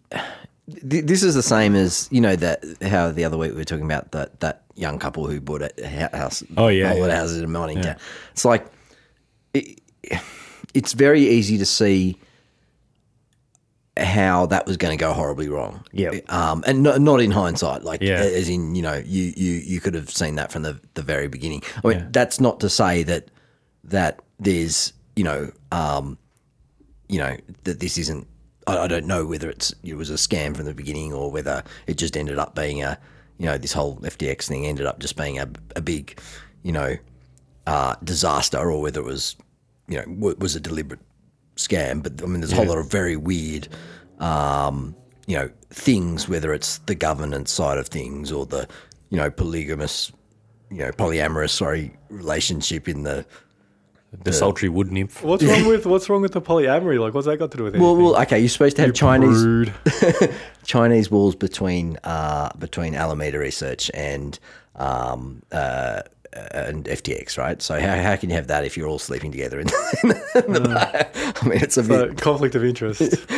th- 0.67 1.05
this 1.05 1.23
is 1.23 1.35
the 1.35 1.43
same 1.43 1.75
as 1.75 2.07
you 2.11 2.21
know 2.21 2.35
that 2.35 2.63
how 2.81 3.11
the 3.11 3.23
other 3.23 3.37
week 3.37 3.51
we 3.51 3.57
were 3.57 3.65
talking 3.65 3.85
about 3.85 4.11
that 4.11 4.39
that 4.41 4.63
young 4.75 4.99
couple 4.99 5.27
who 5.27 5.39
bought 5.39 5.61
a 5.61 6.09
house. 6.13 6.43
Oh, 6.57 6.67
yeah, 6.67 6.89
holiday 6.89 7.07
yeah. 7.07 7.19
houses 7.19 7.37
in 7.39 7.51
Mornington. 7.51 7.85
Yeah. 7.85 7.97
It's 8.31 8.45
like 8.45 8.65
it, 9.53 9.79
it's 10.73 10.93
very 10.93 11.21
easy 11.27 11.57
to 11.57 11.65
see 11.65 12.17
how 13.97 14.45
that 14.47 14.65
was 14.65 14.77
going 14.77 14.97
to 14.97 15.01
go 15.01 15.13
horribly 15.13 15.49
wrong. 15.49 15.83
Yeah. 15.91 16.11
Um, 16.29 16.63
and 16.65 16.81
no, 16.81 16.97
not 16.97 17.19
in 17.19 17.31
hindsight, 17.31 17.83
like 17.83 18.01
Yeah. 18.01 18.19
as 18.21 18.47
in 18.49 18.73
you 18.73 18.81
know 18.81 19.01
you 19.05 19.33
you 19.35 19.53
you 19.53 19.79
could 19.81 19.93
have 19.95 20.09
seen 20.09 20.35
that 20.35 20.51
from 20.51 20.63
the 20.63 20.79
the 20.93 21.01
very 21.01 21.27
beginning. 21.27 21.61
I 21.83 21.87
mean, 21.87 21.97
Yeah. 21.99 22.07
that's 22.11 22.39
not 22.39 22.59
to 22.61 22.69
say 22.69 23.03
that 23.03 23.29
that 23.83 24.21
there's 24.39 24.93
you 25.15 25.23
know 25.23 25.51
um, 25.71 26.17
you 27.09 27.19
know 27.19 27.35
that 27.65 27.79
this 27.79 27.97
isn't. 27.97 28.27
I, 28.65 28.79
I 28.79 28.87
don't 28.87 29.07
know 29.07 29.25
whether 29.25 29.49
it's 29.49 29.73
it 29.83 29.95
was 29.95 30.09
a 30.09 30.13
scam 30.15 30.55
from 30.55 30.65
the 30.65 30.73
beginning 30.73 31.11
or 31.13 31.29
whether 31.29 31.63
it 31.85 31.97
just 31.97 32.15
ended 32.15 32.39
up 32.39 32.55
being 32.55 32.81
a 32.81 32.97
you 33.37 33.45
know 33.45 33.57
this 33.57 33.73
whole 33.73 33.97
FTX 33.97 34.47
thing 34.47 34.65
ended 34.65 34.85
up 34.85 34.99
just 34.99 35.17
being 35.17 35.37
a 35.37 35.49
a 35.75 35.81
big 35.81 36.17
you 36.63 36.71
know 36.71 36.95
uh, 37.67 37.95
disaster 38.03 38.57
or 38.57 38.81
whether 38.81 39.01
it 39.01 39.05
was 39.05 39.35
you 39.91 39.97
know 39.97 40.05
w- 40.05 40.35
was 40.39 40.55
a 40.55 40.59
deliberate 40.59 41.01
scam. 41.55 42.01
But 42.01 42.23
I 42.23 42.25
mean, 42.25 42.41
there's 42.41 42.53
a 42.53 42.55
whole 42.55 42.65
lot 42.65 42.77
of 42.79 42.89
very 42.89 43.15
weird. 43.17 43.67
Um, 44.19 44.95
you 45.27 45.37
know 45.37 45.49
things, 45.69 46.27
whether 46.27 46.53
it's 46.53 46.79
the 46.79 46.95
governance 46.95 47.51
side 47.51 47.77
of 47.77 47.87
things 47.87 48.31
or 48.31 48.45
the, 48.45 48.67
you 49.09 49.17
know, 49.17 49.29
polygamous, 49.31 50.11
you 50.69 50.79
know, 50.79 50.91
polyamorous, 50.91 51.51
sorry, 51.51 51.95
relationship 52.09 52.89
in 52.89 53.03
the 53.03 53.25
The 54.23 54.33
sultry 54.33 54.67
wood 54.67 54.91
nymph. 54.91 55.23
What's 55.23 55.43
wrong 55.43 55.65
with 55.73 55.85
what's 55.85 56.09
wrong 56.09 56.21
with 56.21 56.33
the 56.33 56.41
polyamory? 56.41 56.99
Like, 56.99 57.13
what's 57.13 57.27
that 57.27 57.37
got 57.37 57.51
to 57.51 57.57
do 57.57 57.63
with 57.63 57.75
anything? 57.75 57.97
Well, 57.97 58.11
well, 58.13 58.21
okay. 58.23 58.39
You're 58.39 58.49
supposed 58.49 58.75
to 58.77 58.81
have 58.81 58.89
You 58.89 58.93
Chinese 58.93 59.41
prude. 59.43 59.73
Chinese 60.65 61.09
walls 61.09 61.35
between 61.35 61.97
uh, 62.03 62.49
between 62.59 62.93
Alameda 62.95 63.39
Research 63.39 63.89
and 63.93 64.37
um, 64.75 65.41
uh, 65.53 66.01
and 66.33 66.85
FTX, 66.85 67.37
right? 67.37 67.61
So 67.61 67.79
how, 67.79 67.95
how 68.01 68.15
can 68.15 68.29
you 68.29 68.35
have 68.35 68.47
that 68.47 68.65
if 68.65 68.77
you're 68.77 68.87
all 68.87 68.99
sleeping 68.99 69.31
together 69.31 69.59
in 69.59 69.67
the, 70.03 70.43
in 70.45 70.53
the 70.53 70.61
bar? 70.61 71.33
I 71.41 71.47
mean, 71.47 71.59
it's 71.61 71.77
a 71.77 71.83
bit 71.83 72.17
conflict 72.17 72.55
of 72.55 72.63
interest. 72.63 73.01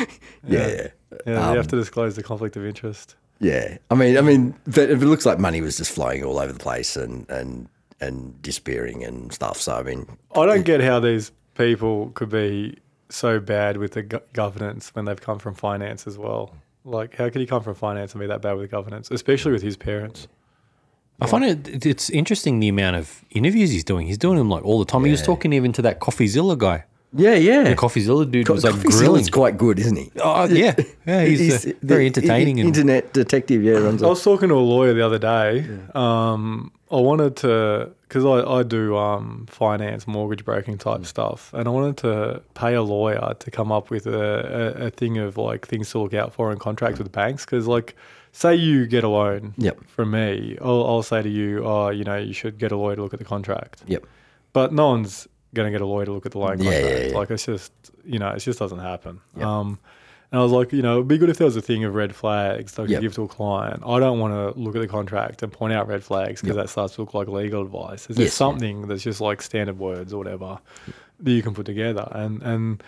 yeah, 0.47 0.67
yeah. 0.67 0.88
Yeah, 1.27 1.45
Um, 1.45 1.51
you 1.51 1.58
have 1.58 1.67
to 1.69 1.75
disclose 1.75 2.15
the 2.15 2.23
conflict 2.23 2.56
of 2.56 2.65
interest. 2.65 3.15
Yeah, 3.39 3.77
I 3.91 3.95
mean, 3.95 4.17
I 4.17 4.21
mean, 4.21 4.56
but 4.65 4.89
it 4.89 4.97
looks 4.99 5.25
like 5.25 5.38
money 5.39 5.62
was 5.62 5.77
just 5.77 5.91
flowing 5.91 6.23
all 6.23 6.39
over 6.39 6.53
the 6.53 6.60
place 6.60 6.95
and 6.95 7.29
and 7.29 7.67
and 7.99 8.41
disappearing 8.41 9.03
and 9.03 9.32
stuff. 9.34 9.58
So 9.60 9.75
I 9.75 9.84
mean, 9.84 10.06
I 10.36 10.45
don't 10.45 10.63
get 10.65 10.82
how 10.82 10.99
these 10.99 11.32
people 11.56 12.10
could 12.15 12.29
be 12.29 12.77
so 13.10 13.39
bad 13.39 13.77
with 13.77 13.93
the 13.93 14.03
go- 14.03 14.21
governance 14.34 14.89
when 14.95 15.06
they've 15.06 15.19
come 15.19 15.39
from 15.39 15.53
finance 15.56 16.08
as 16.08 16.17
well. 16.17 16.56
Like, 16.86 17.15
how 17.15 17.29
could 17.29 17.41
he 17.41 17.45
come 17.47 17.63
from 17.63 17.75
finance 17.75 18.13
and 18.13 18.19
be 18.21 18.27
that 18.27 18.41
bad 18.41 18.53
with 18.58 18.69
governance, 18.71 19.10
especially 19.12 19.51
with 19.51 19.62
his 19.62 19.77
parents? 19.77 20.27
I 21.21 21.28
find 21.28 21.45
it 21.45 21.86
it's 21.86 22.10
interesting 22.10 22.60
the 22.60 22.67
amount 22.69 22.95
of 22.97 23.23
interviews 23.32 23.71
he's 23.71 23.84
doing. 23.86 24.08
He's 24.08 24.17
doing 24.17 24.38
them 24.38 24.49
like 24.49 24.63
all 24.65 24.80
the 24.80 24.86
time. 24.86 25.06
He 25.06 25.12
was 25.12 25.21
talking 25.21 25.54
even 25.54 25.71
to 25.73 25.82
that 25.84 25.99
CoffeeZilla 25.99 26.58
guy. 26.58 26.84
yeah, 27.15 27.36
yeah. 27.36 27.63
The 27.63 27.76
CoffeeZilla 27.76 28.30
dude 28.30 28.49
was 28.49 28.63
like 28.63 28.73
Coffee 28.73 28.88
grilling. 28.89 29.06
Zealot's 29.06 29.30
quite 29.30 29.58
good, 29.58 29.80
isn't 29.80 29.95
he? 29.95 30.12
Oh 30.19 30.45
yeah, 30.45 30.76
yeah. 31.06 31.23
He's, 31.30 31.65
uh, 31.67 31.71
very 31.82 32.08
entertaining 32.08 32.58
i- 32.58 32.62
and 32.62 32.67
internet 32.69 33.13
detective. 33.13 33.63
Yeah, 33.63 33.73
runs. 33.78 34.02
I 34.04 34.08
A, 34.08 34.10
was 34.10 34.23
talking 34.23 34.49
to 34.49 34.56
a 34.56 34.58
lawyer 34.58 34.93
the 34.93 35.06
other 35.06 35.19
day. 35.19 35.65
Um, 35.93 36.71
I 36.91 36.97
wanted 36.97 37.36
to, 37.38 37.89
because 38.08 38.23
I, 38.26 38.43
I 38.60 38.63
do 38.63 38.95
um, 38.97 39.45
finance, 39.49 40.06
mortgage 40.08 40.43
broking 40.45 40.78
type 40.78 41.06
stuff, 41.06 41.52
and 41.54 41.67
I 41.67 41.71
wanted 41.71 41.97
to 41.97 42.41
pay 42.54 42.74
a 42.76 42.84
lawyer 42.84 43.34
to 43.39 43.51
come 43.51 43.72
up 43.72 43.89
with 43.89 44.05
a, 44.07 44.76
a, 44.82 44.88
a 44.88 44.89
thing 44.91 45.18
of 45.18 45.38
like 45.38 45.68
things 45.68 45.89
to 45.91 45.99
look 45.99 46.14
out 46.14 46.34
for 46.34 46.51
in 46.51 46.59
contracts 46.59 46.99
with 46.99 47.11
banks. 47.11 47.45
Because, 47.45 47.66
like, 47.68 47.95
say 48.34 48.53
you 48.55 48.86
get 48.88 49.03
a 49.05 49.07
loan 49.07 49.53
Yep. 49.57 49.86
from 49.86 50.11
me, 50.11 50.57
I'll, 50.61 50.84
I'll 50.86 51.03
say 51.03 51.21
to 51.21 51.29
you, 51.29 51.63
oh, 51.65 51.89
you 51.89 52.03
know, 52.03 52.17
you 52.17 52.34
should 52.34 52.57
get 52.57 52.71
a 52.73 52.75
lawyer 52.77 52.95
to 52.97 53.01
look 53.03 53.13
at 53.13 53.19
the 53.19 53.25
contract. 53.25 53.84
yep. 53.88 54.05
But 54.53 54.73
no 54.73 54.89
one's 54.89 55.27
going 55.55 55.67
to 55.67 55.71
get 55.71 55.81
a 55.81 55.86
lawyer 55.86 56.05
to 56.05 56.11
look 56.11 56.25
at 56.25 56.31
the 56.34 56.39
loan 56.39 56.59
Yeah, 56.61 56.71
yeah, 56.71 56.81
contract. 56.81 57.11
yeah. 57.11 57.17
Like 57.17 57.29
it's 57.31 57.45
just, 57.45 57.71
you 58.03 58.19
know, 58.19 58.29
it 58.29 58.39
just 58.39 58.59
doesn't 58.59 58.79
happen. 58.79 59.21
Um, 59.39 59.79
and 60.31 60.39
I 60.39 60.43
was 60.43 60.51
like, 60.51 60.73
you 60.73 60.81
know, 60.81 60.93
it'd 60.95 61.07
be 61.07 61.19
good 61.19 61.29
if 61.29 61.38
there 61.38 61.45
was 61.45 61.55
a 61.55 61.61
thing 61.61 61.84
of 61.84 61.93
red 61.93 62.15
flags 62.15 62.71
that 62.73 62.81
I 62.81 62.86
could 62.86 62.91
Yep. 62.93 63.01
give 63.03 63.13
to 63.15 63.23
a 63.23 63.27
client. 63.27 63.84
I 63.86 63.99
don't 63.99 64.17
want 64.19 64.34
to 64.34 64.59
look 64.59 64.75
at 64.75 64.81
the 64.81 64.88
contract 64.88 65.43
and 65.43 65.51
point 65.51 65.73
out 65.73 65.88
red 65.88 66.03
flags 66.03 66.41
because 66.41 66.55
Yep. 66.55 66.65
that 66.65 66.69
starts 66.71 66.95
to 66.95 67.01
look 67.01 67.13
like 67.13 67.27
legal 67.27 67.61
advice. 67.61 68.09
Is 68.09 68.15
there 68.17 68.25
Yes, 68.25 68.34
yeah. 68.34 68.38
something 68.38 68.88
that's 68.88 69.03
just 69.03 69.21
like 69.21 69.43
standard 69.43 69.77
words 69.77 70.11
or 70.11 70.17
whatever 70.17 70.57
that 71.19 71.31
you 71.31 71.43
can 71.43 71.53
put 71.53 71.67
together? 71.67 72.07
And 72.11 72.41
and 72.41 72.81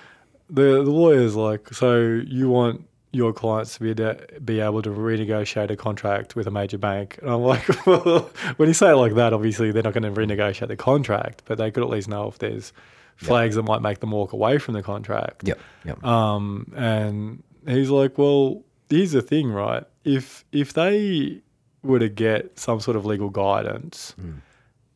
the 0.49 0.83
the 0.83 0.91
lawyer's 0.91 1.35
like, 1.35 1.71
so 1.73 1.99
you 2.25 2.49
want 2.49 2.83
your 3.15 3.31
clients 3.33 3.75
to 3.75 3.79
be 3.79 3.89
able 3.91 4.15
to, 4.15 4.39
be 4.41 4.59
able 4.59 4.81
to 4.81 4.89
renegotiate 4.89 5.71
a 5.71 5.75
contract 5.75 6.35
with 6.35 6.47
a 6.47 6.51
major 6.51 6.77
bank. 6.77 7.17
And 7.21 7.31
I'm 7.31 7.41
like, 7.41 7.85
well, 7.85 8.29
when 8.57 8.67
you 8.67 8.73
say 8.73 8.91
it 8.91 8.95
like 8.95 9.15
that, 9.15 9.33
obviously 9.33 9.71
they're 9.71 9.83
not 9.83 9.93
going 9.93 10.03
to 10.03 10.21
renegotiate 10.21 10.67
the 10.67 10.75
contract, 10.75 11.43
but 11.45 11.57
they 11.57 11.71
could 11.71 11.83
at 11.83 11.89
least 11.89 12.09
know 12.09 12.27
if 12.27 12.39
there's 12.39 12.73
flags 13.15 13.55
that 13.55 13.63
might 13.63 13.81
make 13.81 13.99
them 14.01 14.11
walk 14.11 14.33
away 14.33 14.57
from 14.57 14.73
the 14.73 14.83
contract. 14.83 15.47
Yep. 15.47 15.59
Yep. 15.85 16.03
Um, 16.03 16.71
and 16.75 17.43
he's 17.65 17.89
like, 17.89 18.17
well, 18.17 18.63
here's 18.89 19.13
the 19.13 19.21
thing, 19.21 19.49
right? 19.51 19.85
If 20.03 20.43
if 20.51 20.73
they 20.73 21.41
were 21.81 21.99
to 21.99 22.09
get 22.09 22.59
some 22.59 22.79
sort 22.81 22.97
of 22.97 23.05
legal 23.05 23.29
guidance 23.29 24.13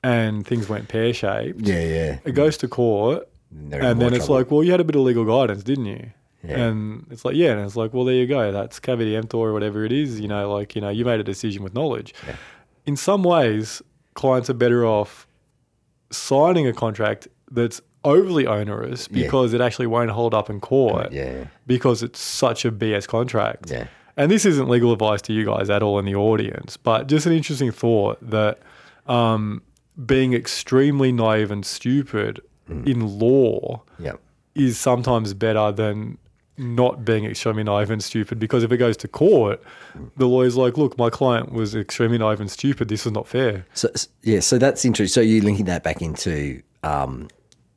and 0.03 0.45
things 0.45 0.67
went 0.67 0.89
pear 0.89 1.13
shaped, 1.13 1.61
yeah, 1.61 1.79
yeah. 1.79 2.19
it 2.25 2.33
goes 2.33 2.57
to 2.57 2.67
court, 2.67 3.27
and 3.51 4.01
then 4.01 4.13
it's 4.13 4.29
like, 4.29 4.51
well, 4.51 4.63
you 4.63 4.71
had 4.71 4.81
a 4.81 4.83
bit 4.83 4.95
of 4.95 5.01
legal 5.01 5.25
guidance, 5.25 5.63
didn't 5.63 5.85
you? 5.85 6.11
Yeah. 6.43 6.57
And 6.59 7.05
it's 7.11 7.25
like, 7.25 7.35
yeah, 7.35 7.51
and 7.51 7.61
it's 7.65 7.75
like, 7.75 7.93
well, 7.93 8.05
there 8.05 8.15
you 8.15 8.25
go. 8.27 8.51
That's 8.51 8.79
caveat 8.79 9.13
emptor 9.17 9.37
or 9.37 9.53
whatever 9.53 9.83
it 9.83 9.91
is. 9.91 10.19
You 10.19 10.27
know, 10.27 10.51
like 10.53 10.75
you 10.75 10.81
know, 10.81 10.89
you 10.89 11.03
made 11.05 11.19
a 11.19 11.23
decision 11.23 11.63
with 11.63 11.73
knowledge. 11.73 12.13
In 12.85 12.95
some 12.95 13.23
ways, 13.23 13.81
clients 14.13 14.49
are 14.49 14.53
better 14.53 14.85
off 14.85 15.27
signing 16.11 16.67
a 16.67 16.73
contract 16.73 17.27
that's 17.51 17.81
overly 18.03 18.47
onerous 18.47 19.07
Yeah. 19.11 19.23
because 19.25 19.53
it 19.53 19.61
actually 19.61 19.87
won't 19.87 20.11
hold 20.11 20.33
up 20.33 20.49
in 20.49 20.59
court 20.59 21.11
Yeah. 21.11 21.45
because 21.67 22.01
it's 22.01 22.19
such 22.19 22.63
a 22.65 22.71
BS 22.71 23.05
contract. 23.07 23.69
Yeah. 23.69 23.87
And 24.15 24.31
this 24.31 24.45
isn't 24.45 24.67
legal 24.69 24.91
advice 24.93 25.21
to 25.23 25.33
you 25.33 25.45
guys 25.45 25.69
at 25.69 25.83
all 25.83 25.99
in 25.99 26.05
the 26.05 26.15
audience, 26.15 26.77
but 26.77 27.07
just 27.07 27.25
an 27.25 27.33
interesting 27.33 27.71
thought 27.71 28.17
that 28.21 28.59
um, 29.07 29.61
being 30.05 30.33
extremely 30.33 31.11
naive 31.11 31.51
and 31.51 31.65
stupid 31.65 32.39
in 32.85 33.19
law 33.19 33.81
Yep. 33.99 34.19
is 34.55 34.77
sometimes 34.77 35.33
better 35.33 35.71
than 35.71 36.17
not 36.59 37.05
being 37.05 37.25
extremely 37.25 37.63
naive 37.63 37.89
and 37.89 38.03
stupid 38.03 38.37
because 38.37 38.63
if 38.63 38.71
it 38.71 38.77
goes 38.77 38.97
to 38.97 39.07
court, 39.07 39.63
the 40.17 40.27
lawyer's 40.27 40.57
like, 40.57 40.77
look, 40.77 40.97
my 40.97 41.09
client 41.09 41.53
was 41.53 41.73
extremely 41.75 42.17
naive 42.17 42.39
and 42.41 42.51
stupid. 42.51 42.89
This 42.89 43.05
is 43.05 43.11
not 43.13 43.27
fair. 43.27 43.65
So 43.73 43.89
yeah, 44.23 44.41
so 44.41 44.57
that's 44.57 44.83
interesting. 44.85 45.13
So 45.13 45.21
you're 45.21 45.43
linking 45.43 45.65
that 45.65 45.83
back 45.83 46.01
into 46.01 46.61
um, 46.83 47.29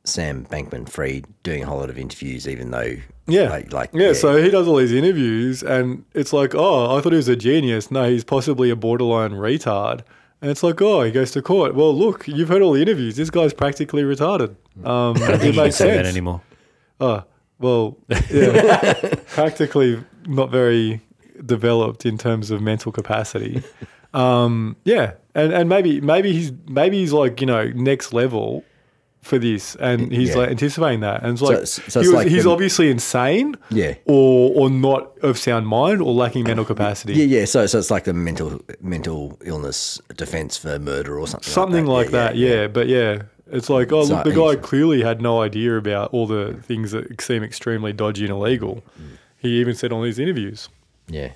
Sam 0.03 0.45
Bankman 0.45 0.87
Fried 0.89 1.25
doing 1.43 1.63
a 1.63 1.65
whole 1.65 1.79
lot 1.79 1.89
of 1.89 1.97
interviews, 1.97 2.47
even 2.47 2.71
though 2.71 2.95
Yeah. 3.27 3.49
like, 3.49 3.71
like 3.71 3.89
yeah, 3.93 4.11
so 4.13 4.41
he 4.43 4.49
does 4.49 4.67
all 4.67 4.75
these 4.75 4.91
interviews 4.91 5.63
and 5.63 6.03
it's 6.13 6.33
like, 6.33 6.53
oh, 6.53 6.97
I 6.97 7.01
thought 7.01 7.13
he 7.13 7.17
was 7.17 7.29
a 7.29 7.35
genius. 7.37 7.89
No, 7.89 8.09
he's 8.09 8.23
possibly 8.25 8.69
a 8.69 8.75
borderline 8.75 9.31
retard. 9.31 10.01
And 10.41 10.51
it's 10.51 10.61
like, 10.61 10.81
oh, 10.81 11.03
he 11.03 11.11
goes 11.11 11.31
to 11.31 11.41
court. 11.41 11.73
Well, 11.73 11.95
look, 11.97 12.27
you've 12.27 12.49
heard 12.49 12.61
all 12.61 12.73
the 12.73 12.81
interviews. 12.81 13.15
This 13.15 13.29
guy's 13.29 13.53
practically 13.53 14.03
retarded. 14.03 14.55
Um, 14.83 15.15
I 15.15 15.15
don't 15.15 15.15
think 15.15 15.29
it 15.29 15.45
you 15.45 15.51
can 15.53 15.63
makes 15.63 15.75
say 15.77 15.85
sense. 15.85 15.97
that 15.99 16.05
anymore. 16.05 16.41
Oh, 16.99 17.23
well, 17.59 17.97
yeah, 18.31 18.93
practically 19.33 20.03
not 20.27 20.49
very 20.51 21.01
developed 21.45 22.05
in 22.05 22.17
terms 22.17 22.51
of 22.51 22.61
mental 22.61 22.91
capacity. 22.91 23.63
Um, 24.13 24.75
yeah, 24.85 25.13
and 25.33 25.51
and 25.53 25.67
maybe 25.69 25.99
maybe 26.01 26.31
he's 26.33 26.51
maybe 26.67 26.99
he's 26.99 27.13
like 27.13 27.41
you 27.41 27.47
know 27.47 27.67
next 27.69 28.13
level 28.13 28.63
for 29.21 29.39
this, 29.39 29.75
and 29.77 30.11
he's 30.11 30.29
Yeah. 30.31 30.35
like 30.37 30.49
anticipating 30.49 30.99
that, 30.99 31.23
and 31.23 31.31
it's 31.31 31.39
So 31.39 31.45
like 31.47 31.53
it's- 31.55 31.79
so 31.87 31.99
he 32.01 32.05
it's 32.05 32.13
was, 32.13 32.13
like 32.13 32.27
he's 32.27 32.43
the- 32.43 32.49
obviously 32.51 32.91
insane, 32.91 33.55
Yeah. 33.71 33.95
or 34.05 34.51
or 34.53 34.69
not 34.69 35.17
of 35.23 35.37
sound 35.39 35.65
mind, 35.67 36.01
or 36.01 36.13
lacking 36.13 36.43
mental 36.43 36.65
capacity. 36.65 37.13
Yeah, 37.13 37.39
yeah. 37.39 37.45
So, 37.45 37.65
so 37.65 37.79
it's 37.79 37.89
like 37.89 38.03
the 38.03 38.13
mental 38.13 38.59
mental 38.81 39.39
illness 39.45 40.01
defense 40.17 40.57
for 40.57 40.77
murder 40.77 41.17
or 41.17 41.25
something. 41.27 41.49
something 41.51 41.85
like 41.85 42.07
Yeah, 42.07 42.11
that. 42.11 42.35
Yeah, 42.35 42.67
but 42.67 42.87
yeah, 42.89 43.21
it's 43.51 43.69
like 43.69 43.91
oh 43.91 44.05
So 44.05 44.15
look, 44.15 44.23
the 44.25 44.33
guy 44.33 44.55
clearly 44.55 45.01
had 45.01 45.21
no 45.21 45.41
idea 45.41 45.77
about 45.77 46.13
all 46.13 46.27
the 46.27 46.53
things 46.63 46.91
that 46.91 47.21
seem 47.21 47.43
extremely 47.43 47.93
dodgy 47.93 48.23
and 48.23 48.33
illegal. 48.33 48.83
He 49.37 49.59
even 49.59 49.75
said 49.75 49.91
on 49.91 50.03
these 50.03 50.19
interviews. 50.19 50.69
Yeah. 51.07 51.33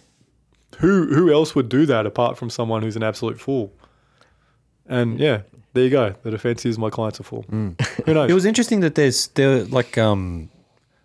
Who 0.79 1.13
who 1.13 1.31
else 1.31 1.55
would 1.55 1.69
do 1.69 1.85
that 1.85 2.05
apart 2.05 2.37
from 2.37 2.49
someone 2.49 2.81
who's 2.81 2.95
an 2.95 3.03
absolute 3.03 3.39
fool? 3.39 3.71
And 4.87 5.19
yeah, 5.19 5.41
there 5.73 5.83
you 5.83 5.89
go. 5.89 6.15
The 6.23 6.31
defense 6.31 6.65
is 6.65 6.77
my 6.77 6.89
client's 6.89 7.19
are 7.19 7.23
fool. 7.23 7.45
Who 7.49 7.75
knows? 8.13 8.29
It 8.29 8.33
was 8.33 8.45
interesting 8.45 8.79
that 8.81 8.95
there's 8.95 9.27
there 9.29 9.65
like 9.65 9.97
um, 9.97 10.49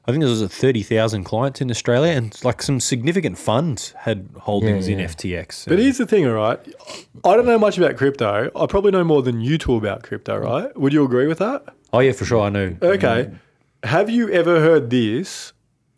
I 0.07 0.11
think 0.11 0.21
there 0.23 0.31
was 0.31 0.43
a 0.43 0.49
thirty 0.49 0.83
thousand 0.83 1.25
clients 1.25 1.61
in 1.61 1.71
Australia, 1.71 2.13
and 2.13 2.37
like 2.45 2.61
some 2.63 2.81
significant 2.81 3.39
funds 3.39 3.93
had 3.99 4.29
holdings 4.41 4.89
Yeah, 4.89 4.95
in 4.95 5.01
yeah. 5.01 5.07
FTX. 5.07 5.69
But 5.69 5.79
here's 5.79 5.99
the 5.99 6.07
thing, 6.07 6.27
all 6.27 6.33
right. 6.35 6.59
I 7.25 7.37
don't 7.37 7.47
know 7.47 7.59
much 7.59 7.79
about 7.79 7.97
crypto. 7.97 8.51
I 8.57 8.67
probably 8.67 8.91
know 8.91 9.05
more 9.05 9.23
than 9.23 9.41
you 9.41 9.59
two 9.59 9.77
about 9.77 10.03
crypto, 10.03 10.37
right? 10.39 10.77
Would 10.77 10.93
you 10.93 11.05
agree 11.05 11.27
with 11.29 11.39
that? 11.39 11.65
oh 11.93 12.01
yeah, 12.01 12.13
for 12.13 12.25
sure, 12.25 12.41
I 12.43 12.49
know. 12.49 12.77
Okay. 12.83 13.31
Have 13.85 14.09
you 14.11 14.29
ever 14.31 14.61
heard 14.61 14.91
this 14.91 15.53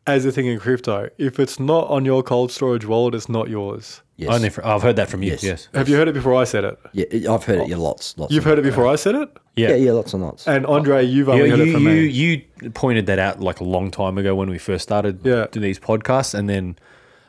as 0.06 0.24
a 0.26 0.32
thing 0.32 0.46
in 0.46 0.58
crypto? 0.58 1.08
If 1.18 1.38
it's 1.40 1.58
not 1.58 1.88
on 1.88 2.04
your 2.04 2.22
cold 2.22 2.50
storage 2.52 2.84
wallet, 2.84 3.14
it's 3.14 3.28
not 3.28 3.48
yours. 3.48 4.02
Yes. 4.16 4.32
Only 4.32 4.48
for, 4.48 4.64
I've 4.64 4.82
heard 4.82 4.94
that 4.96 5.08
from 5.08 5.22
you. 5.24 5.32
Yes. 5.32 5.42
Yes. 5.42 5.68
Have 5.74 5.88
you 5.88 5.96
heard 5.96 6.06
it 6.06 6.12
before 6.12 6.34
I 6.36 6.44
said 6.44 6.62
it? 6.64 6.78
yeah, 6.92 7.32
I've 7.32 7.42
heard 7.44 7.60
it. 7.62 7.68
Yeah, 7.68 7.76
lots, 7.78 8.16
lots. 8.16 8.32
You've 8.32 8.44
heard 8.44 8.60
it 8.60 8.62
before 8.62 8.86
I 8.86 8.94
said 8.94 9.16
it? 9.16 9.28
Yeah. 9.56 9.70
Yeah, 9.70 9.74
yeah, 9.76 9.92
lots 9.92 10.12
and 10.14 10.22
lots. 10.22 10.46
And 10.46 10.64
Andre, 10.66 11.04
you've 11.04 11.26
You, 11.26 11.32
only 11.34 11.50
heard 11.50 11.58
you, 11.58 11.64
it 11.64 11.72
from 11.72 11.82
you, 11.82 11.88
me. 11.88 12.06
you 12.06 12.70
pointed 12.70 13.06
that 13.06 13.18
out 13.18 13.40
like 13.40 13.58
a 13.58 13.64
long 13.64 13.90
time 13.90 14.16
ago 14.16 14.34
when 14.36 14.48
we 14.50 14.58
first 14.58 14.84
started 14.84 15.20
Yeah. 15.24 15.46
doing 15.50 15.64
these 15.64 15.80
podcasts, 15.80 16.32
and 16.32 16.48
then 16.48 16.76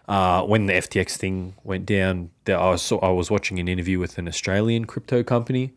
uh, 0.07 0.43
when 0.43 0.67
the 0.67 0.73
FTX 0.73 1.17
thing 1.17 1.55
went 1.63 1.87
down, 1.87 2.29
there, 2.43 2.59
I 2.59 2.69
was 2.69 2.91
I 2.91 3.09
was 3.09 3.31
watching 3.31 3.57
an 3.59 3.67
interview 3.67 3.97
with 3.97 4.19
an 4.19 4.27
Australian 4.27 4.85
crypto 4.85 5.23
company, 5.23 5.73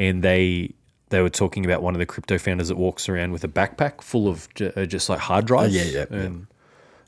and 0.00 0.24
they 0.24 0.74
they 1.10 1.22
were 1.22 1.30
talking 1.30 1.64
about 1.64 1.80
one 1.80 1.94
of 1.94 2.00
the 2.00 2.06
crypto 2.06 2.38
founders 2.38 2.66
that 2.68 2.76
walks 2.76 3.08
around 3.08 3.30
with 3.32 3.44
a 3.44 3.48
backpack 3.48 4.00
full 4.02 4.26
of 4.26 4.48
ju- 4.56 4.72
uh, 4.76 4.84
just 4.86 5.08
like 5.08 5.20
hard 5.20 5.44
drives. 5.46 5.74
yeah, 5.74 5.84
yeah, 5.84 6.06
yeah. 6.10 6.16
And, 6.18 6.46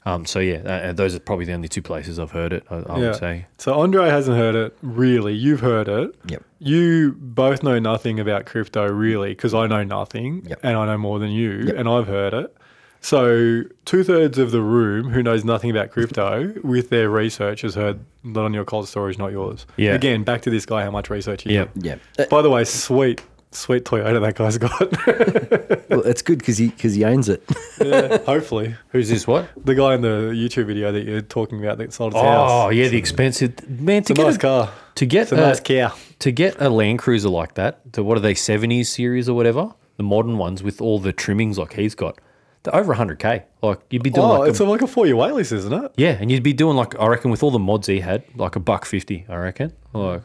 um, 0.04 0.26
so 0.26 0.38
yeah, 0.40 0.62
uh, 0.64 0.68
uh, 0.88 0.92
those 0.92 1.14
are 1.14 1.20
probably 1.20 1.44
the 1.44 1.52
only 1.52 1.68
two 1.68 1.82
places 1.82 2.18
I've 2.18 2.30
heard 2.32 2.52
it. 2.52 2.64
I, 2.70 2.76
I 2.76 2.98
Yeah. 2.98 3.06
would 3.10 3.16
say. 3.16 3.46
So 3.58 3.74
Andre 3.74 4.08
hasn't 4.08 4.36
heard 4.36 4.54
it 4.54 4.76
really. 4.82 5.32
You've 5.34 5.60
heard 5.60 5.88
it. 5.88 6.14
Yep. 6.26 6.42
You 6.58 7.16
both 7.18 7.62
know 7.62 7.78
nothing 7.78 8.18
about 8.20 8.46
crypto 8.46 8.86
really 8.88 9.30
because 9.30 9.54
I 9.54 9.66
know 9.66 9.84
nothing 9.84 10.44
Yep. 10.48 10.60
and 10.62 10.76
I 10.76 10.86
know 10.86 10.98
more 10.98 11.18
than 11.18 11.30
you 11.30 11.64
Yep. 11.66 11.76
and 11.76 11.88
I've 11.88 12.06
heard 12.08 12.34
it. 12.34 12.56
So 13.04 13.62
two 13.84 14.04
thirds 14.04 14.38
of 14.38 14.52
the 14.52 14.60
room 14.62 15.10
who 15.10 15.22
knows 15.24 15.44
nothing 15.44 15.70
about 15.70 15.90
crypto 15.90 16.54
with 16.62 16.90
their 16.90 17.10
research 17.10 17.62
has 17.62 17.74
heard 17.74 17.98
that 18.24 18.40
on 18.40 18.54
your 18.54 18.64
cold 18.64 18.86
storage, 18.88 19.18
not 19.18 19.32
yours. 19.32 19.66
Yeah. 19.76 19.94
Again, 19.94 20.22
back 20.22 20.42
to 20.42 20.50
this 20.50 20.64
guy, 20.64 20.84
how 20.84 20.90
much 20.92 21.10
research 21.10 21.42
he 21.42 21.54
Yep. 21.54 21.70
Yeah. 21.76 21.96
Uh, 22.18 22.26
By 22.30 22.42
the 22.42 22.50
way, 22.50 22.62
sweet, 22.62 23.20
sweet 23.54 23.84
Toyota 23.84 24.20
that 24.20 24.34
guy's 24.34 24.58
got. 24.58 24.80
well, 25.90 26.00
it's 26.02 26.22
good 26.22 26.38
because 26.38 26.58
he 26.58 26.68
because 26.68 26.94
he 26.94 27.04
owns 27.04 27.28
it. 27.28 27.42
yeah, 27.82 28.18
hopefully. 28.26 28.74
Who's 28.90 29.08
this? 29.08 29.26
What? 29.26 29.48
The 29.64 29.74
guy 29.74 29.94
in 29.94 30.00
the 30.00 30.32
YouTube 30.34 30.66
video 30.66 30.92
that 30.92 31.04
you're 31.04 31.20
talking 31.20 31.62
about 31.62 31.78
that 31.78 31.92
sold 31.92 32.12
his 32.14 32.22
Oh 32.22 32.24
house. 32.26 32.50
Oh 32.50 32.68
yeah, 32.70 32.88
the 32.88 32.96
expensive 32.98 33.68
man 33.68 34.02
to 34.04 34.10
It's 34.10 34.10
a 34.10 34.14
get 34.14 34.24
nice 34.26 34.36
a, 34.36 34.38
car. 34.38 34.70
to 34.96 35.06
get 35.06 35.22
It's 35.22 35.32
a 35.32 35.36
nice 35.36 35.60
car. 35.60 35.92
to 36.20 36.32
get 36.32 36.60
a 36.60 36.68
Land 36.68 36.98
Cruiser 36.98 37.28
like 37.28 37.54
that, 37.54 37.92
to 37.94 38.02
what 38.02 38.16
are 38.16 38.20
they, 38.20 38.34
70s 38.34 38.86
series 38.86 39.28
or 39.28 39.34
whatever, 39.36 39.72
the 39.96 40.02
modern 40.02 40.38
ones 40.38 40.62
with 40.62 40.80
all 40.80 40.98
the 40.98 41.12
trimmings 41.12 41.58
like 41.58 41.74
he's 41.74 41.94
got, 41.94 42.18
they're 42.62 42.74
over 42.76 42.94
100k. 42.94 43.42
Like 43.62 43.80
you'd 43.90 44.02
be 44.02 44.10
doing 44.10 44.26
Oh, 44.26 44.38
like 44.40 44.50
it's 44.50 44.60
a, 44.60 44.64
a, 44.64 44.66
like 44.66 44.82
a 44.82 44.86
four 44.86 45.06
year 45.06 45.14
waitlist, 45.16 45.52
isn't 45.52 45.72
it? 45.72 45.92
yeah, 45.96 46.16
and 46.20 46.30
you'd 46.30 46.42
be 46.42 46.52
doing 46.52 46.76
like 46.76 46.98
I 46.98 47.06
reckon 47.08 47.30
with 47.30 47.42
all 47.42 47.50
the 47.50 47.58
mods 47.58 47.86
he 47.88 48.00
had, 48.00 48.22
like 48.36 48.56
a 48.56 48.60
buck 48.60 48.84
fifty. 48.86 49.26
I 49.28 49.36
reckon, 49.36 49.72
like 49.92 50.22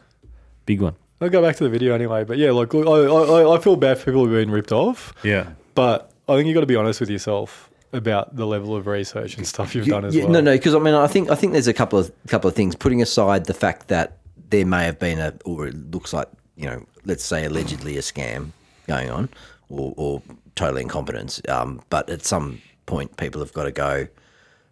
big 0.66 0.80
one. 0.82 0.94
I'll 1.20 1.28
go 1.30 1.42
back 1.42 1.56
to 1.56 1.64
the 1.64 1.70
video 1.70 1.94
anyway. 1.94 2.24
But 2.24 2.38
yeah, 2.38 2.50
like 2.52 2.72
look, 2.74 2.86
I, 2.86 2.90
I, 2.90 3.56
I 3.56 3.60
feel 3.60 3.76
bad 3.76 3.98
for 3.98 4.06
people 4.06 4.24
who've 4.26 4.34
been 4.34 4.50
ripped 4.50 4.72
off, 4.72 5.12
Yeah, 5.22 5.50
but 5.74 6.12
I 6.28 6.36
think 6.36 6.46
you've 6.46 6.54
got 6.54 6.60
to 6.60 6.66
be 6.66 6.76
honest 6.76 7.00
with 7.00 7.10
yourself 7.10 7.70
about 7.92 8.36
the 8.36 8.46
level 8.46 8.76
of 8.76 8.86
research 8.86 9.36
and 9.36 9.46
stuff 9.46 9.74
you've 9.74 9.86
done 9.86 10.04
as 10.04 10.14
Yeah, 10.14 10.24
well. 10.24 10.34
No, 10.34 10.40
no, 10.40 10.52
because 10.52 10.74
I 10.74 10.78
mean, 10.78 10.94
I 10.94 11.06
think 11.06 11.30
I 11.30 11.34
think 11.34 11.52
there's 11.54 11.66
a 11.68 11.74
couple 11.74 11.98
of 11.98 12.12
couple 12.28 12.48
of 12.48 12.54
things. 12.54 12.76
Putting 12.76 13.02
aside 13.02 13.46
the 13.46 13.54
fact 13.54 13.88
that 13.88 14.18
there 14.50 14.66
may 14.66 14.84
have 14.84 14.98
been 14.98 15.18
a, 15.18 15.34
or 15.44 15.66
it 15.66 15.74
looks 15.90 16.12
like 16.12 16.28
you 16.56 16.66
know, 16.66 16.84
let's 17.04 17.24
say 17.24 17.44
allegedly 17.44 17.96
a 17.96 18.00
scam 18.00 18.50
going 18.86 19.10
on, 19.10 19.28
or, 19.68 19.94
or 19.96 20.22
total 20.54 20.76
incompetence. 20.78 21.40
Um, 21.48 21.80
but 21.90 22.10
at 22.10 22.24
some 22.24 22.60
point, 22.86 23.16
people 23.16 23.40
have 23.40 23.52
got 23.52 23.64
to 23.64 23.72
go. 23.72 24.06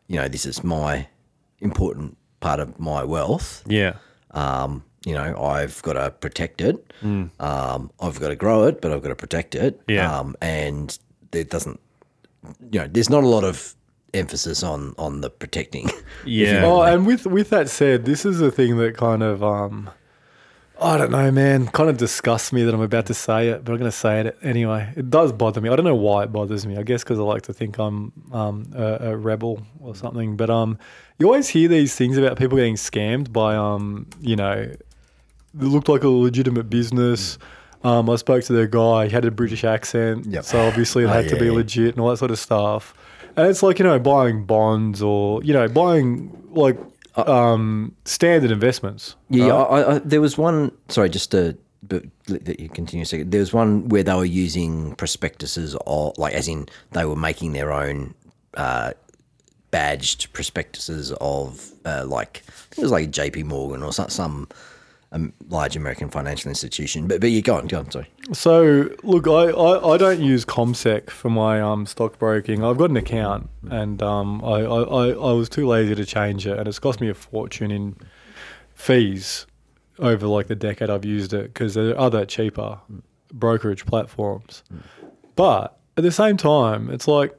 You 0.09 0.17
know, 0.21 0.29
this 0.29 0.47
is 0.47 0.63
my 0.63 1.07
important 1.61 2.17
part 2.41 2.61
of 2.61 2.79
my 2.79 3.03
wealth. 3.03 3.63
yeah, 3.67 3.95
Um, 4.33 4.85
you 5.07 5.15
know, 5.15 5.41
I've 5.41 5.81
got 5.83 5.93
to 5.93 6.11
protect 6.11 6.61
it. 6.61 6.93
Um, 7.41 7.91
I've 8.01 8.19
got 8.19 8.29
to 8.29 8.37
grow 8.37 8.65
it, 8.65 8.81
but 8.83 8.91
I've 8.91 9.03
got 9.03 9.11
to 9.11 9.17
protect 9.17 9.55
it. 9.55 9.81
Yeah. 9.87 10.13
Um, 10.13 10.35
and 10.43 10.99
there 11.31 11.45
doesn't, 11.45 11.81
you 12.73 12.81
know, 12.81 12.89
there's 12.89 13.09
not 13.09 13.23
a 13.23 13.29
lot 13.29 13.45
of 13.45 13.77
emphasis 14.15 14.65
on 14.65 14.95
on 14.99 15.21
the 15.21 15.31
protecting. 15.31 15.89
yeah. 16.27 16.63
Oh, 16.65 16.83
and 16.83 17.07
with 17.07 17.25
with 17.25 17.51
that 17.51 17.71
said, 17.71 18.05
this 18.05 18.27
is 18.27 18.41
a 18.41 18.51
thing 18.51 18.79
that 18.79 18.97
kind 18.97 19.23
of 19.23 19.45
um, 19.45 19.91
I 20.83 20.99
don't 20.99 21.13
know, 21.13 21.31
man, 21.31 21.69
kind 21.69 21.89
of 21.89 21.99
disgusts 21.99 22.53
me 22.53 22.65
that 22.65 22.75
I'm 22.75 22.81
about 22.81 23.07
to 23.07 23.15
say 23.15 23.51
it, 23.51 23.65
but 23.65 23.73
I'm 23.73 23.79
going 23.79 23.91
to 23.91 23.97
say 23.97 24.23
it 24.23 24.37
anyway. 24.43 24.93
It 24.97 25.09
does 25.09 25.33
bother 25.33 25.61
me. 25.61 25.69
I 25.69 25.77
don't 25.77 25.87
know 25.87 25.95
why 25.95 26.25
it 26.25 26.33
bothers 26.33 26.67
me. 26.67 26.77
I 26.79 26.83
guess 26.83 27.05
because 27.05 27.21
I 27.21 27.23
like 27.23 27.43
to 27.43 27.53
think 27.53 27.79
I'm 27.79 28.13
um, 28.33 28.73
a, 28.75 29.13
a 29.13 29.17
rebel 29.17 29.63
or 29.79 29.95
something. 29.95 30.37
But 30.37 30.51
um, 30.51 30.79
you 31.21 31.27
always 31.27 31.49
hear 31.49 31.69
these 31.69 31.95
things 31.95 32.19
about 32.19 32.37
people 32.39 32.57
getting 32.57 32.75
scammed 32.75 33.33
by 33.33 33.55
um, 33.55 34.09
you 34.21 34.35
know, 34.35 34.53
it 34.53 34.83
looked 35.59 35.89
like 35.89 36.03
a 36.05 36.09
legitimate 36.09 36.69
business. 36.71 37.39
Um, 37.85 38.09
I 38.11 38.17
spoke 38.17 38.43
to 38.45 38.53
the 38.53 38.67
guy. 38.67 39.07
He 39.07 39.13
had 39.13 39.25
a 39.25 39.31
British 39.31 39.63
accent, 39.65 40.27
Yep. 40.27 40.45
so 40.45 40.67
obviously 40.67 41.05
it 41.05 41.07
Oh, 41.07 41.11
had 41.11 41.29
to 41.29 41.37
be 41.39 41.47
yeah. 41.47 41.53
legit 41.53 41.95
and 41.95 42.01
all 42.01 42.09
that 42.11 42.17
sort 42.17 42.31
of 42.31 42.39
stuff. 42.39 42.95
and 43.37 43.47
it's 43.49 43.63
like 43.63 43.79
you 43.79 43.85
know 43.85 43.99
buying 43.99 44.45
bonds 44.45 45.03
or 45.03 45.43
you 45.45 45.53
know 45.53 45.69
buying 45.69 46.33
like 46.51 46.79
um, 47.17 47.95
standard 48.05 48.51
investments. 48.51 49.15
Yeah, 49.31 49.49
right? 49.49 49.53
I, 49.85 49.95
I, 49.95 49.99
there 50.01 50.21
was 50.21 50.37
one. 50.39 50.73
Sorry, 50.89 51.09
just 51.11 51.31
to 51.33 51.57
but 51.83 52.03
let 52.29 52.45
that 52.47 52.59
you 52.61 52.69
continue 52.69 53.03
a 53.03 53.07
second. 53.07 53.31
There 53.31 53.41
was 53.41 53.53
one 53.53 53.89
where 53.89 54.03
they 54.03 54.15
were 54.15 54.25
using 54.25 54.95
prospectuses, 54.97 55.77
or 55.87 56.13
like 56.17 56.33
as 56.35 56.49
in 56.49 56.67
they 56.93 57.05
were 57.05 57.15
making 57.17 57.53
their 57.53 57.73
own 57.73 58.15
uh, 58.55 58.93
badged 59.71 60.33
prospectuses 60.33 61.13
of 61.21 61.71
uh, 61.85 62.05
like 62.07 62.43
I 62.49 62.51
think 62.71 62.79
it 62.79 62.83
was 62.83 62.93
like 62.93 63.11
J.P. 63.11 63.45
Morgan 63.45 63.83
or 63.83 63.93
some 63.93 64.09
some 64.09 64.49
um, 65.17 65.33
large 65.49 65.77
American 65.77 66.09
financial 66.09 66.49
institution. 66.49 67.09
But 67.09 67.21
but 67.21 67.31
you 67.31 67.43
go 67.43 67.57
on, 67.57 67.67
go 67.67 67.79
on. 67.79 67.91
Sorry. 67.91 68.09
So 68.33 68.91
look, 69.03 69.27
I, 69.27 69.51
I, 69.51 69.95
I 69.95 69.97
don't 69.97 70.21
use 70.21 70.45
CommSec 70.45 71.11
for 71.11 71.31
my 71.31 71.61
um, 71.61 71.87
stockbroking. 71.87 72.63
I've 72.63 72.79
got 72.79 72.91
an 72.91 72.97
account, 72.97 73.49
and 73.71 74.03
um, 74.03 74.45
I, 74.45 74.61
I 74.61 75.09
I 75.09 75.33
was 75.33 75.49
too 75.49 75.67
lazy 75.67 75.95
to 75.95 76.05
change 76.05 76.47
it, 76.47 76.59
and 76.59 76.69
it's 76.69 76.79
cost 76.79 77.01
me 77.01 77.09
a 77.09 77.15
fortune 77.15 77.71
in 77.71 77.97
fees 78.75 79.47
over 79.99 80.27
like 80.27 80.47
the 80.47 80.55
decade 80.55 80.91
I've 80.91 81.05
used 81.05 81.33
it 81.33 81.55
because 81.55 81.75
there 81.75 81.91
are 81.91 81.99
other 81.99 82.25
cheaper 82.27 82.79
brokerage 83.33 83.87
platforms. 83.87 84.63
But 85.35 85.79
at 85.97 86.05
the 86.05 86.13
same 86.13 86.37
time, 86.37 86.91
it's 86.91 87.09
like 87.09 87.35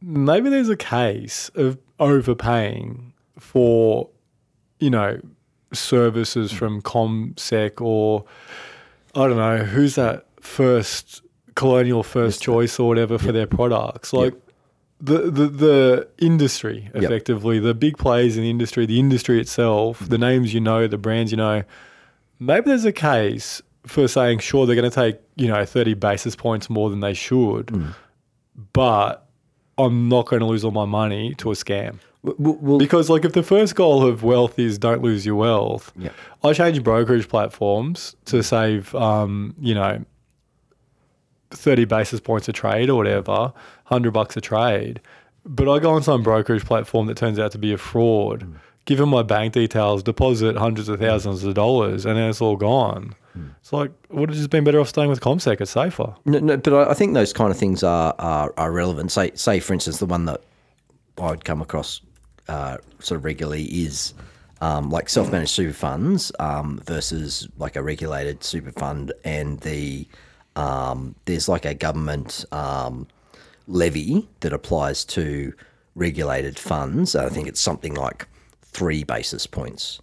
maybe 0.00 0.48
there's 0.48 0.68
a 0.68 0.76
case 0.76 1.50
of 1.54 1.78
overpaying 1.98 3.12
for, 3.38 4.08
you 4.78 4.90
know, 4.90 5.20
services 5.72 6.52
from 6.52 6.82
CommSec 6.82 7.80
or 7.80 8.24
I 9.14 9.26
don't 9.26 9.36
know 9.36 9.58
who's 9.58 9.94
that 9.96 10.26
first 10.40 11.22
colonial 11.54 12.02
first 12.02 12.40
choice 12.40 12.78
or 12.78 12.88
whatever 12.88 13.18
for 13.18 13.32
their 13.32 13.46
products. 13.46 14.12
Like 14.12 14.34
the, 15.00 15.30
the 15.30 15.48
the 15.48 16.08
industry 16.18 16.90
Yep. 16.94 17.02
effectively, 17.02 17.58
the 17.58 17.74
big 17.74 17.98
players 17.98 18.36
in 18.36 18.42
the 18.42 18.50
industry, 18.50 18.86
the 18.86 19.00
industry 19.00 19.40
itself, 19.40 19.98
mm-hmm. 19.98 20.10
the 20.10 20.18
names 20.18 20.54
you 20.54 20.60
know, 20.60 20.86
the 20.86 20.98
brands 20.98 21.30
you 21.30 21.36
know. 21.36 21.64
Maybe 22.40 22.66
there's 22.66 22.84
a 22.84 22.92
case 22.92 23.60
for 23.86 24.06
saying 24.06 24.38
sure 24.38 24.66
they're 24.66 24.76
going 24.76 24.90
to 24.90 24.94
take 24.94 25.18
you 25.36 25.48
know 25.48 25.64
30 25.64 25.94
basis 25.94 26.36
points 26.36 26.70
more 26.70 26.90
than 26.90 27.00
they 27.00 27.14
should, 27.14 27.66
mm. 27.66 27.94
but 28.72 29.26
I'm 29.76 30.08
not 30.08 30.26
going 30.26 30.40
to 30.40 30.46
lose 30.46 30.64
all 30.64 30.70
my 30.70 30.84
money 30.84 31.34
to 31.36 31.50
a 31.50 31.54
scam. 31.54 31.98
Because 32.24 33.08
like 33.08 33.24
if 33.24 33.32
the 33.32 33.42
first 33.42 33.74
goal 33.76 34.04
of 34.06 34.22
wealth 34.22 34.58
is 34.58 34.78
don't 34.78 35.02
lose 35.02 35.24
your 35.24 35.36
wealth, 35.36 35.92
Yeah. 35.96 36.10
I 36.42 36.52
change 36.52 36.82
brokerage 36.82 37.28
platforms 37.28 38.16
to 38.26 38.42
save 38.42 38.94
um, 38.94 39.54
you 39.60 39.74
know 39.74 40.04
30 41.50 41.84
basis 41.86 42.20
points 42.20 42.48
a 42.48 42.52
trade 42.52 42.90
or 42.90 42.96
whatever, 42.96 43.32
100 43.86 44.10
bucks 44.12 44.36
a 44.36 44.40
trade. 44.40 45.00
But 45.44 45.68
I 45.72 45.78
go 45.78 45.90
on 45.92 46.02
some 46.02 46.22
brokerage 46.22 46.64
platform 46.64 47.06
that 47.06 47.16
turns 47.16 47.38
out 47.38 47.52
to 47.52 47.58
be 47.58 47.72
a 47.72 47.78
fraud, 47.78 48.46
give 48.84 48.98
them 48.98 49.08
my 49.08 49.22
bank 49.22 49.54
details, 49.54 50.02
deposit 50.02 50.56
hundreds 50.56 50.88
of 50.90 50.98
thousands 51.00 51.44
of 51.44 51.54
dollars, 51.54 52.04
and 52.04 52.16
then 52.16 52.28
it's 52.28 52.40
all 52.42 52.56
gone. 52.56 53.14
It's 53.60 53.72
like, 53.72 53.92
would 54.10 54.30
have 54.30 54.36
just 54.36 54.50
been 54.50 54.64
better 54.64 54.80
off 54.80 54.88
staying 54.88 55.08
with 55.08 55.20
CommSec. 55.20 55.60
It's 55.60 55.70
safer. 55.70 56.12
No, 56.24 56.40
no, 56.40 56.56
but 56.56 56.72
I, 56.74 56.90
I 56.90 56.94
think 56.94 57.14
those 57.14 57.32
kind 57.32 57.52
of 57.52 57.56
things 57.56 57.84
are, 57.84 58.12
are 58.18 58.52
are 58.56 58.72
relevant. 58.72 59.12
Say, 59.12 59.30
say 59.34 59.60
for 59.60 59.74
instance, 59.74 59.98
the 59.98 60.06
one 60.06 60.24
that 60.24 60.40
I'd 61.18 61.44
come 61.44 61.62
across 61.62 62.00
uh, 62.48 62.78
sort 62.98 63.18
of 63.18 63.24
regularly 63.24 63.64
is 63.64 64.14
um, 64.60 64.90
like 64.90 65.08
self-managed 65.08 65.50
super 65.50 65.72
funds 65.72 66.32
um, 66.40 66.80
versus 66.84 67.48
like 67.58 67.76
a 67.76 67.82
regulated 67.82 68.42
super 68.42 68.72
fund, 68.72 69.12
and 69.24 69.60
the 69.60 70.06
um, 70.56 71.14
there's 71.26 71.48
like 71.48 71.64
a 71.64 71.74
government 71.74 72.44
um, 72.50 73.06
levy 73.68 74.28
that 74.40 74.52
applies 74.52 75.04
to 75.04 75.52
regulated 75.94 76.58
funds. 76.58 77.14
I 77.14 77.28
think 77.28 77.48
it's 77.48 77.60
something 77.60 77.94
like 77.94 78.26
three 78.62 79.04
basis 79.04 79.46
points. 79.46 80.00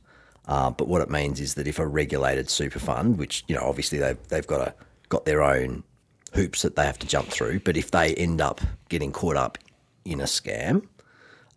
Uh, 0.48 0.70
but 0.70 0.88
what 0.88 1.02
it 1.02 1.10
means 1.10 1.39
is 1.39 1.56
that 1.56 1.68
if 1.68 1.80
a 1.80 1.88
regulated 1.88 2.50
super 2.50 2.80
fund, 2.80 3.18
which 3.18 3.43
you 3.48 3.56
know 3.56 3.64
obviously 3.64 3.98
they've 3.98 4.28
they've 4.28 4.48
got 4.48 4.68
a 4.68 4.74
got 5.10 5.26
their 5.26 5.41
own 5.41 5.84
hoops 6.34 6.62
that 6.62 6.76
they 6.76 6.86
have 6.86 7.00
to 7.00 7.08
jump 7.08 7.28
through, 7.28 7.60
but 7.62 7.78
if 7.78 7.91
they 7.91 8.14
end 8.16 8.41
up 8.41 8.62
getting 8.89 9.12
caught 9.12 9.38
up 9.38 9.58
in 10.04 10.22
a 10.22 10.26
scam, 10.26 10.86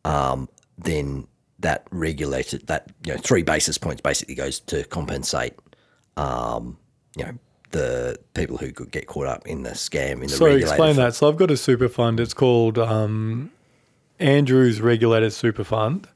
um, 0.04 0.48
then 0.78 1.26
that 1.60 1.86
regulated 1.90 2.66
that 2.68 2.90
you 3.04 3.12
know 3.12 3.18
three 3.20 3.42
basis 3.42 3.78
points 3.78 4.00
basically 4.00 4.34
goes 4.34 4.60
to 4.60 4.84
compensate, 4.84 5.54
um, 6.16 6.78
you 7.16 7.24
know 7.24 7.32
the 7.70 8.18
people 8.32 8.56
who 8.56 8.72
could 8.72 8.90
get 8.90 9.06
caught 9.06 9.26
up 9.26 9.46
in 9.46 9.62
the 9.62 9.70
scam 9.70 10.12
in 10.12 10.20
the 10.20 10.28
So 10.30 10.46
explain 10.46 10.94
fund. 10.94 10.98
that. 10.98 11.14
So 11.14 11.28
I've 11.28 11.36
got 11.36 11.50
a 11.50 11.56
super 11.56 11.88
fund. 11.88 12.18
It's 12.18 12.32
called 12.32 12.78
um, 12.78 13.50
Andrew's 14.18 14.80
Regulated 14.80 15.32
Super 15.34 15.64
Fund, 15.64 16.08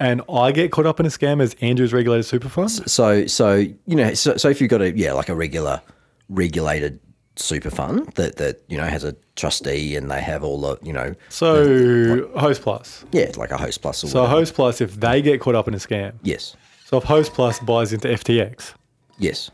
and 0.00 0.22
I 0.28 0.50
get 0.52 0.72
caught 0.72 0.86
up 0.86 0.98
in 0.98 1.06
a 1.06 1.10
scam 1.10 1.40
as 1.40 1.54
Andrew's 1.60 1.92
Regulated 1.92 2.24
Super 2.26 2.48
Fund. 2.48 2.70
So 2.70 3.26
so 3.26 3.54
you 3.54 3.96
know 3.96 4.14
so, 4.14 4.36
so 4.36 4.48
if 4.48 4.60
you've 4.60 4.70
got 4.70 4.82
a 4.82 4.96
yeah 4.96 5.12
like 5.12 5.28
a 5.28 5.34
regular 5.34 5.80
regulated 6.28 6.98
super 7.36 7.70
fund 7.70 8.06
that 8.14 8.36
that 8.36 8.60
you 8.68 8.76
know 8.76 8.84
has 8.84 9.04
a 9.04 9.14
trustee 9.36 9.96
and 9.96 10.10
they 10.10 10.20
have 10.20 10.44
all 10.44 10.60
the 10.60 10.76
you 10.82 10.92
know 10.92 11.14
So 11.30 11.64
Hostplus. 12.36 13.04
yeah 13.12 13.30
like 13.36 13.50
a 13.50 13.56
Hostplus 13.56 14.04
or 14.04 14.08
So 14.08 14.22
whatever. 14.22 14.42
Hostplus, 14.42 14.80
if 14.80 14.94
they 14.96 15.22
get 15.22 15.40
caught 15.40 15.54
up 15.54 15.66
in 15.68 15.74
a 15.74 15.78
scam, 15.78 16.12
yes 16.22 16.56
so 16.84 16.98
if 16.98 17.04
Hostplus 17.04 17.64
buys 17.64 17.92
into 17.92 18.08
FTX, 18.08 18.74
yes 19.18 19.50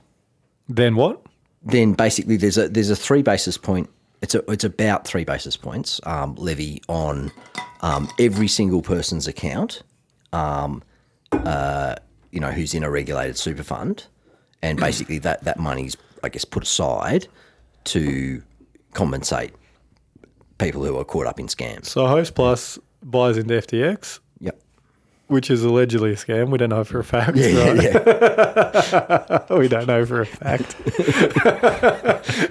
then 0.68 0.96
what? 0.96 1.22
then 1.62 1.92
basically 1.92 2.36
there's 2.36 2.58
a 2.58 2.68
there's 2.68 2.90
a 2.90 2.96
three 2.96 3.22
basis 3.22 3.56
point 3.58 3.88
it's 4.22 4.34
a, 4.34 4.42
it's 4.50 4.64
about 4.64 5.06
three 5.06 5.24
basis 5.24 5.56
points 5.56 6.00
um, 6.04 6.34
levy 6.36 6.82
on 6.88 7.30
um, 7.82 8.08
every 8.18 8.48
single 8.48 8.82
person's 8.82 9.26
account 9.28 9.82
um, 10.32 10.82
uh, 11.32 11.94
you 12.32 12.40
know 12.40 12.50
who's 12.50 12.74
in 12.74 12.82
a 12.82 12.90
regulated 12.90 13.36
super 13.36 13.62
fund 13.62 14.06
and 14.62 14.80
basically 14.80 15.18
that 15.18 15.44
that 15.44 15.58
money's 15.60 15.96
I 16.24 16.28
guess 16.28 16.44
put 16.44 16.64
aside 16.64 17.28
to 17.84 18.42
compensate 18.92 19.52
people 20.58 20.84
who 20.84 20.98
are 20.98 21.04
caught 21.04 21.26
up 21.26 21.38
in 21.38 21.46
scams. 21.46 21.86
So 21.86 22.04
Hostplus 22.04 22.78
buys 23.02 23.36
into 23.36 23.54
FTX, 23.54 24.20
which 25.28 25.50
is 25.50 25.62
allegedly 25.62 26.12
a 26.12 26.16
scam. 26.16 26.48
We 26.50 26.58
don't 26.58 26.70
know 26.70 26.84
for 26.84 26.98
a 26.98 27.04
fact. 27.04 27.36
yeah 27.36 27.46
yeah, 27.46 27.68
right? 27.70 27.82
yeah. 29.50 29.56
we 29.58 29.68
don't 29.68 29.86
know 29.86 30.04
for 30.04 30.20
a 30.22 30.26
fact. 30.26 30.72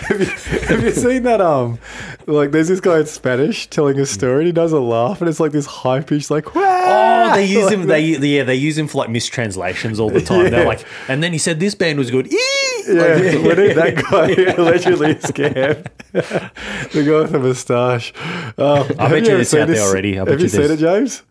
have, 0.08 0.20
you, 0.20 0.26
have 0.68 0.84
you 0.84 0.92
seen 0.92 1.24
that? 1.24 1.42
Um, 1.42 1.80
like 2.28 2.52
there's 2.52 2.68
this 2.68 2.80
guy 2.80 3.00
in 3.00 3.06
Spanish 3.06 3.68
telling 3.68 4.00
a 4.00 4.06
story. 4.06 4.38
and 4.40 4.46
He 4.48 4.52
does 4.52 4.72
a 4.72 4.80
laugh, 4.80 5.22
and 5.22 5.30
it's 5.30 5.40
like 5.40 5.52
this 5.52 5.66
high 5.66 6.02
pitched, 6.02 6.30
like 6.32 6.46
Oh, 6.56 7.32
they 7.36 7.46
use 7.46 7.66
Like 7.66 7.74
him. 7.74 7.88
They 7.88 8.00
yeah, 8.02 8.44
they 8.44 8.56
use 8.56 8.78
him 8.78 8.88
for 8.88 9.00
like 9.00 9.10
mistranslations 9.10 10.00
all 10.00 10.10
the 10.10 10.22
time. 10.22 10.52
They're 10.52 10.66
like, 10.66 10.86
and 11.08 11.22
then 11.24 11.32
he 11.34 11.38
said 11.40 11.60
this 11.60 11.76
band 11.76 11.98
was 12.00 12.12
good. 12.12 12.28
Eee! 12.32 12.40
Yeah, 12.88 12.94
Like, 12.94 13.22
when 13.44 13.60
it- 13.60 13.76
that 13.76 13.96
guy 13.96 14.54
allegedly 14.54 15.16
scam? 15.16 15.86
the 16.14 17.04
guy 17.04 17.20
with 17.22 17.32
the 17.32 17.40
moustache. 17.40 18.14
Um, 18.58 18.88
have 18.98 19.12
bet 19.12 19.26
you 19.28 19.38
it's 19.38 19.50
seen 19.50 19.62
out 19.62 19.68
there 19.68 19.82
already. 19.82 20.20
I 20.20 20.24
bet 20.24 20.32
have 20.34 20.40
you 20.40 20.44
you 20.46 20.50
seen 20.50 20.72
it, 20.72 20.78
James? 20.78 21.24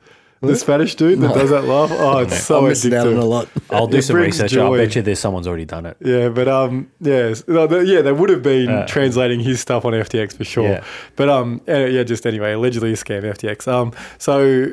The 0.42 0.54
Spanish 0.54 0.94
dude 0.94 1.20
that 1.20 1.34
does 1.34 1.50
that 1.50 1.64
laugh. 1.64 1.90
Oh, 1.92 2.18
it's 2.18 2.42
so 2.42 2.58
I'm 2.58 2.68
missing 2.68 2.92
out 2.94 3.06
on 3.06 3.14
a 3.14 3.16
addictive. 3.16 3.28
lot 3.28 3.48
I'll 3.70 3.86
do 3.86 3.96
It 3.96 4.02
some 4.02 4.14
brings 4.16 4.34
research. 4.40 4.56
I'll 4.58 4.68
joy. 4.68 4.76
bet 4.84 4.94
you 4.94 5.02
there's 5.02 5.18
someone's 5.18 5.46
already 5.48 5.64
done 5.64 5.86
it. 5.86 5.96
Yeah, 6.00 6.28
but 6.28 6.46
um, 6.46 6.90
yes, 7.00 7.42
no, 7.48 7.66
the, 7.66 7.78
yeah, 7.86 8.02
they 8.02 8.12
would 8.12 8.28
have 8.30 8.42
been 8.42 8.86
translating 8.86 9.40
his 9.40 9.60
stuff 9.60 9.84
on 9.86 9.92
FTX 9.94 10.34
for 10.36 10.44
sure. 10.44 10.68
Yeah. 10.68 10.84
But 11.16 11.28
um, 11.30 11.60
eh, 11.66 11.86
yeah, 11.86 12.02
just 12.02 12.26
anyway, 12.26 12.52
allegedly 12.52 12.90
a 12.92 12.96
scam 12.96 13.22
FTX. 13.22 13.66
Um, 13.66 13.92
so 14.18 14.72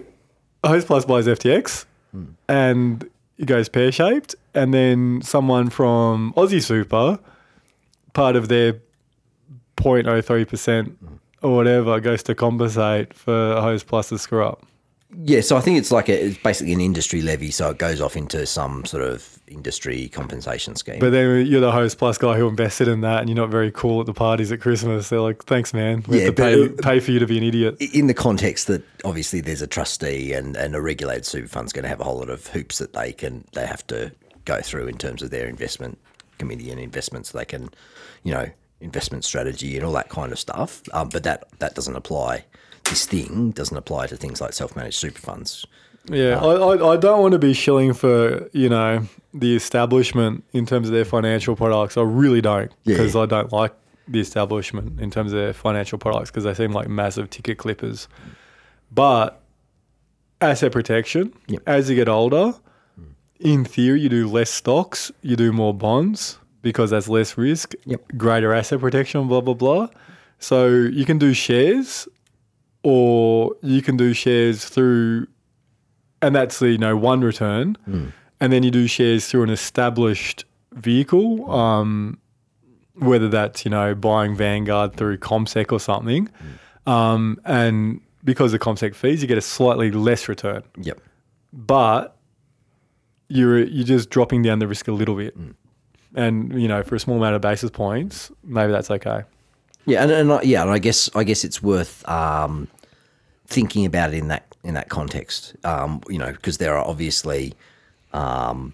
Hostplus 0.64 1.07
buys 1.07 1.28
FTX, 1.28 1.86
and 2.49 3.09
it 3.38 3.45
goes 3.45 3.70
pear 3.70 3.91
shaped, 3.91 4.36
and 4.53 4.74
then 4.74 5.22
someone 5.24 5.70
from 5.70 6.34
Aussie 6.36 6.61
Super, 6.61 7.20
part 8.14 8.36
of 8.36 8.47
their 8.49 8.74
0.03 9.78 10.47
percent 10.47 10.97
or 11.41 11.55
whatever, 11.55 11.99
goes 11.99 12.22
to 12.24 12.36
compensate 12.36 13.14
for 13.14 13.32
Hostplus's 13.32 14.22
screw 14.22 14.45
up. 14.45 14.66
Yeah, 15.16 15.41
so 15.41 15.57
I 15.57 15.61
think 15.61 15.78
it's 15.78 15.91
like 15.91 16.09
a, 16.09 16.26
it's 16.28 16.38
basically 16.38 16.74
an 16.74 16.82
industry 16.82 17.22
levy, 17.22 17.51
so 17.51 17.70
it 17.70 17.78
goes 17.78 18.01
off 18.01 18.16
into 18.16 18.45
some 18.45 18.86
sort 18.86 19.03
of 19.03 19.39
industry 19.47 20.09
compensation 20.09 20.76
scheme. 20.76 20.99
But 20.99 21.11
then 21.11 21.45
you're 21.45 21.61
the 21.61 21.72
Hostplus 21.72 22.18
guy 22.18 22.38
who 22.38 22.47
invested 22.47 22.88
in 22.88 23.01
that, 23.01 23.20
and 23.20 23.30
you're 23.30 23.38
not 23.38 23.49
very 23.49 23.72
cool 23.72 23.99
at 23.99 24.05
the 24.05 24.14
parties 24.14 24.51
at 24.51 24.59
Christmas. 24.61 25.09
They're 25.09 25.20
like, 25.20 25.43
"Thanks, 25.43 25.74
man. 25.74 26.03
We 26.07 26.20
Yeah, 26.20 26.26
have 26.26 26.36
to 26.36 26.41
pay, 26.41 26.70
pay 26.82 26.99
for 26.99 27.11
you 27.11 27.20
to 27.20 27.28
be 27.28 27.38
an 27.38 27.43
idiot." 27.43 27.78
in 27.80 28.07
the 28.07 28.14
context 28.14 28.68
that 28.68 28.84
obviously 29.05 29.41
there's 29.41 29.61
a 29.61 29.68
trustee 29.68 30.34
and, 30.34 30.55
and 30.55 30.76
a 30.76 30.82
regulated 30.82 31.26
super 31.26 31.47
fund's 31.47 31.74
going 31.74 31.84
to 31.84 31.89
have 31.89 31.99
a 31.99 32.03
whole 32.03 32.18
lot 32.18 32.30
of 32.30 32.47
hoops 32.47 32.78
that 32.80 32.93
they 32.93 33.11
can 33.11 33.43
they 33.53 33.66
have 33.66 33.86
to 33.88 34.11
go 34.45 34.61
through 34.61 34.88
in 34.88 34.97
terms 34.97 35.22
of 35.22 35.30
their 35.30 35.47
investment 35.47 35.97
committee 36.38 36.72
and 36.72 36.80
investments. 36.80 37.32
They 37.32 37.45
can, 37.45 37.70
you 38.24 38.34
know, 38.34 38.49
investment 38.82 39.24
strategy 39.24 39.76
and 39.78 39.86
all 39.86 39.93
that 39.93 40.09
kind 40.09 40.32
of 40.32 40.39
stuff. 40.39 40.82
Um, 40.93 41.09
but 41.09 41.24
that 41.24 41.45
that 41.59 41.76
doesn't 41.76 41.95
apply. 41.95 42.45
This 42.86 43.05
thing 43.05 43.51
doesn't 43.51 43.75
apply 43.77 44.07
to 44.07 44.17
things 44.17 44.41
like 44.41 44.53
self-managed 44.53 44.97
super 44.99 45.19
funds. 45.19 45.65
Yeah, 46.09 46.39
uh, 46.41 46.47
I, 46.47 46.75
I, 46.75 46.93
I 46.93 46.97
don't 46.97 47.21
want 47.21 47.31
to 47.31 47.39
be 47.39 47.53
shilling 47.53 47.93
for 47.93 48.49
you 48.53 48.67
know 48.69 49.07
the 49.34 49.55
establishment 49.55 50.43
in 50.53 50.65
terms 50.65 50.88
of 50.88 50.93
their 50.93 51.05
financial 51.05 51.55
products. 51.55 51.97
I 51.97 52.01
really 52.01 52.41
don't 52.41 52.71
Yeah. 52.84 52.97
because 52.97 53.15
I 53.15 53.25
don't 53.25 53.51
like 53.53 53.73
the 54.07 54.19
establishment 54.19 54.99
in 54.99 55.09
terms 55.09 55.31
of 55.31 55.39
their 55.39 55.53
financial 55.53 55.97
products 55.97 56.29
because 56.29 56.43
they 56.43 56.53
seem 56.53 56.73
like 56.73 56.89
massive 56.89 57.29
ticket 57.29 57.57
clippers. 57.57 58.09
But 58.91 59.41
asset 60.41 60.73
protection, 60.73 61.31
Yep. 61.47 61.61
as 61.65 61.89
you 61.89 61.95
get 61.95 62.09
older, 62.09 62.53
in 63.39 63.63
theory, 63.63 64.01
you 64.01 64.09
do 64.09 64.27
less 64.29 64.49
stocks, 64.49 65.09
you 65.21 65.36
do 65.38 65.51
more 65.53 65.73
bonds 65.73 66.38
because 66.61 66.89
that's 66.91 67.07
less 67.07 67.38
risk, 67.38 67.73
Yep. 67.86 68.01
greater 68.17 68.53
asset 68.53 68.81
protection, 68.81 69.27
blah, 69.29 69.39
blah, 69.41 69.53
blah. 69.53 69.88
So 70.39 70.67
you 70.67 71.05
can 71.05 71.17
do 71.17 71.34
shares 71.34 72.07
or 72.84 73.55
you 73.61 73.81
can 73.81 73.97
do 73.97 74.13
shares 74.13 74.65
through, 74.65 75.27
and 76.21 76.36
that's 76.36 76.59
the, 76.59 76.69
you 76.71 76.77
know, 76.77 76.95
one 76.97 77.21
return. 77.21 77.77
And 78.39 78.51
then 78.51 78.63
you 78.63 78.71
do 78.71 78.88
shares 78.88 79.27
through 79.27 79.43
an 79.43 79.49
established 79.49 80.43
vehicle, 80.73 81.49
um, 81.51 82.17
whether 82.95 83.29
that's, 83.29 83.63
you 83.65 83.71
know, 83.71 83.95
buying 83.95 84.36
Vanguard 84.36 84.95
through 84.95 85.17
CommSec 85.19 85.71
or 85.71 85.79
something. 85.79 86.27
Um, 86.86 87.39
and 87.45 88.01
because 88.23 88.53
of 88.53 88.59
CommSec 88.59 88.95
fees, 88.95 89.21
you 89.21 89.27
get 89.27 89.38
a 89.38 89.41
slightly 89.41 89.91
less 89.91 90.27
return 90.27 90.63
Yep. 90.81 90.99
but 91.53 92.17
you're 93.29 93.59
you're 93.63 93.86
just 93.86 94.09
dropping 94.09 94.41
down 94.43 94.59
the 94.59 94.67
risk 94.67 94.88
a 94.88 94.91
little 94.91 95.15
bit. 95.15 95.36
And 96.15 96.61
you 96.61 96.67
know, 96.67 96.84
for 96.84 96.95
a 96.95 96.99
small 96.99 97.17
amount 97.17 97.36
of 97.36 97.41
basis 97.41 97.71
points, 97.71 98.31
maybe 98.43 98.71
that's 98.71 98.91
okay. 98.91 99.23
Yeah, 99.86 100.03
and, 100.03 100.11
and 100.11 100.31
I- 100.34 100.41
yeah, 100.43 100.61
and 100.61 100.71
I 100.71 100.79
guess 100.79 101.09
I 101.15 101.23
guess 101.23 101.43
it's 101.43 101.61
worth 101.61 102.07
um, 102.07 102.67
thinking 103.47 103.86
about 103.86 104.13
it 104.13 104.17
in 104.17 104.27
that 104.29 104.55
in 104.63 104.73
that 104.75 104.89
context. 104.89 105.55
Um, 105.63 106.01
you 106.09 106.17
know, 106.17 106.31
because 106.31 106.57
there 106.57 106.75
are 106.77 106.86
obviously 106.86 107.53
um, 108.13 108.73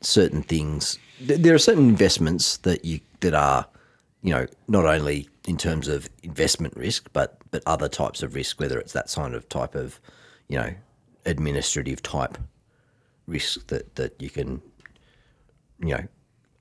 certain 0.00 0.42
things. 0.42 0.98
th- 1.26 1.40
There 1.40 1.54
are 1.54 1.58
certain 1.58 1.88
investments 1.88 2.58
that 2.58 2.84
you 2.84 3.00
that 3.20 3.34
are, 3.34 3.66
you 4.22 4.32
know, 4.34 4.46
not 4.68 4.84
only 4.86 5.28
in 5.46 5.56
terms 5.56 5.88
of 5.88 6.08
investment 6.22 6.76
risk, 6.76 7.08
but 7.12 7.38
but 7.50 7.62
other 7.66 7.88
types 7.88 8.22
of 8.22 8.34
risk, 8.34 8.60
whether 8.60 8.78
it's 8.78 8.92
that 8.92 9.10
kind 9.10 9.34
of 9.34 9.48
type 9.48 9.74
of, 9.74 9.98
you 10.48 10.58
know, 10.58 10.74
administrative 11.26 12.02
type 12.02 12.36
risk 13.26 13.66
that 13.68 13.94
that 13.96 14.20
you 14.20 14.28
can, 14.28 14.60
you 15.80 15.94
know, 15.96 16.04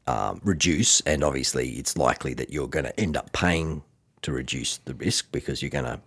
um, 0.07 0.39
reduce, 0.43 1.01
and 1.01 1.21
obviously 1.23 1.71
it's 1.71 1.97
likely 1.97 2.33
that 2.35 2.49
you're 2.51 2.67
going 2.69 2.85
to 2.85 2.97
end 2.99 3.17
up 3.17 3.31
paying 3.33 3.83
to 4.21 4.31
reduce 4.31 4.77
the 4.77 4.93
risk 4.95 5.31
because 5.31 5.61
you're 5.61 5.69
going 5.69 5.85
to 5.85 5.99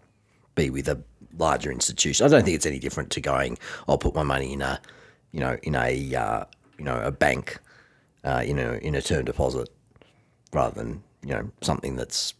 be 0.55 0.71
with 0.71 0.89
a 0.89 1.03
larger 1.39 1.71
institution. 1.71 2.27
I 2.27 2.29
don't 2.29 2.45
think 2.45 2.57
it's 2.57 2.67
any 2.67 2.79
different 2.79 3.11
to 3.11 3.21
going. 3.21 3.59
I'll 3.89 3.99
put 3.99 4.15
my 4.15 4.23
money 4.23 4.53
in 4.53 4.63
a, 4.63 4.81
you 5.33 5.41
know, 5.41 5.57
in 5.63 5.75
a 5.75 6.15
uh, 6.15 6.45
you 6.79 6.85
know 6.85 7.01
a 7.01 7.11
bank, 7.11 7.59
uh, 8.25 8.43
you 8.47 8.55
know, 8.55 8.73
in 8.75 8.95
a 8.95 9.03
term 9.03 9.25
deposit, 9.25 9.69
rather 10.53 10.75
than 10.75 11.03
you 11.25 11.35
know 11.35 11.51
something 11.61 11.97
that's 11.97 12.35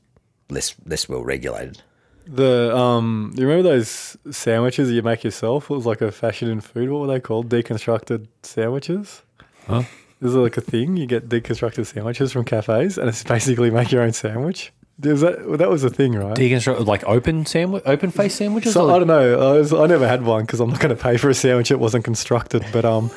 less 0.51 0.75
less 0.85 1.09
well 1.09 1.25
regulated. 1.25 1.83
The 2.27 2.77
um, 2.77 3.35
you 3.37 3.47
remember 3.47 3.69
those 3.69 4.17
sandwiches 4.31 4.91
you 4.91 5.03
make 5.03 5.25
yourself? 5.25 5.71
It 5.71 5.75
was 5.75 5.87
like 5.87 6.01
a 6.01 6.13
fashion 6.13 6.49
in 6.49 6.61
food. 6.61 6.91
What 6.91 7.01
were 7.01 7.07
they 7.09 7.21
called? 7.21 7.49
Deconstructed 7.49 8.29
sandwiches. 8.43 9.23
Huh? 9.67 9.83
Is 10.21 10.35
it 10.35 10.39
like 10.39 10.57
a 10.57 10.61
thing? 10.61 10.97
You 10.97 11.07
get 11.07 11.29
deconstructed 11.29 11.87
sandwiches 11.87 12.33
from 12.33 12.45
cafes, 12.45 12.97
and 12.97 13.09
it's 13.09 13.25
basically 13.25 13.71
make 13.71 13.91
your 13.91 14.03
own 14.03 14.13
sandwich. 14.13 14.73
Is 15.03 15.21
that 15.21 15.47
well, 15.47 15.59
that 15.59 15.69
was 15.69 15.85
a 15.85 15.91
thing, 15.91 16.15
right? 16.15 16.37
Deconstruct 16.37 16.87
like 16.87 17.05
open 17.05 17.47
sandwich, 17.47 17.83
open 17.87 18.11
face 18.11 18.35
sandwiches. 18.35 18.73
So 18.73 18.91
I 18.91 18.99
don't 18.99 19.09
know. 19.09 19.55
I, 19.55 19.59
was, 19.59 19.73
I 19.73 19.87
never 19.87 20.07
had 20.07 20.25
one 20.25 20.45
because 20.45 20.61
I'm 20.61 20.71
not 20.71 20.81
going 20.81 20.95
to 20.95 21.03
pay 21.03 21.17
for 21.17 21.29
a 21.31 21.35
sandwich 21.35 21.71
that 21.71 21.79
wasn't 21.79 22.05
constructed. 22.05 22.65
But 22.73 22.85
um, 22.85 23.11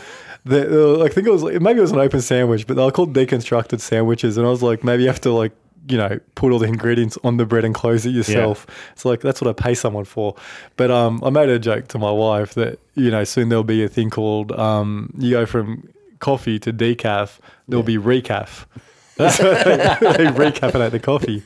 the, 0.46 1.02
uh, 1.02 1.04
I 1.04 1.10
think 1.10 1.28
it 1.28 1.32
was 1.32 1.44
maybe 1.44 1.80
it 1.80 1.82
was 1.82 1.92
an 1.92 2.00
open 2.00 2.22
sandwich, 2.22 2.68
but 2.68 2.76
they 2.76 2.84
were 2.84 2.92
called 2.92 3.14
deconstructed 3.14 3.82
sandwiches, 3.82 4.38
and 4.38 4.46
I 4.46 4.50
was 4.50 4.64
like, 4.64 4.84
maybe 4.84 5.04
you 5.04 5.10
have 5.10 5.22
to 5.22 5.32
like 5.32 5.52
you 5.88 5.98
know 5.98 6.20
put 6.34 6.52
all 6.52 6.60
the 6.60 6.68
ingredients 6.68 7.18
on 7.24 7.38
the 7.38 7.46
bread 7.46 7.64
and 7.66 7.76
close 7.76 8.06
it 8.06 8.12
yourself. 8.12 8.66
It's 8.94 9.06
like 9.06 9.22
that's 9.22 9.42
what 9.42 9.50
I 9.50 9.54
pay 9.54 9.76
someone 9.76 10.06
for. 10.06 10.36
But 10.78 10.92
um, 10.92 11.24
I 11.24 11.30
made 11.30 11.50
a 11.50 11.60
joke 11.60 11.88
to 11.90 12.00
my 12.00 12.12
wife 12.12 12.54
that 12.56 12.80
you 12.96 13.12
know 13.12 13.24
soon 13.24 13.50
there'll 13.50 13.64
be 13.64 13.84
a 13.84 13.90
thing 13.90 14.10
called 14.10 14.52
um, 14.54 15.14
you 15.18 15.32
go 15.32 15.46
from 15.46 15.88
coffee 16.20 16.60
to 16.60 16.74
decaf, 16.74 17.40
there'll 17.68 17.84
be 17.84 17.98
recaf. 17.98 18.66
They, 19.18 19.26
they 19.26 20.26
recaffeinate 20.26 20.92
the 20.92 21.00
coffee. 21.00 21.44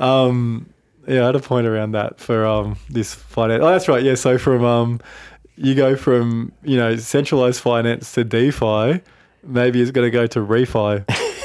Um, 0.00 0.72
yeah, 1.06 1.22
I 1.22 1.26
had 1.26 1.36
a 1.36 1.40
point 1.40 1.66
around 1.66 1.92
that 1.92 2.20
for 2.20 2.46
um, 2.46 2.76
this 2.88 3.14
finance. 3.14 3.62
Oh, 3.62 3.70
that's 3.70 3.88
right. 3.88 4.02
Yeah, 4.02 4.14
so 4.14 4.38
from 4.38 4.64
um, 4.64 5.00
you 5.56 5.74
go 5.74 5.96
from 5.96 6.52
you 6.62 6.76
know 6.76 6.96
centralized 6.96 7.60
finance 7.60 8.12
to 8.12 8.24
DeFi, 8.24 9.00
maybe 9.42 9.82
it's 9.82 9.90
going 9.90 10.06
to 10.06 10.10
go 10.10 10.26
to 10.28 10.40
refi. 10.40 11.04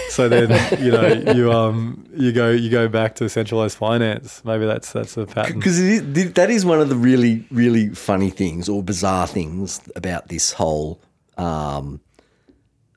so 0.10 0.30
then 0.30 0.50
you 0.82 0.92
know 0.92 1.34
you 1.34 1.52
um 1.52 2.08
you 2.16 2.32
go 2.32 2.50
you 2.50 2.70
go 2.70 2.88
back 2.88 3.16
to 3.16 3.30
centralized 3.30 3.78
finance. 3.78 4.44
Maybe 4.46 4.66
that's 4.66 4.92
that's 4.92 5.18
a 5.18 5.26
pattern. 5.26 5.58
Because 5.58 5.78
that 6.34 6.50
is 6.50 6.66
one 6.66 6.80
of 6.80 6.90
the 6.90 6.96
really, 6.96 7.46
really 7.52 7.90
funny 7.90 8.30
things 8.30 8.70
or 8.70 8.84
bizarre 8.84 9.28
things 9.28 9.82
about 9.96 10.30
this 10.30 10.54
whole 10.54 11.02
um, 11.38 12.00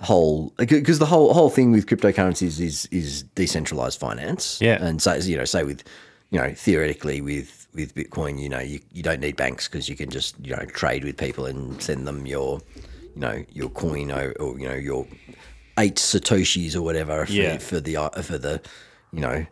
whole 0.00 0.52
because 0.56 0.98
the 0.98 1.06
whole 1.06 1.32
whole 1.34 1.50
thing 1.50 1.72
with 1.72 1.86
cryptocurrencies 1.86 2.60
is 2.60 2.86
is 2.90 3.22
decentralized 3.34 3.98
finance. 4.00 4.58
Yeah. 4.60 4.82
and 4.84 5.00
so 5.02 5.14
you 5.14 5.36
know, 5.36 5.44
say 5.44 5.62
with 5.64 5.82
you 6.30 6.38
know 6.40 6.52
theoretically 6.54 7.20
with 7.20 7.66
with 7.72 7.94
Bitcoin, 7.94 8.40
you 8.40 8.48
know, 8.48 8.58
you, 8.58 8.80
you 8.92 9.02
don't 9.02 9.20
need 9.20 9.36
banks 9.36 9.68
because 9.68 9.88
you 9.88 9.94
can 9.94 10.10
just 10.10 10.34
you 10.44 10.56
know 10.56 10.64
trade 10.66 11.04
with 11.04 11.16
people 11.16 11.46
and 11.46 11.80
send 11.82 12.06
them 12.06 12.26
your 12.26 12.60
you 13.14 13.20
know 13.20 13.44
your 13.52 13.68
coin 13.68 14.10
or, 14.10 14.32
or 14.40 14.58
you 14.58 14.68
know 14.68 14.74
your 14.74 15.06
eight 15.78 15.96
satoshis 15.96 16.74
or 16.74 16.82
whatever 16.82 17.26
for, 17.26 17.32
Yeah. 17.32 17.58
for 17.58 17.80
the 17.80 17.94
for 18.22 18.38
the 18.38 18.60
you 19.12 19.20
know 19.20 19.46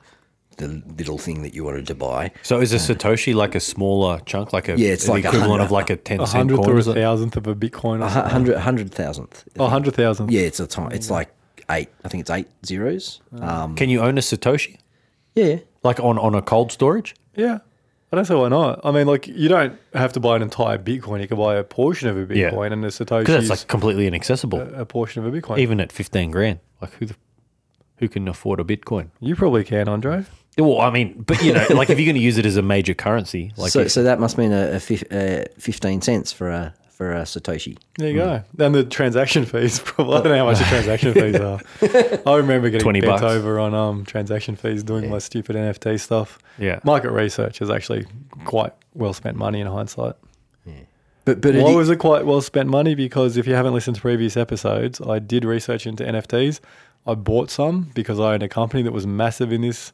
the 0.59 0.83
little 0.99 1.19
thing 1.19 1.43
that 1.43 1.55
you 1.55 1.65
wanted 1.65 1.87
to 1.87 1.95
buy. 1.95 2.31
So 2.43 2.61
is 2.61 2.73
a 2.73 2.77
satoshi 2.77 3.35
like 3.35 3.55
a 3.55 3.61
smaller 3.61 4.21
chunk, 4.27 4.53
like 4.53 4.69
a 4.69 4.79
Yeah, 4.79 4.91
it's 4.91 5.07
the 5.07 5.13
like 5.13 5.25
equivalent 5.25 5.63
of 5.63 5.71
like 5.71 5.89
a 5.91 5.97
ten 5.97 6.21
a 6.21 6.27
cent 6.27 6.39
hundredth 6.51 6.61
coin? 6.63 6.71
or 6.71 6.77
a 6.77 6.79
is 6.81 6.87
thousandth 6.87 7.37
of 7.37 7.47
a 7.47 7.55
Bitcoin. 7.55 8.01
Or 8.01 8.05
A 8.05 8.09
hu- 8.09 8.15
something. 8.15 8.31
hundred 8.33 8.59
hundred 8.59 8.93
thousandth. 8.93 9.45
Oh, 9.59 9.65
a 9.67 9.69
hundred 9.69 9.95
thousand. 9.95 10.31
Yeah, 10.31 10.43
it's 10.43 10.61
a 10.61 10.67
time. 10.67 10.93
It's 10.93 11.11
like 11.11 11.31
eight. 11.71 11.89
I 12.05 12.09
think 12.09 12.21
it's 12.23 12.31
eight 12.31 12.49
zeros. 12.67 13.21
Um, 13.41 13.75
Can 13.75 13.89
you 13.89 14.01
own 14.01 14.19
a 14.19 14.21
satoshi 14.21 14.79
yeah, 15.35 15.57
like 15.83 16.01
on 16.01 16.19
on 16.19 16.35
a 16.35 16.43
cold 16.43 16.73
storage? 16.73 17.15
Yeah. 17.35 17.59
I 18.11 18.17
don't 18.17 18.25
see 18.25 18.33
why 18.35 18.49
not. 18.49 18.81
I 18.85 18.91
mean, 18.91 19.07
like, 19.07 19.27
you 19.29 19.51
don't 19.51 19.79
have 19.93 20.15
to 20.15 20.21
buy 20.21 20.35
an 20.35 20.41
entire 20.41 20.79
Bitcoin. 20.79 21.21
You 21.21 21.29
can 21.29 21.37
buy 21.37 21.57
a 21.57 21.63
portion 21.63 22.09
of 22.09 22.17
a 22.31 22.35
Yeah. 22.35 22.51
Bitcoin, 22.51 22.73
and 22.73 22.83
a 22.83 22.89
Satoshi 22.89 23.19
Because 23.21 23.43
is 23.43 23.49
that's 23.51 23.61
like 23.65 23.69
completely 23.69 24.07
inaccessible, 24.07 24.61
a, 24.61 24.81
a 24.81 24.87
portion 24.87 25.23
of 25.23 25.33
a 25.35 25.41
Bitcoin. 25.41 25.59
even 25.59 25.79
at 25.79 25.93
fifteen 25.93 26.31
grand. 26.31 26.59
Like 26.81 26.95
who 26.95 27.05
the, 27.05 27.15
who 27.99 28.09
can 28.09 28.27
afford 28.27 28.61
a 28.61 28.65
Bitcoin? 28.65 29.11
you 29.21 29.37
probably 29.37 29.63
can, 29.63 29.89
Andre. 29.89 30.25
Well, 30.59 30.81
I 30.81 30.91
mean, 30.91 31.23
but 31.27 31.43
you 31.43 31.53
know, 31.53 31.65
like 31.71 31.89
if 31.91 31.99
you're 31.99 32.07
going 32.07 32.17
to 32.17 32.21
use 32.21 32.37
it 32.39 32.47
as 32.47 32.57
a 32.57 32.63
major 32.63 32.95
currency, 32.95 33.53
like 33.57 33.71
so 33.73 33.81
if- 33.81 33.93
so 33.93 34.03
that 34.03 34.19
must 34.21 34.37
mean 34.39 34.53
a, 34.53 34.73
a 34.77 34.81
fif- 34.81 35.11
uh, 35.13 35.45
fifteen 35.59 36.03
cents 36.03 36.33
for 36.33 36.51
a 36.51 36.75
for 36.91 37.13
a 37.13 37.23
satoshi. 37.23 37.79
There 37.97 38.09
you 38.09 38.15
go. 38.17 38.43
And 38.59 38.75
the 38.75 38.83
transaction 38.83 39.45
fees, 39.45 39.79
probably, 39.85 40.17
I 40.17 40.21
don't 40.23 40.33
know 40.33 40.39
how 40.39 40.47
much 40.47 40.59
the 40.59 40.65
transaction 40.65 41.15
fees 41.15 41.37
are. 41.41 41.61
I 42.27 42.37
remember 42.39 42.71
getting 42.71 42.83
20 42.83 43.01
bent 43.03 43.13
bucks. 43.13 43.23
over 43.23 43.61
on 43.61 43.73
um, 43.73 44.05
transaction 44.05 44.57
fees 44.57 44.83
doing 44.83 45.09
my 45.09 45.19
stupid 45.19 45.55
NFT 45.55 46.01
stuff. 46.01 46.41
Yeah. 46.59 46.81
Market 46.83 47.13
research 47.13 47.63
is 47.63 47.71
actually 47.71 48.05
quite 48.45 48.73
well 48.95 49.13
spent 49.13 49.37
money 49.37 49.61
in 49.61 49.69
hindsight. 49.69 50.17
But 51.25 51.43
but 51.43 51.55
Why 51.55 51.73
it, 51.73 51.77
was 51.77 51.91
it 51.91 51.97
quite 51.97 52.25
well 52.25 52.41
spent 52.41 52.69
money? 52.71 52.95
Because 52.95 53.37
if 53.37 53.47
you 53.47 53.55
haven't 53.55 53.75
listened 53.75 53.97
to 53.97 54.03
previous 54.03 54.35
episodes, 54.37 54.99
I 55.01 55.19
did 55.19 55.45
research 55.45 55.87
into 55.87 56.03
NFTs. 56.03 56.61
I 57.07 57.15
bought 57.15 57.51
some 57.51 57.91
because 57.95 58.19
I 58.19 58.33
owned 58.33 58.43
a 58.43 58.49
company 58.49 58.83
that 58.83 58.93
was 58.93 59.07
massive 59.07 59.53
in 59.53 59.61
this 59.61 59.93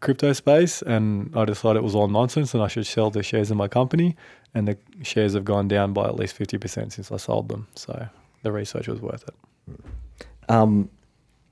crypto 0.00 0.32
space, 0.32 0.82
and 0.82 1.32
I 1.36 1.44
decided 1.44 1.78
it 1.78 1.82
was 1.82 1.94
all 1.94 2.08
nonsense 2.08 2.54
and 2.54 2.62
I 2.62 2.68
should 2.68 2.86
sell 2.86 3.10
the 3.10 3.22
shares 3.22 3.50
in 3.50 3.56
my 3.56 3.68
company. 3.68 4.16
And 4.54 4.68
the 4.68 4.78
shares 5.02 5.34
have 5.34 5.44
gone 5.44 5.68
down 5.68 5.92
by 5.92 6.06
at 6.06 6.16
least 6.16 6.34
fifty 6.34 6.58
percent 6.58 6.92
since 6.94 7.12
I 7.12 7.18
sold 7.18 7.48
them. 7.48 7.66
So 7.74 8.08
the 8.42 8.52
research 8.52 8.88
was 8.88 9.00
worth 9.00 9.24
it. 9.28 9.80
um, 10.48 10.88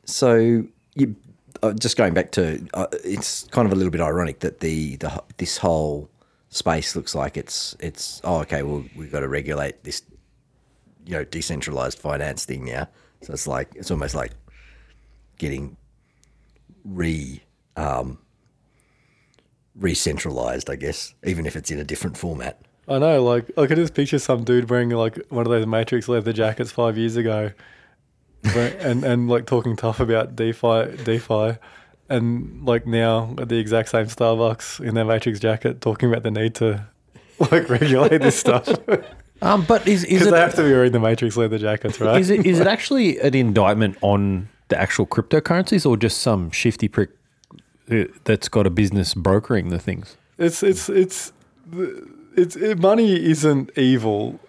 so 0.05 0.65
you 0.95 1.17
uh, 1.63 1.73
just 1.73 1.97
going 1.97 2.15
back 2.15 2.31
to 2.33 2.67
uh, 2.75 2.87
it's 3.05 3.45
kind 3.49 3.67
of 3.67 3.73
a 3.73 3.75
little 3.75 3.91
bit 3.91 4.01
ironic 4.01 4.41
that 4.41 4.61
the 4.61 4.97
the 4.97 5.23
this 5.37 5.59
whole 5.59 6.09
space 6.49 6.95
looks 6.97 7.15
like 7.15 7.37
it's 7.37 7.77
it's 7.81 8.21
oh 8.25 8.39
okay 8.41 8.63
well 8.63 8.85
we've 8.97 9.11
got 9.11 9.21
to 9.21 9.29
regulate 9.29 9.83
this 9.85 10.03
you 11.05 11.13
know 11.13 11.25
decentralized 11.25 11.99
finance 11.99 12.45
thing 12.45 12.65
now. 12.65 12.89
So 13.23 13.33
it's 13.33 13.47
like 13.47 13.69
it's 13.75 13.91
almost 13.91 14.15
like 14.15 14.33
getting 15.39 15.77
re 16.85 17.43
um, 17.77 18.19
re-centralized, 19.77 20.71
I 20.71 20.77
guess, 20.77 21.15
even 21.25 21.47
if 21.47 21.57
it's 21.57 21.71
in 21.71 21.79
a 21.79 21.85
different 21.85 22.17
format. 22.17 22.61
I 22.87 22.99
know, 22.99 23.23
like 23.25 23.51
I 23.57 23.67
could 23.67 23.77
just 23.77 23.95
picture 23.95 24.19
some 24.19 24.45
dude 24.45 24.69
wearing 24.69 24.91
like 24.91 25.19
one 25.31 25.47
of 25.47 25.51
those 25.51 25.67
Matrix 25.67 26.09
leather 26.09 26.33
jackets 26.33 26.71
five 26.71 26.99
years 26.99 27.17
ago, 27.17 27.51
and 28.45 29.05
and 29.05 29.29
like 29.29 29.47
talking 29.47 29.75
tough 29.75 30.01
about 30.01 30.37
DeFi, 30.37 30.97
DeFi, 31.03 31.59
and 32.11 32.65
like 32.67 32.87
now 32.87 33.35
at 33.39 33.49
the 33.49 33.59
exact 33.59 33.89
same 33.89 34.07
Starbucks 34.07 34.87
in 34.87 34.95
their 34.95 35.07
Matrix 35.07 35.41
jacket, 35.41 35.81
talking 35.81 36.11
about 36.11 36.25
the 36.25 36.31
need 36.31 36.55
to 36.57 36.87
like 37.51 37.69
regulate 37.71 38.19
this 38.19 38.39
stuff 38.39 38.69
um, 39.43 39.65
but 39.67 39.87
is 39.87 40.05
is 40.05 40.29
they 40.29 40.39
have 40.39 40.55
to 40.55 40.63
be 40.63 40.71
wearing 40.71 40.93
the 40.93 41.01
Matrix 41.01 41.37
leather 41.37 41.59
jackets, 41.59 42.01
right? 42.01 42.21
is 42.21 42.31
it 42.31 42.47
is 42.47 42.61
it 42.61 42.67
actually 42.67 43.19
an 43.21 43.35
indictment 43.35 43.97
on 44.01 44.49
the 44.69 44.81
actual 44.81 45.07
cryptocurrencies 45.07 45.85
or 45.85 45.97
just 45.97 46.19
some 46.19 46.51
shifty 46.51 46.89
prick 46.89 47.11
that's 48.25 48.49
got 48.49 48.67
a 48.67 48.71
business 48.71 49.15
brokering 49.15 49.69
the 49.69 49.79
things? 49.79 50.17
It's 50.39 50.63
it's 50.63 50.89
it's 50.89 51.33
it's 52.37 52.57
it, 52.57 52.79
money 52.79 53.25
isn't 53.31 53.71
evil. 53.77 54.41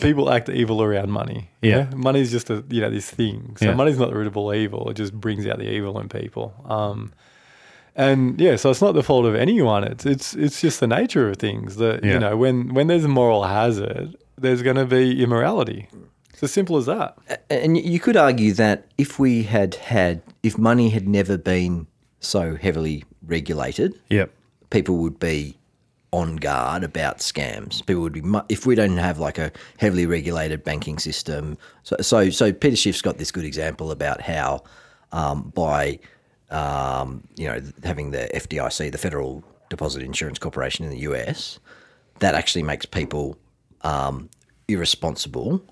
People 0.00 0.30
act 0.30 0.48
evil 0.48 0.82
around 0.82 1.10
money. 1.10 1.50
Yeah. 1.62 1.88
money 1.96 2.20
is 2.20 2.30
just 2.30 2.48
a 2.50 2.62
you 2.70 2.80
know 2.80 2.90
this 2.90 3.10
thing. 3.10 3.56
So 3.58 3.66
Yeah. 3.66 3.74
money's 3.74 3.98
not 3.98 4.10
the 4.10 4.16
root 4.16 4.26
of 4.26 4.36
all 4.36 4.54
evil. 4.54 4.88
It 4.90 4.94
just 4.94 5.12
brings 5.12 5.46
out 5.46 5.58
the 5.58 5.68
evil 5.68 5.98
in 5.98 6.08
people. 6.08 6.54
Um, 6.68 7.12
and 7.96 8.40
yeah, 8.40 8.54
so 8.56 8.70
it's 8.70 8.80
not 8.80 8.92
the 8.92 9.02
fault 9.02 9.26
of 9.26 9.34
anyone. 9.34 9.82
It's 9.84 10.06
it's 10.06 10.34
it's 10.34 10.60
just 10.60 10.78
the 10.80 10.86
nature 10.86 11.28
of 11.28 11.36
things 11.38 11.76
that 11.76 12.04
Yeah. 12.04 12.12
you 12.14 12.18
know 12.20 12.36
when 12.36 12.72
when 12.74 12.86
there's 12.86 13.04
a 13.04 13.08
moral 13.08 13.44
hazard, 13.44 14.16
there's 14.38 14.62
going 14.62 14.76
to 14.76 14.86
be 14.86 15.22
immorality. 15.22 15.88
It's 16.32 16.42
as 16.44 16.52
simple 16.52 16.76
as 16.76 16.86
that. 16.86 17.18
And 17.50 17.76
you 17.76 17.98
could 18.00 18.16
argue 18.16 18.52
that 18.54 18.86
if 18.96 19.18
we 19.18 19.42
had 19.42 19.74
had, 19.74 20.22
if 20.42 20.56
money 20.56 20.88
had 20.90 21.06
never 21.08 21.36
been 21.36 21.86
so 22.20 22.54
heavily 22.56 23.04
regulated, 23.26 23.98
Yep. 24.10 24.30
people 24.70 24.98
would 24.98 25.18
be 25.18 25.56
on 26.12 26.36
guard 26.36 26.82
about 26.84 27.18
scams. 27.18 27.84
People 27.86 28.02
would 28.02 28.12
be 28.12 28.20
mu- 28.22 28.40
if 28.48 28.66
we 28.66 28.74
don't 28.74 28.96
have 28.96 29.18
like 29.18 29.38
a 29.38 29.52
heavily 29.78 30.06
regulated 30.06 30.64
banking 30.64 30.98
system. 30.98 31.56
So, 31.84 31.96
so, 32.00 32.30
so 32.30 32.52
Peter 32.52 32.74
Schiff's 32.76 33.02
got 33.02 33.18
this 33.18 33.30
good 33.30 33.44
example 33.44 33.90
about 33.92 34.20
how 34.20 34.64
um, 35.12 35.52
by 35.54 35.98
um, 36.50 37.22
you 37.36 37.46
know 37.46 37.60
having 37.84 38.10
the 38.10 38.28
FDIC, 38.34 38.90
the 38.90 38.98
Federal 38.98 39.44
Deposit 39.68 40.02
Insurance 40.02 40.38
Corporation 40.38 40.84
in 40.84 40.90
the 40.90 40.98
US, 40.98 41.60
that 42.18 42.34
actually 42.34 42.64
makes 42.64 42.86
people 42.86 43.38
um, 43.82 44.28
irresponsible, 44.66 45.62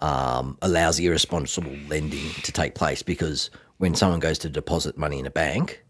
um, 0.00 0.58
allows 0.62 0.98
irresponsible 0.98 1.76
lending 1.88 2.30
to 2.42 2.50
take 2.50 2.74
place 2.74 3.00
because 3.02 3.48
when 3.78 3.94
someone 3.94 4.18
goes 4.18 4.38
to 4.38 4.48
deposit 4.48 4.98
money 4.98 5.20
in 5.20 5.26
a 5.26 5.30
bank, 5.30 5.83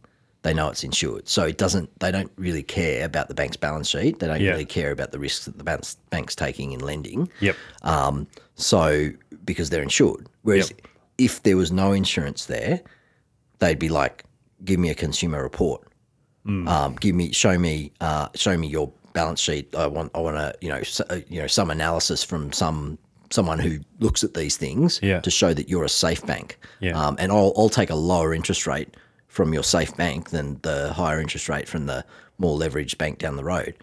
they 0.45 0.55
know 0.55 0.69
it's 0.69 0.85
insured. 0.85 1.27
So 1.29 1.43
it 1.45 1.59
doesn't. 1.59 1.89
They 1.99 2.13
don't 2.13 2.31
really 2.37 2.63
care 2.63 3.05
about 3.05 3.29
the 3.29 3.35
bank's 3.35 3.57
balance 3.57 3.89
sheet. 3.89 4.21
They 4.21 4.27
don't 4.29 4.41
Yeah. 4.41 4.53
really 4.53 4.65
care 4.67 4.93
about 4.93 5.11
the 5.11 5.19
risks 5.19 5.47
that 5.47 5.59
the 5.59 5.65
bank's, 5.65 5.97
bank's 6.11 6.37
taking 6.37 6.73
in 6.73 6.81
lending. 6.81 7.29
Yep. 7.41 7.57
Um, 7.83 8.27
so 8.55 9.11
because 9.45 9.71
they're 9.71 9.83
insured. 9.83 10.29
Whereas 10.43 10.71
Yep. 10.71 10.81
if 11.19 11.43
there 11.43 11.57
was 11.57 11.73
no 11.73 11.93
insurance 11.93 12.45
there, 12.47 12.81
they'd 13.59 13.79
be 13.79 13.89
like, 13.89 14.25
"Give 14.65 14.79
me 14.79 14.91
a 14.91 14.95
consumer 14.95 15.43
report. 15.43 15.83
Mm. 16.47 16.69
Um, 16.69 16.95
give 16.97 17.15
me, 17.15 17.33
show 17.33 17.59
me, 17.59 17.91
uh, 18.03 18.29
show 18.35 18.57
me 18.59 18.67
your 18.67 18.93
balance 19.15 19.41
sheet. 19.41 19.75
I 19.75 19.87
want, 19.87 20.11
I 20.15 20.21
want 20.21 20.37
to, 20.37 20.55
you 20.61 20.69
know, 20.69 20.77
s- 20.77 21.01
uh, 21.01 21.21
you 21.29 21.41
know, 21.41 21.47
some 21.47 21.71
analysis 21.71 22.23
from 22.23 22.53
some 22.53 22.99
someone 23.31 23.59
who 23.59 23.79
looks 23.99 24.23
at 24.23 24.35
these 24.35 24.57
things 24.57 25.01
Yeah. 25.03 25.19
to 25.21 25.31
show 25.31 25.53
that 25.55 25.69
you're 25.69 25.83
a 25.85 25.89
safe 25.89 26.25
bank. 26.27 26.59
Yeah. 26.81 26.93
Um, 27.01 27.17
and 27.19 27.33
I'll, 27.33 27.53
I'll 27.57 27.71
take 27.71 27.91
a 27.91 27.95
lower 27.97 28.33
interest 28.35 28.65
rate 28.67 28.95
from 29.35 29.53
your 29.53 29.65
safe 29.65 29.97
bank 29.97 30.31
than 30.31 30.61
the 30.63 30.93
higher 30.93 31.21
interest 31.21 31.49
rate 31.49 31.69
from 31.69 31.87
the 31.87 32.05
more 32.39 32.57
leveraged 32.57 32.97
bank 32.99 33.19
down 33.19 33.35
the 33.35 33.43
road. 33.43 33.75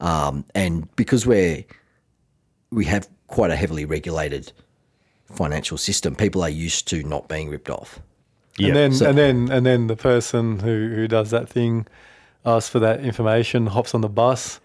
Um, 0.00 0.44
and 0.52 0.94
because 0.96 1.24
we're 1.24 1.64
we 2.72 2.84
have 2.86 3.08
quite 3.28 3.52
a 3.52 3.56
heavily 3.56 3.84
regulated 3.84 4.52
financial 5.32 5.78
system, 5.78 6.16
people 6.16 6.42
are 6.42 6.48
used 6.48 6.88
to 6.88 7.04
not 7.04 7.28
being 7.28 7.48
ripped 7.48 7.70
off. 7.70 8.00
Yeah. 8.58 8.68
And 8.68 8.76
then 8.76 8.92
So- 8.94 9.08
and 9.08 9.16
then 9.16 9.48
and 9.52 9.64
then 9.64 9.86
the 9.86 9.94
person 9.94 10.58
who, 10.58 10.92
who 10.96 11.06
does 11.06 11.30
that 11.30 11.48
thing 11.48 11.86
asks 12.44 12.68
for 12.68 12.80
that 12.80 12.98
information, 13.00 13.68
hops 13.68 13.94
on 13.94 14.00
the 14.00 14.08
bus, 14.08 14.58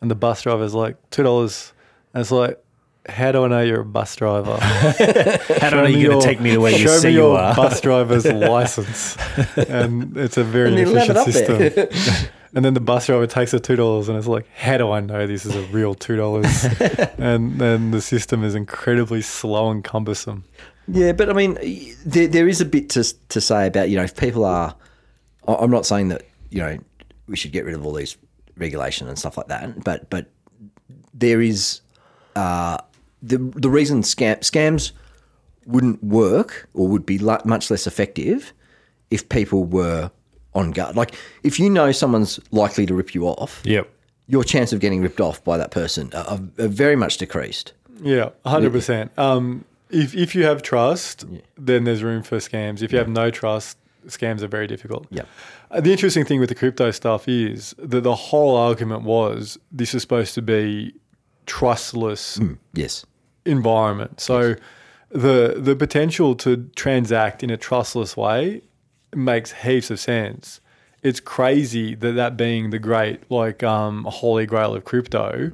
and 0.00 0.08
the 0.08 0.14
bus 0.14 0.42
driver's 0.42 0.74
like 0.74 0.96
two 1.10 1.24
dollars, 1.24 1.72
and 2.14 2.20
it's 2.20 2.30
like, 2.30 2.62
how 3.08 3.32
do 3.32 3.44
I 3.44 3.48
know 3.48 3.60
you're 3.62 3.80
a 3.80 3.84
bus 3.84 4.14
driver? 4.16 4.58
How 4.60 5.70
do 5.70 5.76
I 5.78 5.82
know 5.82 5.86
you're 5.86 6.10
going 6.10 6.20
to 6.20 6.26
take 6.26 6.40
me 6.40 6.50
to 6.52 6.58
where 6.58 6.72
you 6.72 6.78
show 6.78 6.98
say 6.98 7.08
me 7.08 7.14
you 7.14 7.20
your 7.20 7.38
are? 7.38 7.54
bus 7.54 7.80
driver's 7.80 8.24
license, 8.32 9.16
and 9.56 10.16
it's 10.16 10.36
a 10.36 10.44
very 10.44 10.68
And 10.68 10.78
they 10.78 10.84
land 10.84 11.10
it 11.10 11.16
inefficient 11.16 11.72
system. 11.92 12.28
And 12.54 12.64
then 12.64 12.72
the 12.72 12.80
bus 12.80 13.04
driver 13.06 13.26
takes 13.26 13.50
the 13.50 13.60
two 13.60 13.76
dollars, 13.76 14.08
and 14.08 14.16
it's 14.16 14.26
like, 14.26 14.46
how 14.56 14.78
do 14.78 14.90
I 14.90 15.00
know 15.00 15.26
this 15.26 15.44
is 15.44 15.54
a 15.54 15.60
real 15.66 15.94
two 15.94 16.16
dollars? 16.16 16.64
and 17.18 17.60
then 17.60 17.90
the 17.90 18.00
system 18.00 18.42
is 18.42 18.54
incredibly 18.54 19.20
slow 19.20 19.70
and 19.70 19.84
cumbersome. 19.84 20.44
Yeah, 20.88 21.12
but 21.12 21.28
I 21.28 21.34
mean, 21.34 21.58
there, 22.06 22.26
there 22.26 22.48
is 22.48 22.62
a 22.62 22.64
bit 22.64 22.88
to 22.90 23.04
to 23.28 23.40
say 23.42 23.66
about 23.66 23.90
you 23.90 23.96
know 23.96 24.04
if 24.04 24.16
people 24.16 24.46
are. 24.46 24.74
I- 25.46 25.54
I'm 25.56 25.70
not 25.70 25.84
saying 25.84 26.08
that 26.08 26.22
you 26.48 26.60
know 26.60 26.78
we 27.26 27.36
should 27.36 27.52
get 27.52 27.66
rid 27.66 27.74
of 27.74 27.84
all 27.84 27.92
these 27.92 28.16
regulation 28.56 29.08
and 29.08 29.18
stuff 29.18 29.36
like 29.36 29.48
that, 29.48 29.84
but 29.84 30.08
but 30.08 30.30
there 31.12 31.42
is 31.42 31.82
uh, 32.34 32.78
the 33.22 33.38
the 33.38 33.70
reason 33.70 34.02
scam 34.02 34.38
scams 34.40 34.92
wouldn't 35.66 36.02
work 36.02 36.68
or 36.74 36.88
would 36.88 37.04
be 37.04 37.18
much 37.18 37.70
less 37.70 37.86
effective 37.86 38.52
if 39.10 39.28
people 39.28 39.64
were 39.64 40.10
on 40.54 40.70
guard. 40.70 40.96
Like 40.96 41.14
if 41.42 41.58
you 41.60 41.68
know 41.70 41.92
someone's 41.92 42.40
likely 42.52 42.86
to 42.86 42.94
rip 42.94 43.14
you 43.14 43.26
off, 43.26 43.60
Yep. 43.64 43.88
your 44.28 44.44
chance 44.44 44.72
of 44.72 44.80
getting 44.80 45.02
ripped 45.02 45.20
off 45.20 45.42
by 45.44 45.58
that 45.58 45.70
person 45.70 46.10
are, 46.14 46.40
are 46.58 46.68
very 46.68 46.96
much 46.96 47.18
decreased. 47.18 47.72
Yeah, 48.02 48.30
hundred 48.46 48.72
percent. 48.72 49.10
Um, 49.18 49.64
if 49.90 50.14
if 50.14 50.34
you 50.34 50.44
have 50.44 50.62
trust, 50.62 51.24
then 51.56 51.84
there's 51.84 52.02
room 52.02 52.22
for 52.22 52.36
scams. 52.38 52.80
If 52.82 52.92
you 52.92 52.98
have 52.98 53.08
no 53.08 53.30
trust, 53.30 53.76
scams 54.06 54.40
are 54.42 54.46
very 54.48 54.66
difficult. 54.66 55.06
Yeah. 55.10 55.22
Uh, 55.70 55.80
the 55.80 55.90
interesting 55.92 56.24
thing 56.24 56.40
with 56.40 56.48
the 56.48 56.54
crypto 56.54 56.90
stuff 56.92 57.28
is 57.28 57.74
that 57.78 58.02
the 58.04 58.14
whole 58.14 58.56
argument 58.56 59.02
was 59.02 59.58
this 59.72 59.94
is 59.94 60.00
supposed 60.02 60.34
to 60.34 60.42
be 60.42 60.94
trustless 61.48 62.38
Yes. 62.74 63.04
environment. 63.44 64.20
So 64.20 64.54
the 65.10 65.54
the 65.56 65.74
potential 65.74 66.34
to 66.36 66.68
transact 66.76 67.42
in 67.42 67.50
a 67.50 67.56
trustless 67.56 68.16
way 68.16 68.62
makes 69.14 69.52
heaps 69.52 69.90
of 69.90 69.98
sense. 69.98 70.60
It's 71.02 71.20
crazy 71.20 71.94
that 71.96 72.12
that 72.12 72.36
being 72.36 72.70
the 72.70 72.78
great 72.78 73.18
like 73.30 73.62
um, 73.62 74.04
holy 74.04 74.46
grail 74.46 74.74
of 74.74 74.84
crypto 74.84 75.50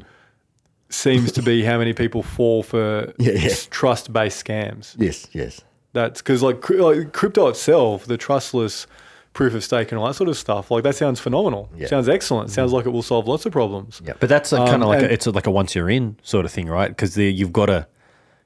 seems 0.91 1.33
to 1.33 1.43
be 1.43 1.65
how 1.65 1.79
many 1.79 1.93
people 1.93 2.23
fall 2.23 2.63
for 2.63 3.13
Yeah, 3.19 3.33
yeah. 3.33 3.55
trust 3.71 4.13
based 4.13 4.45
scams. 4.45 4.95
Yes. 4.99 5.27
Yes. 5.33 5.61
That's 5.93 6.21
because 6.21 6.43
like, 6.43 6.69
like 6.71 7.13
crypto 7.13 7.47
itself, 7.49 8.07
the 8.07 8.17
trustless 8.17 8.87
proof 9.35 9.53
of 9.55 9.63
stake 9.63 9.93
and 9.93 9.99
all 9.99 10.07
that 10.07 10.15
sort 10.15 10.29
of 10.31 10.37
stuff, 10.39 10.71
like 10.71 10.83
that 10.85 10.95
sounds 10.97 11.21
phenomenal. 11.21 11.69
Yeah. 11.77 11.89
Sounds 11.89 12.09
excellent. 12.09 12.51
Sounds 12.51 12.73
like 12.73 12.87
it 12.87 12.91
will 12.91 13.03
solve 13.03 13.29
lots 13.29 13.45
of 13.45 13.53
problems. 13.53 14.01
Yeah. 14.05 14.15
But 14.21 14.29
that's 14.31 14.53
Um, 14.53 14.67
kind 14.67 14.83
of 14.83 14.89
like 14.89 15.03
and- 15.03 15.09
a, 15.11 15.13
it's 15.13 15.27
a, 15.27 15.31
like 15.33 15.47
a 15.47 15.51
once 15.51 15.75
you're 15.75 15.91
in 15.91 16.17
sort 16.23 16.45
of 16.47 16.53
thing, 16.53 16.69
right? 16.69 16.89
Because 16.89 17.17
you've 17.19 17.53
got 17.53 17.67
to 17.67 17.87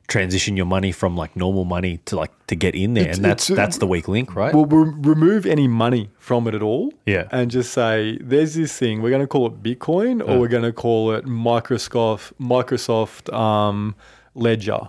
transition 0.08 0.56
your 0.56 0.64
money 0.64 0.90
from 0.90 1.14
like 1.18 1.36
normal 1.36 1.66
money 1.66 1.98
to 2.06 2.16
like 2.16 2.30
to 2.46 2.56
get 2.56 2.74
in 2.74 2.94
there, 2.94 3.02
It's- 3.04 3.16
and 3.18 3.24
that's 3.26 3.50
uh, 3.50 3.54
that's 3.54 3.76
the 3.76 3.86
weak 3.86 4.08
link, 4.08 4.34
right? 4.34 4.54
We'll 4.54 4.64
re- 4.64 4.94
remove 5.14 5.44
any 5.44 5.68
money 5.68 6.08
from 6.18 6.48
it 6.48 6.54
at 6.54 6.62
all. 6.62 6.90
Yeah. 7.04 7.28
And 7.30 7.50
just 7.50 7.72
say, 7.74 8.16
there's 8.22 8.54
this 8.54 8.72
thing, 8.78 9.02
we're 9.02 9.10
going 9.10 9.20
to 9.20 9.26
call 9.28 9.46
it 9.48 9.62
Bitcoin 9.62 10.26
or 10.26 10.38
we're 10.40 10.48
going 10.48 10.62
to 10.62 10.72
call 10.72 11.12
it 11.12 11.26
Microsoft, 11.26 12.32
Microsoft 12.40 13.30
um, 13.34 13.94
Ledger 14.34 14.88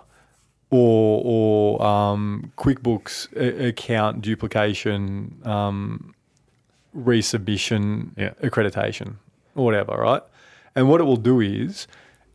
or, 0.71 1.21
or 1.25 1.83
um, 1.85 2.51
QuickBooks 2.57 3.33
a- 3.35 3.67
account 3.69 4.21
duplication, 4.21 5.39
um, 5.43 6.13
resubmission 6.95 8.11
Yeah. 8.17 8.31
accreditation 8.43 9.15
or 9.55 9.65
whatever, 9.65 9.93
right? 9.93 10.21
And 10.75 10.87
what 10.89 11.01
it 11.01 11.05
will 11.05 11.17
do 11.17 11.39
is 11.39 11.87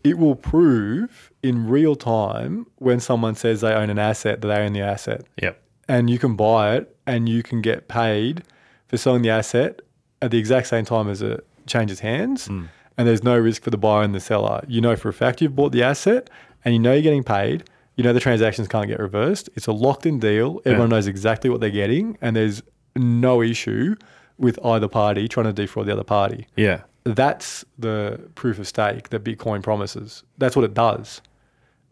it 0.03 0.19
will 0.19 0.35
prove 0.37 1.31
in 1.43 1.69
real 1.69 1.97
time 1.97 2.67
when 2.77 3.01
someone 3.01 3.35
says 3.35 3.61
they 3.61 3.73
own 3.73 3.89
an 3.91 3.99
asset 3.99 4.41
that 4.41 4.49
they 4.49 4.57
own 4.57 4.73
the 4.73 4.81
asset 4.83 5.23
yep. 5.41 5.63
and 5.89 6.11
you 6.11 6.19
can 6.19 6.37
buy 6.37 6.75
it 6.77 6.95
and 7.07 7.29
you 7.29 7.43
can 7.43 7.63
get 7.63 7.89
paid 7.89 8.43
for 8.89 8.97
selling 8.97 9.23
the 9.23 9.31
asset 9.31 9.81
at 10.21 10.31
the 10.31 10.39
exact 10.39 10.67
same 10.67 10.85
time 10.85 11.09
as 11.09 11.23
it 11.23 11.47
changes 11.67 12.01
hands. 12.01 12.47
Hmm. 12.49 12.65
And 12.99 13.09
there's 13.09 13.25
no 13.25 13.37
risk 13.39 13.63
for 13.63 13.71
the 13.71 13.79
buyer 13.79 14.03
and 14.03 14.15
the 14.15 14.21
seller. 14.21 14.63
You 14.69 14.81
know 14.81 14.95
for 14.95 15.09
a 15.09 15.13
fact 15.13 15.41
you've 15.41 15.57
bought 15.57 15.73
the 15.73 15.83
asset 15.83 16.31
and 16.65 16.75
you 16.75 16.81
know 16.81 16.93
you're 16.93 17.03
getting 17.03 17.25
paid. 17.25 17.65
You 17.97 18.03
know 18.05 18.13
the 18.13 18.21
transactions 18.21 18.67
can't 18.69 18.89
get 18.89 18.99
reversed. 18.99 19.49
It's 19.55 19.67
a 19.67 19.73
locked 19.73 20.05
in 20.07 20.19
deal. 20.19 20.61
Everyone 20.65 20.91
knows 20.91 21.07
exactly 21.07 21.49
what 21.51 21.61
they're 21.61 21.71
getting 21.71 22.19
and 22.21 22.35
there's 22.35 22.63
no 22.97 23.41
issue 23.43 23.95
with 24.39 24.59
either 24.65 24.89
party 24.89 25.29
trying 25.29 25.47
to 25.47 25.53
defraud 25.53 25.87
the 25.87 25.93
other 25.93 26.03
party. 26.05 26.47
Yeah. 26.57 26.83
That's 27.05 27.65
the 27.79 28.21
proof 28.35 28.59
of 28.59 28.67
stake 28.67 29.11
that 29.11 29.23
Bitcoin 29.23 29.63
promises. 29.63 30.25
That's 30.39 30.57
what 30.57 30.65
it 30.65 30.75
does. 30.75 31.21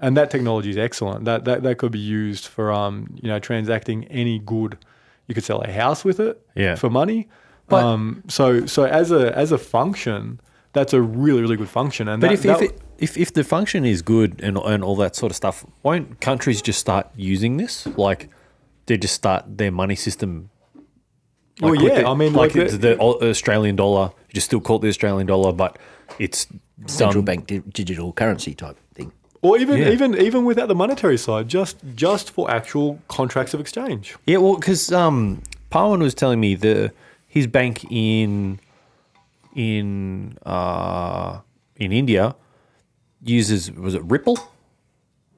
And 0.01 0.17
that 0.17 0.31
technology 0.31 0.71
is 0.71 0.77
excellent. 0.77 1.25
That, 1.27 1.45
that 1.45 1.63
that 1.63 1.79
could 1.79 1.93
be 1.93 2.01
used 2.01 2.47
for 2.47 2.73
um, 2.73 3.15
you 3.23 3.29
know, 3.29 3.39
transacting 3.39 4.05
any 4.07 4.41
good. 4.41 4.79
You 5.29 5.35
could 5.37 5.45
sell 5.45 5.61
a 5.61 5.71
house 5.71 6.05
with 6.05 6.19
it 6.19 6.45
Yeah. 6.57 6.75
for 6.75 6.91
money. 6.91 7.29
But- 7.69 7.85
um, 7.85 8.25
so 8.29 8.67
so 8.67 8.85
as 8.85 9.13
a 9.13 9.37
as 9.39 9.53
a 9.53 9.59
function, 9.59 10.41
that's 10.73 10.93
a 10.93 11.01
really, 11.01 11.43
really 11.43 11.57
good 11.57 11.69
function. 11.69 12.09
And 12.09 12.21
But 12.21 12.29
that, 12.29 12.35
if, 12.35 12.43
that- 12.43 12.63
if, 12.63 12.71
it, 12.73 12.81
if 13.03 13.17
if 13.17 13.33
the 13.33 13.45
function 13.45 13.85
is 13.85 14.01
good 14.03 14.31
and 14.47 14.57
and 14.57 14.83
all 14.85 14.97
that 14.97 15.15
sort 15.17 15.31
of 15.33 15.37
stuff, 15.37 15.65
won't 15.83 16.07
countries 16.21 16.63
just 16.69 16.79
start 16.79 17.07
using 17.17 17.57
this? 17.59 17.87
Like 18.07 18.29
they 18.87 18.97
just 18.97 19.15
start 19.15 19.43
their 19.59 19.73
money 19.73 19.97
system. 19.97 20.49
Well, 21.61 21.75
yeah, 21.75 22.01
the- 22.03 22.09
I 22.09 22.15
mean, 22.15 22.33
like, 22.33 22.55
like 22.55 22.71
the, 22.71 22.77
the- 22.79 22.97
the 23.21 23.29
Australian 23.31 23.77
dollar. 23.77 24.11
You 24.29 24.35
just 24.35 24.47
still 24.47 24.61
call 24.61 24.77
it 24.77 24.83
the 24.83 24.89
Australian 24.89 25.27
dollar, 25.27 25.53
but 25.53 25.79
it's 26.19 26.47
Central 26.87 27.23
done- 27.23 27.25
bank 27.31 27.47
di- 27.47 27.63
digital 27.81 28.13
currency 28.13 28.55
type 28.55 28.77
thing. 28.95 29.13
or 29.43 29.59
even 29.59 29.77
Yeah. 29.79 29.91
even 29.95 30.15
even 30.29 30.45
without 30.45 30.69
the 30.69 30.75
monetary 30.75 31.19
side, 31.19 31.47
just 31.49 31.77
just 31.95 32.31
for 32.35 32.51
actual 32.51 32.89
contracts 33.09 33.55
of 33.55 33.61
exchange. 33.61 34.05
Yeah, 34.27 34.39
well, 34.39 34.57
because 34.57 34.93
um, 34.93 35.43
Parwan 35.71 36.01
was 36.01 36.15
telling 36.15 36.41
me 36.41 36.55
the 36.67 36.91
his 37.29 37.47
bank 37.47 37.85
in 37.91 38.59
in 39.55 40.39
uh, 40.47 41.41
in 41.77 41.93
India, 41.93 42.35
uses 43.25 43.71
was 43.73 43.95
it 43.95 44.03
Ripple? 44.05 44.39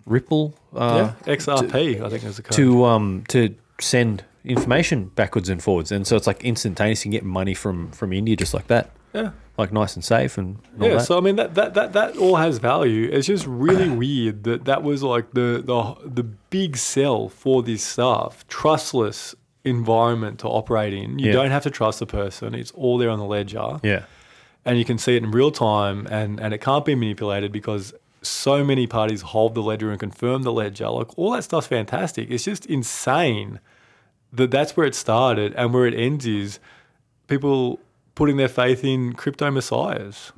Ripple. 0.06 0.54
Uh, 0.74 1.12
yeah, 1.26 1.34
XRP, 1.34 2.02
I 2.02 2.08
think 2.10 2.24
is 2.24 2.36
the 2.36 2.42
code. 2.42 2.56
to 2.56 2.84
um 2.84 3.24
to 3.28 3.54
send 3.80 4.24
information 4.44 5.06
backwards 5.14 5.48
and 5.48 5.62
forwards, 5.62 5.90
and 5.90 6.06
so 6.06 6.16
it's 6.16 6.26
like 6.26 6.44
instantaneous. 6.44 7.00
You 7.04 7.10
can 7.10 7.12
get 7.12 7.24
money 7.24 7.54
from 7.54 7.90
from 7.92 8.12
India 8.12 8.36
just 8.36 8.52
like 8.54 8.66
that. 8.66 8.90
Yeah. 9.14 9.30
like 9.56 9.72
nice 9.72 9.94
and 9.94 10.04
safe 10.04 10.36
and 10.36 10.58
all 10.80 10.88
yeah, 10.88 10.94
that. 10.94 11.04
so 11.04 11.16
I 11.16 11.20
mean 11.20 11.36
that, 11.36 11.54
that 11.54 11.74
that 11.74 11.92
that 11.92 12.16
all 12.16 12.34
has 12.36 12.58
value. 12.58 13.08
It's 13.12 13.28
just 13.28 13.46
really 13.46 13.88
weird 14.04 14.42
that 14.44 14.64
that 14.64 14.82
was 14.82 15.02
like 15.04 15.30
the 15.32 15.62
the 15.64 15.94
the 16.04 16.24
big 16.24 16.76
sell 16.76 17.28
for 17.28 17.62
this 17.62 17.82
stuff. 17.84 18.44
Trustless 18.48 19.34
environment 19.64 20.40
to 20.40 20.48
operate 20.48 20.92
in. 20.92 21.18
You 21.18 21.28
Yeah. 21.28 21.32
don't 21.34 21.50
have 21.52 21.62
to 21.62 21.70
trust 21.70 22.00
the 22.00 22.06
person. 22.06 22.54
It's 22.54 22.72
all 22.72 22.98
there 22.98 23.08
on 23.08 23.18
the 23.20 23.24
ledger. 23.24 23.78
yeah, 23.84 24.02
and 24.64 24.78
you 24.78 24.84
can 24.84 24.98
see 24.98 25.16
it 25.16 25.22
in 25.22 25.30
real 25.30 25.50
time 25.50 26.06
and, 26.10 26.40
and 26.40 26.54
it 26.54 26.60
can't 26.60 26.84
be 26.84 26.94
manipulated 26.94 27.52
because 27.52 27.94
so 28.22 28.64
many 28.64 28.86
parties 28.86 29.20
hold 29.20 29.54
the 29.54 29.62
ledger 29.62 29.90
and 29.90 30.00
confirm 30.00 30.42
the 30.42 30.52
ledger. 30.52 30.88
Like 30.88 31.18
all 31.18 31.32
that 31.32 31.44
stuff's 31.44 31.66
fantastic. 31.66 32.30
It's 32.30 32.44
just 32.44 32.66
insane 32.66 33.60
that 34.32 34.50
that's 34.50 34.76
where 34.76 34.86
it 34.86 34.94
started 34.94 35.54
and 35.54 35.72
where 35.72 35.86
it 35.86 35.94
ends 35.94 36.26
is 36.26 36.58
people 37.28 37.78
putting 38.14 38.36
their 38.36 38.48
faith 38.48 38.84
in 38.84 39.12
crypto 39.12 39.50
messiahs. 39.50 40.32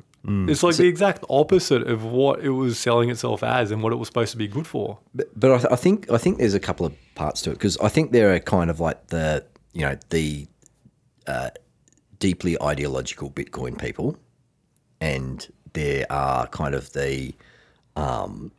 It's 0.49 0.65
like 0.65 0.75
the 0.75 0.89
exact 0.89 1.25
opposite 1.31 1.87
of 1.87 2.03
what 2.03 2.41
it 2.41 2.51
was 2.51 2.81
selling 2.81 3.11
itself 3.11 3.45
as 3.45 3.71
and 3.71 3.81
what 3.81 3.93
it 3.93 3.97
was 3.97 4.09
supposed 4.09 4.33
to 4.33 4.37
be 4.37 4.49
good 4.49 4.67
for. 4.67 4.99
But, 5.15 5.39
but 5.39 5.53
I, 5.53 5.59
th- 5.59 5.73
I 5.73 5.77
think 5.77 6.11
I 6.11 6.19
think 6.19 6.39
there's 6.39 6.55
a 6.55 6.59
couple 6.59 6.85
of 6.85 7.15
parts 7.15 7.43
to 7.43 7.51
it 7.51 7.55
because 7.55 7.79
I 7.79 7.89
think 7.89 8.11
there 8.11 8.35
are 8.35 8.41
kind 8.41 8.69
of 8.69 8.81
like 8.81 9.07
the 9.07 9.45
you 9.73 9.83
know 9.83 9.97
the 10.11 10.49
uh, 11.29 11.51
deeply 12.19 12.61
ideological 12.63 13.31
Bitcoin 13.31 13.79
people, 13.79 14.17
and 15.01 15.47
there 15.73 16.07
are 16.11 16.47
kind 16.49 16.75
of 16.75 16.93
the 16.93 17.35
um, 17.97 18.51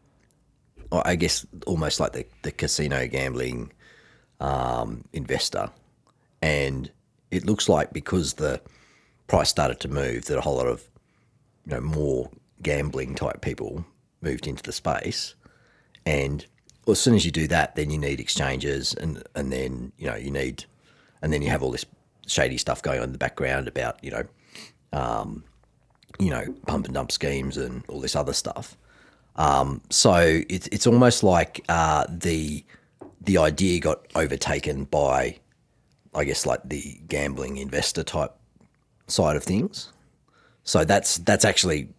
I 0.92 1.16
guess 1.16 1.46
almost 1.66 2.00
like 2.00 2.14
the, 2.14 2.26
the 2.44 2.52
casino 2.52 3.08
gambling 3.08 3.72
um, 4.40 5.04
investor, 5.14 5.70
and 6.42 6.92
it 7.32 7.46
looks 7.46 7.68
like 7.68 7.94
because 7.94 8.34
the 8.34 8.62
price 9.28 9.50
started 9.50 9.80
to 9.82 9.88
move 9.88 10.26
that 10.26 10.38
a 10.38 10.42
whole 10.42 10.56
lot 10.56 10.68
of 10.68 10.88
you 11.66 11.74
know 11.74 11.82
more 11.82 12.30
gambling 12.62 13.16
type 13.16 13.42
people 13.42 13.86
moved 14.22 14.48
into 14.48 14.64
the 14.64 14.72
space. 14.72 15.36
And 16.06 16.46
well, 16.86 16.94
as 16.94 17.00
soon 17.00 17.16
as 17.16 17.26
you 17.26 17.32
do 17.32 17.48
that, 17.48 17.76
then 17.76 17.90
you 17.90 17.98
need 17.98 18.20
exchanges, 18.20 18.94
and 18.94 19.24
and 19.36 19.52
then 19.52 19.92
you 19.98 20.08
know 20.08 20.16
you 20.16 20.32
need, 20.32 20.66
and 21.22 21.34
then 21.34 21.42
you 21.42 21.50
have 21.50 21.62
all 21.62 21.72
this 21.72 21.86
shady 22.28 22.58
stuff 22.58 22.82
going 22.82 23.00
on 23.00 23.06
in 23.06 23.12
the 23.12 23.18
background 23.18 23.68
about 23.68 24.04
you 24.04 24.12
know, 24.12 24.24
um, 24.94 25.44
you 26.20 26.30
know 26.30 26.54
pump 26.68 26.86
and 26.86 26.94
dump 26.94 27.12
schemes 27.12 27.58
and 27.58 27.84
all 27.88 28.00
this 28.00 28.16
other 28.16 28.34
stuff. 28.34 28.78
Um, 29.36 29.82
so 29.90 30.42
it's 30.50 30.68
it's 30.68 30.88
almost 30.88 31.24
like 31.24 31.64
uh, 31.70 32.06
the 32.10 32.64
the 33.22 33.38
idea 33.38 33.80
got 33.80 34.06
overtaken 34.16 34.86
by, 34.86 35.38
I 36.16 36.24
guess, 36.24 36.46
like 36.46 36.62
the 36.64 37.00
gambling 37.08 37.58
investor 37.58 38.04
type 38.04 38.34
side 39.08 39.36
of 39.36 39.44
things. 39.44 39.92
So 40.64 40.84
that's 40.84 41.18
that's 41.20 41.46
actually 41.46 41.90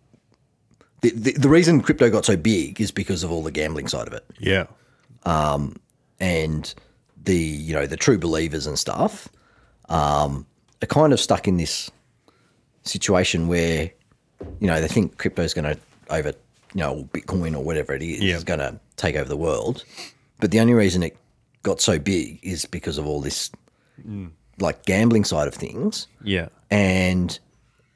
the, 1.00 1.10
the, 1.10 1.32
the 1.32 1.48
reason 1.48 1.80
crypto 1.80 2.10
got 2.10 2.24
so 2.24 2.36
big 2.36 2.80
is 2.80 2.90
because 2.90 3.22
of 3.22 3.30
all 3.30 3.42
the 3.42 3.50
gambling 3.50 3.88
side 3.88 4.06
of 4.06 4.12
it 4.12 4.24
yeah, 4.38 4.66
and 6.20 6.74
the 7.22 7.36
you 7.36 7.72
know 7.72 7.86
the 7.86 7.96
true 7.96 8.18
believers 8.18 8.66
and 8.66 8.78
stuff 8.78 9.28
um, 9.88 10.46
are 10.82 10.86
kind 10.86 11.12
of 11.12 11.20
stuck 11.20 11.48
in 11.48 11.56
this 11.56 11.90
situation 12.84 13.48
where 13.48 13.90
you 14.60 14.66
know 14.66 14.80
they 14.80 14.88
think 14.88 15.18
crypto 15.18 15.42
is 15.42 15.52
going 15.54 15.64
to 15.64 15.78
over 16.10 16.28
you 16.74 16.80
know 16.80 17.08
Bitcoin 17.12 17.56
or 17.56 17.62
whatever 17.62 17.92
it 17.94 18.02
is 18.02 18.20
Yeah. 18.20 18.36
is 18.36 18.44
going 18.44 18.60
to 18.60 18.78
take 18.96 19.16
over 19.16 19.28
the 19.28 19.36
world, 19.36 19.84
but 20.40 20.50
the 20.50 20.60
only 20.60 20.74
reason 20.74 21.02
it 21.02 21.16
got 21.62 21.80
so 21.80 21.98
big 21.98 22.38
is 22.42 22.64
because 22.64 22.98
of 22.98 23.06
all 23.06 23.20
this 23.20 23.50
like 24.60 24.84
gambling 24.86 25.24
side 25.24 25.48
of 25.48 25.54
things. 25.54 26.06
Yeah, 26.22 26.48
and 26.70 27.38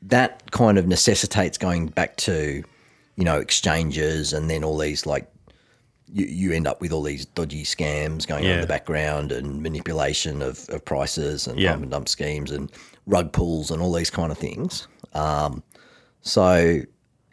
that 0.02 0.50
kind 0.50 0.78
of 0.78 0.86
necessitates 0.88 1.56
going 1.58 1.86
back 1.86 2.16
to 2.18 2.62
you 3.16 3.24
know 3.24 3.38
exchanges 3.38 4.32
and 4.32 4.50
then 4.50 4.64
all 4.64 4.76
these 4.78 5.06
like 5.06 5.31
you, 6.12 6.26
you 6.26 6.52
end 6.52 6.66
up 6.66 6.80
with 6.80 6.92
all 6.92 7.02
these 7.02 7.24
dodgy 7.26 7.64
scams 7.64 8.26
going 8.26 8.44
on 8.44 8.50
in 8.52 8.60
the 8.60 8.66
background 8.66 9.32
and 9.32 9.62
manipulation 9.62 10.42
of, 10.42 10.68
of 10.68 10.84
prices 10.84 11.46
and 11.46 11.58
Yeah. 11.58 11.70
pump 11.72 11.82
and 11.84 11.90
dump 11.92 12.08
schemes 12.08 12.50
and 12.50 12.70
rug 13.06 13.32
pulls 13.32 13.70
and 13.70 13.80
all 13.82 13.92
these 13.92 14.10
kind 14.10 14.30
of 14.30 14.38
things. 14.38 14.86
Um, 15.14 15.62
so 16.20 16.82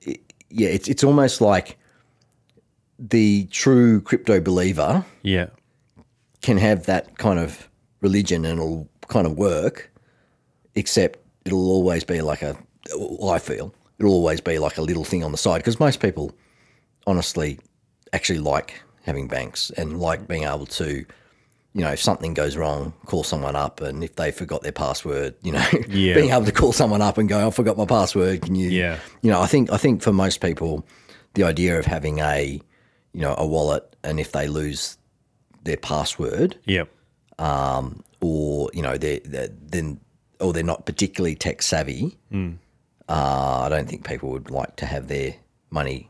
it, 0.01 0.19
yeah 0.49 0.69
it's, 0.69 0.87
it's 0.87 1.03
almost 1.03 1.41
like 1.41 1.77
the 2.97 3.45
true 3.51 4.01
crypto 4.01 4.41
believer 4.41 5.05
yeah, 5.23 5.47
can 6.41 6.57
have 6.57 6.85
that 6.87 7.17
kind 7.17 7.39
of 7.39 7.69
religion 8.01 8.45
and 8.45 8.59
it'll 8.59 8.89
kind 9.07 9.25
of 9.27 9.37
work, 9.37 9.91
except 10.75 11.19
it'll 11.45 11.69
always 11.69 12.03
be 12.03 12.21
like 12.21 12.41
a, 12.41 12.57
I 13.25 13.39
feel, 13.39 13.73
it'll 13.99 14.11
always 14.13 14.41
be 14.41 14.57
like 14.59 14.77
a 14.77 14.81
little 14.81 15.03
thing 15.03 15.23
on 15.23 15.31
the 15.31 15.37
side 15.37 15.59
because 15.59 15.79
most 15.79 15.99
people 16.01 16.31
honestly 17.07 17.59
actually 18.13 18.39
like 18.39 18.81
having 19.03 19.27
banks 19.27 19.69
and 19.71 19.99
like 19.99 20.27
being 20.27 20.43
able 20.43 20.65
to, 20.65 21.05
you 21.73 21.81
know, 21.81 21.91
if 21.91 22.01
something 22.01 22.33
goes 22.33 22.55
wrong, 22.57 22.93
call 23.05 23.23
someone 23.23 23.55
up 23.55 23.81
and 23.81 24.03
if 24.03 24.15
they 24.15 24.31
forgot 24.31 24.61
their 24.63 24.71
password, 24.71 25.35
you 25.43 25.51
know, 25.51 25.65
Yeah. 25.89 26.15
being 26.15 26.29
able 26.31 26.45
to 26.45 26.51
call 26.51 26.71
someone 26.73 27.01
up 27.01 27.17
and 27.17 27.27
go, 27.29 27.47
I 27.47 27.51
forgot 27.51 27.77
my 27.77 27.85
password, 27.85 28.41
can 28.41 28.55
you, 28.55 28.69
Yeah. 28.69 28.99
you 29.21 29.31
know, 29.31 29.41
I 29.41 29.47
think, 29.47 29.71
I 29.71 29.77
think 29.77 30.01
for 30.01 30.11
most 30.13 30.41
people, 30.41 30.85
the 31.35 31.43
idea 31.43 31.77
of 31.79 31.85
having 31.85 32.19
a, 32.19 32.59
you 33.13 33.21
know, 33.21 33.35
a 33.37 33.45
wallet 33.47 33.95
and 34.03 34.19
if 34.19 34.31
they 34.31 34.47
lose 34.47 34.97
their 35.63 35.77
password, 35.77 36.57
yeah, 36.65 36.83
or 38.21 38.69
you 38.73 38.81
know 38.81 38.97
they're, 38.97 39.19
they're 39.25 39.49
then 39.67 39.99
or 40.39 40.53
they're 40.53 40.63
not 40.63 40.85
particularly 40.85 41.35
tech 41.35 41.61
savvy, 41.61 42.17
uh, 43.09 43.61
I 43.61 43.69
don't 43.69 43.87
think 43.89 44.07
people 44.07 44.29
would 44.29 44.49
like 44.49 44.75
to 44.77 44.85
have 44.85 45.07
their 45.07 45.35
money 45.69 46.09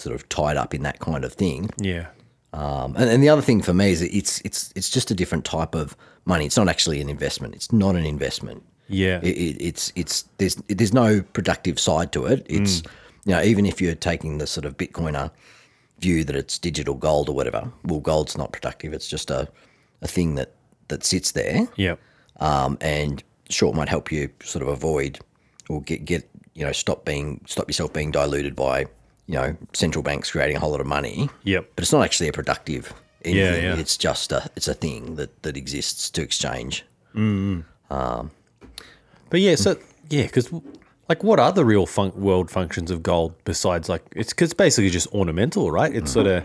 sort 0.00 0.14
of 0.14 0.28
tied 0.28 0.56
up 0.56 0.74
in 0.74 0.82
that 0.82 0.98
kind 0.98 1.24
of 1.24 1.32
thing. 1.32 1.70
yeah, 1.78 2.06
Um, 2.52 2.94
and, 2.96 3.08
and 3.10 3.22
the 3.22 3.28
other 3.28 3.42
thing 3.42 3.62
for 3.62 3.72
me 3.74 3.92
is 3.92 4.02
it's 4.02 4.40
it's 4.44 4.72
it's 4.74 4.90
just 4.90 5.10
a 5.10 5.14
different 5.14 5.44
type 5.44 5.74
of 5.74 5.96
money. 6.24 6.44
It's 6.46 6.56
not 6.56 6.68
actually 6.68 7.00
an 7.00 7.08
investment. 7.08 7.54
It's 7.54 7.72
not 7.72 7.94
an 7.96 8.04
investment. 8.04 8.62
yeah, 8.88 9.20
It, 9.22 9.36
it, 9.36 9.56
it's 9.68 9.92
it's 9.94 10.24
there's 10.38 10.56
there's 10.68 10.92
no 10.92 11.22
productive 11.32 11.78
side 11.78 12.10
to 12.12 12.26
it. 12.26 12.44
It's 12.48 12.82
you 13.26 13.32
know 13.34 13.42
even 13.42 13.66
if 13.66 13.80
you're 13.80 13.94
taking 13.94 14.38
the 14.38 14.46
sort 14.46 14.64
of 14.64 14.76
Bitcoiner 14.76 15.30
view 16.00 16.24
that 16.24 16.34
it's 16.34 16.58
digital 16.58 16.94
gold 16.94 17.28
or 17.28 17.34
whatever, 17.34 17.70
well, 17.84 18.00
gold's 18.00 18.36
not 18.38 18.52
productive. 18.52 18.92
It's 18.92 19.08
just 19.08 19.30
a 19.30 19.48
a 20.02 20.08
thing 20.08 20.34
that 20.36 20.50
that 20.88 21.04
sits 21.04 21.32
there 21.32 21.68
yeah, 21.76 21.94
um, 22.40 22.76
and 22.80 23.22
sure 23.48 23.68
it 23.68 23.76
might 23.76 23.88
help 23.88 24.10
you 24.10 24.28
sort 24.42 24.62
of 24.62 24.68
avoid 24.68 25.18
or 25.68 25.82
get 25.82 26.04
get 26.04 26.28
you 26.54 26.64
know 26.66 26.72
stop 26.72 27.04
being 27.04 27.40
stop 27.46 27.68
yourself 27.68 27.92
being 27.92 28.10
diluted 28.10 28.56
by 28.56 28.86
you 29.30 29.36
know 29.38 29.56
central 29.72 30.02
banks 30.02 30.30
creating 30.32 30.56
a 30.56 30.60
whole 30.60 30.72
lot 30.72 30.80
of 30.80 30.86
money. 30.86 31.28
Yep. 31.44 31.70
But 31.76 31.82
it's 31.84 31.92
not 31.92 32.02
actually 32.04 32.28
a 32.28 32.32
productive 32.32 32.92
anything. 33.24 33.64
yeah. 33.64 33.76
It's 33.76 33.96
just 33.96 34.32
a 34.32 34.50
it's 34.56 34.68
a 34.68 34.74
thing 34.74 35.14
that 35.16 35.30
that 35.42 35.56
exists 35.56 36.10
to 36.10 36.22
exchange. 36.22 36.84
Um. 37.14 38.30
But 39.30 39.40
yeah, 39.40 39.54
so 39.54 39.76
yeah, 40.08 40.22
because 40.24 40.52
like, 41.08 41.22
what 41.22 41.38
are 41.38 41.52
the 41.52 41.64
real 41.64 41.86
fun- 41.86 42.12
world 42.20 42.50
functions 42.50 42.90
of 42.90 43.02
gold 43.02 43.34
besides 43.44 43.88
like 43.88 44.02
it's 44.16 44.30
because 44.32 44.52
basically 44.54 44.90
just 44.90 45.06
ornamental, 45.12 45.70
right? 45.70 45.94
It's 45.94 46.10
sort 46.12 46.26
of 46.26 46.44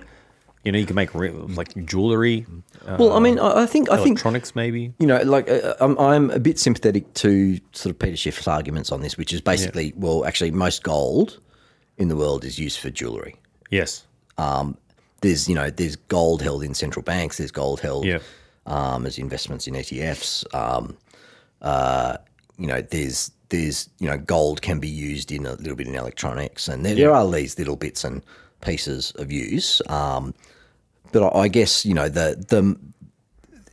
you 0.64 0.72
know 0.72 0.78
you 0.80 0.86
can 0.86 0.96
make 0.96 1.14
re- 1.16 1.32
like 1.32 1.74
jewelry, 1.86 2.46
uh, 2.86 2.98
Well, 3.00 3.14
I 3.14 3.20
mean, 3.20 3.40
I 3.40 3.66
think 3.66 3.90
I 3.90 3.98
think 3.98 4.18
electronics, 4.18 4.56
maybe. 4.56 4.94
you 5.00 5.08
know, 5.08 5.18
like 5.24 5.50
uh, 5.50 5.74
I'm, 5.80 5.98
I'm 5.98 6.30
a 6.32 6.40
bit 6.40 6.60
sympathetic 6.60 7.12
to 7.16 7.60
sort 7.72 7.92
of 7.94 8.00
Peter 8.00 8.18
Schiff's 8.18 8.48
arguments 8.48 8.92
on 8.92 9.02
this, 9.02 9.18
which 9.18 9.34
is 9.34 9.42
basically, 9.42 9.94
well, 9.96 10.26
actually, 10.26 10.52
most 10.52 10.84
gold 10.84 11.40
in 11.98 12.08
the 12.08 12.16
world 12.16 12.44
is 12.44 12.60
used 12.60 12.80
for 12.80 12.90
jewelry. 12.90 13.36
Yes. 13.70 14.06
There's, 15.22 15.50
you 15.50 15.56
know, 15.56 15.70
there's 15.72 15.96
gold 15.96 16.42
held 16.42 16.62
in 16.64 16.74
central 16.76 17.02
banks. 17.02 17.38
There's 17.38 17.52
gold 17.52 17.80
held 17.80 18.06
Yeah. 18.06 18.20
um, 18.68 19.06
as 19.08 19.18
investments 19.18 19.66
in 19.68 19.74
ETFs. 19.74 20.44
Um, 20.54 20.98
uh, 21.62 22.18
you 22.58 22.68
know, 22.68 22.82
there's 22.82 23.32
there's 23.50 23.90
you 24.00 24.08
know, 24.08 24.18
gold 24.18 24.62
can 24.62 24.80
be 24.80 24.88
used 24.90 25.32
in 25.32 25.46
a 25.46 25.54
little 25.54 25.76
bit 25.76 25.88
in 25.88 25.96
electronics, 25.96 26.68
and 26.68 26.86
there, 26.86 26.96
there 26.96 27.12
are 27.14 27.30
these 27.32 27.58
little 27.58 27.76
bits 27.76 28.04
and 28.04 28.22
pieces 28.62 29.12
of 29.18 29.32
use. 29.32 29.82
Um, 29.88 30.34
but 31.12 31.24
I, 31.24 31.42
I 31.44 31.48
guess 31.48 31.86
you 31.86 31.94
know 31.94 32.10
the 32.10 32.36
the 32.48 32.78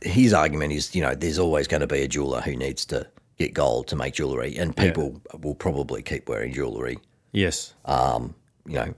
his 0.07 0.33
argument 0.33 0.73
is, 0.73 0.93
you 0.95 1.01
know, 1.01 1.15
there's 1.15 1.39
always 1.39 1.67
going 1.67 1.81
to 1.81 1.87
be 1.87 2.01
a 2.01 2.07
jeweler 2.07 2.41
who 2.41 2.55
needs 2.55 2.85
to 2.87 3.07
get 3.37 3.53
gold 3.53 3.87
to 3.87 3.95
make 3.95 4.13
jewelry, 4.15 4.57
and 4.57 4.75
people 4.75 5.21
will 5.41 5.55
probably 5.55 6.01
keep 6.01 6.27
wearing 6.29 6.53
jewelry, 6.53 6.97
Yes. 7.33 7.73
Um, 7.85 8.35
you 8.65 8.75
know, 8.75 8.93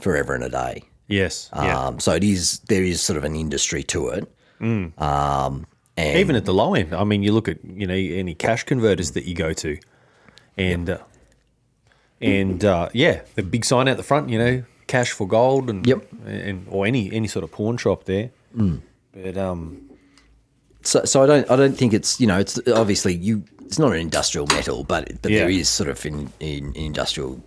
forever 0.00 0.34
and 0.34 0.42
a 0.44 0.48
day. 0.48 0.82
yes. 1.06 1.48
Yeah. 1.54 1.78
Um, 1.78 2.00
so 2.00 2.12
it 2.12 2.24
is 2.24 2.58
there 2.68 2.82
is 2.82 3.00
sort 3.00 3.16
of 3.16 3.24
an 3.24 3.36
industry 3.36 3.82
to 3.84 4.08
it. 4.08 4.24
Um, 4.60 5.66
and 5.96 6.18
Even 6.18 6.34
at 6.36 6.44
the 6.46 6.54
low 6.54 6.74
end, 6.74 6.92
I 6.94 7.04
mean, 7.04 7.22
you 7.22 7.32
look 7.32 7.46
at 7.48 7.58
you 7.64 7.86
know 7.86 7.94
any 7.94 8.34
cash 8.34 8.64
converters 8.64 9.12
that 9.12 9.24
you 9.26 9.34
go 9.34 9.52
to, 9.52 9.78
and 10.56 10.90
uh, 10.90 10.98
and 12.20 12.64
uh, 12.64 12.88
yeah, 12.92 13.20
the 13.36 13.42
big 13.42 13.64
sign 13.64 13.86
out 13.88 13.96
the 13.98 14.02
front, 14.02 14.28
you 14.30 14.38
know, 14.38 14.64
cash 14.88 15.12
for 15.12 15.28
gold 15.28 15.68
and 15.70 15.86
Yep. 15.86 16.06
and 16.26 16.66
or 16.70 16.86
any 16.86 17.12
any 17.12 17.28
sort 17.28 17.44
of 17.44 17.52
pawn 17.52 17.76
shop 17.76 18.04
there. 18.04 18.30
But 19.12 19.36
um, 19.36 19.90
So, 20.82 21.04
so 21.04 21.22
I 21.22 21.26
don't, 21.26 21.50
I 21.50 21.56
don't 21.56 21.76
think 21.76 21.92
it's, 21.94 22.20
you 22.20 22.26
know, 22.26 22.38
it's 22.38 22.58
obviously 22.68 23.14
you. 23.14 23.44
It's 23.60 23.78
not 23.78 23.92
an 23.92 23.98
industrial 24.00 24.46
metal, 24.48 24.82
but 24.84 25.08
but 25.22 25.30
there 25.30 25.48
Yeah. 25.50 25.60
is 25.60 25.68
sort 25.68 25.88
of 25.90 26.04
in, 26.06 26.32
in, 26.40 26.72
industrial 26.74 27.42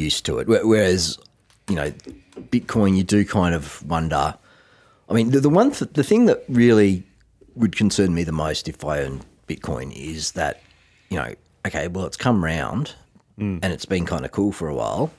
use 0.00 0.20
to 0.22 0.38
it. 0.38 0.48
Whereas, 0.48 1.18
you 1.68 1.76
know, 1.76 1.90
Bitcoin, 2.50 2.96
you 2.96 3.04
do 3.04 3.24
kind 3.24 3.54
of 3.54 3.82
wonder. 3.86 4.34
I 5.08 5.12
mean, 5.12 5.30
the, 5.30 5.40
the 5.40 5.50
one, 5.50 5.72
th- 5.72 5.92
the 5.92 6.04
thing 6.04 6.26
that 6.26 6.44
really 6.48 7.04
would 7.54 7.76
concern 7.76 8.14
me 8.14 8.24
the 8.24 8.32
most 8.32 8.68
if 8.68 8.84
I 8.84 9.00
own 9.00 9.22
Bitcoin 9.48 9.92
is 9.94 10.32
that, 10.32 10.62
you 11.08 11.18
know, 11.18 11.34
okay, 11.66 11.88
well, 11.88 12.06
it's 12.06 12.16
come 12.16 12.44
round 12.44 12.94
mm. 13.38 13.58
and 13.62 13.72
it's 13.72 13.86
been 13.86 14.06
kind 14.06 14.24
of 14.24 14.30
cool 14.30 14.52
for 14.52 14.68
a 14.68 14.74
while, 14.74 15.10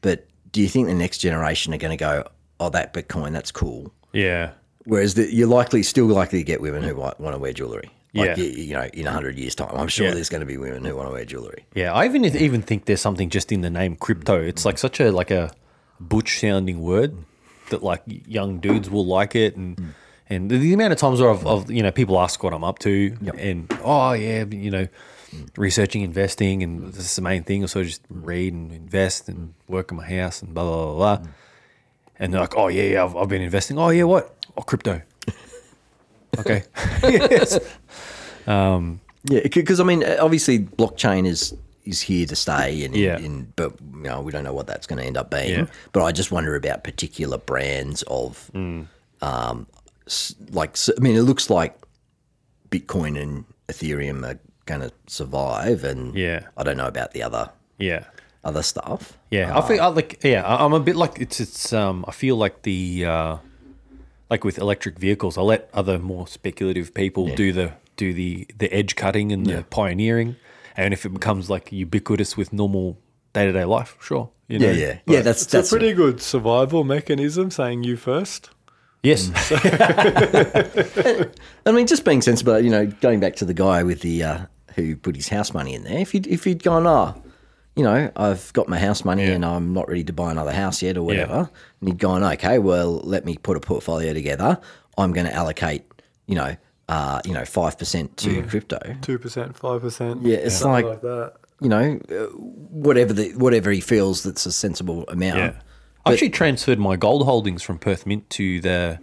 but 0.00 0.26
do 0.52 0.60
you 0.60 0.68
think 0.68 0.86
the 0.86 0.94
next 0.94 1.18
generation 1.18 1.74
are 1.74 1.78
going 1.78 1.90
to 1.90 1.96
go, 1.96 2.26
oh, 2.60 2.70
that 2.70 2.94
Bitcoin, 2.94 3.32
that's 3.32 3.50
cool? 3.50 3.92
yeah, 4.12 4.52
Whereas 4.84 5.14
the, 5.14 5.32
you're 5.32 5.48
likely 5.48 5.82
still 5.82 6.06
likely 6.06 6.40
to 6.40 6.44
get 6.44 6.60
women 6.60 6.82
who 6.82 6.94
want, 6.94 7.18
want 7.18 7.34
to 7.34 7.38
wear 7.38 7.52
jewelry. 7.52 7.90
Like, 8.14 8.36
Yeah. 8.36 8.44
you, 8.44 8.74
know, 8.74 8.88
in 8.94 9.06
hundred 9.06 9.38
years' 9.38 9.54
time, 9.54 9.70
I'm 9.74 9.88
sure 9.88 10.06
Yeah. 10.06 10.14
there's 10.14 10.28
going 10.28 10.40
to 10.40 10.46
be 10.46 10.56
women 10.56 10.84
who 10.84 10.94
want 10.96 11.08
to 11.08 11.12
wear 11.12 11.24
jewelry. 11.24 11.64
yeah. 11.74 11.92
I 11.92 12.04
even 12.06 12.24
even 12.24 12.62
think 12.62 12.84
there's 12.86 13.00
something 13.00 13.28
just 13.28 13.50
in 13.52 13.60
the 13.62 13.70
name 13.70 13.96
crypto. 13.96 14.40
It's 14.40 14.64
like 14.64 14.78
such 14.78 15.00
a 15.00 15.10
like 15.10 15.30
a 15.30 15.50
butch 16.00 16.38
sounding 16.40 16.80
word 16.80 17.16
that 17.70 17.82
like 17.82 18.02
young 18.06 18.60
dudes 18.60 18.88
will 18.90 19.06
like 19.06 19.34
it 19.36 19.56
and. 19.56 19.94
And 20.30 20.50
the, 20.50 20.72
amount 20.72 20.90
of 20.94 20.98
times 20.98 21.20
where 21.20 21.28
I've, 21.28 21.46
I've, 21.46 21.70
you 21.70 21.82
know, 21.82 21.92
people 21.92 22.18
ask 22.18 22.42
what 22.42 22.54
I'm 22.54 22.64
up 22.64 22.78
to, 22.78 23.14
and 23.36 23.70
oh 23.84 24.12
yeah, 24.14 24.46
you 24.46 24.70
know, 24.70 24.88
researching 25.58 26.00
investing, 26.00 26.62
and 26.62 26.94
this 26.94 27.04
is 27.04 27.16
the 27.16 27.20
main 27.22 27.42
thing. 27.44 27.66
So 27.66 27.80
I 27.80 27.82
just 27.82 28.00
read 28.08 28.54
and 28.54 28.72
invest 28.72 29.28
and 29.28 29.52
work 29.68 29.90
in 29.90 29.98
my 29.98 30.06
house 30.08 30.40
and 30.40 30.54
blah 30.54 30.64
blah 30.64 30.94
blah. 30.94 31.16
blah. 31.18 31.26
And 32.18 32.32
they're 32.32 32.40
like, 32.40 32.56
oh 32.56 32.68
yeah, 32.68 32.84
yeah, 32.84 33.04
I've, 33.04 33.14
I've 33.14 33.28
been 33.28 33.42
investing. 33.42 33.78
Oh 33.78 33.90
yeah, 33.90 34.04
what? 34.04 34.34
Oh, 34.56 34.62
crypto. 34.62 35.02
Okay. 36.40 36.62
yes. 37.02 37.58
Um, 38.46 39.00
Yeah, 39.30 39.40
because 39.52 39.80
I 39.80 39.84
mean, 39.84 40.04
obviously, 40.04 40.58
blockchain 40.60 41.26
is 41.26 41.54
is 41.84 42.00
here 42.00 42.24
to 42.26 42.34
stay, 42.36 42.84
and 42.84 42.94
Yeah. 42.96 43.18
in, 43.18 43.52
but 43.56 43.72
you 43.94 44.02
know, 44.02 44.20
we 44.22 44.32
don't 44.32 44.44
know 44.44 44.54
what 44.54 44.66
that's 44.66 44.86
going 44.86 44.98
to 45.00 45.04
end 45.04 45.16
up 45.18 45.30
being. 45.30 45.50
Yeah. 45.50 45.66
But 45.92 46.04
I 46.04 46.12
just 46.12 46.32
wonder 46.32 46.54
about 46.56 46.82
particular 46.84 47.36
brands 47.38 48.02
of, 48.08 48.50
Mm. 48.54 48.86
um, 49.20 49.66
like 50.50 50.76
I 50.88 51.00
mean, 51.00 51.14
it 51.16 51.22
looks 51.22 51.50
like 51.50 51.74
Bitcoin 52.70 53.20
and 53.20 53.44
Ethereum 53.68 54.24
are 54.26 54.38
going 54.66 54.80
to 54.80 54.92
survive, 55.06 55.84
and 55.84 56.14
Yeah. 56.14 56.40
I 56.56 56.62
don't 56.62 56.76
know 56.76 56.86
about 56.88 57.12
the 57.12 57.22
other 57.22 57.50
Yeah. 57.78 58.04
other 58.44 58.62
stuff. 58.62 59.16
Yeah, 59.30 59.56
I 59.56 59.66
feel 59.66 59.80
I 59.82 59.86
like 59.88 60.20
yeah, 60.24 60.42
I'm 60.46 60.72
a 60.74 60.80
bit 60.80 60.96
like 60.96 61.18
it's 61.20 61.40
it's 61.40 61.72
um 61.72 62.04
I 62.08 62.12
feel 62.12 62.36
like 62.36 62.62
the 62.62 63.04
uh 63.06 63.36
like 64.34 64.42
with 64.42 64.58
electric 64.58 64.98
vehicles, 64.98 65.38
I 65.38 65.42
let 65.42 65.70
other 65.72 65.96
more 65.96 66.26
speculative 66.26 66.92
people 66.92 67.28
do 67.36 67.52
the 67.52 67.74
do 67.96 68.12
the 68.12 68.48
the 68.58 68.72
edge 68.72 68.96
cutting 68.96 69.30
and 69.30 69.46
the 69.46 69.62
pioneering, 69.70 70.34
and 70.76 70.92
if 70.92 71.06
it 71.06 71.10
becomes 71.10 71.48
like 71.48 71.70
ubiquitous 71.70 72.36
with 72.36 72.52
normal 72.52 72.98
day 73.32 73.46
to 73.46 73.52
day 73.52 73.64
life, 73.64 73.96
sure, 74.00 74.30
you 74.48 74.58
know. 74.58 74.72
Yeah, 74.72 74.72
yeah, 74.72 74.98
yeah. 75.06 75.20
That's 75.20 75.42
It's 75.42 75.52
that's 75.52 75.70
a 75.70 75.76
pretty 75.76 75.92
good 75.92 76.20
survival 76.20 76.82
mechanism 76.82 77.52
saying 77.52 77.84
you 77.84 77.96
first. 77.96 78.50
Yes, 79.04 79.30
I 81.64 81.70
mean, 81.70 81.86
just 81.86 82.04
being 82.04 82.20
sensible. 82.20 82.58
You 82.58 82.70
know, 82.70 82.86
going 82.86 83.20
back 83.20 83.36
to 83.36 83.44
the 83.44 83.54
guy 83.54 83.84
with 83.84 84.00
the 84.00 84.24
uh, 84.24 84.46
who 84.74 84.96
put 84.96 85.14
his 85.14 85.28
house 85.28 85.54
money 85.54 85.74
in 85.74 85.84
there. 85.84 85.98
If 85.98 86.12
you 86.12 86.22
if 86.26 86.44
you'd 86.44 86.64
gone, 86.64 86.88
oh, 86.88 87.22
you 87.76 87.82
know, 87.84 88.10
I've 88.16 88.52
got 88.52 88.68
my 88.68 88.78
house 88.78 89.04
money 89.04 89.24
and 89.24 89.44
I'm 89.44 89.72
not 89.72 89.88
ready 89.88 90.04
to 90.04 90.12
buy 90.12 90.30
another 90.30 90.52
house 90.52 90.82
yet 90.82 90.96
or 90.96 91.02
whatever, 91.02 91.50
and 91.80 91.88
you'd 91.88 91.98
gone, 91.98 92.22
okay, 92.24 92.58
well, 92.58 93.00
let 93.04 93.24
me 93.24 93.36
put 93.36 93.56
a 93.56 93.60
portfolio 93.60 94.12
together. 94.12 94.60
I'm 94.96 95.12
going 95.12 95.26
to 95.26 95.32
allocate, 95.34 95.82
you 96.26 96.36
know, 96.36 96.56
uh, 96.88 97.20
you 97.24 97.32
know, 97.32 97.44
five 97.44 97.78
percent 97.78 98.16
to 98.18 98.42
crypto. 98.44 98.78
Two 99.02 99.18
percent, 99.18 99.56
five 99.56 99.80
percent. 99.80 100.22
Yeah, 100.22 100.36
it's 100.36 100.56
something 100.56 100.84
like- 100.84 100.94
like 100.94 101.00
that. 101.02 101.32
You 101.60 101.68
know, 101.68 101.98
uh, 102.10 102.26
whatever 102.36 103.12
the 103.12 103.30
whatever 103.36 103.70
he 103.70 103.80
feels 103.80 104.22
that's 104.24 104.44
a 104.44 104.52
sensible 104.52 105.04
amount. 105.08 105.38
yeah. 105.38 105.52
I 106.04 106.12
actually 106.12 106.30
transferred 106.30 106.78
my 106.78 106.96
gold 106.96 107.24
holdings 107.24 107.62
from 107.62 107.78
Perth 107.78 108.06
Mint 108.06 108.28
to 108.30 108.60
the 108.60 108.98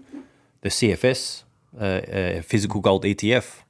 the 0.61 0.69
CFS 0.69 1.43
uh, 1.79 1.83
uh, 1.83 2.41
physical 2.43 2.81
gold 2.81 3.03
ETF. 3.03 3.60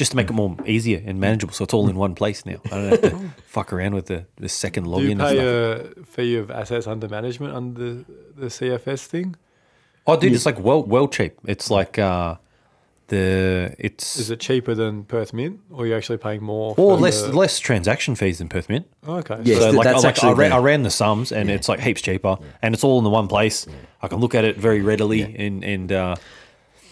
Just 0.00 0.12
to 0.12 0.16
make 0.16 0.30
it 0.30 0.32
more 0.32 0.56
easier 0.66 1.02
and 1.04 1.20
manageable, 1.20 1.52
so 1.52 1.64
it's 1.64 1.74
all 1.74 1.86
in 1.90 1.94
one 1.96 2.14
place 2.14 2.46
now. 2.46 2.56
I 2.64 2.68
don't 2.70 2.90
have 2.90 3.00
to 3.02 3.30
fuck 3.46 3.70
around 3.70 3.94
with 3.94 4.06
the, 4.06 4.24
the 4.36 4.48
second 4.48 4.86
login. 4.86 5.18
Do 5.18 5.24
login. 5.24 5.34
you 5.34 5.48
and 5.50 5.82
pay 5.82 5.90
stuff. 5.92 6.02
a 6.02 6.06
fee 6.06 6.36
of 6.36 6.50
assets 6.50 6.86
under 6.86 7.06
management 7.06 7.54
under 7.54 7.92
the 8.42 8.46
CFS 8.46 9.04
thing? 9.04 9.36
Oh, 10.06 10.16
dude, 10.18 10.32
it's 10.32 10.46
like 10.46 10.58
well, 10.58 10.82
well 10.82 11.06
cheap. 11.06 11.34
It's 11.44 11.70
like 11.70 11.98
uh, 11.98 12.36
the 13.08 13.74
it's 13.78 14.18
Is 14.18 14.30
it 14.30 14.40
cheaper 14.40 14.74
than 14.74 15.04
Perth 15.04 15.34
Mint, 15.34 15.60
or 15.70 15.84
are 15.84 15.86
you 15.86 15.94
actually 15.94 16.16
paying 16.16 16.42
more? 16.42 16.74
or 16.78 16.96
less 16.96 17.20
the- 17.20 17.36
less 17.36 17.58
transaction 17.58 18.14
fees 18.14 18.38
than 18.38 18.48
Perth 18.48 18.70
Mint. 18.70 18.86
Oh, 19.06 19.16
okay. 19.16 19.38
Yes, 19.44 19.58
so 19.58 19.64
th- 19.66 19.74
like, 19.74 19.84
that's 19.84 19.96
like 20.02 20.04
I, 20.06 20.08
actually 20.08 20.34
ran, 20.34 20.50
the- 20.50 20.56
I 20.56 20.60
ran 20.60 20.82
the 20.82 20.90
sums, 20.90 21.30
and 21.30 21.50
it's 21.50 21.68
like 21.68 21.80
heaps 21.80 22.00
cheaper, 22.00 22.38
and 22.62 22.72
it's 22.74 22.84
all 22.84 22.96
in 22.96 23.04
the 23.04 23.10
one 23.10 23.28
place. 23.28 23.66
I 24.00 24.08
can 24.08 24.18
look 24.20 24.34
at 24.34 24.46
it 24.46 24.56
very 24.56 24.80
readily, 24.80 25.22
and 25.22 25.62
and 25.62 25.92
uh, 25.92 26.16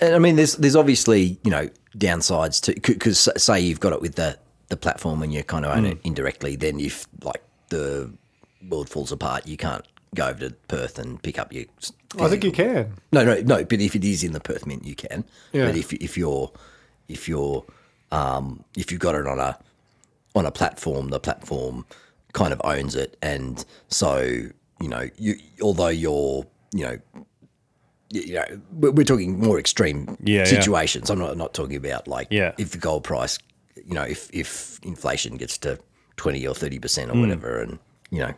And 0.02 0.14
I 0.14 0.18
mean, 0.18 0.36
there's 0.36 0.56
there's 0.56 0.76
obviously 0.76 1.38
you 1.42 1.50
know 1.50 1.70
downsides 1.96 2.60
to 2.62 2.74
because 2.74 3.28
say 3.36 3.60
you've 3.60 3.80
got 3.80 3.92
it 3.92 4.00
with 4.00 4.14
the 4.16 4.38
the 4.68 4.76
platform 4.76 5.22
and 5.22 5.32
you 5.32 5.42
kind 5.42 5.64
of 5.64 5.76
own 5.76 5.84
Mm. 5.84 5.92
it 5.92 5.98
indirectly, 6.04 6.56
then 6.56 6.78
if 6.80 7.06
like 7.22 7.42
the 7.70 8.10
world 8.68 8.88
falls 8.88 9.12
apart, 9.12 9.46
you 9.46 9.56
can't 9.56 9.84
go 10.14 10.26
over 10.28 10.48
to 10.48 10.50
Perth 10.68 10.98
and 10.98 11.22
pick 11.22 11.38
up 11.38 11.52
your. 11.52 11.64
I 12.18 12.28
think 12.28 12.44
you 12.44 12.52
can. 12.52 12.94
No, 13.12 13.24
no, 13.24 13.40
no. 13.40 13.64
But 13.64 13.80
if 13.80 13.94
it 13.96 14.04
is 14.04 14.24
in 14.24 14.32
the 14.32 14.40
Perth 14.40 14.66
Mint, 14.66 14.84
you 14.84 14.94
can. 14.94 15.24
Yeah. 15.52 15.66
But 15.66 15.76
if 15.76 15.92
if 15.94 16.16
you're 16.18 16.50
if 17.08 17.28
you're 17.28 17.64
um, 18.12 18.64
if 18.76 18.90
you've 18.92 19.00
got 19.00 19.14
it 19.14 19.26
on 19.26 19.38
a 19.38 19.58
on 20.34 20.44
a 20.46 20.50
platform, 20.50 21.08
the 21.08 21.20
platform 21.20 21.86
kind 22.32 22.52
of 22.52 22.60
owns 22.64 22.94
it, 22.94 23.16
and 23.22 23.64
so 23.88 24.20
you 24.80 24.88
know 24.88 25.08
you 25.16 25.36
although 25.62 25.88
you're 25.88 26.46
you 26.72 26.84
know 26.84 26.98
you 28.10 28.34
know 28.34 28.44
we're 28.72 29.04
talking 29.04 29.38
more 29.38 29.58
extreme 29.58 30.16
Yeah, 30.22 30.38
yeah. 30.38 30.44
situations. 30.44 31.10
I'm 31.10 31.18
not 31.18 31.36
not 31.36 31.52
talking 31.54 31.76
about 31.76 32.08
like 32.08 32.28
Yeah. 32.30 32.52
if 32.58 32.70
the 32.70 32.78
gold 32.78 33.04
price, 33.04 33.38
you 33.76 33.94
know, 33.94 34.02
if 34.04 34.28
if 34.32 34.78
inflation 34.82 35.36
gets 35.36 35.58
to 35.58 35.78
twenty 36.16 36.46
or 36.46 36.54
thirty 36.54 36.78
percent 36.78 37.10
or 37.10 37.14
Mm. 37.14 37.20
whatever, 37.20 37.60
and 37.60 37.78
you 38.10 38.20
know, 38.20 38.32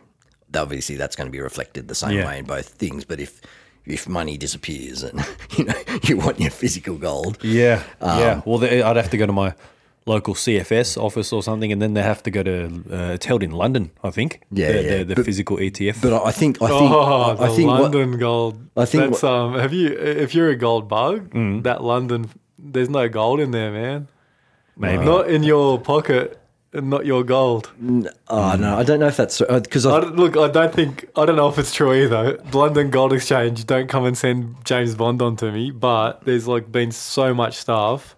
obviously 0.54 0.96
that's 0.96 1.14
going 1.16 1.28
to 1.28 1.32
be 1.32 1.40
reflected 1.40 1.88
the 1.88 1.94
same 1.94 2.16
Yeah. 2.18 2.26
way 2.26 2.38
in 2.38 2.44
both 2.46 2.68
things. 2.68 3.04
But 3.04 3.20
if 3.20 3.40
if 3.86 4.08
money 4.08 4.36
disappears 4.36 5.02
and 5.02 5.24
you 5.58 5.64
know 5.64 5.74
you 6.02 6.16
want 6.16 6.40
your 6.40 6.50
physical 6.50 6.96
gold, 6.96 7.38
yeah, 7.42 7.82
Um, 8.00 8.18
yeah. 8.18 8.40
Well, 8.44 8.62
I'd 8.64 8.96
have 8.96 9.10
to 9.10 9.16
go 9.16 9.26
to 9.26 9.32
my 9.32 9.54
local 10.06 10.34
CFS 10.34 10.96
office 10.96 11.32
or 11.32 11.42
something, 11.42 11.70
and 11.72 11.80
then 11.80 11.94
they 11.94 12.02
have 12.02 12.22
to 12.22 12.30
go 12.30 12.42
to 12.42 12.66
uh, 12.90 13.12
it's 13.14 13.26
held 13.26 13.42
in 13.42 13.50
London, 13.52 13.90
I 14.02 14.10
think. 14.10 14.40
Yeah, 14.50 14.72
the, 14.72 14.82
yeah. 14.82 14.98
the, 14.98 15.04
the 15.04 15.14
But- 15.16 15.24
physical 15.24 15.56
ETF. 15.58 16.00
but 16.02 16.24
I 16.24 16.32
think 16.32 16.60
I 16.62 16.68
think 16.68 16.90
Oh, 16.92 17.36
I 17.38 17.48
the 17.48 17.54
think 17.54 17.68
what, 17.68 17.82
London 17.82 18.18
gold. 18.18 18.60
I 18.76 18.84
think 18.86 19.10
that's 19.12 19.22
what- 19.22 19.32
um. 19.32 19.54
Have 19.58 19.72
you? 19.72 19.88
If 19.92 20.34
you're 20.34 20.48
a 20.50 20.56
gold 20.56 20.88
bug, 20.88 21.30
Mm. 21.34 21.62
that 21.64 21.82
London, 21.84 22.30
there's 22.58 22.88
no 22.90 23.08
gold 23.08 23.40
in 23.40 23.50
there, 23.50 23.70
man. 23.72 24.08
Maybe. 24.76 25.04
Not 25.04 25.28
in 25.28 25.42
your 25.42 25.78
pocket, 25.78 26.38
and 26.72 26.88
not 26.88 27.04
your 27.04 27.22
gold. 27.24 27.70
oh 28.28 28.56
no, 28.56 28.78
I 28.78 28.82
don't 28.82 29.00
know 29.00 29.08
if 29.08 29.16
that's 29.18 29.40
because 29.40 29.84
I 29.84 29.96
I, 29.96 30.00
look, 30.00 30.36
I 30.36 30.48
don't 30.48 30.72
think 30.72 31.06
I 31.16 31.26
don't 31.26 31.36
know 31.36 31.48
if 31.48 31.58
it's 31.58 31.74
true 31.74 31.92
either. 31.92 32.38
London 32.52 32.88
Gold 32.90 33.12
Exchange, 33.12 33.66
don't 33.66 33.88
come 33.88 34.04
and 34.06 34.16
send 34.16 34.54
James 34.64 34.94
Bond 34.94 35.20
onto 35.20 35.50
me, 35.50 35.70
but 35.72 36.24
there's 36.24 36.46
like 36.48 36.72
been 36.72 36.92
so 36.92 37.34
much 37.34 37.56
stuff 37.56 38.16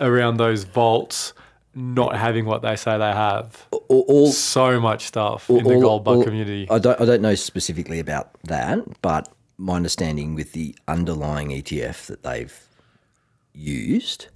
around 0.00 0.36
those 0.38 0.64
vaults 0.64 1.32
not 1.74 2.14
having 2.16 2.44
what 2.44 2.60
they 2.62 2.76
say 2.76 2.98
they 2.98 3.12
have. 3.12 3.66
all, 3.70 4.04
all 4.08 4.26
So 4.32 4.78
much 4.80 5.06
stuff 5.06 5.48
in 5.48 5.64
the 5.64 5.74
all- 5.74 5.80
gold 5.80 6.04
bug 6.04 6.16
all- 6.18 6.24
community. 6.24 6.66
I 6.70 6.78
don't 6.78 7.00
I 7.00 7.04
don't 7.04 7.22
know 7.22 7.34
specifically 7.34 7.98
about 7.98 8.30
that, 8.44 8.78
but 9.00 9.28
my 9.58 9.76
understanding 9.76 10.34
with 10.34 10.52
the 10.52 10.74
underlying 10.88 11.48
ETF 11.50 12.06
that 12.08 12.22
they've 12.22 12.54
used, 13.54 14.26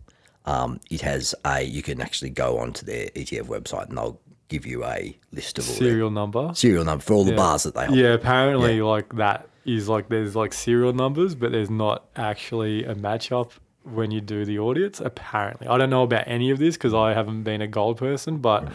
um, 0.44 0.80
it 0.90 1.00
has 1.02 1.34
a 1.44 1.62
you 1.62 1.82
can 1.82 2.00
actually 2.00 2.30
go 2.30 2.59
onto 2.59 2.84
their 2.86 3.07
ETF 3.14 3.46
website 3.48 3.88
and 3.88 3.98
they'll 3.98 4.20
give 4.48 4.64
you 4.64 4.84
a 4.84 5.16
list 5.32 5.59
of 5.59 5.68
all 5.68 5.74
Serial 5.74 6.11
number. 6.11 6.52
serial 6.54 6.84
number 6.84 7.02
for 7.02 7.14
all 7.14 7.24
the 7.24 7.32
bars 7.34 7.64
that 7.64 7.74
they 7.74 7.86
hold. 7.86 7.98
Yeah, 7.98 8.12
apparently 8.14 8.80
like 8.80 9.14
that 9.16 9.48
is 9.64 9.88
like 9.88 10.09
there's 10.09 10.36
like 10.36 10.52
serial 10.52 10.92
numbers, 10.92 11.34
but 11.34 11.50
there's 11.52 11.70
not 11.70 12.04
actually 12.16 12.84
a 12.84 12.94
matchup 12.94 13.50
when 13.93 14.11
you 14.11 14.20
do 14.20 14.45
the 14.45 14.59
audits. 14.59 15.01
Apparently, 15.01 15.66
I 15.66 15.78
don't 15.78 15.91
know 15.91 16.03
about 16.03 16.24
any 16.26 16.51
of 16.51 16.59
this 16.59 16.76
because 16.76 16.95
I 16.95 17.14
haven't 17.14 17.43
been 17.43 17.61
a 17.62 17.66
gold 17.66 17.99
person, 17.99 18.39
but 18.39 18.68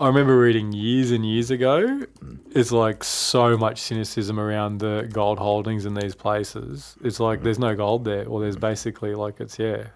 I 0.00 0.06
remember 0.06 0.38
reading 0.38 0.72
years 0.72 1.10
and 1.10 1.24
years 1.24 1.50
ago. 1.50 1.86
Mm. 1.86 2.38
It's 2.50 2.72
like 2.72 3.04
so 3.04 3.56
much 3.56 3.80
cynicism 3.80 4.40
around 4.40 4.78
the 4.78 5.08
gold 5.12 5.38
holdings 5.38 5.86
in 5.86 5.94
these 5.94 6.14
places. 6.14 6.96
It's 7.04 7.20
like 7.20 7.40
mm. 7.40 7.44
there's 7.44 7.58
no 7.58 7.74
gold 7.74 8.04
there, 8.04 8.26
or 8.26 8.40
there's 8.40 8.56
mm. 8.56 8.60
basically 8.60 9.14
like 9.14 9.40
it's 9.40 9.58
yeah. 9.58 9.88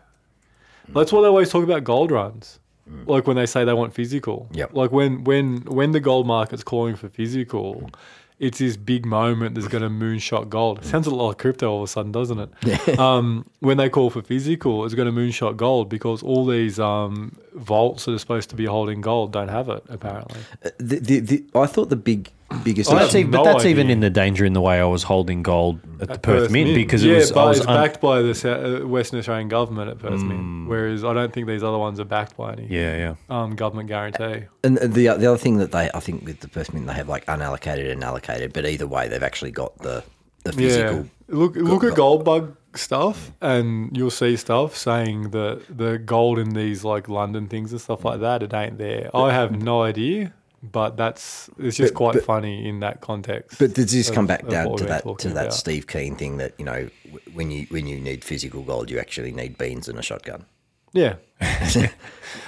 That's 0.88 1.12
why 1.12 1.22
they 1.22 1.26
always 1.26 1.50
talk 1.50 1.64
about 1.64 1.82
gold 1.82 2.12
runs. 2.12 2.60
Like 3.06 3.26
when 3.26 3.34
they 3.36 3.46
say 3.46 3.64
they 3.64 3.72
want 3.72 3.94
physical. 3.94 4.48
Yep. 4.52 4.74
Like 4.74 4.92
when 4.92 5.24
when 5.24 5.62
when 5.62 5.90
the 5.90 5.98
gold 5.98 6.26
market's 6.26 6.62
calling 6.62 6.94
for 6.94 7.08
physical, 7.08 7.90
it's 8.38 8.58
this 8.58 8.76
big 8.76 9.06
moment 9.06 9.54
that's 9.54 9.68
going 9.68 9.82
to 9.82 9.88
moonshot 9.88 10.48
gold. 10.48 10.84
Sounds 10.84 11.06
a 11.06 11.14
lot 11.14 11.28
like 11.28 11.38
crypto 11.38 11.70
all 11.70 11.78
of 11.78 11.84
a 11.84 11.86
sudden, 11.88 12.12
doesn't 12.12 12.38
it? 12.38 12.98
um, 12.98 13.48
when 13.60 13.78
they 13.78 13.88
call 13.88 14.10
for 14.10 14.22
physical, 14.22 14.84
it's 14.84 14.94
going 14.94 15.12
to 15.12 15.20
moonshot 15.20 15.56
gold 15.56 15.88
because 15.88 16.22
all 16.22 16.44
these 16.44 16.78
um, 16.78 17.36
vaults 17.54 18.04
that 18.04 18.12
are 18.12 18.18
supposed 18.18 18.50
to 18.50 18.56
be 18.56 18.66
holding 18.66 19.00
gold 19.00 19.32
don't 19.32 19.48
have 19.48 19.68
it, 19.68 19.82
apparently. 19.88 20.40
The, 20.78 20.98
the, 20.98 21.20
the, 21.20 21.44
I 21.54 21.66
thought 21.66 21.88
the 21.88 21.96
big 21.96 22.30
biggest. 22.64 22.90
Well, 22.90 22.98
that's 22.98 23.12
have 23.12 23.20
even, 23.20 23.30
but 23.30 23.44
no 23.44 23.52
that's 23.52 23.64
even 23.64 23.90
in 23.90 24.00
the 24.00 24.10
danger 24.10 24.44
in 24.44 24.52
the 24.52 24.60
way 24.60 24.80
I 24.80 24.84
was 24.84 25.02
holding 25.02 25.42
gold 25.42 25.80
at 26.00 26.08
the 26.08 26.18
Perth, 26.18 26.50
Mint, 26.50 26.74
because 26.74 27.04
yeah, 27.04 27.14
it 27.14 27.16
was, 27.16 27.32
but 27.32 27.44
I 27.44 27.48
was 27.48 27.58
it's 27.58 27.66
un- 27.66 27.82
backed 27.82 28.00
by 28.00 28.22
the 28.22 28.82
uh, 28.82 28.86
Western 28.86 29.18
Australian 29.18 29.48
government 29.48 29.90
at 29.90 29.98
Perth 29.98 30.22
Mint, 30.22 30.68
whereas 30.68 31.04
I 31.04 31.12
don't 31.12 31.32
think 31.32 31.46
these 31.46 31.62
other 31.62 31.78
ones 31.78 32.00
are 32.00 32.04
backed 32.04 32.36
by 32.36 32.52
any 32.52 32.66
yeah, 32.66 32.96
yeah. 32.96 33.14
um, 33.28 33.56
government 33.56 33.88
guarantee. 33.88 34.46
And 34.64 34.78
the 34.78 35.08
the 35.16 35.26
other 35.26 35.38
thing 35.38 35.58
that 35.58 35.72
they, 35.72 35.90
I 35.92 36.00
think, 36.00 36.24
with 36.24 36.40
the 36.40 36.48
Perth 36.48 36.72
Mint, 36.72 36.86
they 36.86 36.94
have 36.94 37.08
like 37.08 37.26
unallocated 37.26 37.90
and 37.90 38.02
allocated, 38.02 38.52
but 38.52 38.66
either 38.66 38.86
way, 38.86 39.08
they've 39.08 39.22
actually 39.22 39.52
got 39.52 39.76
the 39.78 40.04
the 40.44 40.52
physical. 40.52 40.96
Yeah. 40.96 41.04
Look 41.28 41.56
look 41.56 41.84
at 41.84 41.94
gold 41.96 42.24
bug 42.24 42.56
stuff 42.78 43.32
and 43.40 43.96
you'll 43.96 44.10
see 44.10 44.36
stuff 44.36 44.76
saying 44.76 45.30
that 45.30 45.62
the 45.68 45.98
gold 45.98 46.38
in 46.38 46.50
these 46.50 46.84
like 46.84 47.08
London 47.08 47.48
things 47.48 47.72
and 47.72 47.80
stuff 47.80 48.04
like 48.04 48.20
that, 48.20 48.42
it 48.42 48.54
ain't 48.54 48.78
there. 48.78 49.10
I 49.14 49.32
have 49.32 49.60
no 49.60 49.82
idea, 49.82 50.32
but 50.72 50.96
that's 50.96 51.48
it's 51.58 51.76
just 51.76 51.92
But- 51.94 51.98
quite 51.98 52.12
but- 52.14 52.24
funny 52.24 52.68
in 52.68 52.80
that 52.80 53.00
context. 53.00 53.58
But 53.58 53.74
does 53.74 53.92
this 53.92 54.08
of- 54.08 54.14
come 54.14 54.26
back 54.26 54.46
down 54.48 54.76
to 54.76 54.84
that 54.84 55.04
to 55.18 55.28
that 55.30 55.40
about. 55.46 55.54
Steve 55.54 55.86
Keen 55.86 56.16
thing 56.16 56.36
that 56.38 56.54
you 56.58 56.64
know 56.64 56.88
when 57.34 57.50
you 57.50 57.66
when 57.70 57.86
you 57.86 57.98
need 58.00 58.24
physical 58.24 58.62
gold, 58.62 58.90
you 58.90 58.98
actually 58.98 59.32
need 59.32 59.56
beans 59.58 59.88
and 59.88 59.98
a 59.98 60.02
shotgun. 60.02 60.44
Yeah. 60.92 61.16
I 61.40 61.90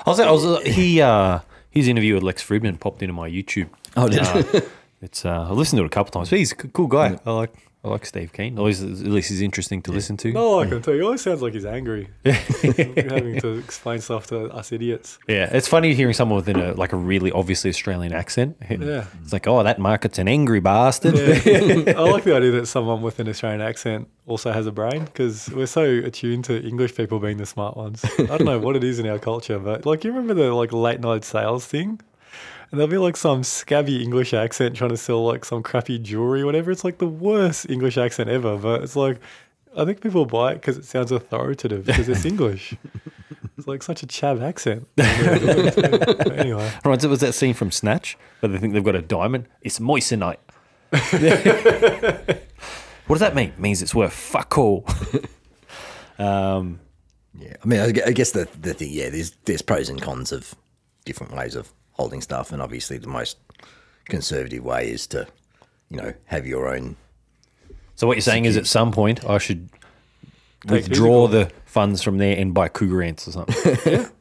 was, 0.06 0.20
I 0.20 0.30
was 0.30 0.62
he 0.66 1.00
uh, 1.02 1.40
his 1.70 1.88
interview 1.88 2.14
with 2.14 2.22
Lex 2.22 2.42
Fridman 2.42 2.80
popped 2.80 3.02
into 3.02 3.12
my 3.12 3.28
YouTube. 3.28 3.68
Oh, 3.96 4.08
did 4.08 4.20
uh, 4.22 4.60
it's 5.02 5.24
uh, 5.24 5.48
I 5.48 5.52
listened 5.52 5.78
to 5.78 5.84
it 5.84 5.86
a 5.86 5.90
couple 5.90 6.12
times. 6.12 6.30
But 6.30 6.38
he's 6.38 6.52
a 6.52 6.56
cool 6.56 6.86
guy. 6.86 7.18
I 7.26 7.30
like 7.32 7.52
I 7.84 7.88
like 7.88 8.04
Steve 8.04 8.32
Keen. 8.32 8.58
Always 8.58 8.82
at 8.82 8.90
least 8.90 9.28
he's 9.28 9.40
interesting 9.40 9.82
to 9.82 9.92
listen 9.92 10.16
to. 10.18 10.32
No, 10.32 10.58
I 10.58 10.66
can 10.66 10.82
tell 10.82 10.94
you. 10.94 11.00
He 11.00 11.06
always 11.06 11.20
sounds 11.22 11.42
like 11.42 11.54
he's 11.54 11.64
angry. 11.64 12.08
having 12.24 13.40
to 13.40 13.58
explain 13.58 14.00
stuff 14.00 14.26
to 14.28 14.46
us 14.46 14.72
idiots. 14.72 15.18
Yeah, 15.28 15.48
it's 15.52 15.68
funny 15.68 15.94
hearing 15.94 16.14
someone 16.14 16.36
within 16.36 16.58
a 16.58 16.72
like 16.72 16.92
a 16.92 16.96
really 16.96 17.30
obviously 17.30 17.70
Australian 17.70 18.12
accent. 18.12 18.56
Yeah. 18.68 19.06
it's 19.22 19.32
like, 19.32 19.46
oh, 19.46 19.62
that 19.62 19.78
market's 19.78 20.18
an 20.18 20.26
angry 20.26 20.58
bastard. 20.58 21.16
Yeah. 21.16 21.94
I 21.96 22.00
like 22.10 22.24
the 22.24 22.34
idea 22.34 22.50
that 22.52 22.66
someone 22.66 23.00
with 23.00 23.20
an 23.20 23.28
Australian 23.28 23.60
accent 23.60 24.08
also 24.26 24.50
has 24.50 24.66
a 24.66 24.72
brain 24.72 25.04
because 25.04 25.48
we're 25.50 25.66
so 25.66 25.84
attuned 25.84 26.44
to 26.46 26.60
English 26.60 26.96
people 26.96 27.20
being 27.20 27.36
the 27.36 27.46
smart 27.46 27.76
ones. 27.76 28.04
I 28.18 28.24
don't 28.24 28.44
know 28.44 28.58
what 28.58 28.74
it 28.74 28.82
is 28.82 28.98
in 28.98 29.06
our 29.06 29.20
culture, 29.20 29.60
but 29.60 29.86
like 29.86 30.02
you 30.02 30.10
remember 30.10 30.34
the 30.34 30.52
like 30.52 30.72
late 30.72 31.00
night 31.00 31.24
sales 31.24 31.64
thing? 31.64 32.00
And 32.70 32.78
there'll 32.78 32.90
be 32.90 32.98
like 32.98 33.16
some 33.16 33.42
scabby 33.44 34.02
English 34.02 34.34
accent 34.34 34.76
trying 34.76 34.90
to 34.90 34.96
sell 34.96 35.24
like 35.24 35.44
some 35.44 35.62
crappy 35.62 35.98
jewelry 35.98 36.42
or 36.42 36.46
whatever. 36.46 36.70
It's 36.70 36.84
like 36.84 36.98
the 36.98 37.06
worst 37.06 37.70
English 37.70 37.96
accent 37.96 38.28
ever, 38.28 38.58
but 38.58 38.82
it's 38.82 38.96
like 38.96 39.18
I 39.76 39.84
think 39.84 40.00
people 40.00 40.26
buy 40.26 40.52
it 40.52 40.54
because 40.56 40.76
it 40.76 40.84
sounds 40.84 41.12
authoritative 41.12 41.84
because 41.86 42.08
it's 42.08 42.24
English. 42.24 42.74
It's 43.56 43.66
like 43.66 43.82
such 43.82 44.04
a 44.04 44.06
chav 44.06 44.40
accent. 44.40 44.86
anyway, 46.38 46.70
Right, 46.84 47.02
so 47.02 47.08
was 47.08 47.18
that 47.20 47.34
scene 47.34 47.54
from 47.54 47.72
Snatch 47.72 48.16
where 48.38 48.50
they 48.50 48.58
think 48.58 48.72
they've 48.72 48.84
got 48.84 48.94
a 48.94 49.02
diamond? 49.02 49.48
It's 49.62 49.80
moissanite. 49.80 50.36
what 50.90 51.00
does 53.08 53.18
that 53.18 53.34
mean? 53.34 53.48
It 53.48 53.58
means 53.58 53.82
it's 53.82 53.96
worth 53.96 54.12
fuck 54.12 54.56
all. 54.58 54.86
um, 56.20 56.78
Yeah, 57.34 57.56
I 57.62 57.66
mean, 57.66 57.80
I 57.80 57.86
I 58.06 58.12
guess 58.12 58.30
the 58.30 58.46
the 58.60 58.74
thing, 58.74 58.90
yeah, 58.92 59.10
there's 59.10 59.32
there's 59.44 59.62
pros 59.62 59.88
and 59.88 60.00
cons 60.00 60.30
of 60.30 60.54
different 61.04 61.34
ways 61.34 61.56
of 61.56 61.72
holding 61.98 62.20
stuff, 62.20 62.52
and 62.52 62.62
obviously 62.62 62.98
the 62.98 63.08
most 63.08 63.36
conservative 64.06 64.64
way 64.64 64.90
is 64.90 65.06
to, 65.08 65.26
you 65.90 65.96
know, 65.96 66.12
have 66.26 66.46
your 66.46 66.68
own. 66.74 66.96
so 67.96 68.06
what 68.06 68.16
you're 68.16 68.22
saying 68.22 68.44
is, 68.44 68.56
at 68.56 68.66
some 68.66 68.92
point, 68.92 69.24
I 69.24 69.38
should 69.38 69.68
Take 70.66 70.70
withdraw 70.88 71.26
physical. 71.26 71.28
the 71.28 71.50
funds 71.66 72.02
from 72.02 72.18
there 72.18 72.36
and 72.36 72.52
buy 72.54 72.68
Krugerrands 72.68 73.26
or 73.28 73.32
something. 73.32 73.76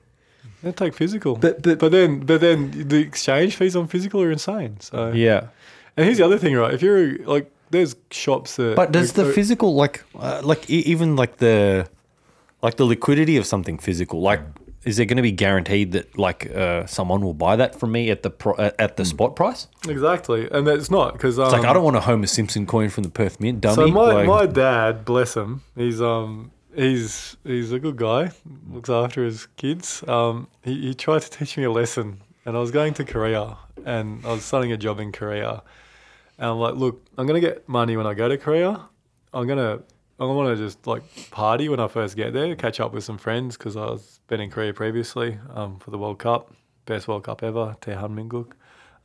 Yeah. 0.64 0.72
They 0.72 0.72
take 0.72 0.96
physical, 0.96 1.36
But- 1.36 1.62
but- 1.62 1.78
but 1.78 1.92
then 1.92 2.22
but 2.22 2.42
then 2.42 2.72
the 2.88 2.98
exchange 2.98 3.56
fees 3.56 3.76
on 3.76 3.88
physical 3.88 4.22
are 4.24 4.32
insane. 4.32 4.80
So 4.80 5.12
yeah. 5.12 5.50
And 5.96 6.06
here's 6.06 6.18
the 6.18 6.26
other 6.26 6.40
thing, 6.40 6.56
right? 6.56 6.74
If 6.74 6.82
you're 6.82 7.20
like, 7.26 7.52
there's 7.70 7.96
shops 8.10 8.56
that. 8.56 8.76
But 8.76 8.92
does 8.92 9.14
the 9.14 9.26
physical 9.34 9.76
like 9.76 10.04
uh, 10.20 10.42
like 10.44 10.68
e- 10.68 10.84
even 10.94 11.16
like 11.16 11.38
the 11.38 11.88
like 12.64 12.76
the 12.78 12.86
liquidity 12.86 13.38
of 13.38 13.46
something 13.46 13.78
physical 13.78 14.20
like 14.20 14.42
is 14.84 14.98
there 14.98 15.06
going 15.06 15.18
to 15.18 15.24
be 15.24 15.32
guaranteed 15.32 15.92
that 15.94 16.18
like 16.18 16.50
uh, 16.56 16.86
someone 16.86 17.22
will 17.22 17.34
buy 17.34 17.56
that 17.56 17.78
from 17.80 17.92
me 17.92 18.10
at 18.10 18.24
the 18.24 18.30
pro- 18.30 18.56
at 18.58 18.98
the 18.98 19.06
spot 19.06 19.36
price? 19.36 19.68
exactly, 19.88 20.48
and 20.52 20.66
that's 20.68 20.90
not 20.92 21.14
because 21.14 21.38
um, 21.40 21.46
It's 21.46 21.54
like 21.54 21.66
I 21.66 21.74
don't 21.74 21.84
want 21.84 21.96
a 21.98 22.02
Homer 22.02 22.28
Simpson 22.28 22.66
coin 22.66 22.90
from 22.90 23.04
the 23.04 23.10
Perth 23.10 23.40
Mint, 23.40 23.62
dummy. 23.62 23.76
So 23.76 23.88
my, 23.88 24.14
Like- 24.14 24.28
my 24.28 24.46
dad, 24.46 25.04
bless 25.06 25.36
him, 25.36 25.62
he's 25.76 26.02
um 26.02 26.52
he's 26.76 27.36
he's 27.44 27.72
a 27.72 27.80
good 27.80 27.98
guy, 27.98 28.32
looks 28.70 28.90
after 28.90 29.24
his 29.26 29.48
kids. 29.58 30.04
Um, 30.08 30.48
he, 30.64 30.80
he 30.88 30.94
tried 30.94 31.24
to 31.24 31.30
teach 31.30 31.58
me 31.58 31.64
a 31.64 31.72
lesson, 31.72 32.22
and 32.46 32.56
I 32.56 32.60
was 32.60 32.72
going 32.72 32.94
to 32.96 33.04
Korea, 33.04 33.58
and 33.86 34.26
I 34.26 34.32
was 34.34 34.46
starting 34.46 34.72
a 34.72 34.78
job 34.78 35.00
in 35.00 35.12
Korea, 35.12 35.64
and 36.38 36.50
I'm 36.52 36.60
like, 36.60 36.76
look, 36.76 37.06
I'm 37.18 37.26
gonna 37.28 37.40
get 37.42 37.68
money 37.68 37.98
when 37.98 38.08
I 38.08 38.14
go 38.14 38.28
to 38.30 38.38
Korea. 38.38 38.82
I'm 39.34 39.48
gonna 39.48 39.82
I 40.20 40.26
want 40.26 40.58
to 40.58 40.64
just 40.64 40.88
like 40.88 41.04
party 41.30 41.70
when 41.70 41.80
I 41.80 41.88
first 41.88 42.16
get 42.16 42.34
there, 42.34 42.56
catch 42.56 42.80
up 42.80 42.94
with 42.94 43.04
some 43.04 43.18
friends 43.18 43.56
because 43.58 43.78
I 43.78 43.86
was 43.86 44.20
been 44.28 44.42
in 44.42 44.50
Korea 44.50 44.74
previously 44.74 45.38
um, 45.54 45.80
for 45.80 45.92
the 45.92 45.98
World 45.98 46.20
Cup, 46.20 46.54
best 46.86 47.08
World 47.08 47.24
Cup 47.24 47.44
ever, 47.44 47.78
Daehan 47.82 48.16
Minguk. 48.16 48.54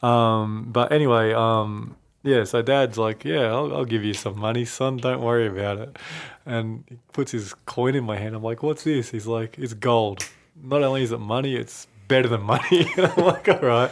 Um, 0.06 0.68
but 0.72 0.90
anyway, 0.90 1.32
um, 1.32 1.96
yeah, 2.22 2.44
so 2.44 2.62
dad's 2.62 2.98
like, 2.98 3.24
yeah, 3.24 3.46
I'll, 3.52 3.74
I'll 3.74 3.84
give 3.84 4.04
you 4.04 4.14
some 4.14 4.38
money, 4.38 4.64
son. 4.64 4.96
Don't 4.96 5.20
worry 5.20 5.46
about 5.46 5.78
it. 5.78 5.98
And 6.46 6.84
he 6.88 6.96
puts 7.12 7.32
his 7.32 7.52
coin 7.66 7.94
in 7.94 8.04
my 8.04 8.16
hand. 8.16 8.34
I'm 8.34 8.42
like, 8.42 8.62
what's 8.62 8.84
this? 8.84 9.10
He's 9.10 9.26
like, 9.26 9.58
it's 9.58 9.74
gold. 9.74 10.28
Not 10.60 10.82
only 10.82 11.02
is 11.02 11.12
it 11.12 11.18
money, 11.18 11.56
it's 11.56 11.86
better 12.08 12.28
than 12.28 12.42
money. 12.42 12.86
And 12.96 13.06
I'm 13.06 13.24
like, 13.24 13.48
all 13.48 13.58
right. 13.60 13.90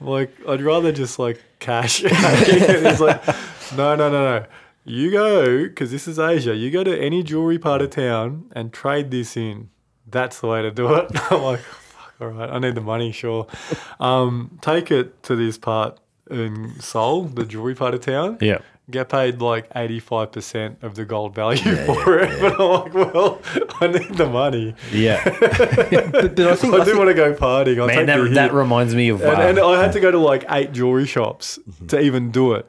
I'm 0.00 0.06
like, 0.06 0.32
I'd 0.48 0.62
rather 0.62 0.92
just 0.92 1.18
like 1.18 1.42
cash. 1.58 1.98
He's 2.00 3.00
like, 3.00 3.26
no, 3.76 3.96
no, 3.96 4.10
no, 4.10 4.38
no. 4.38 4.46
You 4.84 5.10
go, 5.10 5.64
because 5.64 5.90
this 5.90 6.08
is 6.08 6.18
Asia, 6.18 6.54
you 6.54 6.70
go 6.70 6.82
to 6.82 6.98
any 6.98 7.22
jewelry 7.22 7.58
part 7.58 7.82
of 7.82 7.90
town 7.90 8.50
and 8.52 8.72
trade 8.72 9.10
this 9.10 9.36
in. 9.36 9.68
That's 10.06 10.40
the 10.40 10.46
way 10.48 10.62
to 10.62 10.70
do 10.70 10.94
it. 10.94 11.10
I'm 11.30 11.42
like, 11.42 11.60
fuck, 11.60 12.14
all 12.20 12.28
right, 12.28 12.48
I 12.50 12.58
need 12.58 12.74
the 12.74 12.80
money, 12.80 13.12
sure. 13.12 13.46
Um, 14.00 14.58
take 14.62 14.90
it 14.90 15.22
to 15.24 15.36
this 15.36 15.58
part 15.58 16.00
in 16.30 16.80
Seoul, 16.80 17.24
the 17.24 17.44
jewelry 17.44 17.74
part 17.74 17.92
of 17.92 18.00
town. 18.00 18.38
Yeah. 18.40 18.58
Get 18.90 19.10
paid 19.10 19.40
like 19.42 19.70
85% 19.74 20.82
of 20.82 20.94
the 20.94 21.04
gold 21.04 21.34
value 21.34 21.76
for 21.86 22.18
it. 22.18 22.40
But 22.40 22.58
I'm 22.58 22.70
like, 22.70 22.94
well, 22.94 23.40
I 23.80 23.86
need 23.88 24.14
the 24.14 24.26
money. 24.26 24.74
yeah, 24.90 25.22
But, 25.22 25.40
but 25.40 26.40
I 26.40 26.56
think, 26.56 26.74
I, 26.74 26.78
I 26.78 26.78
do 26.80 26.84
think 26.86 26.98
want 26.98 27.08
to 27.08 27.14
go 27.14 27.34
partying. 27.34 27.80
I'll 27.80 27.86
man, 27.86 28.06
that, 28.06 28.30
that 28.34 28.52
reminds 28.54 28.94
me 28.94 29.10
of. 29.10 29.20
and, 29.22 29.30
uh, 29.30 29.42
and 29.42 29.58
I 29.60 29.82
had 29.82 29.92
to 29.92 30.00
go 30.00 30.10
to 30.10 30.18
like 30.18 30.44
eight 30.48 30.72
jewelry 30.72 31.06
shops 31.06 31.58
to 31.88 32.00
even 32.00 32.30
do 32.32 32.54
it. 32.54 32.66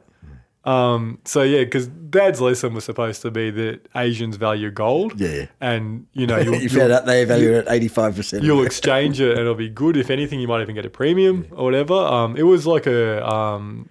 Um, 0.64 1.18
so 1.26 1.42
yeah, 1.42 1.64
because 1.64 1.88
Dad's 1.88 2.40
lesson 2.40 2.74
was 2.76 2.84
supposed 2.84 3.22
to 3.24 3.32
be 3.32 3.50
that 3.50 3.88
Asians 3.96 4.36
value 4.36 4.70
gold. 4.70 5.20
Yeah. 5.20 5.48
and 5.60 6.06
you 6.14 6.28
know 6.28 6.38
you'll, 6.40 6.54
you 6.56 6.62
you'll- 6.70 6.80
found 6.82 6.92
out 6.92 7.06
they 7.08 7.26
value 7.26 7.54
it 7.54 7.68
at 7.68 7.74
eighty 7.74 7.88
five 7.88 8.16
percent. 8.16 8.44
you'll 8.44 8.64
exchange 8.64 9.20
it 9.20 9.32
and 9.32 9.40
it'll 9.40 9.56
be 9.56 9.70
good. 9.70 9.98
If 9.98 10.10
anything, 10.12 10.40
you 10.40 10.48
might 10.48 10.62
even 10.62 10.76
get 10.76 10.86
a 10.86 10.90
premium 10.90 11.48
or 11.52 11.64
whatever. 11.66 11.96
Um, 11.96 12.38
it 12.38 12.44
was 12.44 12.68
like 12.68 12.86
a 12.86 13.28
um, 13.28 13.90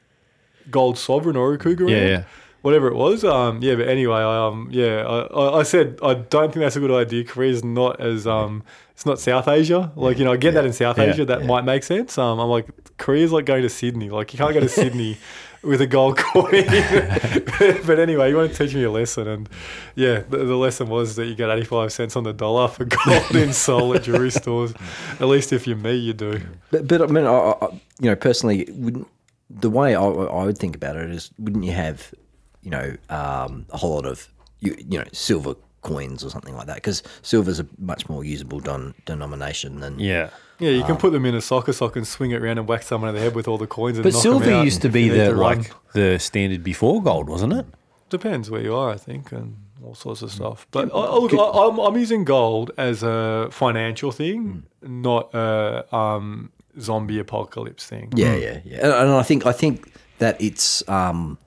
gold 0.70 0.96
sovereign 0.96 1.36
or 1.36 1.52
a 1.54 1.58
cougar. 1.58 1.88
Yeah, 1.88 2.06
yeah. 2.06 2.22
Whatever 2.62 2.88
it 2.88 2.94
was. 2.94 3.24
Um, 3.24 3.60
yeah, 3.62 3.74
but 3.74 3.88
anyway, 3.88 4.18
I, 4.18 4.46
um, 4.46 4.68
yeah, 4.70 5.02
I, 5.06 5.20
I, 5.22 5.58
I 5.60 5.62
said 5.64 5.98
I 6.04 6.12
don't 6.14 6.52
think 6.52 6.62
that's 6.62 6.76
a 6.76 6.80
good 6.80 6.90
idea. 6.92 7.24
Korea's 7.24 7.64
not 7.64 8.00
as 8.00 8.26
um, 8.26 8.62
it's 8.92 9.06
not 9.06 9.18
South 9.18 9.48
Asia. 9.48 9.90
Like 9.96 10.18
you 10.18 10.24
know, 10.26 10.32
I 10.32 10.36
get 10.36 10.52
that 10.54 10.66
in 10.66 10.72
South 10.74 10.98
Yeah, 10.98 11.04
Asia, 11.04 11.24
that 11.24 11.46
might 11.46 11.64
make 11.64 11.82
sense. 11.82 12.16
Um, 12.18 12.38
I'm 12.38 12.48
like 12.50 12.68
Korea's 12.98 13.32
like 13.32 13.46
going 13.46 13.62
to 13.62 13.70
Sydney. 13.70 14.10
Like 14.10 14.32
you 14.34 14.38
can't 14.38 14.52
go 14.54 14.60
to 14.60 14.68
Sydney. 14.82 15.16
With 15.62 15.82
a 15.82 15.86
gold 15.86 16.16
coin, 16.16 16.64
but, 16.64 17.82
but 17.86 17.98
anyway, 17.98 18.30
you 18.30 18.36
want 18.36 18.50
to 18.50 18.56
teach 18.56 18.74
me 18.74 18.82
a 18.84 18.90
lesson, 18.90 19.28
and 19.28 19.48
yeah, 19.94 20.20
the, 20.20 20.38
the 20.38 20.56
lesson 20.56 20.88
was 20.88 21.16
that 21.16 21.26
you 21.26 21.34
get 21.34 21.50
eighty-five 21.50 21.92
cents 21.92 22.16
on 22.16 22.24
the 22.24 22.32
dollar 22.32 22.66
for 22.68 22.86
gold 22.86 23.36
in 23.36 23.52
Seoul 23.52 23.94
at 23.94 24.04
jewelry 24.04 24.30
stores. 24.30 24.72
At 25.20 25.28
least 25.28 25.52
if 25.52 25.66
you're 25.66 25.76
me, 25.76 25.96
you 25.96 26.14
do. 26.14 26.40
But, 26.70 26.88
but 26.88 27.02
I 27.02 27.06
mean, 27.06 27.26
I, 27.26 27.30
I, 27.60 27.66
you 28.00 28.08
know, 28.08 28.16
personally, 28.16 28.66
wouldn't 28.72 29.06
the 29.50 29.70
way 29.70 29.94
I, 29.94 30.02
I 30.02 30.44
would 30.44 30.58
think 30.58 30.76
about 30.76 30.96
it 30.96 31.10
is, 31.10 31.30
wouldn't 31.38 31.64
you 31.64 31.72
have, 31.72 32.14
you 32.62 32.70
know, 32.70 32.96
um, 33.08 33.66
a 33.70 33.76
whole 33.76 33.94
lot 33.94 34.06
of, 34.06 34.28
you, 34.60 34.76
you 34.78 34.98
know, 34.98 35.04
silver 35.12 35.54
coins 35.82 36.24
or 36.24 36.30
something 36.30 36.54
like 36.54 36.66
that? 36.68 36.76
Because 36.76 37.02
silver's 37.22 37.58
a 37.58 37.66
much 37.78 38.08
more 38.08 38.24
usable 38.24 38.60
don, 38.60 38.94
denomination 39.06 39.80
than. 39.80 39.98
yeah. 39.98 40.30
Yeah, 40.60 40.70
you 40.70 40.84
can 40.84 40.96
put 40.96 41.12
them 41.12 41.24
in 41.24 41.34
a 41.34 41.40
soccer 41.40 41.72
sock 41.72 41.96
and 41.96 42.06
swing 42.06 42.30
it 42.32 42.42
around 42.42 42.58
and 42.58 42.68
whack 42.68 42.82
someone 42.82 43.08
in 43.10 43.14
the 43.14 43.20
head 43.20 43.34
with 43.34 43.48
all 43.48 43.58
the 43.58 43.66
coins. 43.66 43.96
And 43.96 44.04
But 44.04 44.12
knock 44.12 44.18
'em 44.18 44.22
silver 44.22 44.50
out 44.52 44.64
used 44.64 44.82
to 44.82 44.88
be 44.88 45.08
the 45.08 45.32
like 45.32 45.72
the 45.92 46.18
standard 46.18 46.62
before 46.62 47.02
gold, 47.02 47.28
wasn't 47.28 47.54
it? 47.54 47.66
Depends 48.10 48.50
where 48.50 48.60
you 48.60 48.74
are, 48.74 48.90
I 48.90 48.96
think, 48.96 49.32
and 49.32 49.56
all 49.84 49.94
sorts 49.94 50.22
of 50.22 50.30
stuff. 50.30 50.66
But 50.70 50.94
I, 50.94 50.98
I, 50.98 51.14
look, 51.18 51.32
I, 51.32 51.68
I'm, 51.68 51.78
I'm 51.78 51.96
using 51.96 52.24
gold 52.24 52.70
as 52.76 53.02
a 53.02 53.48
financial 53.50 54.12
thing, 54.12 54.64
not 54.82 55.34
a 55.34 55.94
um, 55.94 56.52
zombie 56.78 57.18
apocalypse 57.18 57.86
thing. 57.86 58.12
Yeah, 58.14 58.34
yeah, 58.34 58.60
yeah. 58.64 58.76
And, 58.78 58.92
and 58.92 59.10
I 59.12 59.22
think 59.22 59.46
I 59.46 59.52
think 59.52 59.92
that 60.18 60.40
it's 60.40 60.86
um, 60.88 61.38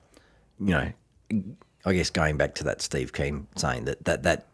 you 0.58 0.72
know, 0.72 0.92
I 1.84 1.92
guess 1.92 2.10
going 2.10 2.36
back 2.36 2.54
to 2.56 2.64
that 2.64 2.82
Steve 2.82 3.12
Keen 3.12 3.46
saying 3.56 3.84
that 3.84 4.04
that 4.04 4.22
that 4.24 4.46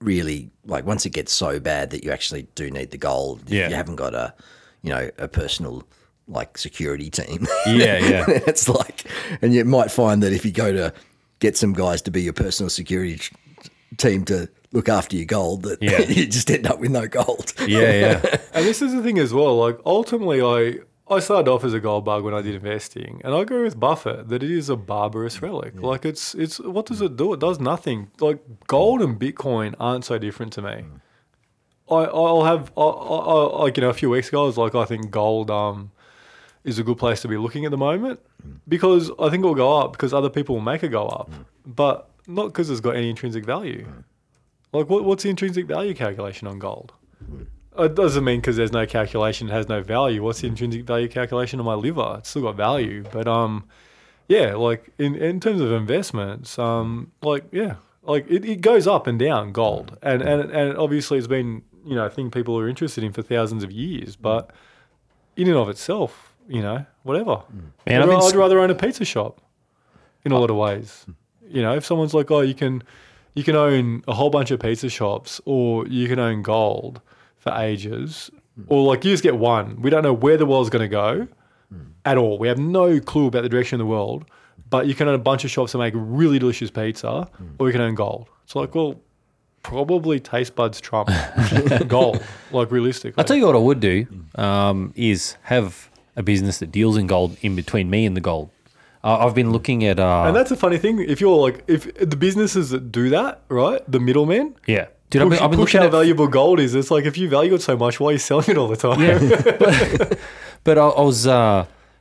really 0.00 0.50
like 0.64 0.84
once 0.86 1.04
it 1.06 1.10
gets 1.10 1.32
so 1.32 1.60
bad 1.60 1.90
that 1.90 2.04
you 2.04 2.10
actually 2.10 2.42
do 2.54 2.70
need 2.70 2.90
the 2.90 2.98
gold. 2.98 3.42
Yeah. 3.46 3.68
you 3.68 3.74
haven't 3.74 3.96
got 3.96 4.14
a 4.14 4.34
you 4.82 4.90
know 4.90 5.10
a 5.18 5.28
personal 5.28 5.84
like 6.28 6.56
security 6.58 7.10
team. 7.10 7.46
Yeah, 7.66 7.98
yeah. 7.98 8.24
it's 8.46 8.68
like, 8.68 9.04
and 9.42 9.52
you 9.52 9.64
might 9.64 9.90
find 9.90 10.22
that 10.22 10.32
if 10.32 10.44
you 10.44 10.52
go 10.52 10.72
to 10.72 10.92
get 11.40 11.56
some 11.56 11.72
guys 11.72 12.02
to 12.02 12.10
be 12.10 12.22
your 12.22 12.32
personal 12.32 12.70
security 12.70 13.16
t- 13.18 13.30
team 13.96 14.24
to 14.26 14.48
look 14.72 14.88
after 14.88 15.16
your 15.16 15.26
gold, 15.26 15.62
that 15.64 15.82
Yeah. 15.82 16.00
you 16.08 16.26
just 16.26 16.50
end 16.50 16.66
up 16.66 16.78
with 16.78 16.90
no 16.92 17.06
gold. 17.08 17.52
Yeah, 17.66 17.92
yeah. 17.92 18.36
And 18.54 18.64
this 18.64 18.80
is 18.80 18.92
the 18.94 19.02
thing 19.02 19.18
as 19.18 19.34
well. 19.34 19.56
Like 19.58 19.78
ultimately, 19.84 20.40
I 20.40 20.78
I 21.10 21.18
started 21.18 21.50
off 21.50 21.64
as 21.64 21.74
a 21.74 21.80
gold 21.80 22.04
bug 22.04 22.22
when 22.22 22.34
I 22.34 22.40
did 22.40 22.54
investing, 22.54 23.20
and 23.24 23.34
I 23.34 23.40
agree 23.40 23.64
with 23.64 23.78
Buffett 23.80 24.28
that 24.28 24.44
it 24.44 24.50
is 24.50 24.68
a 24.68 24.76
barbarous 24.76 25.38
mm, 25.38 25.42
relic. 25.42 25.74
Like 25.82 26.04
it's 26.04 26.36
it's 26.36 26.60
what 26.60 26.86
does 26.86 27.00
it 27.02 27.16
do? 27.16 27.32
It 27.32 27.40
does 27.40 27.58
nothing. 27.58 28.12
Like 28.20 28.38
gold 28.68 29.02
and 29.02 29.18
Bitcoin 29.18 29.74
aren't 29.80 30.04
so 30.04 30.18
different 30.18 30.52
to 30.54 30.62
me. 30.62 30.70
Mm. 30.70 31.00
I 31.90 32.04
I'll 32.04 32.44
have 32.44 32.72
I, 32.76 32.82
I, 32.82 32.84
I, 32.84 33.62
like 33.64 33.76
you 33.76 33.80
know 33.80 33.90
a 33.90 33.94
few 33.94 34.08
weeks 34.08 34.28
ago 34.28 34.44
I 34.44 34.46
was 34.46 34.56
like 34.56 34.76
I 34.76 34.84
think 34.84 35.10
gold 35.10 35.50
um 35.50 35.90
is 36.62 36.78
a 36.78 36.84
good 36.84 36.98
place 36.98 37.22
to 37.22 37.28
be 37.28 37.36
looking 37.36 37.64
at 37.64 37.72
the 37.72 37.78
moment 37.78 38.20
mm. 38.46 38.60
because 38.68 39.10
I 39.18 39.30
think 39.30 39.42
it 39.42 39.46
will 39.48 39.56
go 39.56 39.76
up 39.76 39.92
because 39.92 40.14
other 40.14 40.30
people 40.30 40.54
will 40.54 40.62
make 40.62 40.84
it 40.84 40.88
go 40.88 41.08
up, 41.08 41.30
but 41.66 42.08
not 42.28 42.46
because 42.46 42.70
it's 42.70 42.80
got 42.80 42.94
any 42.94 43.10
intrinsic 43.10 43.44
value. 43.44 43.84
Like 44.72 44.88
what 44.88 45.04
what's 45.04 45.24
the 45.24 45.30
intrinsic 45.30 45.66
value 45.66 45.94
calculation 45.94 46.46
on 46.46 46.60
gold? 46.60 46.92
It 47.78 47.94
doesn't 47.94 48.24
mean 48.24 48.40
because 48.40 48.56
there's 48.56 48.72
no 48.72 48.84
calculation, 48.84 49.48
it 49.48 49.52
has 49.52 49.68
no 49.68 49.82
value. 49.82 50.22
What's 50.22 50.40
the 50.40 50.48
mm. 50.48 50.50
intrinsic 50.50 50.84
value 50.84 51.08
calculation 51.08 51.60
of 51.60 51.66
my 51.66 51.74
liver? 51.74 52.16
It's 52.18 52.30
still 52.30 52.42
got 52.42 52.56
value, 52.56 53.04
but 53.12 53.28
um, 53.28 53.64
yeah, 54.28 54.54
like 54.54 54.90
in, 54.98 55.14
in 55.14 55.40
terms 55.40 55.60
of 55.60 55.72
investments, 55.72 56.58
um, 56.58 57.12
like 57.22 57.44
yeah, 57.52 57.76
like 58.02 58.26
it, 58.28 58.44
it 58.44 58.60
goes 58.60 58.86
up 58.86 59.06
and 59.06 59.18
down 59.18 59.52
gold, 59.52 59.92
mm. 59.92 60.12
and 60.12 60.22
and 60.22 60.50
and 60.50 60.76
obviously 60.76 61.18
it's 61.18 61.26
been 61.28 61.62
you 61.86 61.94
know 61.94 62.06
a 62.06 62.10
thing 62.10 62.30
people 62.30 62.58
are 62.58 62.68
interested 62.68 63.04
in 63.04 63.12
for 63.12 63.22
thousands 63.22 63.62
of 63.62 63.70
years, 63.70 64.16
mm. 64.16 64.22
but 64.22 64.50
in 65.36 65.46
and 65.46 65.56
of 65.56 65.68
itself, 65.68 66.34
you 66.48 66.62
know, 66.62 66.84
whatever. 67.04 67.42
Man, 67.86 68.02
I'd, 68.02 68.02
I 68.02 68.06
mean, 68.06 68.16
I'd 68.16 68.24
s- 68.24 68.34
rather 68.34 68.58
own 68.58 68.70
a 68.70 68.74
pizza 68.74 69.04
shop 69.04 69.40
in 70.24 70.32
a 70.32 70.36
oh. 70.36 70.40
lot 70.40 70.50
of 70.50 70.56
ways. 70.56 71.06
You 71.48 71.62
know, 71.62 71.74
if 71.74 71.86
someone's 71.86 72.14
like, 72.14 72.30
oh, 72.30 72.40
you 72.40 72.54
can 72.54 72.82
you 73.34 73.44
can 73.44 73.54
own 73.54 74.02
a 74.08 74.14
whole 74.14 74.30
bunch 74.30 74.50
of 74.50 74.58
pizza 74.58 74.88
shops, 74.88 75.40
or 75.44 75.86
you 75.86 76.08
can 76.08 76.18
own 76.18 76.42
gold 76.42 77.00
for 77.40 77.52
ages, 77.52 78.30
or 78.68 78.86
like 78.86 79.04
you 79.04 79.10
just 79.10 79.22
get 79.24 79.36
one. 79.36 79.82
We 79.82 79.90
don't 79.90 80.04
know 80.04 80.12
where 80.12 80.36
the 80.36 80.46
world's 80.46 80.70
going 80.70 80.82
to 80.82 80.88
go 80.88 81.26
at 82.04 82.16
all. 82.16 82.38
We 82.38 82.46
have 82.48 82.58
no 82.58 83.00
clue 83.00 83.26
about 83.26 83.42
the 83.42 83.48
direction 83.48 83.80
of 83.80 83.86
the 83.86 83.90
world, 83.90 84.24
but 84.68 84.86
you 84.86 84.94
can 84.94 85.08
own 85.08 85.14
a 85.14 85.18
bunch 85.18 85.44
of 85.44 85.50
shops 85.50 85.72
that 85.72 85.78
make 85.78 85.94
really 85.96 86.38
delicious 86.38 86.70
pizza, 86.70 87.28
or 87.58 87.66
you 87.66 87.72
can 87.72 87.80
own 87.80 87.94
gold. 87.94 88.28
It's 88.44 88.54
like, 88.54 88.74
well, 88.74 89.00
probably 89.62 90.20
taste 90.20 90.54
buds 90.54 90.80
trump 90.80 91.10
gold, 91.88 92.22
like 92.52 92.70
realistically. 92.70 93.18
I'll 93.18 93.24
tell 93.24 93.36
you 93.36 93.46
what 93.46 93.56
I 93.56 93.58
would 93.58 93.80
do 93.80 94.06
um, 94.36 94.92
is 94.96 95.36
have 95.42 95.90
a 96.16 96.22
business 96.22 96.58
that 96.58 96.70
deals 96.70 96.96
in 96.96 97.06
gold 97.06 97.36
in 97.42 97.56
between 97.56 97.90
me 97.90 98.06
and 98.06 98.16
the 98.16 98.20
gold. 98.20 98.50
Uh, 99.02 99.24
I've 99.26 99.34
been 99.34 99.50
looking 99.50 99.84
at 99.84 99.98
uh, 99.98 100.24
And 100.26 100.36
that's 100.36 100.50
a 100.50 100.56
funny 100.56 100.76
thing. 100.76 100.98
If 101.00 101.20
you're 101.22 101.36
like, 101.36 101.64
if 101.66 101.94
the 101.96 102.16
businesses 102.16 102.70
that 102.70 102.92
do 102.92 103.08
that, 103.10 103.40
right, 103.48 103.80
the 103.90 103.98
middlemen, 104.00 104.54
yeah, 104.66 104.88
dude. 105.10 105.22
I've 105.22 105.28
push, 105.28 105.38
been, 105.38 105.44
I've 105.44 105.50
been 105.50 105.60
push 105.60 105.74
looking 105.74 105.80
how 105.80 105.86
at 105.86 105.92
valuable 105.92 106.28
gold 106.28 106.60
is. 106.60 106.74
It's 106.74 106.90
like 106.90 107.04
if 107.04 107.18
you 107.18 107.28
value 107.28 107.54
it 107.54 107.62
so 107.62 107.76
much, 107.76 108.00
why 108.00 108.08
are 108.08 108.12
you 108.12 108.18
selling 108.18 108.48
it 108.48 108.56
all 108.56 108.68
the 108.68 108.76
time? 108.76 109.00
Yeah. 109.00 110.14
But 110.62 110.76
I, 110.76 110.88
I 110.88 111.00
was 111.00 111.22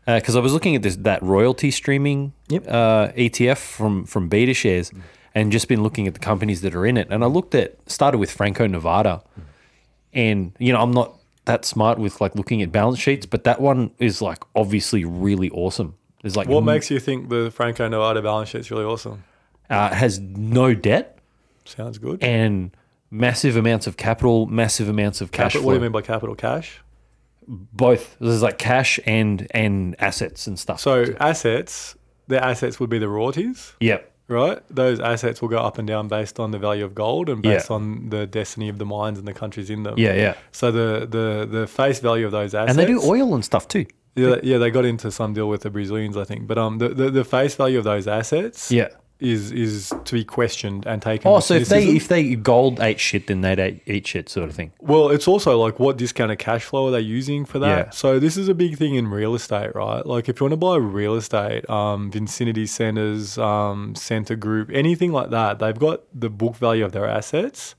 because 0.05 0.35
I 0.35 0.39
was 0.39 0.51
looking 0.53 0.75
at 0.75 0.81
this 0.81 0.97
that 0.97 1.23
royalty 1.23 1.71
streaming 1.71 2.33
uh, 2.51 3.07
ETF 3.15 3.57
from 3.57 4.05
from 4.05 4.29
BetaShares, 4.29 4.93
and 5.33 5.51
just 5.51 5.67
been 5.67 5.81
looking 5.81 6.07
at 6.07 6.13
the 6.13 6.19
companies 6.19 6.61
that 6.61 6.75
are 6.75 6.85
in 6.85 6.97
it. 6.97 7.07
And 7.09 7.23
I 7.23 7.27
looked 7.27 7.55
at 7.55 7.77
started 7.89 8.17
with 8.17 8.31
Franco 8.31 8.67
Nevada, 8.67 9.23
and 10.13 10.51
you 10.59 10.73
know 10.73 10.81
I'm 10.81 10.91
not 10.91 11.17
that 11.45 11.63
smart 11.65 11.99
with 11.99 12.19
like 12.19 12.35
looking 12.35 12.61
at 12.61 12.71
balance 12.71 12.99
sheets, 12.99 13.25
but 13.25 13.43
that 13.45 13.61
one 13.61 13.91
is 13.97 14.21
like 14.21 14.43
obviously 14.55 15.05
really 15.05 15.49
awesome. 15.51 15.95
There's 16.21 16.35
like 16.35 16.49
what 16.49 16.65
makes 16.65 16.91
you 16.91 16.99
think 16.99 17.29
the 17.29 17.49
Franco 17.49 17.87
Nevada 17.87 18.21
balance 18.21 18.49
sheet's 18.49 18.69
really 18.71 18.83
awesome? 18.83 19.23
uh, 19.69 19.93
has 19.93 20.19
no 20.19 20.73
debt 20.73 21.17
Sounds 21.63 21.97
good. 21.97 22.21
and 22.23 22.71
massive 23.11 23.55
amounts 23.55 23.87
of 23.87 23.97
capital, 23.97 24.45
massive 24.45 24.87
amounts 24.89 25.21
of 25.21 25.31
cash 25.31 25.53
Capital, 25.53 25.65
what 25.65 25.73
do 25.73 25.77
you 25.77 25.81
mean 25.81 25.91
by 25.91 26.01
capital 26.01 26.35
cash? 26.35 26.81
Both 27.47 28.15
there's 28.19 28.43
like 28.43 28.57
cash 28.59 28.99
and 29.05 29.47
and 29.51 29.95
assets 29.99 30.45
and 30.45 30.59
stuff. 30.59 30.79
So 30.79 31.05
assets, 31.19 31.95
their 32.27 32.43
assets 32.43 32.79
would 32.79 32.91
be 32.91 32.99
the 32.99 33.09
royalties, 33.09 33.73
yep. 33.79 34.11
right? 34.27 34.61
Those 34.69 34.99
assets 34.99 35.41
will 35.41 35.49
go 35.49 35.57
up 35.57 35.79
and 35.79 35.87
down 35.87 36.07
based 36.07 36.39
on 36.39 36.51
the 36.51 36.59
value 36.59 36.85
of 36.85 36.93
gold 36.93 37.27
and 37.27 37.43
Yeah. 37.43 37.55
based 37.55 37.71
on 37.71 38.09
the 38.09 38.27
destiny 38.27 38.69
of 38.69 38.77
the 38.77 38.85
mines 38.85 39.17
and 39.17 39.27
the 39.27 39.33
countries 39.33 39.71
in 39.71 39.81
them. 39.81 39.95
Yeah, 39.97 40.13
yeah. 40.13 40.35
So 40.51 40.71
the 40.71 41.07
the 41.07 41.47
the 41.49 41.65
face 41.65 41.99
value 41.99 42.27
of 42.27 42.31
those 42.31 42.53
assets, 42.53 42.69
And 42.69 42.77
they 42.79 42.85
do 42.85 43.01
oil 43.03 43.33
and 43.33 43.43
stuff 43.43 43.67
too. 43.67 43.85
Yeah, 44.15 44.35
yeah, 44.43 44.57
they 44.57 44.69
got 44.69 44.85
into 44.85 45.11
some 45.11 45.33
deal 45.33 45.47
with 45.49 45.61
the 45.61 45.69
Brazilians, 45.69 46.17
I 46.17 46.25
think. 46.25 46.45
But 46.45 46.57
um, 46.57 46.77
the, 46.77 46.89
the, 46.89 47.09
the 47.09 47.23
face 47.23 47.55
value 47.55 47.77
of 47.77 47.83
those 47.83 48.07
assets, 48.07 48.69
Yeah. 48.71 48.89
Is 49.19 49.51
is 49.51 49.93
to 50.05 50.13
be 50.13 50.23
questioned 50.23 50.85
and 50.85 51.01
taken. 51.01 51.29
Oh, 51.29 51.41
so 51.41 51.53
if 51.53 51.67
they 51.67 51.89
if 51.89 52.07
they 52.07 52.35
gold 52.35 52.79
ate 52.79 53.01
shit, 53.01 53.27
then 53.27 53.41
they'd 53.41 53.59
ate, 53.59 53.81
eat 53.85 54.07
shit, 54.07 54.29
sort 54.29 54.47
of 54.47 54.55
thing. 54.55 54.71
Well, 54.79 55.09
it's 55.09 55.27
also 55.27 55.59
like 55.59 55.77
what 55.77 55.97
discounted 55.97 56.39
cash 56.39 56.63
flow 56.63 56.87
are 56.87 56.91
they 56.91 57.01
using 57.01 57.43
for 57.43 57.59
that? 57.59 57.67
Yeah. 57.67 57.89
So 57.89 58.17
this 58.17 58.37
is 58.37 58.47
a 58.47 58.53
big 58.53 58.77
thing 58.77 58.95
in 58.95 59.07
real 59.09 59.35
estate, 59.35 59.75
right? 59.75 60.05
Like 60.05 60.29
if 60.29 60.39
you 60.39 60.45
want 60.45 60.53
to 60.53 60.57
buy 60.57 60.77
real 60.77 61.15
estate, 61.15 61.69
um, 61.69 62.09
Vicinity 62.11 62.65
Centers, 62.65 63.37
um, 63.37 63.93
Scentre 63.93 64.37
Group, 64.37 64.69
anything 64.71 65.11
like 65.11 65.31
that, 65.31 65.59
they've 65.59 65.77
got 65.77 66.03
the 66.17 66.29
book 66.29 66.55
value 66.55 66.85
of 66.85 66.93
their 66.93 67.05
assets. 67.05 67.75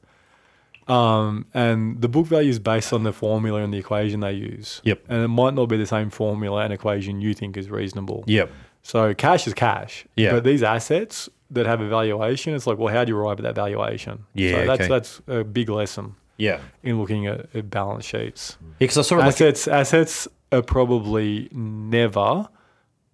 Um, 0.89 1.47
and 1.55 2.03
the 2.03 2.09
book 2.09 2.27
value 2.27 2.51
is 2.51 2.59
based 2.59 2.93
on 2.93 3.05
the 3.05 3.13
formula 3.13 3.63
and 3.63 3.73
the 3.73 3.79
equation 3.79 4.21
they 4.21 4.33
use. 4.33 4.81
Yep. 4.85 5.05
And 5.09 5.25
it 5.25 5.29
might 5.29 5.55
not 5.55 5.67
be 5.67 5.77
the 5.77 5.87
same 5.87 6.11
formula 6.11 6.65
and 6.65 6.73
equation 6.73 7.21
you 7.21 7.33
think 7.33 7.57
is 7.57 7.71
reasonable. 7.71 8.25
Yep. 8.27 8.51
So 8.83 9.15
cash 9.15 9.47
is 9.47 9.55
cash. 9.55 10.07
Yeah. 10.17 10.33
But 10.33 10.45
these 10.45 10.63
assets 10.63 11.29
that 11.51 11.67
have 11.67 11.81
a 11.81 11.89
valuation, 11.89 12.55
it's 12.55 12.67
like, 12.67 12.79
well, 12.79 12.93
how 12.93 13.05
do 13.05 13.13
you 13.13 13.19
arrive 13.19 13.39
at 13.39 13.43
that 13.43 13.55
valuation? 13.55 14.25
Yeah, 14.35 14.53
So 14.53 14.67
that's 14.67 14.81
okay. 14.81 14.89
that's 14.89 15.21
a 15.27 15.45
big 15.45 15.69
lesson 15.69 16.15
Yeah. 16.39 16.61
in 16.83 16.99
looking 17.01 17.27
at, 17.27 17.55
at 17.55 17.71
balance 17.71 18.05
sheets. 18.05 18.57
Because 18.79 18.99
I 18.99 19.03
saw 19.03 19.17
it 19.17 19.19
like 19.19 19.29
Assets 19.29 19.69
assets 19.69 20.29
are 20.53 20.63
probably 20.63 21.49
never 21.53 22.49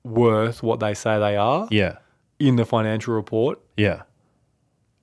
worth 0.04 0.62
what 0.62 0.80
they 0.80 0.94
say 0.94 1.18
they 1.18 1.36
are 1.36 1.66
yeah, 1.70 1.96
in 2.38 2.56
the 2.56 2.64
financial 2.64 3.12
report 3.14 3.58
yeah, 3.76 4.02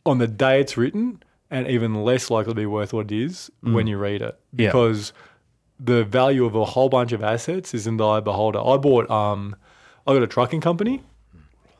on 0.05 0.17
the 0.17 0.27
day 0.27 0.61
it's 0.61 0.77
written, 0.77 1.21
and 1.51 1.67
even 1.67 2.03
less 2.03 2.29
likely 2.31 2.51
to 2.51 2.55
be 2.55 2.65
worth 2.65 2.93
what 2.93 3.11
it 3.11 3.15
is 3.15 3.51
when 3.61 3.85
you 3.85 3.97
read 3.97 4.21
it. 4.21 4.35
Mm. 4.55 4.59
Yeah. 4.61 4.67
Because 4.69 5.13
the 5.79 6.03
value 6.05 6.45
of 6.45 6.55
a 6.55 6.65
whole 6.65 6.89
bunch 6.89 7.11
of 7.11 7.21
assets 7.23 7.73
is 7.73 7.85
in 7.85 7.97
the 7.97 8.07
eye 8.07 8.17
of 8.19 8.23
the 8.25 8.31
beholder. 8.31 8.59
I 8.59 8.77
bought 8.77 9.09
um 9.11 9.55
I 10.07 10.13
got 10.13 10.23
a 10.23 10.27
trucking 10.27 10.61
company. 10.61 11.01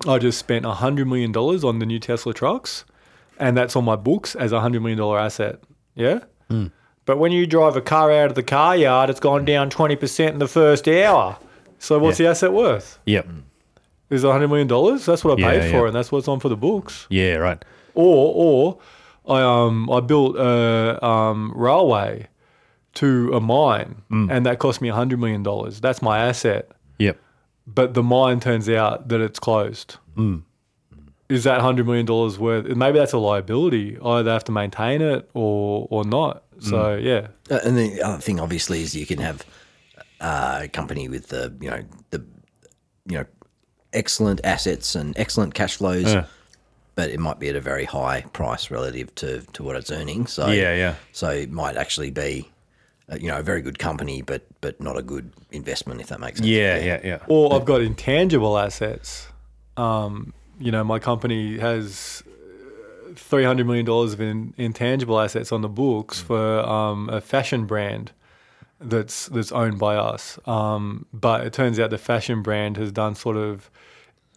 I 0.08 0.18
just 0.18 0.38
spent 0.38 0.66
a 0.66 0.72
hundred 0.72 1.08
million 1.08 1.32
dollars 1.32 1.64
on 1.64 1.80
the 1.80 1.86
new 1.86 2.00
Tesla 2.00 2.34
trucks, 2.34 2.84
and 3.40 3.56
that's 3.58 3.76
on 3.76 3.86
my 3.86 3.96
books 3.96 4.36
as 4.36 4.52
a 4.52 4.60
hundred 4.62 4.82
million 4.82 4.98
dollar 5.00 5.20
asset. 5.20 5.60
Yeah. 5.96 6.20
Mm. 6.50 6.72
But 7.06 7.18
when 7.20 7.32
you 7.32 7.46
drive 7.46 7.76
a 7.76 7.82
car 7.82 8.12
out 8.12 8.30
of 8.30 8.36
the 8.36 8.44
car 8.44 8.76
yard, 8.76 9.10
it's 9.10 9.20
gone 9.20 9.46
down 9.46 9.70
twenty 9.70 9.96
percent 9.96 10.34
in 10.34 10.40
the 10.40 10.48
first 10.48 10.88
hour. 10.88 11.38
So 11.80 12.00
what's 12.00 12.20
Yeah. 12.20 12.26
the 12.28 12.32
asset 12.32 12.54
worth? 12.54 13.00
yep, 13.06 13.28
Is 14.10 14.24
it 14.24 14.32
hundred 14.32 14.48
million 14.50 14.68
dollars? 14.68 15.06
That's 15.06 15.24
what 15.24 15.38
I 15.38 15.42
Yeah, 15.42 15.50
paid 15.62 15.72
for, 15.72 15.78
yeah. 15.82 15.86
and 15.88 15.96
that's 15.96 16.12
what's 16.12 16.28
on 16.28 16.40
for 16.40 16.50
the 16.50 16.56
books. 16.58 17.08
yeah, 17.10 17.36
right. 17.36 17.64
Or 17.94 18.78
or 19.28 19.38
I 19.38 19.42
um 19.42 19.90
I 19.90 20.00
built 20.00 20.36
a 20.38 21.06
um 21.06 21.52
railway 21.56 22.28
to 22.96 23.32
a 23.34 23.40
mine, 23.42 24.02
Mm. 24.12 24.30
and 24.32 24.46
that 24.46 24.60
cost 24.60 24.82
me 24.82 24.90
a 24.90 24.94
hundred 24.94 25.20
million 25.20 25.44
dollars. 25.44 25.80
That's 25.82 26.02
my 26.02 26.20
asset. 26.20 26.70
Yep. 27.68 27.76
But 27.76 27.94
the 27.94 28.04
mine 28.04 28.40
turns 28.40 28.68
out 28.70 29.08
that 29.10 29.22
it's 29.22 29.40
closed. 29.40 29.98
Is 31.30 31.46
that 31.46 31.62
hundred 31.62 31.86
million 31.88 32.06
dollars 32.06 32.38
worth? 32.38 32.66
Maybe 32.66 33.00
that's 33.00 33.14
a 33.14 33.18
liability. 33.18 33.98
I 34.04 34.20
either 34.20 34.32
have 34.32 34.44
to 34.46 34.52
maintain 34.52 35.02
it 35.02 35.30
or 35.34 35.88
or 35.90 36.04
not. 36.04 36.44
So 36.60 36.96
yeah, 36.96 37.28
Uh, 37.50 37.60
and 37.66 37.78
the 37.78 38.02
other 38.02 38.20
thing, 38.22 38.40
obviously, 38.40 38.82
is 38.82 38.96
you 38.96 39.06
can 39.06 39.18
have 39.20 39.44
uh, 40.22 40.60
a 40.64 40.68
company 40.68 41.10
with 41.10 41.28
the 41.28 41.54
you 41.60 41.70
know 41.70 41.84
the 42.12 42.24
you 43.08 43.18
know 43.18 43.26
excellent 43.94 44.42
assets 44.44 44.96
and 44.96 45.18
excellent 45.18 45.54
cash 45.54 45.76
flows, 45.78 46.14
Yeah. 46.14 46.26
but 46.96 47.10
it 47.10 47.20
might 47.20 47.40
be 47.40 47.50
at 47.50 47.56
a 47.56 47.62
very 47.62 47.86
high 47.86 48.22
price 48.34 48.70
relative 48.72 49.14
to, 49.16 49.42
to 49.54 49.64
what 49.64 49.76
it's 49.76 49.92
earning. 49.92 50.26
So 50.28 50.48
Yeah, 50.48 50.76
yeah. 50.76 50.96
So 51.12 51.30
it 51.30 51.52
might 51.52 51.76
actually 51.78 52.12
be 52.12 52.50
uh, 53.12 53.16
you 53.20 53.28
know 53.28 53.38
a 53.40 53.44
very 53.44 53.62
good 53.62 53.80
company, 53.80 54.22
but 54.22 54.44
but 54.62 54.80
not 54.80 54.98
a 54.98 55.02
good 55.02 55.32
investment 55.52 56.02
if 56.02 56.08
that 56.08 56.20
makes 56.20 56.40
sense. 56.40 56.48
Yeah, 56.48 56.78
yeah, 56.80 57.00
yeah. 57.04 57.20
or 57.28 57.54
I've 57.54 57.66
got 57.66 57.82
intangible 57.82 58.58
assets. 58.58 59.28
Um, 59.78 60.34
you 60.60 60.72
know, 60.72 60.84
my 60.84 61.00
company 61.00 61.58
has 61.58 62.24
three 63.16 63.44
hundred 63.44 63.68
million 63.68 63.86
dollars 63.86 64.14
of 64.14 64.22
in, 64.22 64.54
intangible 64.58 65.20
assets 65.20 65.52
on 65.52 65.62
the 65.62 65.70
books 65.70 66.20
for 66.22 66.60
um, 66.60 67.10
a 67.10 67.22
fashion 67.22 67.66
brand 67.66 68.12
that's 68.80 69.28
that's 69.28 69.52
owned 69.52 69.80
by 69.80 69.96
us. 69.96 70.40
Um, 70.46 71.06
but 71.14 71.46
it 71.46 71.54
turns 71.54 71.80
out 71.80 71.90
the 71.90 71.98
fashion 71.98 72.42
brand 72.42 72.78
has 72.78 72.92
done 72.92 73.16
sort 73.16 73.38
of 73.38 73.70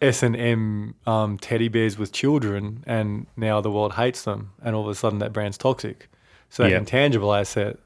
S 0.01 0.21
and 0.23 0.35
M 0.35 0.95
um, 1.05 1.37
teddy 1.37 1.69
bears 1.69 1.97
with 1.97 2.11
children, 2.11 2.83
and 2.85 3.25
now 3.35 3.61
the 3.61 3.71
world 3.71 3.93
hates 3.93 4.23
them, 4.23 4.51
and 4.61 4.75
all 4.75 4.83
of 4.83 4.89
a 4.89 4.95
sudden 4.95 5.19
that 5.19 5.33
brand's 5.33 5.57
toxic. 5.57 6.09
So 6.49 6.63
that 6.63 6.69
Yeah. 6.71 6.77
intangible 6.77 7.33
asset 7.33 7.77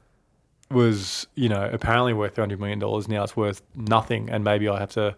was, 0.72 1.26
you 1.34 1.48
know, 1.48 1.68
apparently 1.72 2.12
worth 2.12 2.34
three 2.34 2.42
hundred 2.42 2.60
million 2.60 2.78
dollars. 2.78 3.08
Now 3.08 3.24
it's 3.24 3.36
worth 3.36 3.62
nothing, 3.74 4.30
and 4.30 4.44
maybe 4.44 4.68
I 4.68 4.78
have 4.78 4.90
to 4.92 5.16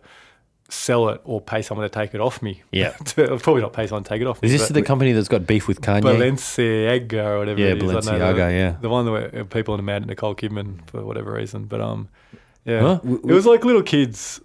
sell 0.69 1.09
it 1.11 1.21
or 1.25 1.41
pay 1.41 1.63
someone 1.63 1.89
to 1.89 1.95
take 1.95 2.15
it 2.15 2.21
off 2.21 2.43
me. 2.43 2.63
Yeah. 2.73 2.91
to, 3.05 3.39
probably 3.39 3.63
not 3.63 3.73
pay 3.73 3.87
someone 3.87 4.05
to 4.05 4.09
take 4.09 4.21
it 4.21 4.27
off. 4.27 4.43
Is 4.43 4.53
this 4.53 4.69
the 4.69 4.83
company 4.83 5.13
that's 5.13 5.29
got 5.29 5.47
beef 5.47 5.69
with 5.69 5.81
Kanye? 5.81 6.03
Balenciaga 6.03 7.25
or 7.25 7.39
whatever. 7.41 7.61
Yeah, 7.61 7.67
it 7.69 7.83
is. 7.83 7.93
Balenciaga, 7.93 8.35
the, 8.35 8.53
yeah. 8.53 8.77
the 8.81 8.89
one 8.89 9.11
where 9.11 9.41
uh, 9.41 9.45
people 9.45 9.75
are 9.75 9.83
mad 9.83 10.03
at 10.03 10.09
Nicole 10.09 10.35
Kidman 10.35 10.89
for 10.89 11.05
whatever 11.05 11.33
reason. 11.33 11.65
But 11.65 11.81
um, 11.81 12.09
yeah, 12.65 12.81
Huh? 12.81 13.01
it 13.05 13.25
was 13.25 13.47
like 13.47 13.65
little 13.65 13.83
kids 13.83 14.41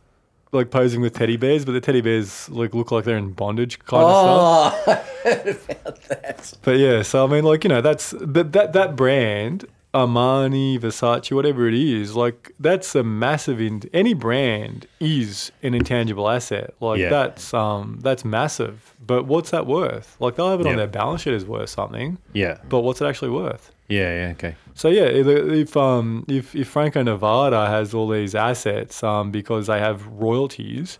like 0.52 0.72
posing 0.72 1.02
with 1.02 1.14
teddy 1.14 1.38
bears, 1.38 1.64
but 1.64 1.74
the 1.74 1.82
teddy 1.82 2.02
bears 2.02 2.50
like 2.50 2.74
look 2.74 2.92
like 2.92 3.06
they're 3.06 3.18
in 3.18 3.32
bondage 3.32 3.80
kind 3.80 4.04
of 4.04 4.74
stuff. 4.74 5.06
But 6.64 6.78
yeah, 6.78 7.02
so 7.02 7.26
I 7.26 7.28
mean, 7.30 7.44
like 7.44 7.64
you 7.64 7.70
know, 7.70 7.82
that's 7.82 8.12
that 8.20 8.54
that 8.54 8.74
that 8.74 8.96
brand. 8.96 9.66
Armani, 9.94 10.80
Versace, 10.80 11.32
whatever 11.34 11.68
it 11.68 11.74
is, 11.74 12.16
like 12.16 12.52
that's 12.60 12.94
a 12.96 13.04
massive. 13.04 13.60
In 13.60 13.82
any 13.94 14.14
brand 14.14 14.86
is 15.00 15.52
an 15.64 15.74
intangible 15.74 16.30
asset. 16.30 16.74
Like 16.80 17.00
Yeah. 17.00 17.10
that's 17.10 17.54
um 17.54 18.00
that's 18.04 18.24
massive. 18.24 18.94
But 19.06 19.26
what's 19.26 19.50
that 19.50 19.66
worth? 19.66 20.16
Like 20.20 20.36
they'll 20.36 20.52
have 20.52 20.62
it 20.62 20.68
on 20.68 20.76
their 20.76 20.88
balance 20.88 21.24
sheet 21.24 21.34
as 21.34 21.46
worth 21.46 21.70
something. 21.70 22.20
Yeah. 22.34 22.60
But 22.70 22.82
what's 22.82 23.02
it 23.02 23.06
actually 23.06 23.32
worth? 23.32 23.72
Yeah, 23.88 24.14
yeah, 24.28 24.32
okay. 24.34 24.56
So 24.76 24.90
yeah, 24.90 25.06
if, 25.06 25.26
if 25.26 25.76
um 25.76 26.24
if, 26.28 26.56
if 26.56 26.68
Franco 26.68 27.02
Nevada 27.02 27.66
has 27.66 27.94
all 27.96 28.08
these 28.08 28.36
assets 28.36 29.02
um 29.04 29.32
because 29.32 29.66
they 29.66 29.80
have 29.80 30.06
royalties, 30.06 31.00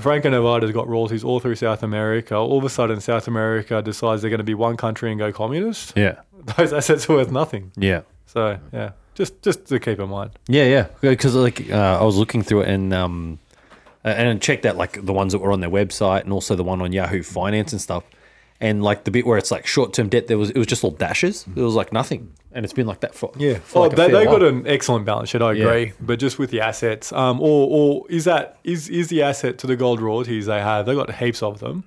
Franco 0.00 0.28
Nevada's 0.30 0.72
got 0.72 0.88
royalties 0.88 1.22
all 1.22 1.38
through 1.38 1.54
South 1.54 1.84
America. 1.84 2.34
All 2.34 2.58
of 2.58 2.64
a 2.64 2.68
sudden, 2.68 3.00
South 3.00 3.28
America 3.28 3.80
decides 3.82 4.20
they're 4.22 4.30
going 4.30 4.38
to 4.38 4.44
be 4.44 4.54
one 4.54 4.76
country 4.76 5.10
and 5.10 5.18
go 5.18 5.32
communist. 5.32 5.92
Yeah. 5.96 6.16
Those 6.58 6.72
assets 6.72 7.08
are 7.08 7.14
worth 7.14 7.30
nothing. 7.30 7.70
Yeah. 7.76 8.02
So 8.36 8.58
yeah, 8.70 8.90
just 9.14 9.40
just 9.40 9.66
to 9.68 9.80
keep 9.80 9.98
in 9.98 10.10
mind. 10.10 10.32
Yeah, 10.46 10.64
yeah. 10.64 10.86
Because 11.00 11.34
like 11.34 11.70
uh, 11.70 11.98
I 12.00 12.04
was 12.04 12.16
looking 12.18 12.42
through 12.42 12.62
it 12.62 12.68
and 12.68 12.92
um 12.92 13.38
and 14.04 14.42
checked 14.42 14.66
out 14.66 14.76
like 14.76 15.04
the 15.06 15.14
ones 15.14 15.32
that 15.32 15.38
were 15.38 15.52
on 15.52 15.60
their 15.60 15.70
website 15.70 16.24
and 16.24 16.32
also 16.34 16.54
the 16.54 16.62
one 16.62 16.82
on 16.82 16.92
Yahoo 16.92 17.22
Finance 17.22 17.72
and 17.72 17.80
stuff. 17.80 18.04
And 18.60 18.82
like 18.82 19.04
the 19.04 19.10
bit 19.10 19.26
where 19.26 19.38
it's 19.38 19.50
like 19.50 19.66
short 19.66 19.94
term 19.94 20.10
debt, 20.10 20.26
there 20.26 20.36
was 20.36 20.50
it 20.50 20.58
was 20.58 20.66
just 20.66 20.84
all 20.84 20.90
dashes. 20.90 21.46
It 21.56 21.62
was 21.62 21.74
like 21.74 21.94
nothing, 21.94 22.30
and 22.52 22.64
it's 22.66 22.74
been 22.74 22.86
like 22.86 23.00
that 23.00 23.14
for 23.14 23.32
Yeah, 23.38 23.54
For 23.54 23.78
oh, 23.78 23.82
like 23.88 23.96
they, 23.96 24.10
they 24.10 24.24
got 24.26 24.42
an 24.42 24.66
excellent 24.66 25.06
balance 25.06 25.30
sheet. 25.30 25.40
I 25.40 25.52
Yeah. 25.52 25.64
agree, 25.64 25.92
but 25.98 26.18
just 26.18 26.38
with 26.38 26.50
the 26.50 26.60
assets, 26.60 27.10
um, 27.12 27.40
or 27.40 27.68
or 27.70 28.06
is 28.10 28.24
that 28.24 28.58
is 28.64 28.90
is 28.90 29.08
the 29.08 29.22
asset 29.22 29.56
to 29.58 29.66
the 29.66 29.76
gold 29.76 30.02
royalties 30.02 30.44
they 30.44 30.60
have? 30.60 30.84
They 30.84 30.94
got 30.94 31.14
heaps 31.14 31.42
of 31.42 31.60
them. 31.60 31.84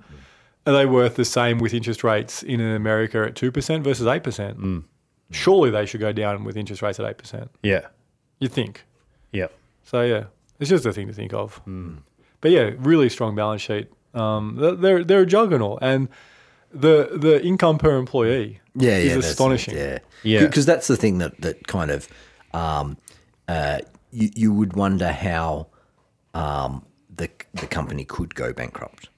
Are 0.65 0.73
they 0.73 0.87
worth 0.87 1.15
the 1.15 1.25
same 1.25 1.59
with 1.59 1.73
interest 1.75 2.03
rates 2.03 2.41
in 2.43 2.59
America 2.59 3.23
at 3.27 3.35
two 3.35 3.51
percent 3.51 3.83
versus 3.83 4.07
eight 4.07 4.23
percent? 4.23 4.59
Mm. 4.59 4.83
Surely 5.31 5.69
they 5.69 5.85
should 5.85 5.99
go 6.01 6.11
down 6.11 6.43
with 6.43 6.57
interest 6.57 6.81
rates 6.81 6.99
at 6.99 7.05
eight 7.05 7.17
percent. 7.17 7.49
Yeah. 7.63 7.87
You 8.39 8.47
think? 8.47 8.85
Yeah. 9.31 9.47
So 9.83 10.01
yeah, 10.01 10.25
it's 10.59 10.69
just 10.69 10.85
a 10.85 10.93
thing 10.93 11.07
to 11.07 11.13
think 11.13 11.33
of. 11.33 11.61
But 12.41 12.51
yeah, 12.51 12.71
really 12.77 13.09
strong 13.09 13.35
balance 13.35 13.61
sheet. 13.61 13.89
Um, 14.13 14.55
they're- 14.59 14.75
they're 14.75 15.03
they're 15.03 15.21
a 15.21 15.25
juggernaut, 15.25 15.79
and 15.81 16.07
the 16.71 17.09
the 17.13 17.43
income 17.45 17.77
per 17.77 17.97
employee 17.97 18.59
Yeah, 18.75 18.97
is 18.97 19.11
yeah, 19.13 19.19
astonishing. 19.19 19.75
Yeah, 19.77 19.99
Yeah. 20.23 20.45
Because 20.45 20.65
that's 20.65 20.87
the 20.87 20.95
thing 20.97 21.17
that 21.19 21.39
that 21.41 21.67
kind 21.67 21.91
of 21.91 22.07
um, 22.53 22.97
uh, 23.47 23.79
you 24.11 24.29
you 24.35 24.53
would 24.53 24.73
wonder 24.75 25.11
how 25.11 25.67
um, 26.33 26.85
the 27.15 27.29
the 27.53 27.67
company 27.67 28.05
could 28.05 28.33
go 28.35 28.51
bankrupt. 28.53 29.09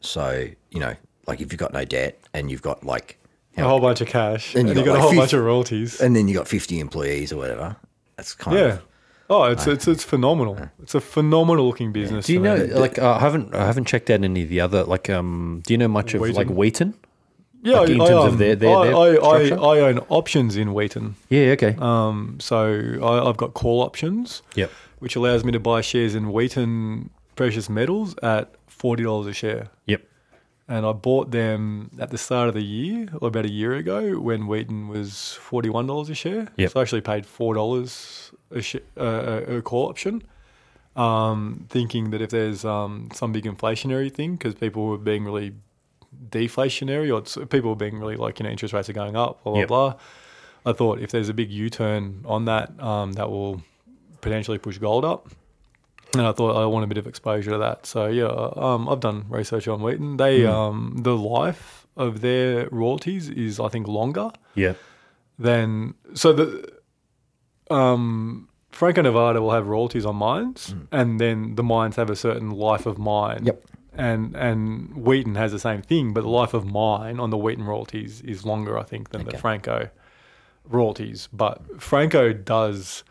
So 0.00 0.48
you 0.70 0.80
know, 0.80 0.94
like 1.26 1.40
if 1.40 1.52
you've 1.52 1.58
got 1.60 1.72
no 1.72 1.84
debt 1.84 2.20
and 2.34 2.50
you've 2.50 2.62
got 2.62 2.84
like 2.84 3.18
a 3.56 3.62
whole 3.64 3.80
bunch 3.80 4.00
of 4.00 4.08
cash, 4.08 4.54
and 4.54 4.68
and 4.68 4.78
you 4.78 4.84
got, 4.84 4.92
like 4.92 4.98
a 4.98 5.02
whole 5.02 5.10
50 5.10 5.20
bunch 5.20 5.32
of 5.32 5.44
royalties. 5.44 6.00
and 6.00 6.16
then 6.16 6.28
you 6.28 6.34
got 6.34 6.48
fifty 6.48 6.80
employees 6.80 7.32
or 7.32 7.36
whatever. 7.36 7.76
That's 8.16 8.34
kind 8.34 8.58
yeah. 8.58 8.64
of 8.64 8.82
Oh, 9.30 9.44
it's 9.44 9.66
it's 9.66 9.88
it's 9.88 10.04
phenomenal. 10.04 10.58
It's 10.82 10.94
a 10.94 11.00
phenomenal 11.00 11.66
looking 11.66 11.90
business. 11.90 12.26
Do 12.26 12.34
you 12.34 12.40
know 12.40 12.56
me. 12.56 12.66
like 12.66 12.98
uh, 12.98 13.12
I 13.14 13.18
haven't 13.20 13.54
I 13.54 13.64
haven't 13.64 13.86
checked 13.86 14.10
out 14.10 14.22
any 14.22 14.42
of 14.42 14.50
the 14.50 14.60
other 14.60 14.84
like 14.84 15.08
um 15.08 15.62
do 15.66 15.72
you 15.72 15.78
know 15.78 15.88
much 15.88 16.12
of 16.12 16.20
like 16.20 16.48
Wheaton? 16.48 16.54
Wheaton? 16.56 16.94
Yeah, 17.62 17.80
like, 17.80 17.90
in 17.90 18.00
I, 18.00 18.08
terms 18.08 18.24
of 18.24 18.32
um, 18.32 18.38
their- 18.38 18.56
their- 18.56 18.76
I, 18.76 18.84
their 18.88 19.24
I, 19.24 19.48
I. 19.48 19.76
I 19.76 19.80
own 19.80 19.98
options 20.08 20.56
in 20.56 20.74
Wheaton. 20.74 21.14
Yeah, 21.30 21.52
okay. 21.52 21.76
Um, 21.78 22.38
so 22.40 22.98
I, 23.00 23.28
I've 23.28 23.36
got 23.36 23.54
call 23.54 23.82
options. 23.82 24.42
Yep. 24.56 24.70
Which 24.98 25.14
allows 25.14 25.44
me 25.44 25.52
to 25.52 25.60
buy 25.60 25.80
shares 25.80 26.14
in 26.16 26.32
Wheaton 26.32 27.10
Precious 27.36 27.70
Metals 27.70 28.16
at 28.22 28.52
forty 28.66 29.04
dollars 29.04 29.28
a 29.28 29.32
share. 29.32 29.68
Yep. 29.86 30.02
And 30.68 30.86
I 30.86 30.92
bought 30.92 31.32
them 31.32 31.90
at 31.98 32.10
the 32.10 32.18
start 32.18 32.48
of 32.48 32.54
the 32.54 32.62
year, 32.62 33.08
or 33.20 33.28
about 33.28 33.44
a 33.44 33.50
year 33.50 33.74
ago, 33.74 34.18
when 34.20 34.46
Wheaton 34.46 34.88
was 34.88 35.32
forty 35.34 35.68
one 35.68 35.86
dollars 35.86 36.08
a 36.08 36.14
share. 36.14 36.48
Yep. 36.56 36.70
So 36.70 36.78
I 36.80 36.82
actually 36.82 37.00
paid 37.02 37.26
four 37.26 37.54
dollars 37.54 38.30
a, 38.50 38.62
sh- 38.62 38.76
uh, 38.96 39.42
a 39.48 39.56
a 39.58 39.62
call 39.62 39.88
option. 39.88 40.22
Um, 40.94 41.66
thinking 41.68 42.10
that 42.10 42.20
if 42.22 42.30
there's 42.30 42.64
um, 42.64 43.08
some 43.14 43.32
big 43.32 43.44
inflationary 43.44 44.12
thing, 44.12 44.36
because 44.36 44.54
people 44.54 44.86
were 44.86 44.98
being 44.98 45.24
really 45.24 45.52
deflationary, 46.30 47.10
or 47.12 47.46
people 47.46 47.70
were 47.70 47.76
being 47.76 47.98
really 47.98 48.16
like 48.16 48.38
you 48.38 48.44
know 48.44 48.50
interest 48.50 48.72
rates 48.74 48.88
are 48.88 48.92
going 48.92 49.16
up, 49.16 49.42
blah 49.42 49.52
blah 49.52 49.60
Yep. 49.60 49.68
blah. 49.68 49.94
I 50.64 50.72
thought 50.72 51.00
if 51.00 51.10
there's 51.10 51.28
a 51.28 51.34
big 51.34 51.50
U-turn 51.50 52.22
on 52.24 52.44
that, 52.44 52.78
um, 52.80 53.14
that 53.14 53.28
will 53.30 53.62
potentially 54.20 54.58
push 54.58 54.78
gold 54.78 55.04
up. 55.04 55.28
And 56.14 56.22
I 56.22 56.32
thought 56.32 56.56
I 56.62 56.66
want 56.66 56.84
a 56.84 56.86
bit 56.86 56.98
of 56.98 57.06
exposure 57.06 57.52
to 57.52 57.58
that. 57.58 57.86
So 57.86 58.06
yeah, 58.06 58.26
um, 58.56 58.88
I've 58.88 59.00
done 59.00 59.24
research 59.28 59.66
on 59.68 59.80
Wheaton. 59.82 60.18
They 60.18 60.44
um, 60.46 60.98
the 61.02 61.16
life 61.16 61.86
of 61.96 62.20
their 62.20 62.68
royalties 62.70 63.28
is 63.28 63.58
I 63.60 63.68
think 63.68 63.86
longer 63.88 64.30
Yeah. 64.54 64.74
than 65.38 65.94
so 66.14 66.32
the 66.32 66.68
um, 67.70 68.48
Franco 68.70 69.02
Nevada 69.02 69.40
will 69.40 69.52
have 69.52 69.66
royalties 69.66 70.04
on 70.06 70.16
mines, 70.16 70.74
and 70.90 71.20
then 71.20 71.54
the 71.54 71.62
mines 71.62 71.96
have 71.96 72.10
a 72.10 72.16
certain 72.16 72.50
life 72.50 72.86
of 72.86 72.98
mine. 72.98 73.44
Yep. 73.44 73.64
And 73.94 74.34
and 74.34 74.94
Wheaton 74.96 75.34
has 75.34 75.52
the 75.52 75.58
same 75.58 75.82
thing, 75.82 76.12
but 76.14 76.22
the 76.22 76.28
life 76.30 76.54
of 76.54 76.64
mine 76.64 77.20
on 77.20 77.30
the 77.30 77.36
Wheaton 77.36 77.64
royalties 77.64 78.22
is 78.22 78.44
longer, 78.46 78.78
I 78.78 78.82
think, 78.84 79.10
than 79.10 79.24
the 79.24 79.36
Franco 79.36 79.90
royalties. 80.64 81.28
But 81.32 81.80
Franco 81.80 82.32
does 82.32 83.04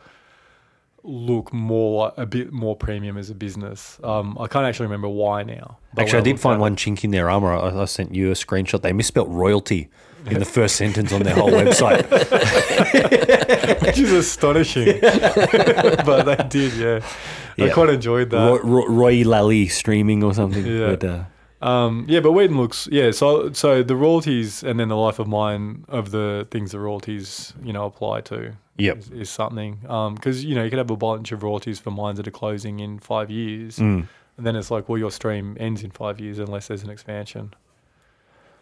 look 1.03 1.51
more 1.51 2.13
a 2.17 2.25
bit 2.25 2.51
more 2.51 2.75
premium 2.75 3.17
as 3.17 3.29
a 3.29 3.35
business. 3.35 3.99
Um, 4.03 4.37
I 4.39 4.47
can't 4.47 4.65
actually 4.65 4.85
remember 4.85 5.09
why 5.09 5.43
now. 5.43 5.77
Actually, 5.97 6.19
I 6.19 6.23
did 6.23 6.39
find 6.39 6.59
one 6.59 6.75
chink 6.75 7.03
in 7.03 7.11
their 7.11 7.29
armor. 7.29 7.53
I, 7.53 7.81
I 7.81 7.85
sent 7.85 8.13
you 8.13 8.29
a 8.29 8.33
screenshot. 8.33 8.81
They 8.81 8.93
misspelt 8.93 9.27
royalty 9.29 9.89
in 10.25 10.39
the 10.39 10.45
first 10.45 10.75
sentence 10.75 11.11
on 11.11 11.23
their 11.23 11.35
whole 11.35 11.49
website. 11.49 12.07
which 13.81 13.97
is 13.97 14.11
astonishing. 14.11 14.99
but 15.01 16.23
they 16.23 16.47
did, 16.47 16.73
yeah. 16.73 17.65
I 17.65 17.69
quite 17.69 17.89
enjoyed 17.89 18.29
that. 18.29 18.37
Roy, 18.37 18.59
Roy, 18.59 18.85
Roy 18.87 19.23
Lally 19.23 19.67
streaming 19.67 20.23
or 20.23 20.33
something. 20.33 20.65
Yeah. 20.65 20.95
But, 20.95 21.03
uh, 21.03 21.23
Um, 21.61 22.05
yeah, 22.07 22.21
but 22.21 22.31
Wheaton 22.31 22.57
looks 22.57 22.87
yeah. 22.91 23.11
So 23.11 23.51
so 23.53 23.83
the 23.83 23.95
royalties 23.95 24.63
and 24.63 24.79
then 24.79 24.87
the 24.89 24.97
life 24.97 25.19
of 25.19 25.27
mine 25.27 25.85
of 25.89 26.09
the 26.09 26.47
things 26.49 26.71
the 26.71 26.79
royalties 26.79 27.53
you 27.63 27.71
know 27.73 27.85
apply 27.85 28.21
to. 28.21 28.53
Yep. 28.83 28.97
is, 28.97 29.09
is 29.11 29.29
something 29.29 29.79
because 30.15 30.43
you 30.45 30.55
know 30.55 30.63
you 30.63 30.69
could 30.69 30.79
have 30.79 30.91
a 30.91 30.97
bunch 30.97 31.31
of 31.31 31.43
royalties 31.43 31.79
for 31.79 31.91
mines 31.91 32.17
that 32.17 32.27
are 32.27 32.31
closing 32.31 32.79
in 32.79 32.99
five 32.99 33.29
years, 33.31 33.77
Mm. 33.79 34.07
and 34.37 34.45
then 34.45 34.55
it's 34.55 34.71
like 34.71 34.87
well 34.89 34.97
your 34.97 35.11
stream 35.11 35.55
ends 35.59 35.83
in 35.83 35.91
five 35.91 36.19
years 36.19 36.39
unless 36.39 36.67
there's 36.67 36.83
an 36.83 36.89
expansion. 36.89 37.53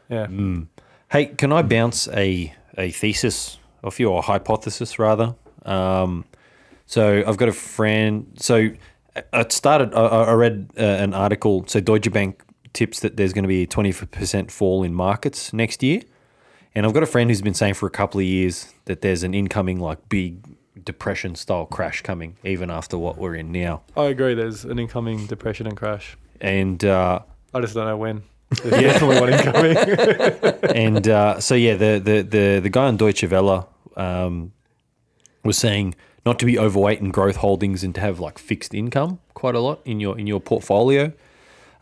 Yeah. 0.09 0.27
Mm. 0.27 0.67
Hey, 1.11 1.27
can 1.27 1.51
I 1.51 1.61
bounce 1.61 2.07
a, 2.09 2.53
a 2.77 2.91
thesis 2.91 3.57
off 3.83 3.99
you, 3.99 4.09
or 4.09 4.19
a 4.19 4.21
hypothesis 4.21 4.99
rather? 4.99 5.35
Um, 5.65 6.25
so 6.85 7.23
I've 7.27 7.37
got 7.37 7.49
a 7.49 7.53
friend. 7.53 8.25
So 8.37 8.69
I 9.33 9.45
started. 9.49 9.93
I, 9.93 10.05
I 10.05 10.33
read 10.33 10.69
uh, 10.77 10.83
an 10.83 11.13
article. 11.13 11.63
So 11.67 11.79
Deutsche 11.79 12.11
Bank 12.11 12.41
tips 12.73 12.99
that 13.01 13.17
there's 13.17 13.33
going 13.33 13.43
to 13.43 13.47
be 13.47 13.63
a 13.63 13.67
twenty 13.67 13.91
percent 13.93 14.51
fall 14.51 14.83
in 14.83 14.93
markets 14.93 15.51
next 15.53 15.81
year, 15.83 16.01
and 16.75 16.85
I've 16.85 16.93
got 16.93 17.03
a 17.03 17.07
friend 17.07 17.29
who's 17.29 17.41
been 17.41 17.53
saying 17.53 17.75
for 17.75 17.87
a 17.87 17.91
couple 17.91 18.19
of 18.19 18.25
years 18.25 18.73
that 18.85 19.01
there's 19.01 19.23
an 19.23 19.33
incoming 19.33 19.79
like 19.79 20.09
big 20.09 20.45
depression 20.83 21.35
style 21.35 21.65
crash 21.65 22.01
coming, 22.01 22.37
even 22.43 22.69
after 22.69 22.97
what 22.97 23.17
we're 23.17 23.35
in 23.35 23.51
now. 23.51 23.81
I 23.97 24.05
agree. 24.05 24.33
There's 24.33 24.65
an 24.65 24.79
incoming 24.79 25.25
depression 25.25 25.67
and 25.67 25.75
crash. 25.75 26.17
And 26.41 26.83
uh, 26.85 27.19
I 27.53 27.61
just 27.61 27.73
don't 27.73 27.85
know 27.85 27.97
when. 27.97 28.23
There's 28.63 28.81
definitely 28.81 29.19
one 29.19 29.33
incoming. 29.33 30.75
and 30.75 31.07
uh, 31.07 31.39
so 31.39 31.55
yeah, 31.55 31.75
the 31.75 32.01
the 32.03 32.21
the 32.21 32.59
the 32.61 32.69
guy 32.69 32.85
on 32.85 32.97
Deutsche 32.97 33.23
Welle 33.25 33.69
um, 33.95 34.53
was 35.43 35.57
saying 35.57 35.95
not 36.25 36.39
to 36.39 36.45
be 36.45 36.57
overweight 36.57 36.99
in 36.99 37.11
growth 37.11 37.37
holdings 37.37 37.83
and 37.83 37.93
to 37.95 38.01
have 38.01 38.19
like 38.19 38.39
fixed 38.39 38.73
income 38.73 39.19
quite 39.33 39.55
a 39.55 39.59
lot 39.59 39.81
in 39.85 39.99
your 39.99 40.17
in 40.17 40.27
your 40.27 40.39
portfolio. 40.39 41.13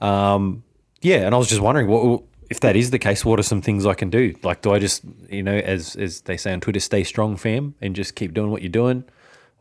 Um, 0.02 0.64
yeah, 1.02 1.26
and 1.26 1.34
I 1.34 1.38
was 1.38 1.48
just 1.48 1.62
wondering 1.62 1.88
what 1.88 2.24
if 2.50 2.60
that 2.62 2.76
is 2.76 2.92
the 2.92 3.00
case. 3.00 3.26
What 3.26 3.40
are 3.40 3.44
some 3.44 3.62
things 3.62 3.86
I 3.86 3.94
can 3.94 4.10
do? 4.10 4.36
Like, 4.44 4.62
do 4.62 4.74
I 4.74 4.80
just 4.80 5.04
you 5.30 5.44
know, 5.44 5.56
as 5.58 5.96
as 5.96 6.22
they 6.22 6.38
say 6.38 6.54
on 6.54 6.62
Twitter, 6.62 6.80
stay 6.80 7.04
strong, 7.04 7.38
fam, 7.38 7.76
and 7.82 7.96
just 7.96 8.16
keep 8.16 8.34
doing 8.34 8.52
what 8.52 8.62
you're 8.62 8.70
doing? 8.70 9.04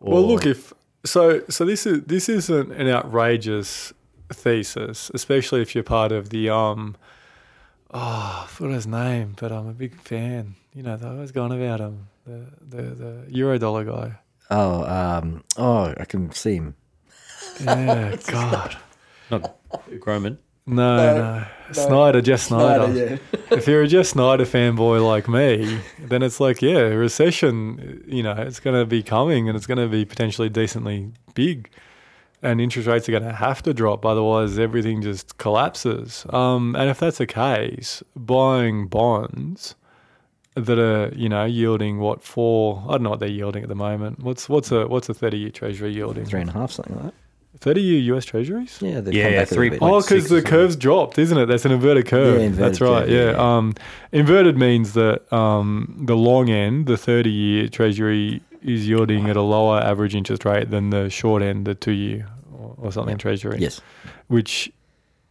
Well, 0.00 0.26
look, 0.26 0.46
if 0.46 0.72
so, 1.04 1.42
so 1.48 1.64
this 1.64 1.86
is 1.86 2.02
this 2.04 2.28
isn't 2.28 2.72
an 2.72 2.88
outrageous 2.88 3.92
thesis, 4.32 5.10
especially 5.14 5.62
if 5.62 5.74
you're 5.74 5.84
part 5.84 6.12
of 6.12 6.30
the 6.30 6.50
um. 6.50 6.96
Oh, 7.92 8.44
I 8.44 8.46
forgot 8.48 8.74
his 8.74 8.86
name, 8.86 9.36
but 9.40 9.52
I'm 9.52 9.68
a 9.68 9.72
big 9.72 10.00
fan. 10.00 10.56
You 10.74 10.82
know, 10.82 10.96
they 10.96 11.06
always 11.06 11.30
gone 11.32 11.52
about 11.52 11.80
him. 11.80 12.08
The 12.26 12.46
the 12.60 12.82
the 12.82 13.26
Eurodollar 13.30 13.86
guy. 13.86 14.18
Oh, 14.50 14.84
um, 14.84 15.44
oh, 15.56 15.94
I 15.98 16.04
can 16.04 16.30
see 16.32 16.56
him. 16.56 16.76
Yeah, 17.60 18.16
God. 18.26 18.76
Not 19.30 19.56
Gromen. 19.98 20.38
No, 20.66 20.96
no, 20.96 21.38
no. 21.38 21.46
Snider, 21.72 22.20
Jeff 22.20 22.40
Snider. 22.40 23.20
if 23.50 23.68
you're 23.68 23.82
a 23.82 23.88
Jeff 23.88 24.06
Snider 24.06 24.44
fanboy 24.44 25.04
like 25.04 25.28
me, 25.28 25.80
then 26.00 26.22
it's 26.22 26.40
like, 26.40 26.60
yeah, 26.60 26.80
recession, 26.80 28.04
you 28.06 28.22
know, 28.22 28.32
it's 28.32 28.58
going 28.58 28.78
to 28.78 28.84
be 28.84 29.02
coming 29.02 29.48
and 29.48 29.56
it's 29.56 29.66
going 29.66 29.78
to 29.78 29.88
be 29.88 30.04
potentially 30.04 30.48
decently 30.48 31.12
big. 31.34 31.70
And 32.42 32.60
interest 32.60 32.86
rates 32.88 33.08
are 33.08 33.12
going 33.12 33.24
to 33.24 33.32
have 33.32 33.62
to 33.62 33.72
drop, 33.72 34.04
otherwise, 34.04 34.58
everything 34.58 35.02
just 35.02 35.38
collapses. 35.38 36.26
Um, 36.30 36.76
and 36.76 36.90
if 36.90 36.98
that's 37.00 37.18
the 37.18 37.26
case, 37.26 38.02
buying 38.14 38.88
bonds 38.88 39.74
that 40.54 40.78
are, 40.78 41.12
you 41.14 41.28
know, 41.28 41.44
yielding 41.44 41.98
what 41.98 42.22
for? 42.22 42.82
I 42.88 42.92
don't 42.92 43.04
know 43.04 43.10
what 43.10 43.20
they're 43.20 43.28
yielding 43.28 43.62
at 43.62 43.68
the 43.68 43.74
moment. 43.74 44.20
What's 44.20 44.48
what's 44.48 44.70
a 44.72 44.86
what's 44.86 45.08
a 45.08 45.14
thirty 45.14 45.38
year 45.38 45.50
Treasury 45.50 45.92
yielding? 45.94 46.24
Three 46.24 46.40
and 46.40 46.50
a 46.50 46.52
half, 46.52 46.72
something 46.72 46.94
like 46.96 47.04
that. 47.06 47.14
Thirty 47.60 47.80
year 47.80 48.16
US 48.16 48.24
Treasuries. 48.24 48.78
Yeah, 48.80 49.00
they've 49.00 49.14
Yeah, 49.14 49.24
come 49.24 49.32
back 49.32 49.50
a 49.50 49.54
little 49.54 49.70
bit. 49.70 49.78
Oh, 49.82 50.00
because 50.02 50.28
the 50.28 50.42
curve's 50.42 50.76
dropped, 50.76 51.18
isn't 51.18 51.36
it? 51.38 51.46
That's 51.46 51.64
an 51.64 51.72
inverted 51.72 52.06
curve. 52.06 52.38
Yeah, 52.38 52.46
inverted 52.46 52.64
That's 52.64 52.80
right. 52.80 53.00
curve, 53.00 53.10
yeah. 53.10 53.24
yeah, 53.24 53.30
yeah. 53.32 53.56
Um, 53.56 53.74
inverted 54.12 54.56
means 54.58 54.92
that 54.92 55.32
um, 55.32 56.02
the 56.06 56.16
long 56.16 56.50
end, 56.50 56.86
the 56.86 56.96
30 56.96 57.30
year 57.30 57.68
treasury, 57.68 58.42
is 58.62 58.88
yielding 58.88 59.30
at 59.30 59.36
a 59.36 59.42
lower 59.42 59.80
average 59.80 60.14
interest 60.14 60.44
rate 60.44 60.70
than 60.70 60.90
the 60.90 61.08
short 61.08 61.42
end, 61.42 61.66
the 61.66 61.74
two 61.74 61.92
year 61.92 62.28
or, 62.52 62.74
or 62.78 62.92
something 62.92 63.16
treasury. 63.16 63.58
Yes. 63.58 63.80
Which 64.26 64.72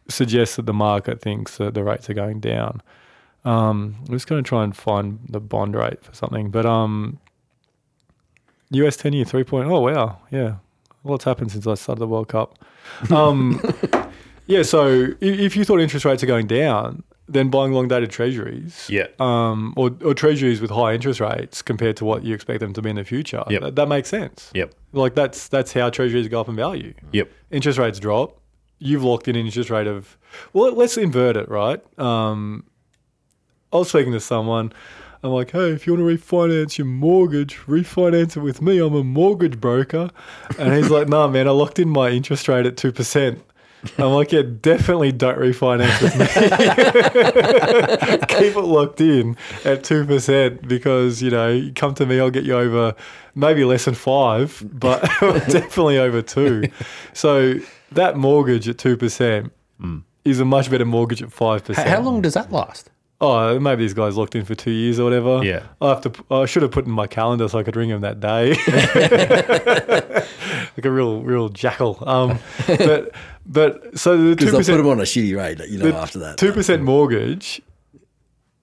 suggests 0.08 0.56
that 0.56 0.66
the 0.66 0.72
market 0.72 1.20
thinks 1.20 1.58
that 1.58 1.74
the 1.74 1.84
rates 1.84 2.08
are 2.08 2.14
going 2.14 2.40
down. 2.40 2.82
Um, 3.44 3.96
I'm 4.06 4.14
just 4.14 4.26
going 4.26 4.42
to 4.42 4.48
try 4.48 4.64
and 4.64 4.76
find 4.76 5.20
the 5.28 5.40
bond 5.40 5.76
rate 5.76 6.04
for 6.04 6.14
something. 6.14 6.50
But 6.50 6.66
um, 6.66 7.18
US 8.70 8.96
10 8.96 9.12
year, 9.12 9.24
3 9.24 9.44
point. 9.44 9.68
Oh, 9.68 9.80
wow. 9.80 10.18
Yeah. 10.30 10.56
What's 11.06 11.24
happened 11.24 11.52
since 11.52 11.66
I 11.66 11.74
started 11.74 12.00
the 12.00 12.06
World 12.08 12.28
Cup? 12.28 12.58
Um, 13.10 13.60
yeah, 14.46 14.62
so 14.62 15.08
if 15.20 15.56
you 15.56 15.64
thought 15.64 15.80
interest 15.80 16.04
rates 16.04 16.22
are 16.22 16.26
going 16.26 16.46
down, 16.46 17.02
then 17.28 17.48
buying 17.50 17.72
long 17.72 17.88
dated 17.88 18.10
treasuries, 18.10 18.86
Yeah. 18.88 19.06
um, 19.18 19.74
or, 19.76 19.90
or 20.04 20.14
treasuries 20.14 20.60
with 20.60 20.70
high 20.70 20.94
interest 20.94 21.18
rates 21.20 21.60
compared 21.62 21.96
to 21.96 22.04
what 22.04 22.22
you 22.24 22.34
expect 22.34 22.60
them 22.60 22.72
to 22.74 22.82
be 22.82 22.90
in 22.90 22.96
the 22.96 23.04
future, 23.04 23.42
Yep. 23.48 23.62
that, 23.62 23.76
that 23.76 23.88
makes 23.88 24.08
sense. 24.08 24.50
Yep. 24.54 24.74
Like 24.92 25.14
that's 25.14 25.48
that's 25.48 25.72
how 25.72 25.90
treasuries 25.90 26.28
go 26.28 26.40
up 26.40 26.48
in 26.48 26.56
value. 26.56 26.94
Yep. 27.12 27.30
Interest 27.50 27.78
rates 27.78 27.98
drop. 27.98 28.40
You've 28.78 29.02
locked 29.04 29.26
in 29.28 29.36
an 29.36 29.44
interest 29.46 29.70
rate 29.70 29.86
of 29.86 30.16
well, 30.52 30.72
let's 30.72 30.96
invert 30.96 31.36
it, 31.36 31.48
right? 31.48 31.82
Um, 31.98 32.64
I 33.72 33.78
was 33.78 33.88
speaking 33.88 34.12
to 34.12 34.20
someone. 34.20 34.72
I'm 35.22 35.30
like, 35.30 35.50
hey, 35.50 35.70
if 35.70 35.86
you 35.86 35.94
want 35.94 36.08
to 36.08 36.16
refinance 36.16 36.78
your 36.78 36.86
mortgage, 36.86 37.58
refinance 37.60 38.36
it 38.36 38.40
with 38.40 38.62
me. 38.62 38.78
I'm 38.78 38.94
a 38.94 39.04
mortgage 39.04 39.60
broker. 39.60 40.10
And 40.58 40.74
he's 40.74 40.90
like, 40.90 41.08
nah, 41.08 41.28
man, 41.28 41.48
I 41.48 41.52
locked 41.52 41.78
in 41.78 41.88
my 41.88 42.10
interest 42.10 42.48
rate 42.48 42.66
at 42.66 42.76
2%. 42.76 43.40
I'm 43.98 44.12
like, 44.12 44.32
yeah, 44.32 44.42
definitely 44.42 45.12
don't 45.12 45.38
refinance 45.38 46.02
with 46.02 46.18
me. 46.18 46.26
Keep 48.38 48.56
it 48.56 48.62
locked 48.62 49.00
in 49.00 49.36
at 49.64 49.82
2% 49.82 50.66
because, 50.66 51.22
you 51.22 51.30
know, 51.30 51.50
you 51.50 51.72
come 51.72 51.94
to 51.94 52.06
me, 52.06 52.18
I'll 52.18 52.30
get 52.30 52.44
you 52.44 52.56
over 52.56 52.94
maybe 53.34 53.64
less 53.64 53.84
than 53.84 53.94
five, 53.94 54.62
but 54.72 55.02
definitely 55.20 55.98
over 55.98 56.22
two. 56.22 56.64
So 57.12 57.54
that 57.92 58.16
mortgage 58.16 58.68
at 58.68 58.76
2% 58.76 59.50
mm. 59.80 60.02
is 60.24 60.40
a 60.40 60.44
much 60.44 60.70
better 60.70 60.84
mortgage 60.84 61.22
at 61.22 61.30
5%. 61.30 61.74
How, 61.74 61.88
how 61.88 62.00
long 62.00 62.22
does 62.22 62.34
that 62.34 62.50
last? 62.50 62.90
Oh, 63.18 63.58
maybe 63.58 63.82
these 63.82 63.94
guys 63.94 64.14
locked 64.16 64.34
in 64.34 64.44
for 64.44 64.54
two 64.54 64.70
years 64.70 65.00
or 65.00 65.04
whatever. 65.04 65.42
Yeah. 65.42 65.62
I 65.80 65.88
have 65.88 66.02
to. 66.02 66.12
I 66.30 66.44
should 66.44 66.60
have 66.62 66.70
put 66.70 66.84
in 66.84 66.90
my 66.92 67.06
calendar 67.06 67.48
so 67.48 67.58
I 67.58 67.62
could 67.62 67.74
ring 67.76 67.88
him 67.88 68.02
that 68.02 68.20
day. 68.20 68.50
like 70.76 70.84
a 70.84 70.90
real, 70.90 71.22
real 71.22 71.48
jackal. 71.48 72.02
Um, 72.06 72.38
but 72.66 73.12
but 73.46 73.98
so 73.98 74.16
the 74.16 74.36
two 74.36 74.46
Because 74.46 74.66
they'll 74.66 74.76
put 74.76 74.82
percent, 74.82 74.86
on 74.86 75.00
a 75.00 75.04
shitty 75.04 75.36
rate, 75.36 75.60
you 75.68 75.78
know, 75.78 75.96
after 75.96 76.18
that. 76.20 76.36
two 76.36 76.52
percent 76.52 76.82
mortgage, 76.82 77.60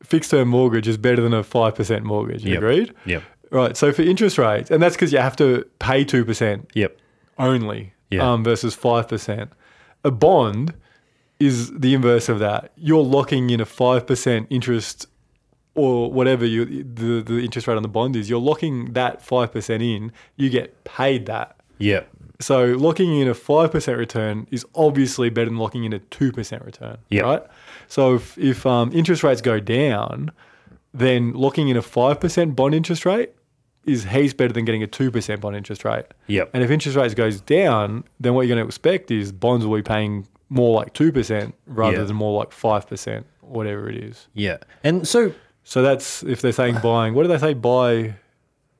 fixed 0.04 0.32
term 0.32 0.50
mortgage 0.50 0.88
is 0.88 0.98
better 0.98 1.22
than 1.22 1.34
a 1.34 1.44
five 1.44 1.76
percent 1.76 2.04
mortgage. 2.04 2.44
You 2.44 2.52
Yep. 2.54 2.58
agreed? 2.60 2.94
Yep. 3.06 3.24
Right. 3.50 3.78
So 3.78 3.92
for 3.92 4.02
interest 4.04 4.38
rates, 4.38 4.70
and 4.72 4.82
that's 4.82 4.96
because 4.96 5.12
you 5.12 5.20
have 5.20 5.36
to 5.38 5.66
pay 5.80 6.04
two 6.04 6.26
percent 6.26 6.70
Yep. 6.76 6.98
only 7.40 7.94
Yeah. 8.12 8.32
um, 8.32 8.44
versus 8.44 8.76
5%. 8.76 9.50
A 10.04 10.12
bond 10.12 10.76
is 11.45 11.72
the 11.72 11.94
inverse 11.94 12.30
of 12.30 12.40
that. 12.40 12.72
You're 12.76 13.03
locking 13.03 13.49
in 13.49 13.60
a 13.60 13.65
5% 13.65 14.48
interest 14.49 15.07
or 15.76 16.11
whatever 16.11 16.45
you, 16.45 16.65
the, 16.84 17.22
the 17.22 17.40
interest 17.40 17.68
rate 17.68 17.76
on 17.76 17.82
the 17.84 17.90
bond 17.90 18.15
is. 18.15 18.30
You're 18.30 18.40
locking 18.40 18.94
that 18.94 19.26
5% 19.26 19.95
in, 19.95 20.11
you 20.36 20.49
get 20.49 20.84
paid 20.84 21.26
that. 21.26 21.56
Yep. 21.80 22.10
So 22.40 22.65
locking 22.74 23.20
in 23.20 23.28
a 23.28 23.34
5% 23.34 23.98
return 23.98 24.48
is 24.52 24.65
obviously 24.76 25.30
better 25.30 25.49
than 25.49 25.57
locking 25.57 25.84
in 25.86 25.94
a 25.94 25.99
2% 25.99 26.65
return, 26.65 26.98
Yep. 27.10 27.24
right? 27.24 27.44
So 27.88 28.15
if, 28.15 28.38
if 28.38 28.65
um, 28.65 28.91
interest 28.94 29.24
rates 29.24 29.41
go 29.41 29.60
down, 29.60 30.32
then 30.94 31.34
locking 31.34 31.70
in 31.70 31.78
a 31.78 31.82
5% 31.82 32.56
bond 32.56 32.76
interest 32.76 33.06
rate 33.06 33.32
is 33.86 34.06
heaps 34.06 34.34
better 34.34 34.53
than 34.53 34.65
getting 34.65 34.84
a 34.84 34.88
2% 34.88 35.41
bond 35.41 35.56
interest 35.56 35.84
rate. 35.84 36.06
Yep. 36.28 36.52
And 36.53 36.64
if 36.64 36.70
interest 36.70 36.95
rates 36.98 37.14
goes 37.14 37.41
down, 37.41 38.03
then 38.20 38.34
what 38.34 38.41
you're 38.41 38.56
going 38.56 38.64
to 38.64 38.68
expect 38.68 39.11
is 39.11 39.32
bonds 39.32 39.65
will 39.65 39.76
be 39.76 39.82
paying 39.84 40.28
more 40.49 40.76
like 40.76 40.94
2% 40.94 41.53
rather 41.68 41.98
Yeah. 41.98 42.03
than 42.03 42.15
more 42.15 42.38
like 42.40 42.52
5%, 42.52 43.24
whatever 43.41 43.90
it 43.90 43.98
is. 43.98 44.28
Yeah. 44.34 44.57
And 44.84 45.07
so 45.07 45.34
So 45.64 45.82
that's 45.82 46.24
if 46.24 46.41
they're 46.41 46.52
saying 46.52 46.80
buying, 46.84 47.14
what 47.14 47.24
do 47.24 47.30
they 47.30 47.38
say 47.38 47.53
buy 47.53 48.15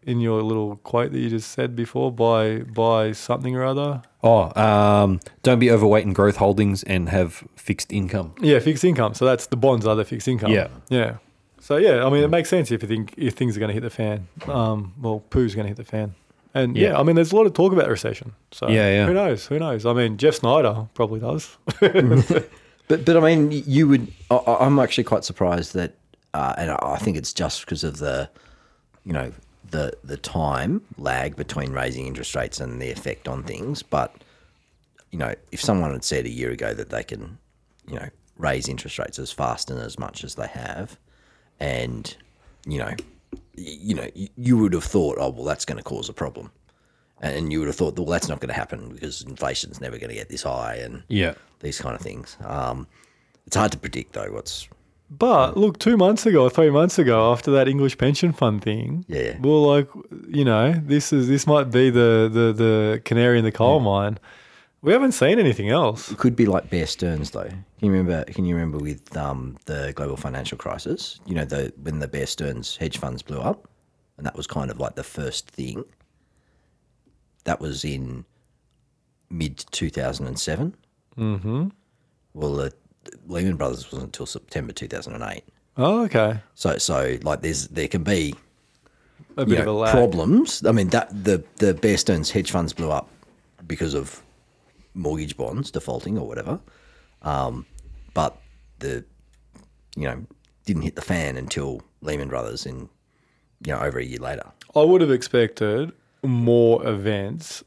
in 0.06 0.20
your 0.20 0.42
little 0.42 0.76
quote 0.78 1.14
that 1.14 1.20
you 1.20 1.30
just 1.30 1.52
said 1.52 1.76
before? 1.78 2.12
Buy 2.12 2.60
buy 2.60 3.14
something 3.14 3.56
or 3.56 3.64
other? 3.64 4.02
Oh, 4.22 4.52
um, 4.62 5.20
don't 5.44 5.60
be 5.60 5.72
overweight 5.72 6.04
in 6.06 6.12
growth 6.14 6.36
holdings 6.38 6.84
and 6.84 7.08
have 7.10 7.44
fixed 7.56 7.92
income. 7.92 8.34
Yeah, 8.42 8.60
fixed 8.60 8.84
income. 8.84 9.14
So 9.14 9.24
that's 9.26 9.48
the 9.48 9.56
bonds 9.58 9.86
are 9.88 9.96
the 9.96 10.04
fixed 10.06 10.28
income. 10.28 10.52
Yeah. 10.52 10.68
Yeah. 10.90 11.18
So 11.60 11.78
yeah, 11.78 12.06
I 12.06 12.10
mean 12.10 12.22
it 12.24 12.30
makes 12.30 12.50
sense 12.50 12.70
if 12.72 12.82
you 12.82 12.88
think 12.90 13.14
if 13.16 13.34
things 13.36 13.56
are 13.56 13.62
going 13.62 13.70
to 13.70 13.74
hit 13.74 13.84
the 13.84 13.90
fan. 13.90 14.28
Um, 14.48 14.94
well, 15.02 15.22
poo's 15.30 15.56
going 15.56 15.64
to 15.64 15.70
hit 15.70 15.78
the 15.78 15.86
fan. 15.86 16.16
And 16.56 16.78
yeah. 16.78 16.90
Yeah. 16.90 17.00
I 17.00 17.04
mean 17.04 17.16
there's 17.16 17.32
a 17.32 17.36
lot 17.36 17.46
of 17.48 17.54
talk 17.54 17.74
about 17.74 17.88
recession. 17.90 18.34
So 18.52 18.68
Yeah, 18.68 18.90
yeah. 18.92 19.06
who 19.08 19.14
knows? 19.14 19.48
Who 19.48 19.58
knows? 19.60 19.86
I 19.86 19.94
mean 19.94 20.18
Jeff 20.18 20.36
Snider 20.36 20.88
probably 20.94 21.20
does. 21.20 21.58
But 22.90 23.06
but 23.06 23.16
I 23.16 23.22
mean, 23.22 23.50
you 23.66 23.88
would. 23.88 24.12
I, 24.30 24.36
I- 24.36 24.66
I'm 24.66 24.78
actually 24.78 25.06
quite 25.06 25.24
surprised 25.24 25.74
that, 25.74 25.96
uh, 26.34 26.54
and 26.58 26.70
I 26.70 26.78
I 26.82 26.98
think 26.98 27.16
it's 27.16 27.32
just 27.34 27.62
because 27.62 27.84
of 27.86 27.98
the, 27.98 28.30
you 29.06 29.14
know, 29.14 29.32
the 29.72 29.94
the 30.04 30.18
time 30.18 30.82
lag 30.98 31.38
between 31.38 31.72
raising 31.72 32.06
interest 32.08 32.36
rates 32.36 32.60
and 32.60 32.82
the 32.82 32.92
effect 32.92 33.30
on 33.30 33.42
things. 33.44 33.84
But 33.84 34.14
you 35.12 35.18
know, 35.18 35.34
if 35.54 35.62
someone 35.62 35.92
had 35.94 36.04
said 36.04 36.26
a 36.26 36.30
year 36.30 36.52
ago 36.52 36.74
that 36.74 36.90
they 36.90 37.04
can, 37.04 37.38
you 37.88 37.96
know, 37.96 38.10
raise 38.38 38.68
interest 38.68 39.00
rates 39.00 39.18
as 39.18 39.32
fast 39.32 39.72
and 39.72 39.80
as 39.80 39.98
much 39.98 40.26
as 40.26 40.36
they 40.36 40.48
have, 40.48 41.00
and 41.62 42.14
you 42.68 42.80
know, 42.80 42.88
y- 42.90 43.06
you 43.56 43.96
know, 43.96 44.08
you, 44.36 44.58
would 44.58 44.74
have 44.74 44.84
thought, 44.84 45.18
oh 45.20 45.30
well, 45.30 45.46
that's 45.46 45.66
going 45.66 45.78
to 45.78 45.84
cause 45.84 46.10
a 46.10 46.14
problem. 46.14 46.52
And 47.22 47.52
you 47.54 47.60
would 47.60 47.68
have 47.68 47.76
thought, 47.78 47.96
well, 47.98 48.06
that's 48.08 48.28
not 48.28 48.40
going 48.42 48.50
to 48.50 48.54
happen 48.56 48.90
because 48.94 49.22
inflation's 49.22 49.80
never 49.80 49.98
going 49.98 50.10
to 50.10 50.16
get 50.16 50.28
this 50.30 50.44
high, 50.44 50.76
and 50.76 51.04
Yeah. 51.08 51.36
these 51.62 51.80
kind 51.80 51.96
of 51.96 52.02
things. 52.02 52.36
Um, 52.44 52.88
it's 53.48 53.56
hard 53.56 53.72
to 53.72 53.78
predict 53.78 54.14
though. 54.14 54.32
What's 54.32 54.68
But 55.10 55.56
look, 55.56 55.78
two 55.80 55.96
months 55.96 56.26
ago 56.26 56.44
or 56.44 56.50
three 56.50 56.70
months 56.70 56.98
ago, 57.00 57.32
after 57.32 57.52
that 57.52 57.68
English 57.68 57.98
pension 57.98 58.34
fund 58.34 58.62
thing, 58.62 59.06
Yeah. 59.08 59.38
we 59.40 59.50
were 59.50 59.58
like, 59.78 59.88
you 60.28 60.44
know, 60.44 60.74
this 60.74 61.14
is 61.14 61.28
this 61.28 61.46
might 61.48 61.72
be 61.72 61.90
the 61.90 62.30
the, 62.32 62.54
the 62.54 63.02
canary 63.06 63.38
in 63.40 63.46
the 63.46 63.52
coal 63.52 63.80
mine. 63.80 64.18
We 64.84 64.92
haven't 64.92 65.14
seen 65.14 65.40
anything 65.40 65.70
else. 65.70 66.12
it 66.12 66.18
could 66.18 66.36
be 66.36 66.46
like 66.46 66.70
Bear 66.70 66.86
Stearns 66.86 67.32
though. 67.32 67.48
Can 67.48 67.64
you 67.80 67.92
remember? 67.92 68.24
Can 68.26 68.44
you 68.46 68.54
remember 68.54 68.78
with 68.78 69.16
um, 69.18 69.58
the 69.66 69.94
global 69.96 70.18
financial 70.18 70.58
crisis? 70.58 71.20
You 71.26 71.36
know, 71.36 71.46
the 71.46 71.74
when 71.82 72.00
the 72.00 72.08
Bear 72.08 72.26
Stearns 72.28 72.76
hedge 72.76 72.98
funds 72.98 73.22
blew 73.22 73.40
up, 73.40 73.70
and 74.18 74.26
that 74.26 74.36
was 74.36 74.46
kind 74.46 74.70
of 74.70 74.80
like 74.80 74.96
the 74.96 75.04
first 75.04 75.50
thing. 75.50 75.86
That 77.46 77.60
was 77.62 77.86
in 77.86 78.26
mid 79.30 79.58
two 79.72 79.90
thousand 79.90 80.28
and 80.28 80.38
seven. 80.38 80.76
Mm-hmm. 81.18 81.70
Well, 82.34 82.70
Lehman 83.28 83.56
Brothers 83.56 83.86
wasn't 83.86 84.04
until 84.04 84.26
September 84.26 84.74
two 84.74 84.88
thousand 84.90 85.14
and 85.16 85.24
eight. 85.24 85.44
Oh, 85.78 86.04
okay. 86.04 86.40
So, 86.56 86.78
so 86.78 87.18
like, 87.24 87.42
there's 87.42 87.70
there 87.70 87.88
can 87.88 88.04
be 88.04 88.36
A 89.38 89.46
bit 89.46 89.62
of 89.62 89.68
a 89.68 89.72
lag. 89.72 89.92
problems. 89.94 90.64
I 90.66 90.74
mean, 90.74 90.90
that 90.90 91.08
the 91.24 91.42
the 91.58 91.74
Bear 91.74 91.98
Stearns 91.98 92.32
hedge 92.32 92.52
funds 92.52 92.74
blew 92.74 92.92
up 92.92 93.08
because 93.66 93.94
of 93.94 94.22
mortgage 94.94 95.38
bonds 95.38 95.72
defaulting 95.72 96.18
or 96.18 96.28
whatever, 96.28 96.60
um, 97.22 97.66
but 98.14 98.38
the 98.80 99.04
you 99.96 100.04
know 100.04 100.26
didn't 100.66 100.84
hit 100.84 100.96
the 100.96 101.02
fan 101.02 101.38
until 101.38 101.82
Lehman 102.02 102.30
Brothers 102.30 102.66
in 102.66 102.90
you 103.66 103.74
know 103.74 103.80
over 103.80 104.00
a 104.00 104.06
year 104.06 104.20
later. 104.20 104.44
I 104.76 104.82
would 104.82 105.02
have 105.02 105.12
expected 105.12 105.92
more 106.24 106.86
events 106.88 107.64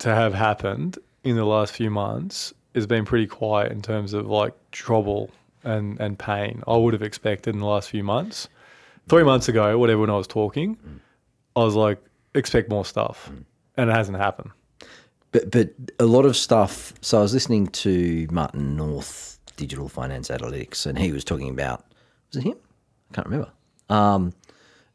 to 0.00 0.14
have 0.14 0.34
happened 0.34 0.98
in 1.24 1.36
the 1.36 1.44
last 1.44 1.72
few 1.72 1.90
months 1.90 2.52
It's 2.74 2.86
been 2.86 3.04
pretty 3.04 3.26
quiet 3.26 3.72
in 3.72 3.82
terms 3.82 4.12
of 4.12 4.26
like 4.26 4.54
trouble 4.70 5.30
and 5.64 6.00
and 6.00 6.18
pain. 6.18 6.62
I 6.66 6.76
would 6.76 6.92
have 6.92 7.02
expected 7.02 7.54
in 7.54 7.60
the 7.60 7.66
last 7.66 7.90
few 7.90 8.04
months. 8.04 8.48
Three 9.08 9.24
months 9.24 9.48
ago, 9.48 9.76
whatever, 9.78 10.02
when 10.02 10.10
I 10.10 10.16
was 10.16 10.28
talking, 10.28 10.78
I 11.56 11.64
was 11.64 11.74
like, 11.74 11.98
expect 12.34 12.70
more 12.70 12.84
stuff, 12.84 13.28
and 13.76 13.90
it 13.90 13.92
hasn't 13.92 14.18
happened. 14.18 14.50
But 15.32 15.50
but 15.50 15.70
a 15.98 16.06
lot 16.06 16.24
of 16.24 16.36
stuff. 16.36 16.92
So 17.00 17.18
I 17.18 17.22
was 17.22 17.32
listening 17.32 17.68
to 17.68 18.26
Martin 18.30 18.76
North, 18.76 19.38
Digital 19.56 19.88
Finance 19.88 20.28
Analytics, 20.28 20.86
and 20.86 20.98
he 20.98 21.12
was 21.12 21.24
talking 21.24 21.48
about 21.50 21.84
was 22.32 22.44
it 22.44 22.48
him? 22.48 22.56
I 23.10 23.14
can't 23.14 23.26
remember. 23.26 23.50
Um, 23.88 24.32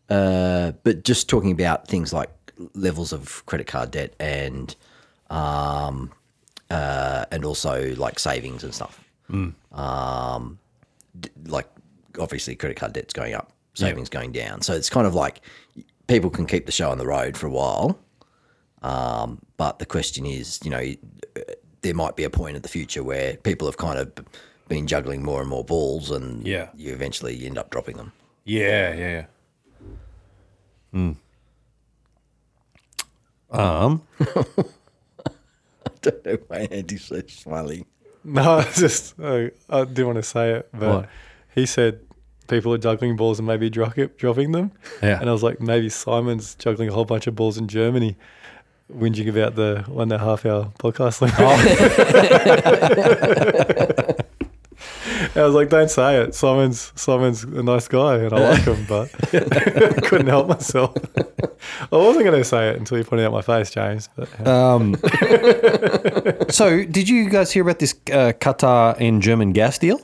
uh, 0.10 0.72
but 0.84 1.04
just 1.04 1.28
talking 1.30 1.52
about 1.52 1.88
things 1.88 2.14
like 2.14 2.30
levels 2.74 3.12
of 3.12 3.46
credit 3.46 3.68
card 3.68 3.92
debt 3.92 4.14
and 4.20 4.76
um, 5.30 6.12
uh, 6.70 7.26
and 7.32 7.44
also 7.46 7.94
like 7.96 8.20
savings 8.20 8.64
and 8.64 8.74
stuff. 8.74 9.04
Um, 9.72 10.60
d- 11.20 11.30
like 11.46 11.68
obviously 12.20 12.56
credit 12.56 12.78
card 12.78 12.94
debt's 12.94 13.14
going 13.14 13.34
up, 13.34 13.52
savings 13.74 14.10
going 14.10 14.32
down. 14.32 14.62
So 14.62 14.74
it's 14.74 14.90
kind 14.90 15.08
of 15.08 15.16
like 15.16 15.42
people 16.08 16.30
can 16.30 16.46
keep 16.46 16.66
the 16.66 16.72
show 16.72 16.92
on 16.92 16.98
the 16.98 17.06
road 17.08 17.36
for 17.36 17.48
a 17.48 17.52
while. 17.52 18.00
Um, 18.82 19.40
but 19.58 19.80
the 19.80 19.86
question 19.86 20.26
is, 20.26 20.60
you 20.64 20.70
know, 20.70 20.84
there 21.82 21.94
might 21.94 22.16
be 22.16 22.24
a 22.24 22.30
point 22.30 22.56
in 22.56 22.62
the 22.62 22.68
future 22.70 23.04
where 23.04 23.38
people 23.38 23.68
have 23.68 23.78
kind 23.78 23.98
of 24.00 24.12
been 24.68 24.88
juggling 24.88 25.24
more 25.24 25.40
and 25.42 25.50
more 25.50 25.64
balls, 25.64 26.12
and 26.12 26.46
Yeah. 26.46 26.70
you 26.76 26.94
eventually 26.94 27.46
end 27.46 27.58
up 27.58 27.70
dropping 27.70 27.98
them. 27.98 28.12
Yeah, 28.44 28.94
yeah, 28.94 29.10
yeah. 29.10 29.26
Hmm. 30.92 31.12
Um, 33.52 34.02
I 34.20 34.44
don't 36.02 36.26
know 36.26 36.38
why 36.48 36.58
Andy's 36.72 37.06
so 37.06 37.22
smiling. 37.28 37.86
No, 38.24 38.60
it's 38.68 38.80
just 38.80 39.20
I, 39.20 39.52
I 39.70 39.86
didn't 39.86 40.06
want 40.08 40.18
to 40.18 40.24
say 40.24 40.52
it, 40.54 40.70
but 40.74 40.90
What? 41.02 41.10
he 41.54 41.66
said 41.66 42.00
people 42.48 42.74
are 42.74 42.78
juggling 42.78 43.16
balls 43.16 43.40
and 43.40 43.48
maybe 43.48 43.70
drop 43.70 43.96
dropping 44.18 44.52
them. 44.52 44.72
Yeah. 45.02 45.20
and 45.20 45.30
I 45.30 45.34
was 45.34 45.44
like, 45.44 45.62
maybe 45.62 45.90
Simon's 45.90 46.56
juggling 46.56 46.90
a 46.90 46.94
whole 46.94 47.06
bunch 47.06 47.28
of 47.28 47.36
balls 47.36 47.58
in 47.58 47.68
Germany, 47.68 48.18
whinging 48.92 49.30
about 49.30 49.56
the 49.56 49.84
one 49.88 50.12
and 50.12 50.22
a 50.22 50.26
half 50.26 50.46
hour 50.46 50.72
podcast 50.80 51.22
limit. 51.22 51.36
I 55.38 55.44
was 55.44 55.54
like, 55.54 55.70
don't 55.70 55.90
say 55.90 56.22
it. 56.22 56.36
Simon's 56.36 56.92
Simon's 56.96 57.44
a 57.44 57.64
nice 57.64 57.88
guy 57.88 58.18
and 58.18 58.34
I 58.34 58.52
like 58.52 58.64
him, 58.64 58.86
but 58.88 59.12
couldn't 60.04 60.28
help 60.28 60.48
myself. 60.48 60.96
I 61.92 61.98
wasn't 61.98 62.26
going 62.26 62.40
to 62.40 62.44
say 62.44 62.70
it 62.70 62.78
until 62.78 62.98
you 62.98 63.04
pointed 63.04 63.26
out 63.26 63.32
my 63.32 63.42
face, 63.42 63.70
James. 63.72 64.10
But 64.16 64.48
um, 64.48 64.96
so, 66.50 66.86
did 66.86 67.10
you 67.10 67.30
guys 67.30 67.52
hear 67.52 67.64
about 67.64 67.80
this 67.80 67.94
uh, 68.12 68.34
Qatar 68.40 68.96
and 69.00 69.22
German 69.22 69.52
gas 69.52 69.78
deal? 69.78 70.00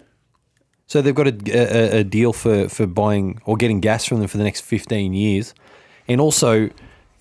So 0.88 1.02
they've 1.02 1.16
got 1.16 1.28
a, 1.28 1.36
a, 1.52 2.00
a 2.00 2.04
deal 2.04 2.34
for, 2.34 2.68
for 2.68 2.86
buying 2.86 3.42
or 3.46 3.56
getting 3.56 3.80
gas 3.80 4.06
from 4.06 4.20
them 4.20 4.28
for 4.28 4.38
the 4.38 4.44
next 4.44 4.62
fifteen 4.62 5.14
years, 5.14 5.54
and 6.08 6.20
also 6.20 6.70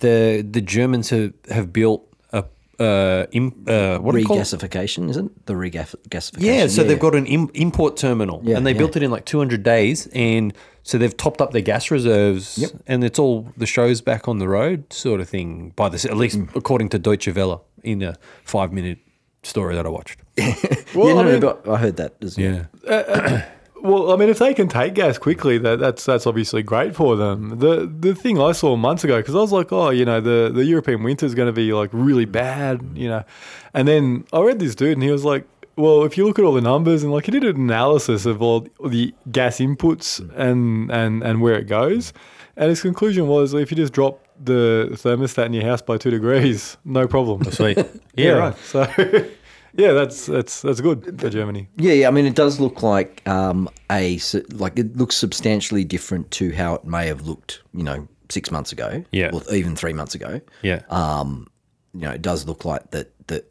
the 0.01 0.47
the 0.51 0.61
Germans 0.61 1.11
have, 1.11 1.33
have 1.51 1.73
built 1.73 2.07
a 2.33 2.45
uh, 2.79 3.27
im, 3.33 3.53
uh, 3.67 3.99
what 3.99 4.13
do 4.13 4.19
you 4.19 4.27
call 4.27 4.39
it? 4.39 4.41
Regasification, 4.43 5.09
isn't 5.11 5.27
it? 5.27 5.47
the 5.47 5.55
regasification? 5.55 6.37
Yeah, 6.41 6.67
so 6.67 6.83
they've 6.83 6.99
got 6.99 7.15
an 7.15 7.27
Im- 7.27 7.51
import 7.55 7.97
terminal, 7.97 8.41
Yeah, 8.43 8.57
and 8.57 8.67
they 8.67 8.73
yeah. 8.73 8.79
built 8.79 8.97
it 8.97 9.03
in 9.03 9.11
like 9.11 9.25
200 9.27 9.63
days, 9.63 10.07
and 10.15 10.53
so 10.83 10.97
they've 10.99 11.17
topped 11.17 11.41
up 11.43 11.53
their 11.53 11.61
gas 11.63 11.91
reserves, 11.91 12.57
Yep. 12.59 12.71
and 12.87 13.05
it's 13.05 13.19
all 13.19 13.53
the 13.57 13.67
show's 13.67 14.01
back 14.01 14.29
on 14.29 14.39
the 14.39 14.49
road, 14.49 14.91
sort 14.93 15.21
of 15.21 15.29
thing. 15.29 15.73
By 15.77 15.89
this, 15.91 16.05
at 16.07 16.17
least 16.17 16.39
Mm. 16.39 16.57
according 16.57 16.89
to 16.91 16.99
Deutsche 16.99 17.29
Welle, 17.35 17.65
in 17.83 18.03
a 18.03 18.15
five-minute 18.45 18.99
story 19.43 19.75
that 19.75 19.85
I 19.87 19.91
watched. 19.91 20.19
yeah, 20.39 20.55
Well, 20.95 21.15
no, 21.17 21.21
I 21.21 21.25
no, 21.25 21.31
mean- 21.33 21.41
but 21.41 21.69
I 21.69 21.77
heard 21.77 21.97
that 21.97 22.15
as 22.23 22.39
well. 22.39 22.67
Yeah, 22.89 23.45
Well, 23.83 24.13
I 24.13 24.17
mean, 24.17 24.29
if 24.29 24.39
they 24.39 24.53
can 24.53 24.69
take 24.69 24.95
gas 24.95 25.17
quickly, 25.19 25.57
that, 25.59 25.79
that's 25.79 26.05
that's 26.05 26.27
obviously 26.27 26.63
great 26.63 26.95
for 26.95 27.17
them. 27.17 27.59
The 27.59 27.91
the 27.99 28.15
thing 28.15 28.41
I 28.41 28.53
saw 28.53 28.77
months 28.77 29.05
ago, 29.05 29.17
because 29.19 29.35
I 29.35 29.39
was 29.39 29.53
like, 29.53 29.73
oh, 29.73 29.91
you 29.91 30.05
know, 30.05 30.21
the, 30.21 30.51
the 30.53 30.65
European 30.65 31.03
winter 31.03 31.25
is 31.25 31.35
going 31.35 31.47
to 31.47 31.53
be 31.53 31.73
like 31.73 31.91
really 31.93 32.27
bad, 32.27 32.83
you 32.95 33.09
know, 33.09 33.25
and 33.73 33.89
then 33.89 34.25
I 34.33 34.41
read 34.41 34.59
this 34.59 34.75
dude, 34.75 34.93
and 34.95 35.03
he 35.03 35.11
was 35.11 35.25
like, 35.25 35.47
well, 35.77 36.05
if 36.05 36.19
you 36.19 36.27
look 36.27 36.39
at 36.39 36.45
all 36.45 36.53
the 36.53 36.61
numbers 36.61 37.03
and 37.03 37.13
like 37.13 37.25
he 37.25 37.31
did 37.31 37.45
an 37.45 37.57
analysis 37.57 38.27
of 38.27 38.43
all 38.43 38.67
the 38.85 39.15
gas 39.33 39.59
inputs 39.59 40.21
and 40.37 40.91
and 40.91 41.23
and 41.23 41.41
where 41.41 41.55
it 41.55 41.67
goes, 41.67 42.13
and 42.57 42.69
his 42.69 42.83
conclusion 42.83 43.29
was 43.29 43.55
if 43.55 43.71
you 43.71 43.77
just 43.77 43.93
drop 43.93 44.23
the 44.43 44.89
thermostat 44.93 45.47
in 45.47 45.53
your 45.55 45.65
house 45.65 45.83
by 45.83 45.97
two 45.97 46.11
degrees, 46.11 46.77
no 46.85 47.07
problem. 47.09 47.51
sweet. 47.51 47.79
Yeah, 48.15 48.27
yeah, 48.27 48.33
right. 48.33 48.75
right. 48.75 48.91
So. 48.99 49.31
Yeah, 49.77 49.93
that's 49.93 50.27
that's 50.27 50.63
that's 50.63 50.81
good 50.81 51.21
for 51.21 51.31
Germany. 51.31 51.69
Yeah, 51.77 51.93
yeah. 51.93 52.09
I 52.09 52.11
mean, 52.11 52.27
it 52.27 52.35
does 52.35 52.59
look 52.61 52.83
like 52.83 53.27
um, 53.29 53.69
a 53.91 54.19
like 54.53 54.79
it 54.79 54.97
looks 54.97 55.17
substantially 55.17 55.85
different 55.85 56.31
to 56.33 56.53
how 56.53 56.75
it 56.75 56.85
may 56.85 57.07
have 57.07 57.27
looked, 57.27 57.63
you 57.73 57.83
know, 57.85 58.09
six 58.29 58.51
months 58.51 58.73
ago, 58.73 59.05
Yeah. 59.13 59.31
or 59.33 59.43
even 59.55 59.77
three 59.77 59.93
months 59.93 60.15
ago. 60.15 60.41
Yeah, 60.63 60.83
Um, 60.91 61.47
you 61.95 62.01
know, 62.01 62.11
it 62.13 62.23
does 62.23 62.47
look 62.47 62.65
like 62.65 62.91
that 62.91 63.13
that 63.29 63.51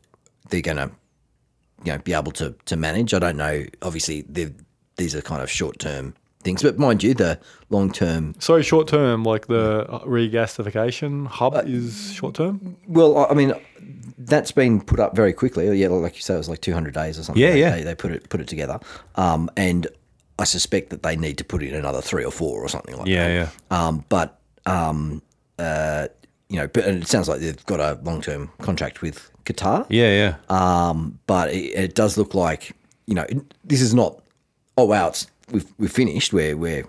they're 0.50 0.62
going 0.62 0.78
to, 0.78 0.92
you 1.86 1.92
know, 1.94 1.98
be 2.00 2.14
able 2.14 2.32
to 2.34 2.54
to 2.66 2.76
manage. 2.76 3.14
I 3.14 3.20
don't 3.20 3.38
know. 3.38 3.66
Obviously, 3.82 4.26
these 4.98 5.16
are 5.16 5.22
kind 5.22 5.42
of 5.42 5.50
short 5.50 5.80
term 5.80 6.14
things, 6.44 6.64
but 6.64 6.78
mind 6.80 7.04
you, 7.04 7.14
the 7.14 7.40
long 7.70 7.92
term. 7.92 8.34
So 8.40 8.62
short 8.62 8.88
term, 8.88 9.24
like 9.24 9.48
the 9.48 9.86
regasification 10.06 11.28
hub 11.28 11.56
Uh, 11.56 11.64
is 11.66 12.12
short 12.14 12.36
term. 12.36 12.78
Well, 12.88 13.28
I 13.30 13.34
mean, 13.34 13.54
that's 14.20 14.52
been 14.52 14.82
put 14.82 15.00
up 15.00 15.16
very 15.16 15.34
quickly. 15.34 15.80
Yeah, 15.80 15.88
like 15.88 16.16
you 16.16 16.22
say, 16.22 16.34
it 16.36 16.38
was 16.38 16.50
like 16.50 16.62
two 16.62 16.74
hundred 16.74 16.94
days 16.94 17.18
or 17.18 17.24
something. 17.24 17.42
Yeah, 17.42 17.52
they, 17.52 17.60
yeah. 17.60 17.76
They, 17.78 17.84
they 17.84 17.96
put 17.96 18.12
it 18.12 18.30
put 18.30 18.42
it 18.42 18.48
together, 18.48 18.80
um, 19.16 19.50
and 19.58 19.88
I 20.38 20.44
suspect 20.44 20.90
that 20.92 21.04
they 21.04 21.16
need 21.16 21.38
to 21.40 21.44
put 21.44 21.64
in 21.64 21.74
another 21.74 22.02
three 22.02 22.24
or 22.26 22.32
four 22.32 22.62
or 22.64 22.68
something 22.70 22.96
like 22.98 23.08
yeah, 23.08 23.28
that. 23.28 23.34
yeah. 23.72 23.88
Um, 23.88 24.06
but 24.10 24.40
um, 24.66 25.22
uh, 25.58 26.08
you 26.50 26.58
know, 26.58 26.68
but 26.68 26.86
and 26.86 27.02
it 27.04 27.08
sounds 27.08 27.28
like 27.30 27.40
they've 27.40 27.66
got 27.66 27.80
a 27.80 28.00
long 28.04 28.22
term 28.22 28.52
contract 28.62 29.02
with 29.02 29.30
Qatar. 29.46 29.86
Yeah, 29.90 30.36
yeah. 30.50 30.90
Um, 30.90 31.20
but 31.28 31.52
it, 31.54 31.74
it 31.76 31.96
does 31.96 32.18
look 32.18 32.34
like 32.36 32.76
you 33.06 33.16
know 33.16 33.24
it- 33.30 33.54
this 33.64 33.82
is 33.82 33.94
not. 33.94 34.22
Oh 34.78 34.86
wow, 34.86 35.08
it's 35.10 35.28
we've 35.52 35.66
we've 35.78 35.92
finished. 35.92 36.34
We're 36.34 36.56
we're 36.58 36.86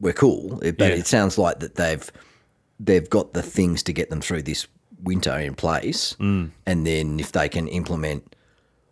we're 0.00 0.12
cool. 0.12 0.60
It- 0.60 0.76
But 0.78 0.90
Yeah. 0.90 0.96
it 0.98 1.06
sounds 1.06 1.38
like 1.38 1.60
that 1.60 1.76
they've 1.76 2.10
they've 2.80 3.08
got 3.08 3.32
the 3.34 3.42
things 3.42 3.82
to 3.84 3.92
get 3.92 4.10
them 4.10 4.20
through 4.20 4.42
this 4.42 4.66
winter 5.04 5.38
in 5.38 5.54
place, 5.54 6.16
Mm. 6.18 6.50
and 6.66 6.86
then 6.86 7.20
if 7.20 7.30
they 7.32 7.48
can 7.48 7.68
implement 7.68 8.34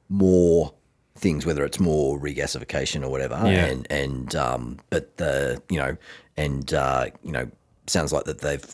more 0.09 0.73
things, 1.17 1.45
whether 1.47 1.65
it's 1.65 1.81
more 1.81 2.19
regasification 2.19 3.03
or 3.05 3.09
whatever, 3.09 3.37
Yeah. 3.45 3.67
and 3.67 3.87
and 3.91 4.37
um, 4.37 4.79
but 4.91 5.17
the 5.17 5.63
you 5.69 5.79
know 5.79 5.97
and 6.37 6.73
uh, 6.75 7.07
you 7.23 7.33
know 7.33 7.49
sounds 7.87 8.13
like 8.13 8.25
that 8.25 8.39
they've 8.41 8.65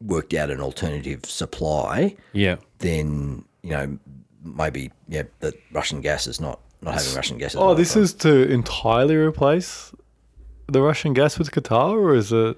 worked 0.00 0.32
out 0.34 0.50
an 0.50 0.60
alternative 0.60 1.24
supply 1.24 2.14
Yeah. 2.32 2.56
then 2.78 3.44
you 3.62 3.70
know 3.70 3.98
maybe 4.44 4.90
yeah 5.08 5.24
that 5.40 5.54
Russian 5.72 6.00
gas 6.00 6.26
is 6.26 6.40
not 6.40 6.60
not 6.82 6.94
having 6.94 7.14
Russian 7.14 7.38
gas. 7.38 7.56
Oh, 7.56 7.74
this 7.74 7.96
a 7.96 8.00
is 8.00 8.14
to 8.14 8.48
entirely 8.50 9.16
replace 9.16 9.92
the 10.68 10.80
Russian 10.80 11.12
gas 11.14 11.38
with 11.38 11.50
Qatar, 11.50 11.92
or 11.94 12.14
is 12.14 12.32
it? 12.32 12.56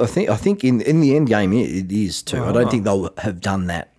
I 0.00 0.06
think 0.06 0.28
I 0.28 0.36
think 0.36 0.64
in 0.64 0.80
in 0.80 1.00
the 1.00 1.14
end 1.16 1.28
game 1.28 1.52
it, 1.52 1.70
it 1.70 1.92
is 1.92 2.22
too. 2.22 2.38
I 2.38 2.48
Ah. 2.48 2.52
don't 2.52 2.70
think 2.70 2.84
they'll 2.84 3.10
have 3.18 3.40
done 3.40 3.66
that 3.68 3.90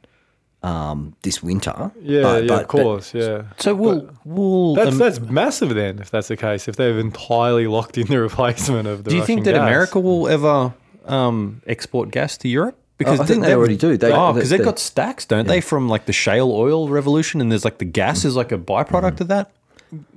um, 0.61 1.13
this 1.23 1.41
winter. 1.43 1.91
Yeah, 2.01 2.21
but- 2.21 2.43
yeah, 2.43 2.47
but- 2.47 2.61
of 2.63 2.67
course, 2.67 3.13
yeah. 3.13 3.43
So 3.59 3.73
we'll 3.75 4.09
we'll. 4.25 4.75
That's 4.75 4.91
um, 4.91 4.97
that's 4.97 5.19
massive 5.19 5.73
then, 5.75 5.99
if 5.99 6.09
that's 6.11 6.27
the 6.29 6.37
case. 6.37 6.67
If 6.67 6.75
they've 6.75 6.97
entirely 6.97 7.67
locked 7.67 7.97
in 7.97 8.07
the 8.07 8.19
replacement 8.29 8.87
of 8.87 9.03
the. 9.03 9.09
do 9.11 9.15
you 9.17 9.25
think 9.25 9.43
that 9.45 9.53
gas. 9.53 9.61
America 9.61 9.99
will 9.99 10.27
ever 10.27 10.73
um, 11.05 11.61
export 11.67 12.11
gas 12.11 12.37
to 12.39 12.47
Europe? 12.47 12.77
Because 12.97 13.19
I 13.19 13.25
think 13.25 13.43
they 13.43 13.53
already 13.55 13.75
do. 13.75 13.97
They- 13.97 14.11
oh, 14.11 14.31
because 14.33 14.49
they've 14.49 14.63
got 14.63 14.79
stacks, 14.79 15.25
don't 15.25 15.47
they, 15.47 15.59
from 15.61 15.89
like 15.89 16.05
the 16.05 16.13
shale 16.13 16.51
oil 16.51 16.87
revolution, 16.89 17.41
and 17.41 17.51
there's 17.51 17.65
like 17.65 17.79
the 17.79 17.85
gas 17.85 18.23
is 18.23 18.35
like 18.35 18.51
a 18.51 18.57
byproduct 18.57 19.19
of 19.21 19.27
that. 19.29 19.51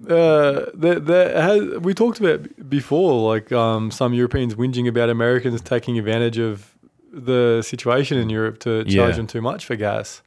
Uh, 0.08 0.66
has, 0.76 1.78
we 1.80 1.94
talked 1.94 2.20
about 2.20 2.68
before, 2.68 3.32
like 3.32 3.52
um, 3.52 3.90
some 3.90 4.14
Europeans 4.14 4.54
whinging 4.54 4.88
about 4.88 5.10
Americans 5.10 5.60
taking 5.60 5.98
advantage 5.98 6.38
of 6.38 6.74
the 7.12 7.62
situation 7.62 8.18
in 8.18 8.28
Europe 8.30 8.58
to 8.60 8.84
charge 8.84 8.92
Yeah. 8.92 9.10
them 9.12 9.26
too 9.26 9.40
much 9.40 9.64
for 9.64 9.76
gas. 9.76 10.22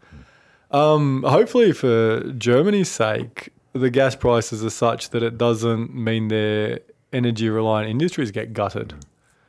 Um, 0.72 1.24
hopefully, 1.24 1.72
for 1.72 2.22
Germany's 2.38 2.90
sake, 2.90 3.50
the 3.74 3.90
gas 3.90 4.16
prices 4.16 4.64
are 4.64 4.70
such 4.70 5.10
that 5.12 5.24
it 5.24 5.38
doesn't 5.38 5.94
mean 5.94 6.28
their 6.28 6.80
energy 7.14 7.50
reliant 7.50 7.90
industries 7.90 8.32
get 8.32 8.54
gutted. 8.54 8.94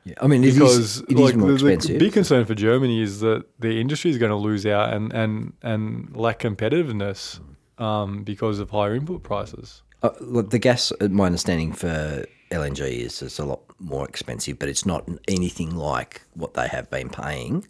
Yeah, 0.04 0.14
I 0.22 0.26
mean, 0.28 0.42
it 0.44 0.48
is 0.48 0.54
because 0.54 1.00
it 1.02 1.12
is 1.12 1.18
like, 1.20 1.36
more 1.36 1.48
the, 1.48 1.54
expensive. 1.54 1.98
the 1.98 1.98
big 1.98 2.12
concern 2.14 2.44
for 2.46 2.54
Germany 2.54 3.02
is 3.02 3.20
that 3.20 3.44
the 3.58 3.80
industry 3.80 4.10
is 4.10 4.16
going 4.16 4.30
to 4.30 4.36
lose 4.36 4.64
out 4.64 4.94
and, 4.94 5.12
and, 5.12 5.52
and 5.62 6.16
lack 6.16 6.38
competitiveness 6.38 7.38
um, 7.78 8.22
because 8.24 8.60
of 8.60 8.70
higher 8.70 8.94
input 8.94 9.22
prices. 9.22 9.82
Uh, 10.02 10.10
look, 10.20 10.50
the 10.50 10.58
gas, 10.58 10.92
uh, 11.00 11.08
my 11.08 11.26
understanding 11.26 11.72
for 11.72 12.24
LNG 12.50 12.80
is 12.80 13.22
it's 13.22 13.38
a 13.38 13.44
lot 13.44 13.60
more 13.78 14.08
expensive, 14.08 14.58
but 14.58 14.68
it's 14.68 14.86
not 14.86 15.08
anything 15.28 15.74
like 15.74 16.22
what 16.34 16.54
they 16.54 16.68
have 16.68 16.90
been 16.90 17.08
paying. 17.08 17.66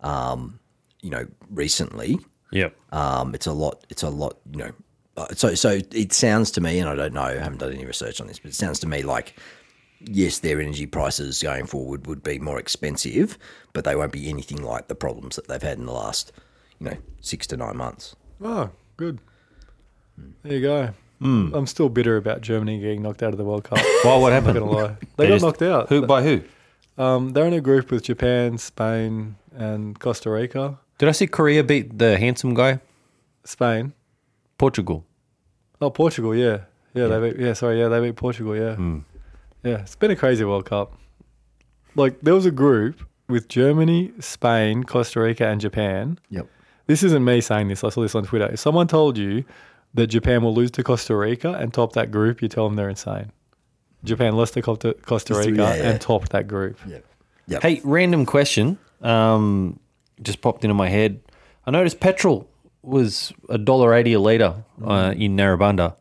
Um, 0.00 0.60
you 1.00 1.10
know, 1.10 1.26
recently. 1.50 2.18
Yep. 2.52 2.76
Um, 2.92 3.34
it's 3.34 3.46
a 3.46 3.52
lot. 3.52 3.84
It's 3.88 4.02
a 4.02 4.10
lot. 4.10 4.38
You 4.50 4.58
know, 4.58 4.72
uh, 5.16 5.26
so 5.34 5.54
so 5.54 5.80
it 5.92 6.12
sounds 6.12 6.50
to 6.52 6.60
me, 6.60 6.78
and 6.78 6.88
I 6.88 6.94
don't 6.94 7.14
know, 7.14 7.22
I 7.22 7.34
haven't 7.34 7.58
done 7.58 7.72
any 7.72 7.86
research 7.86 8.20
on 8.20 8.26
this, 8.26 8.38
but 8.38 8.50
it 8.50 8.54
sounds 8.54 8.78
to 8.80 8.86
me 8.86 9.02
like 9.02 9.38
yes, 10.00 10.38
their 10.38 10.60
energy 10.60 10.86
prices 10.86 11.42
going 11.42 11.66
forward 11.66 12.06
would 12.06 12.22
be 12.22 12.38
more 12.38 12.58
expensive, 12.58 13.38
but 13.72 13.84
they 13.84 13.94
won't 13.94 14.12
be 14.12 14.28
anything 14.28 14.62
like 14.62 14.88
the 14.88 14.94
problems 14.94 15.36
that 15.36 15.48
they've 15.48 15.62
had 15.62 15.78
in 15.78 15.86
the 15.86 15.92
last, 15.92 16.32
you 16.78 16.86
know, 16.86 16.96
six 17.20 17.46
to 17.48 17.56
nine 17.56 17.76
months. 17.76 18.16
Oh, 18.40 18.70
good. 18.96 19.20
There 20.42 20.52
you 20.52 20.60
go. 20.60 20.90
I'm 21.22 21.66
still 21.66 21.88
bitter 21.88 22.16
about 22.16 22.40
Germany 22.40 22.80
getting 22.80 23.02
knocked 23.02 23.22
out 23.22 23.32
of 23.32 23.38
the 23.38 23.44
World 23.44 23.64
Cup. 23.64 23.78
Why? 24.02 24.16
What 24.16 24.32
happened? 24.32 24.56
I'm 24.58 24.64
not 24.64 24.70
gonna 24.70 24.84
lie. 24.86 24.96
They, 25.16 25.26
got 25.28 25.32
just- 25.34 25.44
knocked 25.44 25.62
out. 25.62 25.88
Who 25.88 26.06
by 26.06 26.22
who? 26.22 26.42
Um, 26.98 27.30
they're 27.30 27.46
in 27.46 27.52
a 27.54 27.60
group 27.60 27.90
with 27.90 28.02
Japan, 28.04 28.58
Spain, 28.58 29.36
and 29.54 29.98
Costa 29.98 30.30
Rica. 30.30 30.78
Did 30.98 31.08
I 31.08 31.12
see 31.12 31.26
Korea 31.26 31.64
beat 31.64 31.98
the 31.98 32.18
handsome 32.18 32.52
guy? 32.54 32.80
Spain. 33.44 33.92
Portugal. 34.58 35.04
Oh, 35.80 35.88
Portugal. 35.90 36.34
Yeah, 36.34 36.60
yeah. 36.94 37.06
They 37.06 37.30
beat. 37.30 37.40
Yeah, 37.40 37.52
sorry. 37.54 37.78
Yeah, 37.80 37.88
they 37.88 38.00
beat 38.00 38.16
Portugal. 38.16 38.54
Yeah, 38.56 38.76
yeah. 39.62 39.78
It's 39.80 39.96
been 39.96 40.10
a 40.10 40.16
crazy 40.16 40.44
World 40.44 40.66
Cup. 40.66 40.92
Like 41.94 42.20
there 42.20 42.34
was 42.34 42.46
a 42.46 42.50
group 42.50 43.02
with 43.28 43.48
Germany, 43.48 44.12
Spain, 44.20 44.84
Costa 44.84 45.20
Rica, 45.20 45.46
and 45.46 45.60
Japan. 45.60 46.18
Yep. 46.30 46.46
This 46.86 47.02
isn't 47.02 47.24
me 47.24 47.40
saying 47.40 47.68
this. 47.68 47.82
I 47.84 47.88
saw 47.90 48.02
this 48.02 48.14
on 48.14 48.24
Twitter. 48.24 48.50
If 48.52 48.58
someone 48.60 48.88
told 48.88 49.16
you 49.16 49.44
that 49.94 50.06
Japan 50.08 50.42
will 50.42 50.54
lose 50.54 50.70
to 50.72 50.82
Costa 50.82 51.16
Rica 51.16 51.52
and 51.52 51.72
top 51.72 51.92
that 51.94 52.10
group, 52.10 52.42
you 52.42 52.48
tell 52.48 52.68
them 52.68 52.76
they're 52.76 52.88
insane. 52.88 53.32
Japan 54.04 54.36
lost 54.36 54.54
to 54.54 54.62
Costa 54.62 54.94
Costa 55.02 55.34
Rica 55.34 55.50
yeah, 55.50 55.74
yeah. 55.74 55.90
and 55.90 56.00
topped 56.00 56.30
that 56.30 56.48
group. 56.48 56.78
Yep. 56.86 57.62
Hey, 57.62 57.80
random 57.84 58.24
question. 58.24 58.78
Um, 59.02 59.80
just 60.22 60.40
popped 60.40 60.64
into 60.64 60.74
my 60.74 60.88
head. 60.88 61.20
I 61.66 61.70
noticed 61.70 62.00
petrol 62.00 62.48
was 62.82 63.32
a 63.48 63.58
dollar 63.58 63.92
eighty 63.92 64.12
a 64.12 64.20
liter 64.20 64.64
uh, 64.84 65.12
in 65.16 65.36
Narrabundah. 65.36 65.96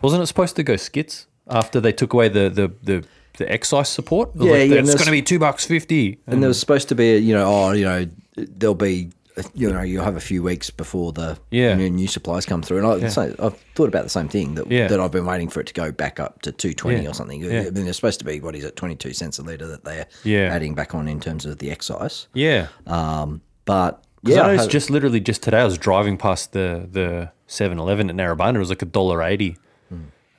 Wasn't 0.00 0.22
it 0.22 0.26
supposed 0.26 0.56
to 0.56 0.62
go 0.62 0.76
skits 0.76 1.26
after 1.48 1.80
they 1.80 1.92
took 1.92 2.12
away 2.12 2.28
the 2.28 2.48
the 2.48 2.72
the, 2.82 3.04
the 3.36 3.52
excise 3.52 3.88
support? 3.88 4.30
Yeah, 4.34 4.50
Like, 4.50 4.70
yeah, 4.70 4.76
It's 4.78 4.94
going 4.94 5.06
to 5.06 5.12
be 5.12 5.22
two 5.22 5.38
bucks 5.38 5.66
fifty. 5.66 6.18
And 6.26 6.42
there 6.42 6.48
was 6.48 6.58
supposed 6.58 6.88
to 6.88 6.94
be, 6.94 7.14
a, 7.14 7.18
you 7.18 7.34
know, 7.34 7.46
oh, 7.46 7.72
you 7.72 7.84
know, 7.84 8.06
there'll 8.36 8.74
be, 8.74 9.10
you 9.54 9.70
know, 9.72 9.82
you'll 9.82 10.04
have 10.04 10.16
a 10.16 10.20
few 10.20 10.42
weeks 10.42 10.70
before 10.70 11.12
the 11.12 11.38
Yeah. 11.50 11.74
new, 11.74 11.90
new 11.90 12.06
supplies 12.08 12.46
come 12.46 12.62
through. 12.62 12.78
And 12.78 12.86
I, 12.86 12.96
Yeah. 12.96 13.08
so 13.08 13.34
I've 13.38 13.56
thought 13.74 13.88
about 13.88 14.04
the 14.04 14.10
same 14.10 14.28
thing 14.28 14.54
that 14.56 14.70
Yeah. 14.70 14.88
that 14.88 15.00
I've 15.00 15.10
been 15.12 15.26
waiting 15.26 15.48
for 15.48 15.60
it 15.60 15.66
to 15.68 15.74
go 15.74 15.90
back 15.92 16.18
up 16.20 16.42
to 16.42 16.52
two 16.52 16.72
twenty 16.74 17.06
or 17.06 17.14
something. 17.14 17.42
Yeah. 17.42 17.60
I 17.60 17.62
mean, 17.70 17.84
there's 17.84 17.96
supposed 17.96 18.18
to 18.20 18.24
be 18.24 18.40
what 18.40 18.54
is 18.54 18.64
it, 18.64 18.76
twenty 18.76 18.96
two 18.96 19.12
cents 19.12 19.38
a 19.38 19.42
litre 19.42 19.66
that 19.66 19.84
they're 19.84 20.06
Yeah. 20.24 20.52
adding 20.54 20.74
back 20.74 20.94
on 20.94 21.08
in 21.08 21.20
terms 21.20 21.44
of 21.46 21.58
the 21.58 21.70
excise. 21.70 22.26
yeah. 22.34 22.68
Um, 22.86 23.40
but 23.64 24.02
yeah, 24.24 24.46
I 24.46 24.56
have- 24.56 24.68
just 24.68 24.90
literally 24.90 25.20
just 25.20 25.42
today 25.42 25.60
I 25.60 25.64
was 25.64 25.78
driving 25.78 26.16
past 26.16 26.52
the 26.52 26.88
the 26.90 27.30
7-Eleven 27.46 28.10
at 28.10 28.16
Narrabundah. 28.16 28.56
It 28.56 28.58
was 28.58 28.68
like 28.68 28.82
a 28.82 28.86
dollar 28.86 29.22
eighty 29.22 29.56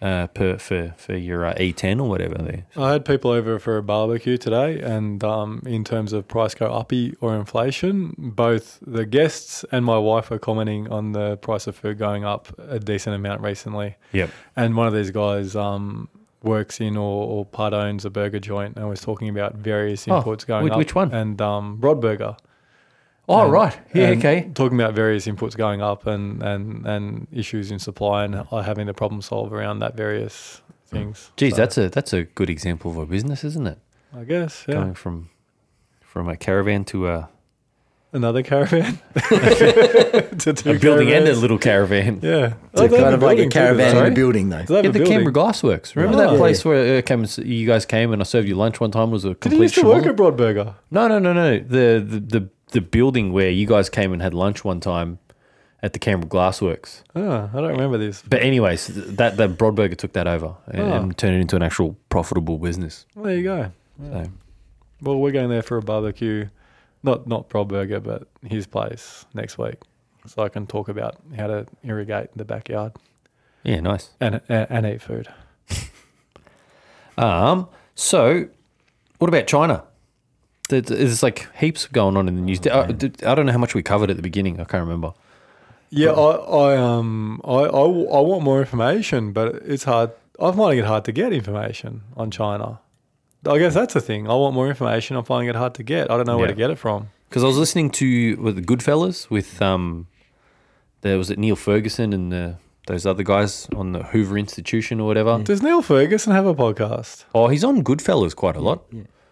uh, 0.02 0.28
per 0.28 0.58
for 0.58 0.94
for 0.98 1.16
your 1.16 1.46
uh, 1.46 1.54
E10 1.56 2.00
or 2.00 2.08
whatever 2.10 2.36
there. 2.36 2.66
I 2.78 2.92
had 2.94 3.06
people 3.06 3.32
over 3.32 3.60
for 3.60 3.78
a 3.78 3.84
barbecue 3.84 4.38
today, 4.38 4.80
and 4.82 5.24
um, 5.24 5.62
in 5.66 5.84
terms 5.84 6.14
of 6.14 6.28
price 6.28 6.54
go 6.54 6.68
uppy 6.72 7.16
or 7.22 7.36
inflation, 7.36 8.16
both 8.18 8.80
the 8.86 9.06
guests 9.06 9.66
and 9.72 9.84
my 9.86 9.98
wife 9.98 10.30
were 10.30 10.40
commenting 10.40 10.90
on 10.92 11.12
the 11.12 11.38
price 11.38 11.68
of 11.68 11.76
food 11.76 11.98
going 11.98 12.24
up 12.26 12.48
a 12.58 12.80
decent 12.80 13.16
amount 13.16 13.42
recently. 13.42 13.96
Yep. 14.14 14.30
And 14.56 14.76
one 14.78 14.88
of 14.88 14.94
these 14.94 15.12
guys 15.12 15.56
um, 15.56 16.10
works 16.44 16.80
in 16.80 16.96
or, 16.96 17.28
or 17.28 17.46
part 17.46 17.74
owns 17.74 18.06
a 18.06 18.10
burger 18.10 18.40
joint 18.40 18.78
and 18.78 18.88
was 18.88 19.02
talking 19.02 19.28
about 19.30 19.56
various 19.56 20.08
Oh, 20.08 20.22
going 20.22 20.64
which- 20.64 20.72
up. 20.74 20.78
which 20.78 20.96
one? 20.96 21.12
And 21.14 21.42
um, 21.42 21.78
Brodburger. 21.80 22.38
Oh 23.32 23.44
And- 23.44 23.52
right, 23.54 23.78
yeah, 23.94 24.08
okay. 24.18 24.50
Talking 24.56 24.80
about 24.82 24.96
various 24.96 25.28
inputs 25.28 25.56
going 25.56 25.82
up 25.82 26.08
and, 26.08 26.42
and, 26.44 26.86
and 26.88 27.28
issues 27.32 27.70
in 27.72 27.78
supply 27.80 28.24
and 28.26 28.36
uh, 28.36 28.62
having 28.64 28.88
to 28.88 28.94
problem 28.94 29.22
solve 29.22 29.54
around 29.54 29.80
that 29.80 29.96
various 29.96 30.62
things. 30.88 31.32
Geez, 31.38 31.52
So, 31.54 31.58
that's 31.58 31.78
a 31.78 31.90
that's 31.90 32.12
a 32.14 32.24
good 32.24 32.50
example 32.50 32.90
of 32.92 32.98
a 32.98 33.06
business, 33.06 33.44
isn't 33.44 33.68
it? 33.68 33.78
I 34.18 34.24
guess 34.24 34.66
yeah. 34.68 34.76
Going 34.76 34.96
from 34.96 35.30
from 36.02 36.28
a 36.28 36.36
caravan 36.36 36.84
to 36.86 37.08
a, 37.08 37.30
Another 38.12 38.42
caravan. 38.42 38.98
To 40.40 40.50
a 40.72 40.80
building 40.80 41.12
and 41.12 41.28
a 41.28 41.36
little 41.36 41.58
caravan. 41.60 42.20
Yeah. 42.24 42.54
it's 42.74 42.82
Oh, 42.82 42.88
kind 42.88 43.14
of 43.14 43.22
like 43.22 43.38
a 43.40 43.44
too, 43.44 43.50
caravan 43.50 43.98
in 43.98 44.06
a 44.12 44.16
building, 44.16 44.50
though. 44.50 44.60
Yeah, 44.68 44.82
the 44.82 44.90
building? 44.92 45.06
Canberra 45.06 45.34
Glassworks. 45.34 45.96
Remember 45.96 46.18
Oh. 46.24 46.32
that 46.32 46.38
place 46.38 46.64
where 46.66 46.98
uh, 46.98 47.02
came, 47.02 47.26
you 47.38 47.68
guys 47.68 47.86
came 47.86 48.12
and 48.14 48.22
I 48.22 48.26
served 48.26 48.48
you 48.48 48.56
lunch 48.56 48.80
one 48.80 48.90
time 48.92 49.10
It 49.10 49.12
was 49.12 49.26
a 49.26 49.30
Did 49.30 49.42
complete 49.42 49.58
you 49.58 49.64
used 49.64 49.76
to 49.76 49.86
work 49.86 50.06
at 50.06 50.16
Brodburger? 50.16 50.74
No, 50.90 51.08
no, 51.08 51.20
no, 51.20 51.34
no. 51.34 51.60
The, 51.60 52.04
the 52.04 52.20
the 52.20 52.50
the 52.72 52.82
building 52.82 53.32
where 53.34 53.50
you 53.50 53.66
guys 53.68 53.90
came 53.90 54.14
and 54.14 54.22
had 54.22 54.34
lunch 54.34 54.64
one 54.64 54.80
time 54.80 55.20
at 55.82 55.94
the 55.94 56.00
Canberra 56.00 56.30
Glassworks. 56.30 57.04
Oh, 57.16 57.50
I 57.54 57.56
don't 57.58 57.70
remember 57.72 57.98
this. 57.98 58.22
But 58.22 58.42
anyways, 58.42 58.88
th- 58.88 59.06
that 59.18 59.38
that 59.38 59.52
Brodburger 59.58 59.96
took 59.98 60.14
that 60.14 60.28
over 60.28 60.56
and, 60.68 60.82
Oh. 60.82 60.94
and 60.94 61.18
turned 61.18 61.36
it 61.36 61.42
into 61.42 61.56
an 61.56 61.64
actual 61.64 61.96
profitable 62.10 62.58
business. 62.58 63.06
Well, 63.16 63.26
there 63.26 63.38
you 63.38 63.44
go. 63.44 63.72
So 64.02 64.26
Well, 65.02 65.18
we're 65.20 65.32
going 65.32 65.50
there 65.50 65.62
for 65.62 65.78
a 65.78 65.82
barbecue. 65.82 66.50
Not 67.02 67.28
not 67.28 67.50
Brodburger, 67.50 68.04
but 68.04 68.28
his 68.46 68.68
place 68.68 69.26
next 69.34 69.58
week. 69.58 69.78
So 70.28 70.44
I 70.44 70.50
can 70.50 70.68
talk 70.68 70.90
about 70.90 71.16
how 71.38 71.48
to 71.48 71.66
irrigate 71.84 72.30
the 72.36 72.44
backyard 72.44 72.92
yeah, 73.64 73.80
nice. 73.80 74.10
and 74.20 74.42
and, 74.50 74.68
and 74.70 74.86
eat 74.86 75.02
food. 75.02 75.28
Um, 77.18 77.68
so 77.96 78.48
what 79.18 79.28
about 79.28 79.48
China? 79.48 79.84
There- 80.70 80.82
There's 80.82 81.22
like 81.22 81.48
heaps 81.56 81.86
going 81.88 82.16
on 82.18 82.28
in 82.28 82.36
the 82.36 82.42
news. 82.42 82.66
I, 82.68 82.82
I 82.86 83.36
don't 83.36 83.46
know 83.46 83.52
how 83.52 83.58
much 83.58 83.76
we 83.76 83.84
covered 83.84 84.10
at 84.10 84.16
the 84.16 84.22
beginning. 84.24 84.60
I 84.60 84.64
can't 84.64 84.82
remember. 84.84 85.14
Yeah, 85.92 86.12
I, 86.12 86.32
I 86.36 86.78
um 86.78 87.42
I, 87.44 87.62
I, 87.64 87.84
w- 87.94 88.10
I 88.10 88.20
want 88.22 88.44
more 88.44 88.60
information, 88.60 89.34
but 89.34 89.56
it's 89.66 89.84
hard. 89.86 90.12
I'm 90.40 90.56
finding 90.56 90.80
it 90.80 90.86
hard 90.86 91.04
to 91.06 91.12
get 91.12 91.34
information 91.34 92.02
on 92.16 92.32
China. 92.32 92.80
I 93.46 93.58
guess 93.58 93.74
that's 93.74 93.94
the 93.94 94.02
thing. 94.02 94.30
I 94.30 94.34
want 94.36 94.54
more 94.54 94.68
information. 94.70 95.16
I'm 95.18 95.24
finding 95.26 95.50
it 95.50 95.56
hard 95.56 95.74
to 95.76 95.84
get. 95.84 96.12
I 96.12 96.18
don't 96.18 96.28
know 96.28 96.38
where 96.38 96.46
Yeah. 96.48 96.54
to 96.54 96.58
get 96.58 96.70
it 96.72 96.78
from. 96.78 97.10
Because 97.30 97.44
I 97.44 97.48
was 97.48 97.58
listening 97.58 97.90
to 97.92 98.36
with 98.40 98.56
the 98.56 98.62
GoodFellows 98.62 99.30
with 99.30 99.62
um, 99.62 100.08
there 101.02 101.18
was 101.18 101.30
it 101.32 101.40
Niall 101.40 101.56
Ferguson 101.56 102.12
and 102.14 102.32
the, 102.32 102.58
those 102.88 103.06
other 103.06 103.24
guys 103.24 103.68
on 103.76 103.92
the 103.94 104.04
Hoover 104.04 104.38
Institution 104.38 105.00
or 105.00 105.08
whatever. 105.08 105.40
Does 105.44 105.62
Niall 105.62 105.82
Ferguson 105.82 106.34
have 106.34 106.46
a 106.46 106.54
podcast? 106.56 107.26
Oh, 107.34 107.48
he's 107.48 107.64
on 107.64 107.84
GoodFellows 107.84 108.36
quite 108.36 108.56
a 108.56 108.62
lot. 108.62 108.84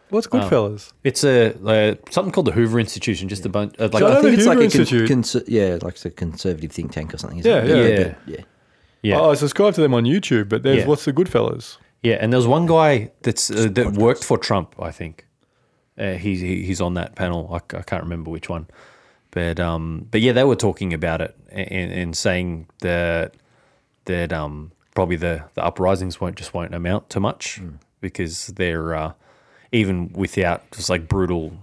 What's 0.09 0.27
GoodFellows? 0.27 0.93
It's 1.03 1.23
a 1.23 1.53
uh, 1.65 1.95
something 2.11 2.31
called 2.31 2.47
the 2.47 2.51
Hoover 2.53 2.79
Institution. 2.79 3.27
Just 3.27 3.45
a 3.45 3.49
bunch 3.49 3.75
uh, 3.79 3.89
like 3.91 3.99
So 4.01 4.07
I 4.07 4.11
I 4.19 4.21
think 4.21 4.23
the 4.23 4.33
it's 4.33 4.45
like 4.45 4.57
Hoover 4.57 4.67
a 4.67 4.71
con- 4.71 4.79
Institute. 4.81 5.09
conser- 5.09 5.43
yeah, 5.47 5.77
like 5.81 5.93
it's 5.95 6.05
a 6.05 6.09
conservative 6.11 6.71
think 6.71 6.91
tank 6.91 7.13
or 7.13 7.17
something. 7.17 7.39
Isn't 7.39 7.51
Yeah, 7.51 7.63
it? 7.63 7.67
yeah. 7.69 7.97
Yeah. 7.97 8.03
but- 8.25 8.33
yeah. 8.33 8.41
yeah. 9.01 9.19
Oh, 9.19 9.31
I 9.31 9.35
subscribe 9.35 9.73
to 9.75 9.81
them 9.81 9.93
on 9.93 10.03
YouTube, 10.05 10.47
but 10.49 10.63
there's 10.63 10.79
Yeah. 10.79 10.85
what's 10.87 11.03
the 11.05 11.11
GoodFellows? 11.13 11.77
Yeah, 12.03 12.15
and 12.21 12.31
there 12.31 12.37
was 12.37 12.47
one 12.47 12.65
guy 12.67 13.11
that's 13.23 13.49
uh, 13.51 13.67
that 13.73 13.93
worked 13.93 14.23
for 14.23 14.37
Trump. 14.37 14.75
I 14.79 14.91
think 14.91 15.25
uh, 15.97 16.13
he's 16.13 16.39
he, 16.41 16.63
he's 16.63 16.79
on 16.79 16.93
that 16.93 17.15
panel. 17.15 17.49
I, 17.51 17.57
c- 17.59 17.77
I 17.77 17.81
can't 17.81 18.03
remember 18.03 18.29
which 18.31 18.47
one, 18.49 18.67
but 19.31 19.59
um, 19.59 20.07
but 20.11 20.21
yeah, 20.21 20.31
they 20.31 20.43
were 20.45 20.55
talking 20.55 20.93
about 20.93 21.21
it 21.21 21.35
and, 21.51 21.91
and 21.91 22.15
saying 22.17 22.67
that 22.81 23.33
that 24.05 24.31
um 24.31 24.71
probably 24.95 25.15
the 25.17 25.43
the 25.55 25.63
uprisings 25.65 26.21
won't 26.21 26.35
just 26.37 26.53
won't 26.53 26.73
amount 26.73 27.09
to 27.09 27.19
much 27.19 27.59
because 27.99 28.47
they're 28.55 28.93
uh, 28.95 29.13
even 29.71 30.11
without 30.13 30.69
just 30.71 30.89
like 30.89 31.07
brutal 31.07 31.53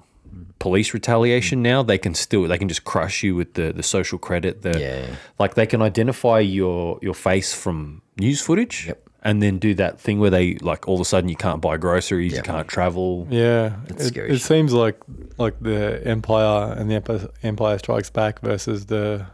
police 0.58 0.94
retaliation 0.94 1.62
now 1.62 1.82
they 1.82 1.98
can 1.98 2.14
still 2.14 2.44
they 2.44 2.58
can 2.58 2.68
just 2.68 2.84
crush 2.84 3.22
you 3.22 3.34
with 3.34 3.54
the 3.54 3.72
the 3.72 3.82
social 3.82 4.18
credit 4.18 4.62
the 4.62 4.78
Yeah. 4.80 5.06
like 5.38 5.54
they 5.54 5.66
can 5.66 5.82
identify 5.82 6.38
your 6.40 6.98
your 7.02 7.14
face 7.14 7.52
from 7.54 8.02
news 8.18 8.40
footage 8.40 8.86
Yep. 8.86 9.08
and 9.22 9.42
then 9.42 9.58
do 9.58 9.74
that 9.74 10.00
thing 10.00 10.20
where 10.20 10.30
they 10.30 10.54
like 10.56 10.88
all 10.88 10.94
of 10.94 11.00
a 11.00 11.04
sudden 11.04 11.28
you 11.28 11.36
can't 11.36 11.60
buy 11.60 11.76
groceries 11.76 12.34
you 12.34 12.42
can't 12.42 12.66
travel 12.68 13.26
Yeah, 13.30 13.76
That's 13.88 14.04
it, 14.04 14.08
scary 14.08 14.28
it 14.30 14.34
shit. 14.38 14.42
seems 14.42 14.72
like 14.72 14.98
like 15.38 15.60
the 15.60 16.00
Empire 16.06 16.72
and 16.78 16.90
the 16.90 16.94
Empire, 16.96 17.28
Empire 17.42 17.78
Strikes 17.78 18.10
Back 18.10 18.40
versus 18.40 18.86
the 18.86 19.26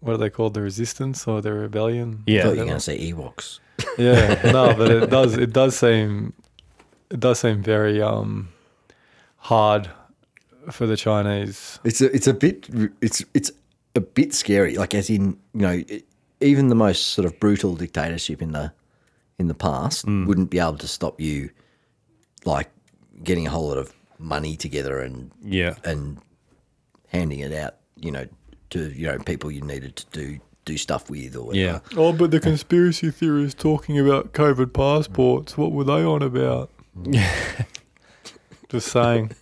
what 0.00 0.12
are 0.14 0.18
they 0.18 0.30
called? 0.30 0.54
The 0.54 0.60
Resistance 0.62 1.26
or 1.26 1.40
the 1.40 1.52
Rebellion? 1.52 2.22
I 2.28 2.30
yeah 2.30 2.42
thought 2.42 2.54
you 2.54 2.60
were 2.60 2.66
going 2.66 2.76
to 2.76 2.80
say 2.80 2.98
Ewoks. 3.12 3.60
Yeah, 3.98 4.50
no, 4.52 4.74
but 4.76 4.90
it 4.90 5.10
does 5.10 5.36
it 5.36 5.52
does 5.52 5.76
seem 5.78 6.32
it 7.10 7.20
does 7.20 7.40
seem 7.40 7.62
very 7.62 8.00
um 8.02 8.48
hard 9.38 9.88
for 10.70 10.86
the 10.86 10.96
Chinese. 10.96 11.78
It's 11.84 12.00
a, 12.00 12.14
it's 12.14 12.26
a 12.26 12.34
bit 12.34 12.68
it's 13.00 13.24
it's 13.34 13.50
a 13.94 14.00
bit 14.00 14.34
scary. 14.34 14.76
Like 14.76 14.94
as 14.94 15.08
in 15.10 15.38
you 15.54 15.60
know 15.60 15.82
even 16.40 16.68
the 16.68 16.74
most 16.74 17.08
sort 17.08 17.24
of 17.24 17.38
brutal 17.40 17.74
dictatorship 17.74 18.42
in 18.42 18.52
the 18.52 18.72
in 19.38 19.48
the 19.48 19.54
past 19.54 20.06
wouldn't 20.06 20.50
be 20.50 20.58
able 20.58 20.78
to 20.78 20.88
stop 20.88 21.20
you 21.20 21.50
like 22.44 22.70
getting 23.22 23.46
a 23.46 23.50
whole 23.50 23.68
lot 23.68 23.78
of 23.78 23.92
money 24.18 24.56
together 24.56 25.00
and 25.00 25.30
yeah 25.42 25.74
and 25.84 26.18
handing 27.08 27.40
it 27.40 27.52
out. 27.52 27.76
You 27.96 28.10
know 28.10 28.26
to 28.70 28.90
you 28.90 29.06
know 29.06 29.18
people 29.18 29.50
you 29.50 29.62
needed 29.62 29.96
to 29.96 30.06
do 30.10 30.40
do 30.64 30.76
stuff 30.76 31.08
with 31.08 31.36
or 31.36 31.54
yeah 31.54 31.74
whatever. 31.74 32.00
Oh, 32.00 32.12
but 32.12 32.30
the 32.32 32.40
conspiracy 32.40 33.10
theorists 33.10 33.62
talking 33.62 33.98
about 33.98 34.32
COVID 34.32 34.72
passports, 34.72 35.56
what 35.56 35.72
were 35.72 35.84
they 35.84 36.04
on 36.04 36.22
about? 36.22 36.70
Just 38.68 38.88
saying. 38.88 39.32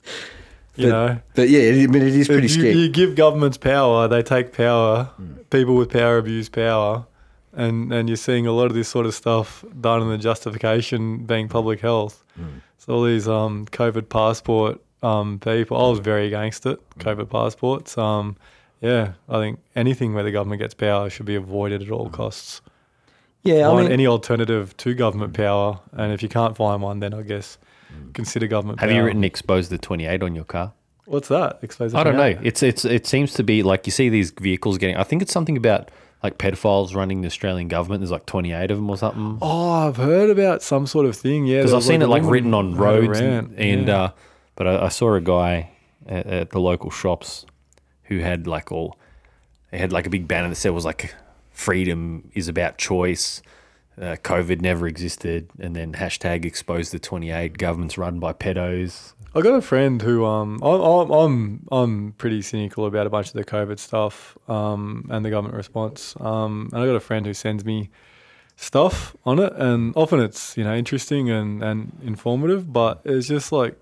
You 0.77 0.87
But- 0.87 0.91
know, 0.91 1.19
But 1.35 1.49
yeah, 1.51 1.61
I 1.71 1.87
mean 1.87 2.03
it 2.03 2.15
is 2.15 2.27
pretty 2.27 2.43
you, 2.43 2.49
scary. 2.49 2.73
you 2.73 2.89
give 2.89 3.15
governments 3.15 3.57
power, 3.59 4.09
they 4.09 4.23
take 4.23 4.53
power. 4.53 5.11
People 5.51 5.77
with 5.77 5.91
power 5.91 6.19
abuse 6.19 6.49
power. 6.49 7.07
and 7.57 7.93
and 7.93 8.09
you're 8.09 8.17
seeing 8.17 8.47
a 8.49 8.53
lot 8.53 8.67
of 8.67 8.75
this 8.75 8.89
sort 8.89 9.07
of 9.07 9.15
stuff 9.15 9.65
done, 9.81 10.03
and 10.03 10.11
the 10.11 10.19
justification 10.19 11.19
being 11.25 11.49
public 11.49 11.81
health. 11.81 12.25
So 12.79 12.93
all 12.95 13.05
these 13.05 13.29
um, 13.29 13.67
COVID 13.67 14.09
passport 14.09 14.81
um, 15.03 15.39
people, 15.39 15.77
I 15.77 15.89
was 15.89 16.01
very 16.01 16.27
against 16.27 16.67
it. 16.67 16.79
COVID 16.99 17.31
passports. 17.31 17.97
Um, 17.97 18.37
yeah, 18.81 19.13
I 19.29 19.39
think 19.39 19.61
anything 19.77 20.13
where 20.15 20.25
the 20.25 20.33
government 20.33 20.61
gets 20.61 20.75
power 20.75 21.09
should 21.09 21.25
be 21.27 21.37
avoided 21.37 21.83
at 21.83 21.91
all 21.91 22.11
costs. 22.11 22.61
Yeah, 23.45 23.69
I 23.69 23.73
Find 23.73 23.85
mean, 23.85 23.93
any 23.93 24.07
alternative 24.07 24.77
to 24.79 24.95
government 24.95 25.35
power, 25.35 25.81
and 25.93 26.13
if 26.13 26.23
you 26.23 26.29
can't 26.29 26.57
find 26.57 26.81
one, 26.83 27.01
then 27.01 27.13
I 27.13 27.23
guess 27.23 27.59
consider 28.15 28.47
government. 28.47 28.81
Have 28.81 28.89
power. 28.89 28.99
you 28.99 29.05
written 29.05 29.23
expose 29.23 29.69
the 29.69 29.79
28 29.79 30.23
on 30.23 30.35
your 30.35 30.45
car? 30.45 30.73
What's 31.05 31.29
that? 31.29 31.59
Expose 31.63 31.93
the 31.93 31.99
I 31.99 32.05
don't 32.05 32.17
know. 32.17 32.39
It's 32.43 32.63
it's 32.63 32.85
it 32.87 33.07
seems 33.07 33.35
to 33.35 33.43
be 33.43 33.63
like 33.63 33.87
you 33.87 33.93
see 33.93 34.09
these 34.09 34.31
vehicles 34.31 34.79
getting. 34.79 34.97
I 34.97 35.03
think 35.03 35.21
it's 35.21 35.33
something 35.33 35.57
about 35.57 35.91
like 36.23 36.39
pedophiles 36.39 36.95
running 36.95 37.21
the 37.21 37.27
Australian 37.27 37.69
government. 37.69 38.01
There's 38.01 38.11
like 38.11 38.25
28 38.25 38.71
of 38.71 38.79
them 38.79 38.89
or 38.89 38.97
something. 38.97 39.39
Oh, 39.43 39.71
I've 39.87 39.99
heard 39.99 40.31
about 40.31 40.63
some 40.63 40.87
sort 40.87 41.05
of 41.05 41.15
thing. 41.15 41.47
Yeah, 41.47 41.59
because 41.59 41.75
I've 41.75 41.85
seen 41.85 42.01
a 42.01 42.07
it 42.07 42.09
like 42.09 42.23
written 42.23 42.55
on 42.55 42.73
had 42.73 42.81
roads 42.81 43.21
rant, 43.21 43.51
and, 43.51 43.59
and 43.59 43.89
yeah. 43.89 44.03
uh, 44.03 44.11
but 44.57 44.67
I, 44.67 44.87
I 44.87 44.89
saw 44.89 45.15
a 45.15 45.21
guy 45.21 45.73
at, 46.07 46.27
at 46.27 46.51
the 46.51 46.61
local 46.61 46.91
shops 46.91 47.45
who 48.05 48.21
had 48.21 48.47
like 48.47 48.73
all 48.73 48.97
they 49.71 49.77
had 49.77 49.93
like 49.93 50.07
a 50.07 50.11
big 50.11 50.27
banner 50.27 50.49
that 50.49 50.55
said 50.55 50.71
was 50.71 50.87
like 50.87 51.15
freedom 51.55 52.31
is 52.35 52.49
about 52.49 52.77
choice. 52.77 53.41
Uh, 53.97 54.17
COVID 54.17 54.61
never 54.61 54.89
existed, 54.89 55.49
and 55.61 55.75
then 55.77 55.93
hashtag 55.93 56.45
expose 56.45 56.91
the 56.91 56.99
28 56.99 57.57
governments 57.57 57.97
run 57.97 58.19
by 58.19 58.33
pedos. 58.33 59.15
I 59.37 59.41
got 59.41 59.55
a 59.55 59.63
friend 59.63 60.03
who 60.03 60.25
um 60.25 60.61
I'm 60.63 60.81
I'm 60.81 61.11
I'm, 61.11 61.67
I'm 61.73 62.13
pretty 62.19 62.43
cynical 62.43 62.87
about 62.87 63.07
a 63.07 63.11
bunch 63.11 63.29
of 63.29 63.33
the 63.35 63.45
COVID 63.45 63.79
stuff 63.81 64.37
um 64.49 65.07
and 65.11 65.25
the 65.25 65.31
government 65.31 65.57
response 65.57 66.15
um 66.21 66.69
and 66.73 66.83
I 66.83 66.87
got 66.87 66.95
a 66.95 67.01
friend 67.01 67.27
who 67.27 67.35
sends 67.35 67.65
me 67.65 67.91
stuff 68.57 69.17
on 69.27 69.41
it 69.41 69.53
and 69.57 69.93
often 69.97 70.21
it's 70.21 70.57
you 70.57 70.63
know 70.63 70.73
interesting 70.75 71.31
and 71.31 71.65
and 71.65 71.93
informative 72.05 72.73
but 72.73 73.01
it's 73.05 73.27
just 73.27 73.51
like 73.51 73.77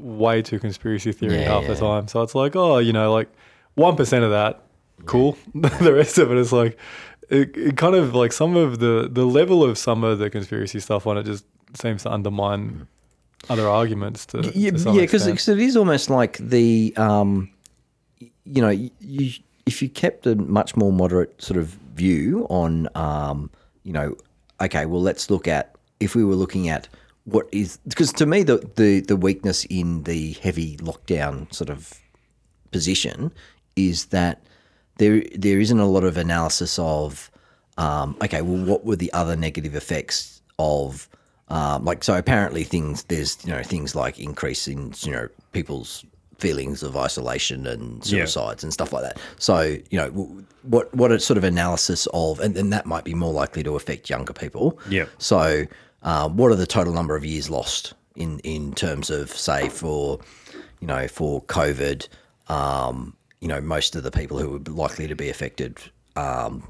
way 0.00 0.42
too 0.42 0.58
conspiracy 0.58 1.12
theory 1.12 1.42
Yeah, 1.42 1.60
half 1.60 1.68
the 1.68 1.76
time 1.76 2.08
so 2.08 2.22
it's 2.22 2.34
like 2.34 2.56
oh 2.56 2.78
you 2.78 2.92
know 2.92 3.12
like 3.12 3.28
one 3.74 3.94
percent 3.94 4.24
of 4.24 4.30
that 4.32 4.64
cool 5.04 5.38
the 5.54 5.92
rest 5.94 6.18
of 6.18 6.32
it 6.32 6.38
is 6.38 6.52
like 6.52 6.76
it, 7.28 7.56
it 7.56 7.76
kind 7.76 7.94
of 7.94 8.14
like 8.14 8.32
some 8.32 8.56
of 8.56 8.78
the 8.78 9.08
the 9.10 9.24
level 9.24 9.62
of 9.62 9.78
some 9.78 10.04
of 10.04 10.18
the 10.18 10.30
conspiracy 10.30 10.80
stuff 10.80 11.06
on 11.06 11.18
it 11.18 11.24
just 11.24 11.44
seems 11.74 12.02
to 12.02 12.10
undermine 12.10 12.86
other 13.48 13.68
arguments 13.68 14.26
to, 14.26 14.50
yeah, 14.54 14.70
to 14.70 14.78
some 14.78 14.94
yeah, 14.94 15.02
because 15.02 15.26
extent. 15.26 15.60
it 15.60 15.64
is 15.64 15.76
almost 15.76 16.10
like 16.10 16.38
the, 16.38 16.92
um, 16.96 17.50
you 18.44 18.60
know, 18.60 18.68
y- 18.68 18.90
you 19.00 19.32
if 19.66 19.82
you 19.82 19.88
kept 19.88 20.26
a 20.26 20.34
much 20.34 20.76
more 20.76 20.92
moderate 20.92 21.40
sort 21.40 21.58
of 21.58 21.66
view 21.94 22.46
on, 22.48 22.88
um, 22.94 23.50
you 23.84 23.92
know, 23.92 24.16
okay, 24.60 24.86
well, 24.86 25.02
let's 25.02 25.30
look 25.30 25.46
at 25.46 25.76
if 26.00 26.14
we 26.14 26.24
were 26.24 26.34
looking 26.34 26.68
at 26.68 26.88
what 27.24 27.46
is 27.52 27.78
because 27.84 28.12
to 28.14 28.24
me 28.24 28.42
the, 28.42 28.56
the 28.76 29.00
the 29.00 29.16
weakness 29.16 29.66
in 29.66 30.04
the 30.04 30.32
heavy 30.34 30.78
lockdown 30.78 31.52
sort 31.52 31.68
of 31.68 31.92
position 32.70 33.30
is 33.76 34.06
that 34.06 34.42
there 34.98 35.22
there 35.34 35.58
isn't 35.60 35.78
a 35.78 35.86
lot 35.86 36.04
of 36.04 36.16
analysis 36.16 36.78
of 36.78 37.30
um, 37.78 38.16
okay, 38.22 38.42
well, 38.42 38.64
what 38.64 38.84
were 38.84 38.96
the 38.96 39.12
other 39.12 39.36
negative 39.36 39.74
effects 39.74 40.42
of 40.58 41.08
um, 41.48 41.84
like 41.84 42.04
so 42.04 42.16
apparently 42.18 42.64
things 42.64 43.04
there's 43.04 43.38
you 43.46 43.52
know 43.52 43.62
things 43.62 43.94
like 43.94 44.18
increase 44.18 44.68
in 44.68 44.92
you 45.00 45.12
know 45.12 45.28
people's 45.52 46.04
feelings 46.38 46.82
of 46.84 46.96
isolation 46.96 47.66
and 47.66 48.04
Yeah. 48.06 48.24
suicides 48.26 48.62
and 48.62 48.72
stuff 48.72 48.92
like 48.92 49.02
that. 49.02 49.18
So 49.38 49.60
you 49.90 49.98
know 49.98 50.10
what 50.62 50.92
what 50.94 51.10
a 51.12 51.18
sort 51.20 51.38
of 51.38 51.44
analysis 51.44 52.06
of 52.12 52.40
and, 52.40 52.56
and 52.56 52.72
that 52.72 52.84
might 52.86 53.04
be 53.04 53.14
more 53.14 53.32
likely 53.32 53.62
to 53.62 53.76
affect 53.76 54.10
younger 54.10 54.32
people. 54.32 54.78
Yeah. 54.88 55.06
So 55.18 55.64
um, 56.02 56.36
what 56.36 56.52
are 56.52 56.56
the 56.56 56.66
total 56.66 56.92
number 56.92 57.16
of 57.16 57.24
years 57.24 57.48
lost 57.48 57.94
in 58.16 58.40
in 58.40 58.72
terms 58.74 59.08
of 59.10 59.30
say 59.30 59.68
for 59.68 60.18
you 60.80 60.86
know 60.86 61.08
for 61.08 61.42
COVID? 61.44 62.08
Um, 62.48 63.14
you 63.40 63.48
know 63.48 63.60
most 63.60 63.94
of 63.96 64.02
the 64.02 64.10
people 64.10 64.38
who 64.38 64.50
were 64.50 64.58
likely 64.72 65.06
to 65.06 65.14
be 65.14 65.28
affected 65.30 65.78
um, 66.16 66.66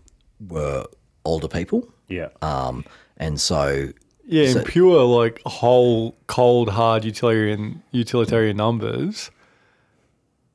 were 0.49 0.85
older 1.25 1.49
people. 1.49 1.89
Yeah. 2.09 2.29
Um, 2.43 2.85
and 3.17 3.41
so 3.41 3.89
Yeah, 4.27 4.51
so- 4.53 4.59
in 4.61 4.65
pure 4.65 5.03
like 5.05 5.41
whole 5.47 6.17
cold 6.27 6.69
hard 6.71 7.05
utilitarian 7.05 7.83
utilitarian 7.93 8.57
numbers, 8.57 9.31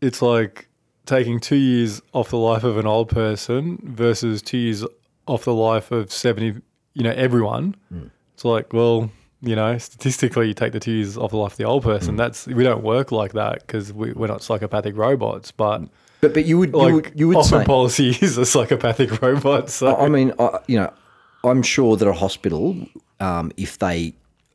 it's 0.01 0.21
like 0.21 0.67
taking 1.05 1.39
two 1.39 1.55
years 1.57 2.01
off 2.13 2.29
the 2.29 2.37
life 2.37 2.63
of 2.63 2.77
an 2.77 2.87
old 2.87 3.09
person 3.09 3.77
versus 3.83 4.41
two 4.41 4.57
years 4.57 4.85
off 5.27 5.45
the 5.45 5.53
life 5.53 5.91
of 5.91 6.11
seventy. 6.11 6.61
You 6.93 7.03
know, 7.03 7.11
everyone. 7.11 7.75
It's 8.35 8.45
like, 8.45 8.71
well, 8.73 9.09
you 9.41 9.55
know, 9.55 9.77
statistically, 9.77 10.47
you 10.47 10.53
take 10.53 10.73
the 10.73 10.79
two 10.79 10.91
years 10.91 11.17
off 11.17 11.31
the 11.31 11.37
life 11.37 11.53
of 11.53 11.57
the 11.57 11.63
old 11.65 11.83
person. 11.83 12.15
That's 12.15 12.45
we 12.47 12.63
don't 12.63 12.83
work 12.83 13.11
like 13.11 13.33
that 13.33 13.61
because 13.65 13.91
we, 13.91 14.11
we're 14.13 14.27
not 14.27 14.43
psychopathic 14.43 14.95
robots. 14.95 15.51
But 15.51 15.81
But 16.23 16.33
but 16.33 16.45
you 16.45 16.57
would 16.57 16.73
like 16.73 16.87
you 16.87 16.95
would, 16.95 17.11
you 17.15 17.27
would 17.27 17.37
often 17.37 17.59
say 17.59 17.65
policy 17.65 18.09
is 18.21 18.37
a 18.45 18.45
psychopathic 18.45 19.21
robot. 19.21 19.69
So 19.69 19.87
I 19.87 20.05
I 20.05 20.09
mean, 20.09 20.31
I, 20.39 20.59
you 20.67 20.77
know, 20.77 20.91
I'm 21.43 21.61
sure 21.61 21.97
that 21.97 22.07
a 22.07 22.13
hospital, 22.13 22.77
um, 23.19 23.51
if 23.57 23.79
they, 23.79 24.13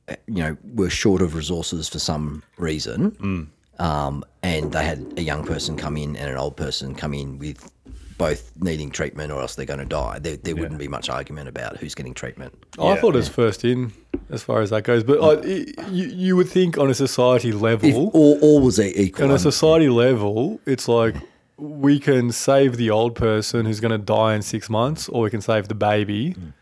uh, 0.09 0.17
you 0.27 0.43
know, 0.43 0.57
were 0.75 0.89
short 0.89 1.21
of 1.21 1.35
resources 1.35 1.89
for 1.89 1.99
some 1.99 2.43
reason, 2.57 3.51
um, 3.79 4.25
and 4.43 4.73
they 4.73 4.83
had 4.83 5.13
a 5.19 5.23
young 5.23 5.45
person 5.45 5.77
come 5.77 5.97
in 5.99 6.17
and 6.17 6.31
an 6.31 6.39
old 6.39 6.57
person 6.57 6.95
come 6.95 7.13
in 7.13 7.39
with 7.39 7.71
both 8.17 8.51
needing 8.61 8.91
treatment 8.91 9.31
or 9.31 9.41
else 9.41 9.55
they're 9.55 9.65
going 9.65 9.79
to 9.79 9.85
die, 9.85 10.19
there, 10.19 10.37
there 10.37 10.57
wouldn't 10.57 10.79
be 10.79 10.89
much 10.89 11.09
argument 11.09 11.49
about 11.49 11.77
who's 11.77 11.95
getting 11.95 12.13
treatment. 12.13 12.53
I 12.79 12.97
thought 12.97 13.15
it 13.15 13.19
was 13.19 13.29
first 13.29 13.65
in 13.65 13.93
as 14.29 14.43
far 14.43 14.61
as 14.61 14.71
that 14.71 14.83
goes. 14.83 15.05
But 15.05 15.23
I, 15.23 15.47
you, 15.89 16.07
you 16.07 16.37
would 16.37 16.49
think 16.49 16.77
on 16.79 16.91
a 16.91 16.95
society 16.95 17.53
level, 17.53 17.89
If 17.89 17.95
all, 17.95 18.39
all 18.41 18.61
was 18.61 18.81
equal, 18.81 19.27
on 19.27 19.31
a 19.31 19.35
um, 19.35 19.39
society 19.39 19.89
level, 19.89 20.61
it's 20.67 20.89
like 20.89 21.15
we 21.59 21.99
can 21.99 22.31
save 22.31 22.77
the 22.77 22.89
old 22.91 23.17
person 23.17 23.67
who's 23.67 23.81
going 23.81 23.93
to 23.93 23.99
die 23.99 24.35
in 24.35 24.43
six 24.43 24.71
months, 24.71 25.09
or 25.09 25.23
we 25.23 25.31
can 25.31 25.41
save 25.41 25.69
the 25.69 25.75
baby. 25.75 26.35
Mm. 26.35 26.53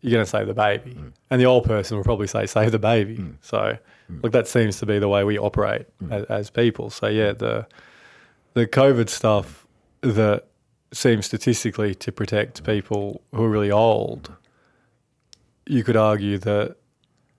You're 0.00 0.12
going 0.12 0.24
to 0.24 0.30
save 0.30 0.46
the 0.46 0.54
baby, 0.54 0.94
mm. 0.94 1.12
and 1.30 1.40
the 1.40 1.46
old 1.46 1.64
person 1.64 1.96
will 1.96 2.04
probably 2.04 2.26
say 2.26 2.46
save 2.46 2.72
the 2.72 2.78
baby. 2.78 3.18
Mm. 3.18 3.36
So, 3.40 3.76
like 4.22 4.32
that 4.32 4.46
seems 4.48 4.78
to 4.78 4.86
be 4.86 4.98
the 4.98 5.08
way 5.08 5.24
we 5.24 5.38
operate 5.38 5.86
as, 6.10 6.24
as 6.24 6.50
people. 6.50 6.90
So 6.90 7.08
yeah, 7.08 7.32
the 7.32 7.66
the 8.54 8.66
COVID 8.66 9.08
stuff 9.08 9.66
that 10.02 10.44
seems 10.92 11.26
statistically 11.26 11.94
to 11.96 12.12
protect 12.12 12.64
people 12.64 13.22
who 13.32 13.44
are 13.44 13.50
really 13.50 13.70
old. 13.70 14.32
You 15.66 15.82
could 15.82 15.96
argue 15.96 16.38
that 16.38 16.76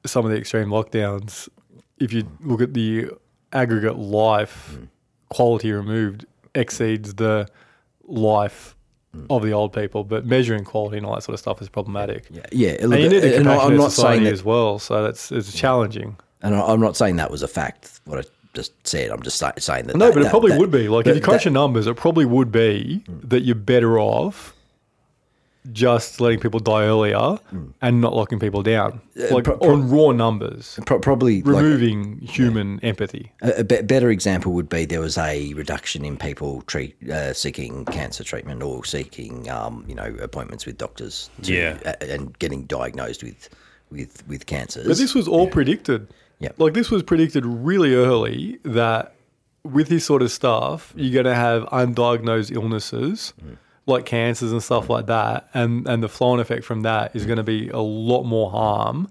some 0.06 0.26
of 0.26 0.32
the 0.32 0.38
extreme 0.38 0.68
lockdowns, 0.68 1.48
if 1.98 2.12
you 2.12 2.28
look 2.42 2.62
at 2.62 2.74
the 2.74 3.10
aggregate 3.54 3.98
life 3.98 4.78
quality 5.30 5.72
removed, 5.72 6.26
exceeds 6.58 7.14
the 7.16 7.48
life 8.04 8.76
mm. 9.16 9.26
of 9.30 9.44
the 9.44 9.52
old 9.52 9.74
people. 9.74 10.04
But 10.04 10.26
measuring 10.26 10.64
quality 10.64 10.98
and 10.98 11.06
all 11.06 11.16
that 11.16 11.22
sort 11.24 11.34
of 11.34 11.40
stuff 11.40 11.62
is 11.62 11.70
problematic. 11.70 12.26
yeah, 12.30 12.42
yeah. 12.52 12.70
And 12.80 12.92
you 12.94 13.10
need 13.10 13.24
a 13.24 13.38
and 13.38 13.48
I- 13.48 13.54
compassionate 13.56 13.72
I'm 13.72 13.78
not 13.78 13.92
society 13.92 14.16
saying 14.18 14.24
that, 14.26 14.34
as 14.34 14.44
well, 14.44 14.80
so 14.80 15.04
that's 15.04 15.32
it's 15.32 15.54
challenging. 15.54 16.18
and 16.42 16.56
I- 16.56 16.68
I'm 16.68 16.80
not 16.82 16.96
saying 16.98 17.18
that 17.18 17.32
was 17.32 17.44
a 17.44 17.48
fact. 17.48 18.02
What 18.06 18.20
I 18.20 18.24
just 18.54 18.74
said, 18.88 19.12
I'm 19.12 19.22
just 19.22 19.38
saying 19.38 19.88
that. 19.88 19.96
No, 19.96 20.08
that- 20.08 20.14
but 20.14 20.20
it 20.22 20.24
that- 20.24 20.30
probably 20.32 20.52
that- 20.52 20.60
would 20.60 20.72
be. 20.72 20.88
Like 20.90 21.08
if 21.08 21.16
you 21.16 21.22
crunch 21.22 21.44
the 21.44 21.50
numbers, 21.52 21.88
it 21.88 21.96
probably 21.96 22.26
would 22.26 22.52
be 22.52 23.04
mm. 23.08 23.30
that 23.30 23.42
you're 23.42 23.56
better 23.56 24.00
off 24.00 24.54
just 25.74 26.22
letting 26.22 26.40
people 26.40 26.60
die 26.60 26.84
earlier 26.84 27.40
and 27.82 28.02
not 28.02 28.14
locking 28.14 28.40
people 28.40 28.64
down. 28.64 29.02
Like 29.16 29.44
pro- 29.44 29.58
pro- 29.58 29.72
on 29.74 29.90
raw 29.90 30.12
numbers, 30.12 30.80
pro- 30.86 31.00
probably 31.00 31.42
like, 31.42 31.64
removing 31.64 32.20
human 32.20 32.80
empathy. 32.84 33.32
A, 33.42 33.60
a 33.60 33.64
be- 33.64 33.82
better 33.82 34.10
example 34.10 34.54
would 34.54 34.70
be 34.70 34.86
there 34.86 35.02
was 35.02 35.18
a 35.18 35.54
reduction 35.56 36.06
in 36.06 36.18
people 36.18 36.62
treat, 36.64 36.96
uh, 37.10 37.34
seeking 37.34 37.86
cancer 37.86 38.24
treatment 38.24 38.64
or 38.64 38.86
seeking, 38.86 39.50
um, 39.50 39.84
you 39.88 39.96
know, 39.96 40.16
appointments 40.22 40.66
with 40.66 40.78
doctors. 40.78 41.30
To, 41.44 41.54
Yeah. 41.54 41.78
a- 41.86 42.12
and 42.14 42.38
getting 42.40 42.64
diagnosed 42.64 43.24
with 43.24 43.50
with 43.90 44.28
with 44.28 44.46
cancers. 44.46 44.86
But 44.88 44.98
this 44.98 45.16
was 45.16 45.28
all 45.28 45.48
predicted. 45.48 46.08
Yeah. 46.40 46.50
Like 46.58 46.74
this 46.74 46.92
was 46.92 47.04
predicted 47.04 47.46
really 47.46 47.96
early 47.96 48.60
that 48.64 49.14
with 49.64 49.88
this 49.90 50.06
sort 50.06 50.22
of 50.22 50.32
stuff, 50.32 50.94
you're 50.96 51.14
going 51.14 51.26
to 51.26 51.36
have 51.36 51.64
undiagnosed 51.66 52.52
illnesses 52.56 53.34
like 53.88 54.06
cancers 54.06 54.52
and 54.52 54.62
stuff 54.62 54.90
like 54.90 55.08
that, 55.08 55.50
and 55.54 55.88
and 55.88 56.04
the 56.04 56.10
flow-on 56.10 56.40
effect 56.40 56.64
from 56.64 56.84
that 56.84 57.16
is 57.16 57.26
going 57.26 57.38
to 57.38 57.44
be 57.44 57.70
a 57.70 57.80
lot 57.80 58.24
more 58.24 58.52
harm 58.52 59.10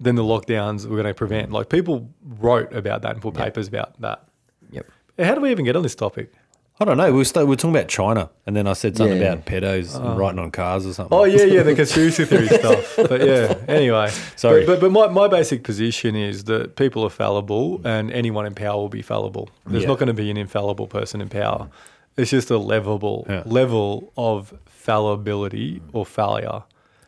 than 0.00 0.14
the 0.16 0.22
lockdowns 0.24 0.84
we're 0.86 0.96
going 1.02 1.04
to 1.04 1.14
prevent. 1.14 1.52
Like 1.52 1.68
people 1.68 2.08
wrote 2.24 2.72
about 2.72 3.02
that 3.02 3.12
and 3.12 3.20
put 3.22 3.34
papers 3.34 3.68
about 3.68 4.00
that. 4.00 4.24
Yep. 4.70 4.90
How 5.18 5.34
do 5.34 5.40
we 5.42 5.50
even 5.50 5.64
get 5.64 5.76
on 5.76 5.82
this 5.82 5.94
topic? 5.94 6.32
I 6.80 6.84
don't 6.84 6.96
know. 6.96 7.12
We 7.12 7.18
were, 7.18 7.24
st- 7.24 7.46
we 7.46 7.50
were 7.50 7.56
talking 7.56 7.76
about 7.76 7.86
China, 7.86 8.30
and 8.46 8.56
then 8.56 8.66
I 8.66 8.72
said 8.72 8.96
something 8.96 9.18
Yeah. 9.20 9.34
about 9.34 9.46
pedos 9.46 9.94
and 9.94 10.04
oh. 10.08 10.16
writing 10.16 10.40
on 10.40 10.50
cars 10.50 10.84
or 10.84 10.92
something. 10.92 11.16
Oh 11.16 11.22
yeah, 11.22 11.44
yeah, 11.44 11.62
the 11.62 11.76
conspiracy 11.76 12.24
theory 12.24 12.48
stuff. 12.60 12.96
But 12.96 13.20
yeah, 13.20 13.54
anyway. 13.68 14.10
Sorry. 14.34 14.66
But, 14.66 14.80
but, 14.80 14.92
but 14.92 15.14
my, 15.14 15.26
my 15.26 15.28
basic 15.28 15.62
position 15.62 16.16
is 16.16 16.44
that 16.44 16.74
people 16.74 17.04
are 17.04 17.10
fallible 17.10 17.80
and 17.84 18.10
anyone 18.10 18.44
in 18.44 18.56
power 18.56 18.76
will 18.76 18.88
be 18.88 19.02
fallible. 19.02 19.50
There's 19.66 19.84
Yeah. 19.84 19.90
not 19.90 19.98
going 20.00 20.08
to 20.08 20.14
be 20.14 20.30
an 20.32 20.36
infallible 20.36 20.88
person 20.88 21.20
in 21.20 21.28
power. 21.28 21.68
It's 22.16 22.30
just 22.30 22.50
a 22.50 22.54
levelable 22.54 23.28
Yeah. 23.28 23.42
level 23.46 24.12
of 24.16 24.54
fallibility 24.66 25.82
or 25.92 26.06
failure. 26.06 26.62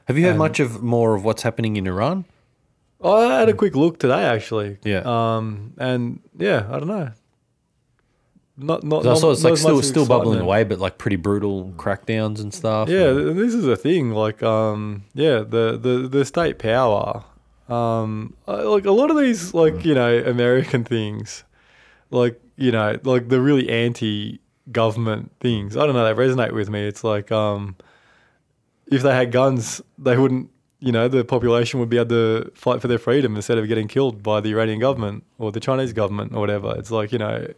Have 0.06 0.16
you 0.16 0.24
heard 0.24 0.30
And- 0.30 0.38
much 0.38 0.60
of 0.60 0.82
more 0.82 1.14
of 1.14 1.24
what's 1.24 1.42
happening 1.42 1.76
in 1.76 1.86
Iran? 1.86 2.24
I 3.04 3.38
had 3.40 3.48
a 3.48 3.52
quick 3.52 3.76
look 3.76 3.98
today, 3.98 4.24
actually. 4.24 4.78
Yeah. 4.82 5.02
Um, 5.04 5.72
and 5.78 6.20
yeah, 6.38 6.66
I 6.70 6.78
don't 6.78 6.88
know. 6.88 7.10
Not 8.58 8.84
not. 8.84 9.06
I 9.06 9.14
saw 9.14 9.32
it's 9.32 9.44
like 9.44 9.58
still 9.58 9.82
still 9.82 10.06
bubbling 10.06 10.40
away, 10.40 10.64
but 10.64 10.78
like 10.78 10.96
pretty 10.96 11.16
brutal 11.16 11.74
crackdowns 11.76 12.40
and 12.40 12.54
stuff. 12.54 12.88
Yeah, 12.88 13.08
and- 13.10 13.38
this 13.38 13.52
is 13.52 13.66
a 13.66 13.76
thing. 13.76 14.12
Like, 14.12 14.42
um, 14.42 15.02
yeah, 15.14 15.40
the 15.40 15.78
the 15.80 16.08
the 16.10 16.24
state 16.24 16.58
power. 16.58 17.22
Um, 17.68 18.32
like 18.46 18.86
a 18.86 18.92
lot 18.92 19.10
of 19.10 19.18
these, 19.18 19.52
like 19.52 19.84
you 19.84 19.94
know, 19.94 20.18
American 20.24 20.84
things, 20.84 21.44
like 22.10 22.40
you 22.56 22.72
know, 22.72 22.96
like 23.04 23.28
the 23.28 23.42
really 23.42 23.68
anti-government 24.66 25.32
things. 25.40 25.76
I 25.76 25.86
don't 25.86 25.94
know. 25.94 26.04
They 26.04 26.20
resonate 26.20 26.52
with 26.52 26.70
me. 26.70 26.86
It's 26.86 27.04
like, 27.04 27.32
um, 27.32 27.76
if 28.86 29.02
they 29.02 29.14
had 29.14 29.32
guns, 29.32 29.80
they 29.98 30.16
wouldn't. 30.16 30.50
You 30.78 30.92
know, 30.92 31.08
the 31.08 31.24
population 31.24 31.80
would 31.80 31.88
be 31.88 31.96
able 31.96 32.10
to 32.10 32.52
fight 32.54 32.82
for 32.82 32.88
their 32.88 32.98
freedom 32.98 33.34
instead 33.34 33.56
of 33.56 33.66
getting 33.66 33.88
killed 33.88 34.22
by 34.22 34.42
the 34.42 34.50
Iranian 34.50 34.78
government 34.78 35.24
or 35.38 35.50
the 35.50 35.58
Chinese 35.58 35.94
government 35.94 36.34
or 36.34 36.40
whatever. 36.40 36.74
It's 36.76 36.90
like 36.90 37.12
you 37.12 37.18
know, 37.18 37.50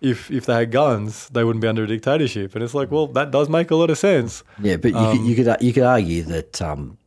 if 0.00 0.30
if 0.32 0.46
they 0.46 0.54
had 0.54 0.72
guns, 0.72 1.28
they 1.28 1.44
wouldn't 1.44 1.62
be 1.62 1.68
under 1.68 1.84
a 1.84 1.86
dictatorship. 1.86 2.54
And 2.56 2.64
it's 2.64 2.74
like, 2.74 2.90
well, 2.90 3.06
that 3.08 3.30
does 3.30 3.48
make 3.48 3.70
a 3.70 3.76
lot 3.76 3.88
of 3.88 3.98
sense. 3.98 4.42
Yeah, 4.60 4.76
but 4.76 4.90
you, 4.90 4.96
Um, 4.98 5.16
could, 5.16 5.26
you 5.26 5.36
could 5.36 5.56
you 5.62 5.72
could 5.72 5.84
argue 5.84 6.22
that 6.24 6.60
um, 6.60 6.98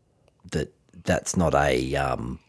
that 0.51 0.73
that's 1.03 1.35
not 1.35 1.53
a 1.53 1.93
um, 1.97 2.39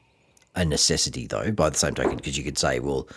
a 0.55 0.64
necessity 0.64 1.27
though. 1.27 1.51
By 1.51 1.70
the 1.70 1.77
same 1.77 1.97
token, 1.97 2.16
because 2.16 2.39
you 2.39 2.44
could 2.44 2.59
say, 2.59 2.78
well, 2.78 3.09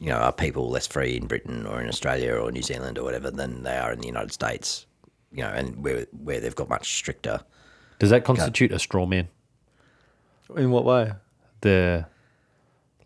you 0.00 0.06
know, 0.06 0.16
are 0.16 0.32
people 0.32 0.68
less 0.70 0.86
free 0.86 1.16
in 1.16 1.26
Britain 1.26 1.66
or 1.66 1.80
in 1.80 1.88
Australia 1.88 2.34
or 2.34 2.50
New 2.50 2.62
Zealand 2.62 2.98
or 2.98 3.04
whatever 3.04 3.30
than 3.30 3.62
they 3.62 3.76
are 3.76 3.92
in 3.92 4.00
the 4.00 4.06
United 4.06 4.32
States? 4.32 4.86
You 5.30 5.42
know, 5.42 5.50
and 5.50 5.84
where 5.84 6.06
where 6.24 6.40
they've 6.40 6.56
got 6.56 6.68
much 6.68 6.96
stricter. 6.96 7.40
Does 7.98 8.10
that 8.10 8.24
constitute 8.24 8.72
a 8.72 8.78
straw 8.78 9.06
man? 9.06 9.28
In 10.56 10.70
what 10.70 10.84
way? 10.84 11.12
The 11.60 12.06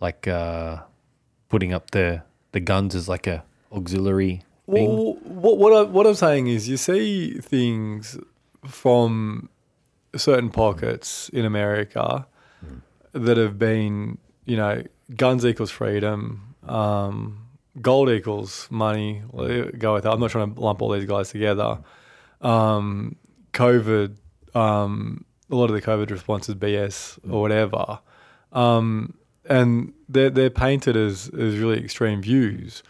like 0.01 0.27
uh 0.29 0.83
putting 1.49 1.75
up 1.75 1.91
the 1.91 2.23
the 2.53 2.61
guns 2.61 2.95
as 2.95 3.09
like 3.09 3.27
a 3.27 3.45
auxiliary 3.73 4.43
thing. 4.71 4.89
Well, 4.89 5.15
what 5.25 5.59
what 5.59 5.73
I, 5.73 5.83
what 5.83 6.07
I'm 6.07 6.15
saying 6.15 6.47
is, 6.47 6.69
you 6.69 6.77
see 6.77 7.39
things 7.41 8.19
from 8.67 9.49
certain 10.17 10.51
pockets 10.51 11.29
in 11.31 11.45
America 11.45 12.27
that 13.13 13.37
have 13.37 13.59
been, 13.59 14.19
you 14.45 14.57
know, 14.57 14.85
guns 15.17 15.45
equals 15.45 15.71
freedom, 15.71 16.54
um, 16.69 17.47
gold 17.81 18.11
equals 18.11 18.69
money. 18.71 19.23
Go 19.33 19.95
with 19.95 20.05
that. 20.05 20.13
I'm 20.13 20.21
not 20.21 20.31
trying 20.31 20.55
to 20.55 20.61
lump 20.61 20.83
all 20.83 20.91
these 20.91 21.05
guys 21.07 21.31
together. 21.31 21.79
Um, 22.41 23.17
COVID, 23.53 24.17
um, 24.55 25.25
a 25.51 25.57
lot 25.57 25.71
of 25.71 25.75
the 25.75 25.83
COVID 25.83 26.11
response 26.11 26.49
is 26.49 26.55
BS 26.55 27.19
or 27.31 27.41
whatever. 27.41 28.01
Um, 28.53 29.15
and 29.47 29.93
they're, 30.09 30.31
they're 30.31 30.51
painted 30.51 30.97
as, 30.97 31.29
as 31.29 31.59
really 31.59 31.79
extreme 31.79 32.23
views. 32.23 32.83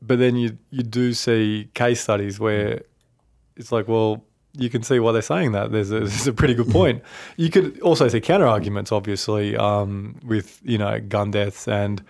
But 0.00 0.18
then 0.18 0.36
you, 0.36 0.58
you 0.70 0.82
do 0.82 1.12
see 1.12 1.70
case 1.74 2.00
studies 2.00 2.40
where 2.40 2.82
it's 3.56 3.70
like, 3.70 3.86
well, 3.86 4.24
you 4.54 4.68
can 4.68 4.82
see 4.82 4.98
why 4.98 5.12
they're 5.12 5.22
saying 5.22 5.52
that. 5.52 5.72
There's 5.72 5.90
a, 5.90 6.00
there's 6.00 6.26
a 6.26 6.32
pretty 6.32 6.54
good 6.54 6.70
point. 6.70 7.02
You 7.36 7.50
could 7.50 7.80
also 7.80 8.08
see 8.08 8.20
counter 8.20 8.46
arguments, 8.46 8.92
obviously, 8.92 9.56
um, 9.56 10.16
with 10.24 10.60
you 10.64 10.78
know 10.78 11.00
gun 11.00 11.30
deaths 11.30 11.68
and 11.68 12.02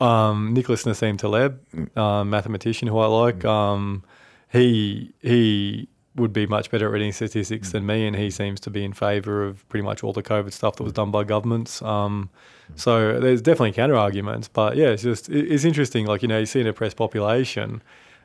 um, 0.00 0.54
Nicholas 0.54 0.84
Nassim 0.84 1.18
Taleb, 1.18 1.60
um, 1.96 2.30
mathematician 2.30 2.88
who 2.88 2.98
I 2.98 3.06
like. 3.06 3.44
Um, 3.44 4.02
he 4.50 5.12
he 5.20 5.88
would 6.16 6.32
be 6.32 6.46
much 6.46 6.70
better 6.70 6.86
at 6.86 6.92
reading 6.92 7.12
statistics 7.12 7.72
than 7.72 7.86
me, 7.86 8.06
and 8.06 8.16
he 8.16 8.30
seems 8.30 8.60
to 8.60 8.70
be 8.70 8.84
in 8.84 8.92
favour 8.92 9.44
of 9.44 9.66
pretty 9.68 9.84
much 9.84 10.02
all 10.02 10.12
the 10.12 10.22
COVID 10.22 10.52
stuff 10.52 10.76
that 10.76 10.82
was 10.82 10.92
done 10.92 11.10
by 11.10 11.24
governments. 11.24 11.82
Um, 11.82 12.30
so 12.74 13.20
there's 13.20 13.40
definitely 13.40 13.72
counter 13.72 13.96
arguments, 13.96 14.48
but 14.48 14.76
yeah, 14.76 14.88
it's 14.88 15.02
just 15.02 15.28
it's 15.28 15.64
interesting. 15.64 16.06
Like 16.06 16.22
you 16.22 16.28
know, 16.28 16.38
you 16.38 16.46
see 16.46 16.60
an 16.60 16.66
oppressed 16.66 16.96
population, 16.96 17.82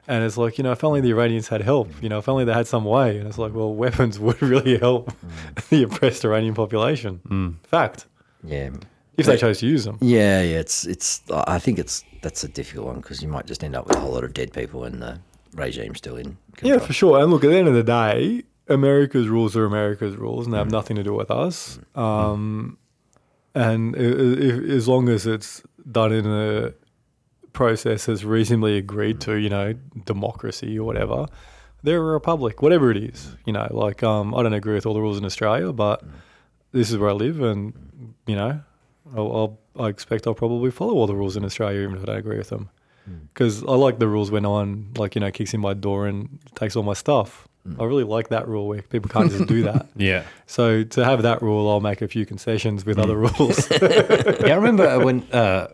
and 0.07 0.23
it's 0.23 0.37
like 0.37 0.57
you 0.57 0.63
know, 0.63 0.71
if 0.71 0.83
only 0.83 1.01
the 1.01 1.09
Iranians 1.09 1.47
had 1.47 1.61
help. 1.61 1.89
You 2.01 2.09
know, 2.09 2.19
if 2.19 2.29
only 2.29 2.45
they 2.45 2.53
had 2.53 2.67
some 2.67 2.85
way. 2.85 3.17
And 3.17 3.27
it's 3.27 3.37
like, 3.37 3.53
well, 3.53 3.73
weapons 3.73 4.19
would 4.25 4.41
really 4.41 4.77
help 4.77 5.11
the 5.69 5.83
oppressed 5.83 6.25
Iranian 6.25 6.53
population. 6.53 7.59
Fact. 7.63 8.07
Yeah. 8.43 8.71
If 9.17 9.25
they 9.25 9.37
chose 9.37 9.59
to 9.59 9.67
use 9.67 9.85
them. 9.85 9.97
Yeah, 10.01 10.41
yeah. 10.41 10.59
It's 10.59 10.85
it's. 10.85 11.21
I 11.31 11.59
think 11.59 11.79
it's 11.79 12.03
that's 12.21 12.43
a 12.43 12.47
difficult 12.47 12.87
one 12.87 12.95
because 12.97 13.21
you 13.21 13.27
might 13.27 13.45
just 13.45 13.63
end 13.63 13.75
up 13.75 13.87
with 13.87 13.95
a 13.97 13.99
whole 13.99 14.11
lot 14.13 14.23
of 14.23 14.33
dead 14.33 14.51
people 14.53 14.83
and 14.83 15.01
the 15.01 15.19
regime 15.53 15.95
still 15.95 16.17
in. 16.17 16.37
Yeah, 16.61 16.79
for 16.79 16.93
sure. 16.93 17.19
And 17.21 17.31
look, 17.31 17.43
at 17.43 17.49
the 17.49 17.57
end 17.57 17.67
of 17.67 17.73
the 17.73 17.83
day, 17.83 18.43
America's 18.67 19.27
rules 19.27 19.55
are 19.55 19.65
America's 19.65 20.15
rules, 20.15 20.45
and 20.45 20.53
they 20.53 20.57
have 20.57 20.67
mm. 20.67 20.71
nothing 20.71 20.95
to 20.97 21.03
do 21.03 21.13
with 21.13 21.31
us. 21.31 21.79
Mm. 21.95 22.01
Mm. 22.01 22.01
Um, 22.01 22.77
and 23.53 23.95
i- 23.95 23.99
i- 23.99 24.03
if, 24.03 24.69
as 24.69 24.87
long 24.87 25.07
as 25.09 25.25
it's 25.25 25.63
done 25.89 26.11
in 26.11 26.25
a 26.25 26.73
process 27.53 28.07
that's 28.07 28.23
reasonably 28.23 28.77
agreed 28.77 29.21
to, 29.21 29.35
you 29.35 29.49
know, 29.49 29.73
democracy 30.05 30.77
or 30.77 30.83
whatever, 30.83 31.25
they're 31.83 32.01
a 32.01 32.13
republic, 32.13 32.61
whatever 32.61 32.91
it 32.91 32.97
is. 32.97 33.35
You 33.45 33.53
know, 33.53 33.67
like 33.71 34.03
um, 34.03 34.33
I 34.35 34.43
don't 34.43 34.53
agree 34.53 34.73
with 34.73 34.85
all 34.85 34.93
the 34.93 34.99
rules 35.01 35.17
in 35.17 35.25
Australia, 35.25 35.71
but 35.71 36.03
this 36.71 36.91
is 36.91 36.97
where 36.97 37.11
I 37.11 37.13
live, 37.13 37.41
and 37.41 38.13
you 38.27 38.35
know, 38.35 38.59
I'll, 39.15 39.59
I'll, 39.75 39.85
I 39.85 39.89
expect 39.89 40.27
I'll 40.27 40.33
probably 40.33 40.71
follow 40.71 40.93
all 40.93 41.07
the 41.07 41.15
rules 41.15 41.35
in 41.35 41.45
Australia, 41.45 41.81
even 41.81 41.95
if 41.95 42.03
I 42.03 42.05
don't 42.05 42.17
agree 42.17 42.37
with 42.37 42.49
them. 42.49 42.69
Because 43.27 43.63
I 43.63 43.75
like 43.75 43.99
the 43.99 44.07
rules 44.07 44.31
when 44.31 44.43
no 44.43 44.51
one, 44.51 44.89
like, 44.97 45.13
you 45.13 45.21
know, 45.21 45.29
kicks 45.29 45.53
in 45.53 45.61
my 45.61 45.75
door 45.75 46.07
and 46.07 46.39
takes 46.55 46.75
all 46.75 46.81
my 46.81 46.93
stuff. 46.95 47.47
I 47.79 47.83
really 47.83 48.03
like 48.03 48.29
that 48.29 48.47
rule 48.47 48.67
where 48.67 48.81
people 48.81 49.09
can't 49.09 49.31
just 49.31 49.47
do 49.47 49.63
that. 49.63 49.87
Yeah. 49.95 50.23
So 50.45 50.83
to 50.83 51.05
have 51.05 51.23
that 51.23 51.41
rule, 51.41 51.69
I'll 51.69 51.79
make 51.79 52.01
a 52.01 52.07
few 52.07 52.25
concessions 52.25 52.85
with 52.85 52.99
other 52.99 53.15
rules. 53.15 53.69
yeah, 53.81 54.51
I 54.51 54.55
remember 54.55 54.99
when 55.03 55.23
uh, 55.31 55.67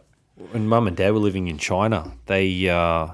when 0.51 0.67
mum 0.67 0.87
and 0.87 0.95
dad 0.95 1.11
were 1.11 1.19
living 1.19 1.47
in 1.47 1.57
China. 1.57 2.11
They 2.27 2.69
uh, 2.69 3.07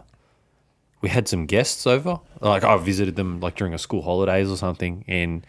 we 1.02 1.10
had 1.10 1.28
some 1.28 1.46
guests 1.46 1.88
over. 1.88 2.20
Like 2.40 2.64
I 2.64 2.78
visited 2.78 3.16
them 3.16 3.40
like 3.40 3.56
during 3.56 3.74
a 3.74 3.80
school 3.80 4.04
holidays 4.04 4.50
or 4.50 4.58
something, 4.58 5.04
and 5.08 5.46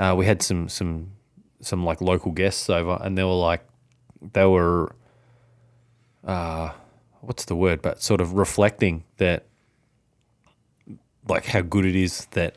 uh, 0.00 0.14
we 0.16 0.26
had 0.26 0.42
some 0.42 0.68
some 0.68 1.12
some 1.60 1.84
like 1.84 2.00
local 2.00 2.32
guests 2.32 2.68
over, 2.68 2.98
and 3.02 3.16
they 3.16 3.24
were 3.24 3.30
like 3.30 3.64
they 4.32 4.46
were 4.46 4.94
uh, 6.24 6.70
what's 7.20 7.44
the 7.44 7.56
word? 7.56 7.82
But 7.82 8.02
sort 8.02 8.20
of 8.20 8.32
reflecting 8.32 9.04
that 9.18 9.44
like 11.28 11.46
how 11.46 11.60
good 11.60 11.86
it 11.86 11.96
is 11.96 12.26
that 12.32 12.56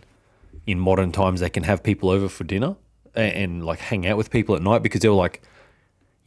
in 0.65 0.79
modern 0.79 1.11
times 1.11 1.39
they 1.39 1.49
can 1.49 1.63
have 1.63 1.81
people 1.83 2.09
over 2.09 2.27
for 2.27 2.43
dinner 2.43 2.75
and, 3.15 3.33
and 3.33 3.65
like 3.65 3.79
hang 3.79 4.05
out 4.05 4.17
with 4.17 4.29
people 4.29 4.55
at 4.55 4.61
night 4.61 4.83
because 4.83 5.01
they 5.01 5.09
were 5.09 5.15
like 5.15 5.41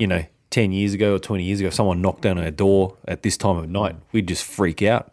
you 0.00 0.06
know, 0.06 0.24
10 0.48 0.72
years 0.72 0.94
ago 0.94 1.14
or 1.14 1.18
20 1.18 1.44
years 1.44 1.60
ago, 1.60 1.68
if 1.68 1.74
someone 1.74 2.00
knocked 2.00 2.22
down 2.22 2.38
our 2.38 2.50
door 2.50 2.96
at 3.06 3.22
this 3.22 3.36
time 3.36 3.56
of 3.58 3.68
night, 3.68 3.94
we'd 4.12 4.26
just 4.26 4.44
freak 4.44 4.82
out. 4.82 5.12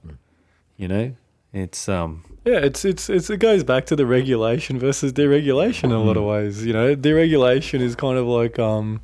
You 0.77 0.87
know, 0.87 1.15
it's, 1.53 1.89
um, 1.89 2.23
Yeah, 2.45 2.59
it's 2.59 2.85
it's 2.85 3.09
it's 3.09 3.29
it 3.29 3.37
goes 3.37 3.65
back 3.65 3.85
to 3.87 3.95
the 3.95 4.05
regulation 4.05 4.79
versus 4.79 5.11
deregulation 5.11 5.85
in 5.85 5.91
a 5.91 6.01
lot 6.01 6.15
of 6.15 6.23
ways. 6.23 6.65
You 6.65 6.71
know, 6.71 6.95
deregulation 6.95 7.81
is 7.81 7.95
kind 7.95 8.17
of 8.17 8.25
like 8.25 8.57
um, 8.57 9.01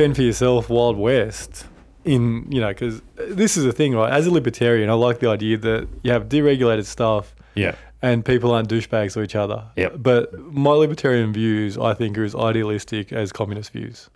fend 0.00 0.16
for 0.16 0.22
yourself, 0.22 0.70
wild 0.70 0.96
west. 0.96 1.66
In 2.04 2.50
you 2.50 2.60
know, 2.60 2.68
because 2.68 3.02
this 3.16 3.58
is 3.58 3.64
the 3.64 3.72
thing, 3.72 3.94
right? 3.94 4.10
As 4.10 4.26
a 4.26 4.30
libertarian, 4.30 4.88
I 4.88 4.94
like 4.94 5.18
the 5.18 5.28
idea 5.28 5.58
that 5.58 5.86
you 6.02 6.12
have 6.12 6.30
deregulated 6.30 6.86
stuff. 6.86 7.34
Yeah. 7.54 7.74
And 8.00 8.24
people 8.24 8.52
aren't 8.52 8.70
douchebags 8.70 9.12
to 9.12 9.22
each 9.22 9.34
other. 9.34 9.62
Yep. 9.76 9.96
But 9.98 10.38
my 10.38 10.70
libertarian 10.70 11.34
views, 11.34 11.76
I 11.76 11.92
think, 11.92 12.16
are 12.16 12.24
as 12.24 12.34
idealistic 12.34 13.12
as 13.12 13.30
communist 13.32 13.72
views. 13.72 14.08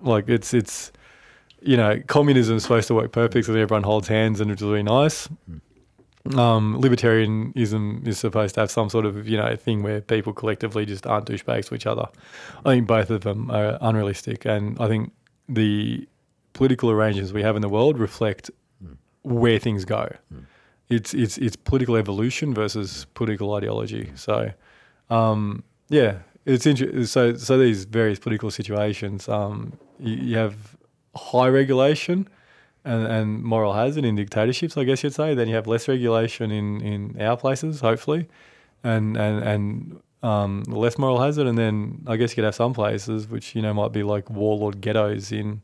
Like 0.00 0.28
it's 0.28 0.54
it's, 0.54 0.92
you 1.60 1.76
know, 1.76 2.00
communism 2.06 2.56
is 2.56 2.62
supposed 2.62 2.86
to 2.86 2.94
work 2.94 3.10
perfectly, 3.10 3.42
so 3.42 3.52
everyone 3.54 3.82
holds 3.82 4.06
hands 4.06 4.40
and 4.40 4.52
it's 4.52 4.62
really 4.62 4.84
nice 4.84 5.28
um, 6.32 6.80
libertarianism 6.80 8.06
is 8.06 8.18
supposed 8.18 8.54
to 8.54 8.60
have 8.60 8.70
some 8.70 8.88
sort 8.88 9.04
of 9.04 9.28
you 9.28 9.36
know 9.36 9.54
thing 9.56 9.82
where 9.82 10.00
people 10.00 10.32
collectively 10.32 10.86
just 10.86 11.06
aren't 11.06 11.26
douchebags 11.26 11.68
to 11.68 11.74
each 11.74 11.86
other. 11.86 12.06
I 12.64 12.70
think 12.70 12.86
both 12.86 13.10
of 13.10 13.22
them 13.22 13.50
are 13.50 13.76
unrealistic, 13.80 14.46
and 14.46 14.78
I 14.80 14.88
think 14.88 15.12
the 15.48 16.08
political 16.52 16.90
arrangements 16.90 17.32
we 17.32 17.42
have 17.42 17.56
in 17.56 17.62
the 17.62 17.68
world 17.68 17.98
reflect 17.98 18.50
where 19.22 19.58
things 19.58 19.84
go. 19.84 20.08
It's 20.88 21.14
it's 21.14 21.38
it's 21.38 21.56
political 21.56 21.96
evolution 21.96 22.54
versus 22.54 23.06
political 23.14 23.54
ideology. 23.54 24.12
So, 24.14 24.52
um, 25.10 25.64
yeah, 25.88 26.18
it's 26.44 26.66
interesting. 26.66 27.04
So 27.06 27.36
so 27.36 27.58
these 27.58 27.84
various 27.84 28.18
political 28.18 28.50
situations, 28.50 29.28
um, 29.28 29.78
you, 29.98 30.14
you 30.14 30.36
have 30.36 30.76
high 31.16 31.48
regulation 31.48 32.28
and, 32.84 33.06
and 33.06 33.42
moral 33.42 33.72
hazard 33.72 34.04
in 34.04 34.14
dictatorships, 34.16 34.76
I 34.76 34.84
guess 34.84 35.02
you'd 35.02 35.14
say. 35.14 35.34
Then 35.34 35.48
you 35.48 35.54
have 35.54 35.66
less 35.66 35.88
regulation 35.88 36.50
in, 36.50 36.80
in 36.82 37.20
our 37.20 37.36
places, 37.36 37.80
hopefully, 37.80 38.28
and 38.82 39.16
and 39.16 39.42
and 39.42 40.00
um, 40.24 40.62
less 40.66 40.96
moral 40.98 41.20
hazard. 41.20 41.46
And 41.46 41.56
then 41.58 42.02
I 42.06 42.16
guess 42.16 42.30
you 42.30 42.36
could 42.36 42.44
have 42.44 42.54
some 42.54 42.72
places 42.74 43.28
which 43.28 43.54
you 43.54 43.62
know 43.62 43.74
might 43.74 43.92
be 43.92 44.02
like 44.02 44.30
warlord 44.30 44.80
ghettos 44.80 45.30
in 45.32 45.62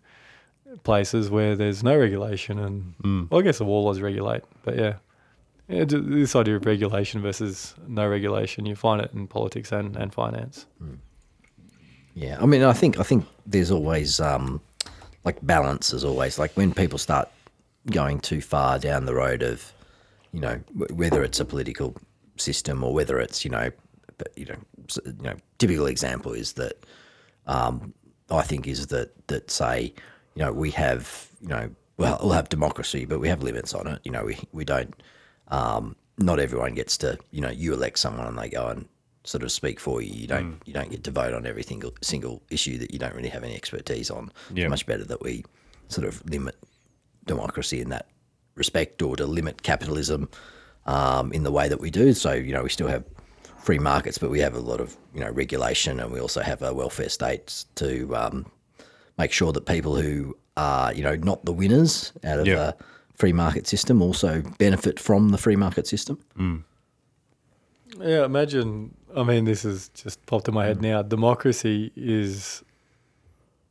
places 0.85 1.31
where 1.31 1.57
there's 1.57 1.83
no 1.83 1.97
regulation. 1.99 2.59
And 2.59 2.95
Mm. 3.03 3.31
well, 3.31 3.41
I 3.41 3.43
guess 3.45 3.59
the 3.59 3.65
warlords 3.65 4.01
regulate, 4.01 4.43
but 4.65 4.77
yeah. 4.77 4.95
Yeah, 5.69 5.85
this 5.87 6.35
idea 6.35 6.57
of 6.57 6.67
regulation 6.67 7.23
versus 7.23 7.75
no 7.87 8.09
regulation, 8.09 8.67
you 8.67 8.75
find 8.75 9.01
it 9.01 9.13
in 9.15 9.29
politics 9.29 9.71
and, 9.71 9.95
and 9.97 10.13
finance. 10.13 10.67
Yeah, 12.15 12.39
I 12.43 12.47
mean, 12.47 12.63
I 12.65 12.73
think 12.73 12.99
I 12.99 13.05
think 13.05 13.25
there's 13.47 13.71
always 13.71 14.19
um, 14.21 14.61
like 15.25 15.39
balance 15.47 15.93
is 15.93 16.05
always 16.05 16.39
like 16.41 16.53
when 16.57 16.75
people 16.75 16.99
start 16.99 17.29
going 17.93 18.19
too 18.21 18.41
far 18.41 18.81
down 18.81 19.07
the 19.07 19.15
road 19.15 19.43
of, 19.43 19.73
you 20.33 20.41
know, 20.41 20.57
whether 21.03 21.23
it's 21.23 21.39
a 21.39 21.45
political 21.45 21.95
system 22.37 22.83
or 22.83 22.93
whether 22.93 23.21
it's 23.21 23.45
you 23.45 23.51
know, 23.51 23.71
but 24.21 24.37
you 24.37 24.45
know, 24.45 24.57
you 25.07 25.23
know, 25.23 25.37
typical 25.59 25.87
example 25.87 26.33
is 26.33 26.53
that 26.53 26.85
um, 27.47 27.95
I 28.31 28.43
think 28.43 28.67
is 28.67 28.89
that 28.89 29.27
that 29.29 29.51
say, 29.51 29.95
you 30.35 30.43
know, 30.43 30.53
we 30.53 30.71
have 30.73 31.29
you 31.41 31.49
know, 31.49 31.71
well, 31.97 32.19
we'll 32.23 32.33
have 32.33 32.51
democracy, 32.51 33.07
but 33.07 33.19
we 33.19 33.29
have 33.29 33.43
limits 33.43 33.75
on 33.75 33.87
it. 33.87 34.01
You 34.05 34.13
know, 34.13 34.25
we 34.25 34.39
we 34.53 34.65
don't. 34.65 34.95
Um, 35.49 35.97
not 36.19 36.39
everyone 36.39 36.75
gets 36.75 36.99
to, 36.99 37.19
you 37.31 37.41
know, 37.41 37.49
you 37.49 37.73
elect 37.73 37.99
someone 37.99 38.27
and 38.27 38.39
they 38.39 38.51
go 38.51 38.69
and 38.69 38.87
sort 39.25 39.43
of 39.43 39.51
speak 39.51 39.81
for 39.81 40.03
you. 40.03 40.13
You 40.13 40.27
don't 40.27 40.61
you 40.67 40.75
don't 40.75 40.91
get 40.91 41.03
to 41.05 41.11
vote 41.11 41.33
on 41.33 41.47
every 41.47 41.63
single 41.63 41.95
single 42.03 42.43
issue 42.51 42.77
that 42.79 42.93
you 42.93 42.99
don't 42.99 43.15
really 43.15 43.31
have 43.31 43.43
any 43.43 43.55
expertise 43.55 44.11
on. 44.11 44.31
Yeah. 44.53 44.65
It's 44.65 44.71
much 44.71 44.87
better 44.87 45.05
that 45.05 45.23
we 45.23 45.45
sort 45.89 46.07
of 46.07 46.23
limit 46.29 46.57
democracy 47.25 47.81
in 47.81 47.89
that 47.89 48.09
respect 48.55 49.01
or 49.01 49.17
to 49.17 49.27
limit 49.27 49.63
capitalism 49.63 50.29
um, 50.87 51.33
in 51.33 51.43
the 51.43 51.53
way 51.53 51.69
that 51.69 51.81
we 51.81 51.91
do. 51.91 52.13
So, 52.13 52.33
you 52.33 52.53
know, 52.53 52.63
we 52.63 52.69
still 52.69 52.89
have 52.89 53.05
free 53.63 53.79
markets, 53.79 54.19
but 54.19 54.31
we 54.31 54.41
have 54.41 54.55
a 54.55 54.61
lot 54.61 54.81
of, 54.81 54.97
you 55.15 55.21
know, 55.21 55.31
regulation 55.31 56.01
and 56.01 56.11
we 56.11 56.21
also 56.21 56.41
have 56.41 56.63
a 56.63 56.73
welfare 56.73 57.09
state 57.09 57.65
to 57.77 58.15
um, 58.17 58.47
make 59.19 59.33
sure 59.33 59.53
that 59.53 59.67
people 59.67 59.97
who 59.97 60.37
are, 60.57 60.93
you 60.95 61.03
know, 61.03 61.15
not 61.17 61.45
the 61.45 61.53
winners 61.53 62.13
out 62.25 62.41
of 62.41 62.47
Yeah. 62.47 62.55
the 62.57 62.77
free 63.15 63.33
market 63.33 63.67
system 63.67 64.01
also 64.01 64.43
benefit 64.59 64.99
from 64.99 65.29
the 65.29 65.39
free 65.39 65.57
market 65.57 65.87
system. 65.87 66.19
Yeah, 67.99 68.25
imagine. 68.25 68.95
I 69.15 69.25
mean, 69.25 69.45
this 69.45 69.63
has 69.65 69.89
just 69.91 70.25
popped 70.27 70.49
in 70.49 70.55
my 70.55 70.65
head 70.65 70.81
now. 70.81 71.03
Democracy 71.03 71.93
is 71.97 72.63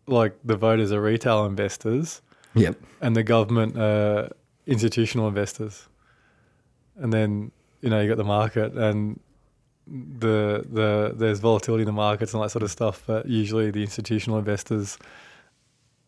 like 0.08 0.36
the 0.44 0.56
voters 0.58 0.92
are 0.92 1.02
retail 1.02 1.46
investors, 1.46 2.22
Yep. 2.54 2.76
and 3.02 3.16
the 3.16 3.24
government 3.24 3.78
are 3.78 4.30
institutional 4.68 5.28
investors. 5.28 5.88
And 6.98 7.14
then 7.14 7.52
you 7.82 7.90
know 7.90 8.02
you 8.02 8.10
got 8.10 8.18
the 8.18 8.24
market, 8.26 8.74
and 8.74 9.20
the 10.20 10.66
the 10.72 11.14
there's 11.16 11.40
volatility 11.40 11.82
in 11.82 11.86
the 11.88 11.92
markets 11.92 12.34
and 12.34 12.44
that 12.44 12.50
sort 12.52 12.64
of 12.64 12.72
stuff. 12.72 13.04
But 13.08 13.26
usually 13.28 13.72
the 13.72 13.82
institutional 13.82 14.38
investors, 14.40 14.98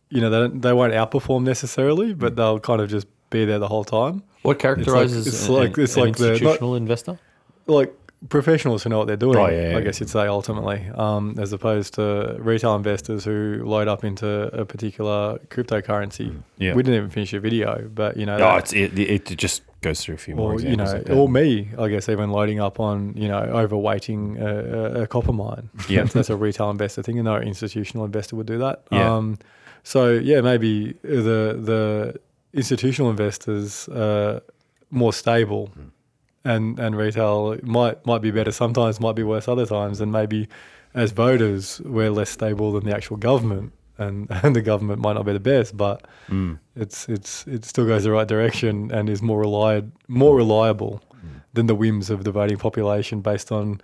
you 0.10 0.22
know, 0.22 0.30
they 0.30 0.38
don't, 0.40 0.62
they 0.62 0.74
won't 0.74 0.94
outperform 0.94 1.44
necessarily, 1.44 2.14
but 2.14 2.36
they'll 2.36 2.60
kind 2.60 2.82
of 2.82 2.90
just 2.90 3.08
be 3.30 3.46
there 3.46 3.60
the 3.60 3.68
whole 3.68 3.84
time. 3.86 4.24
What 4.44 4.60
characterizes 4.60 5.28
it's 5.28 5.48
an, 5.48 5.54
like- 5.54 5.78
it's 5.78 5.96
an 5.96 6.04
like 6.04 6.18
the- 6.18 6.24
not- 6.26 6.32
institutional 6.34 6.76
investor? 6.76 7.20
like 7.68 7.94
professionals 8.30 8.84
who 8.84 8.90
know 8.90 8.98
what 8.98 9.08
they're 9.08 9.16
doing. 9.16 9.38
Oh, 9.38 9.48
yeah, 9.48 9.72
yeah, 9.72 9.78
I 9.78 9.82
guess 9.82 10.00
you'd 10.00 10.10
say 10.10 10.28
ultimately, 10.28 10.86
um, 10.96 11.36
as 11.40 11.54
opposed 11.54 11.94
to 11.96 12.36
retail 12.40 12.76
investors 12.76 13.24
who 13.24 13.62
load 13.66 13.88
up 13.88 14.04
into 14.04 14.28
a 14.54 14.66
particular 14.66 15.40
cryptocurrency. 15.48 16.36
Yeah. 16.58 16.74
We 16.76 16.84
didn't 16.84 16.98
even 16.98 17.10
finish 17.10 17.32
your 17.32 17.42
video, 17.42 17.90
but 17.94 18.18
you 18.18 18.26
know, 18.26 18.36
Oh, 18.36 18.40
that- 18.40 18.74
it's, 18.74 18.74
it, 18.74 19.00
it 19.00 19.38
just 19.38 19.62
goes 19.82 20.02
through 20.04 20.16
a 20.16 20.18
few 20.18 20.36
more 20.36 20.54
or 20.54 20.62
you 20.62 20.76
know, 20.76 21.04
or 21.10 21.28
me, 21.28 21.70
I 21.78 21.88
guess, 21.90 22.08
even 22.08 22.30
loading 22.32 22.60
up 22.60 22.80
on 22.80 23.14
you 23.16 23.28
know 23.28 23.42
overweighting 23.42 24.40
a, 24.40 25.02
a, 25.02 25.08
copper 25.08 25.34
mine. 25.34 25.70
Yeah. 25.90 26.02
that's, 26.04 26.14
that's 26.14 26.30
a 26.30 26.36
retail 26.36 26.70
investor 26.70 27.04
thing, 27.04 27.18
and 27.18 27.26
no 27.26 27.38
institutional 27.38 28.06
investor 28.06 28.36
would 28.36 28.48
do 28.48 28.60
that. 28.60 28.84
Yeah. 28.92 29.16
Um, 29.16 29.40
so 29.84 30.12
yeah, 30.12 30.42
maybe 30.42 30.94
the 31.02 31.58
the 31.60 32.20
institutional 32.54 33.10
investors 33.10 33.90
are 33.90 34.42
more 34.90 35.14
stable, 35.14 35.68
Hmm. 35.68 35.88
and 36.46 36.80
and 36.80 36.96
retail 36.96 37.58
might 37.64 38.06
might 38.06 38.22
be 38.22 38.32
better 38.32 38.52
sometimes, 38.52 39.00
might 39.00 39.16
be 39.16 39.24
worse 39.24 39.48
other 39.48 39.66
times, 39.66 40.00
and 40.02 40.12
maybe 40.12 40.48
as 40.94 41.12
voters 41.12 41.82
we're 41.86 42.12
less 42.12 42.30
stable 42.30 42.72
than 42.74 42.84
the 42.84 42.96
actual 42.96 43.18
government. 43.18 43.74
And, 44.02 44.28
and 44.44 44.56
the 44.56 44.62
government 44.62 45.00
might 45.02 45.14
not 45.14 45.26
be 45.26 45.34
the 45.34 45.40
best, 45.54 45.76
but 45.78 45.98
Hmm. 46.28 46.54
it's 46.76 47.08
it's 47.10 47.46
it 47.48 47.66
still 47.66 47.86
goes 47.86 48.04
the 48.04 48.12
right 48.12 48.28
direction 48.28 48.92
and 48.92 49.10
is 49.10 49.22
more 49.22 49.40
relied 49.40 49.92
more 50.08 50.36
reliable 50.36 51.02
than 51.54 51.68
the 51.68 51.76
whims 51.76 52.10
of 52.10 52.24
the 52.24 52.32
voting 52.32 52.58
population 52.58 53.22
based 53.22 53.52
on 53.52 53.82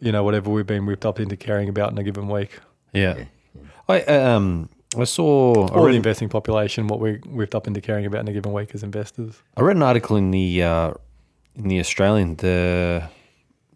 you 0.00 0.10
know 0.12 0.22
whatever 0.24 0.50
we've 0.50 0.66
been 0.66 0.84
whipped 0.86 1.06
up 1.06 1.18
into 1.20 1.36
caring 1.36 1.68
about 1.68 1.90
in 1.92 1.98
a 1.98 2.02
given 2.02 2.28
week. 2.28 2.52
Yeah. 2.92 3.24
I 3.88 4.00
um 4.02 4.68
I 4.98 5.04
saw 5.04 5.68
I 5.68 5.78
Or 5.78 5.90
the 5.90 5.96
investing 5.96 6.28
population, 6.28 6.86
what 6.88 7.00
we're 7.00 7.20
whipped 7.38 7.54
up 7.54 7.66
into 7.66 7.80
caring 7.80 8.06
about 8.06 8.20
in 8.20 8.28
a 8.28 8.32
given 8.32 8.52
week 8.52 8.74
as 8.74 8.82
investors. 8.82 9.42
I 9.56 9.60
read 9.62 9.76
an 9.76 9.82
article 9.82 10.16
in 10.16 10.30
the 10.32 10.62
uh, 10.62 10.90
in 11.54 11.68
the 11.68 11.78
Australian 11.80 12.36
the 12.36 13.02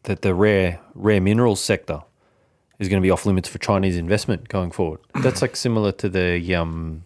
that 0.03 0.21
the 0.23 0.35
rare 0.35 0.79
rare 0.95 1.21
minerals 1.21 1.61
sector 1.61 2.01
is 2.81 2.89
going 2.89 3.01
to 3.01 3.07
be 3.07 3.11
off 3.11 3.25
limits 3.27 3.49
for 3.49 3.59
Chinese 3.59 3.97
investment 3.97 4.49
going 4.49 4.73
forward. 4.73 4.99
That's 5.23 5.41
like 5.43 5.55
similar 5.55 5.93
to 5.93 6.09
the 6.09 6.55
um 6.57 7.05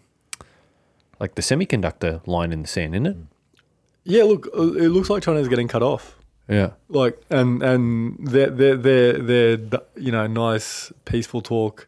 like 1.19 1.35
the 1.35 1.41
semiconductor 1.43 2.25
line 2.27 2.51
in 2.51 2.61
the 2.63 2.67
sand, 2.67 2.95
isn't 2.95 3.05
it? 3.05 3.17
Yeah, 4.03 4.23
look, 4.23 4.47
it 4.53 4.89
looks 4.89 5.09
like 5.09 5.23
China's 5.23 5.47
getting 5.47 5.67
cut 5.67 5.81
off. 5.83 6.15
Yeah. 6.47 6.71
Like, 6.89 7.19
and 7.29 7.63
and 7.63 8.17
their 8.27 8.49
their 8.49 8.75
their 8.77 9.13
their 9.13 9.57
you 9.95 10.11
know 10.11 10.27
nice 10.27 10.91
peaceful 11.05 11.41
talk 11.41 11.87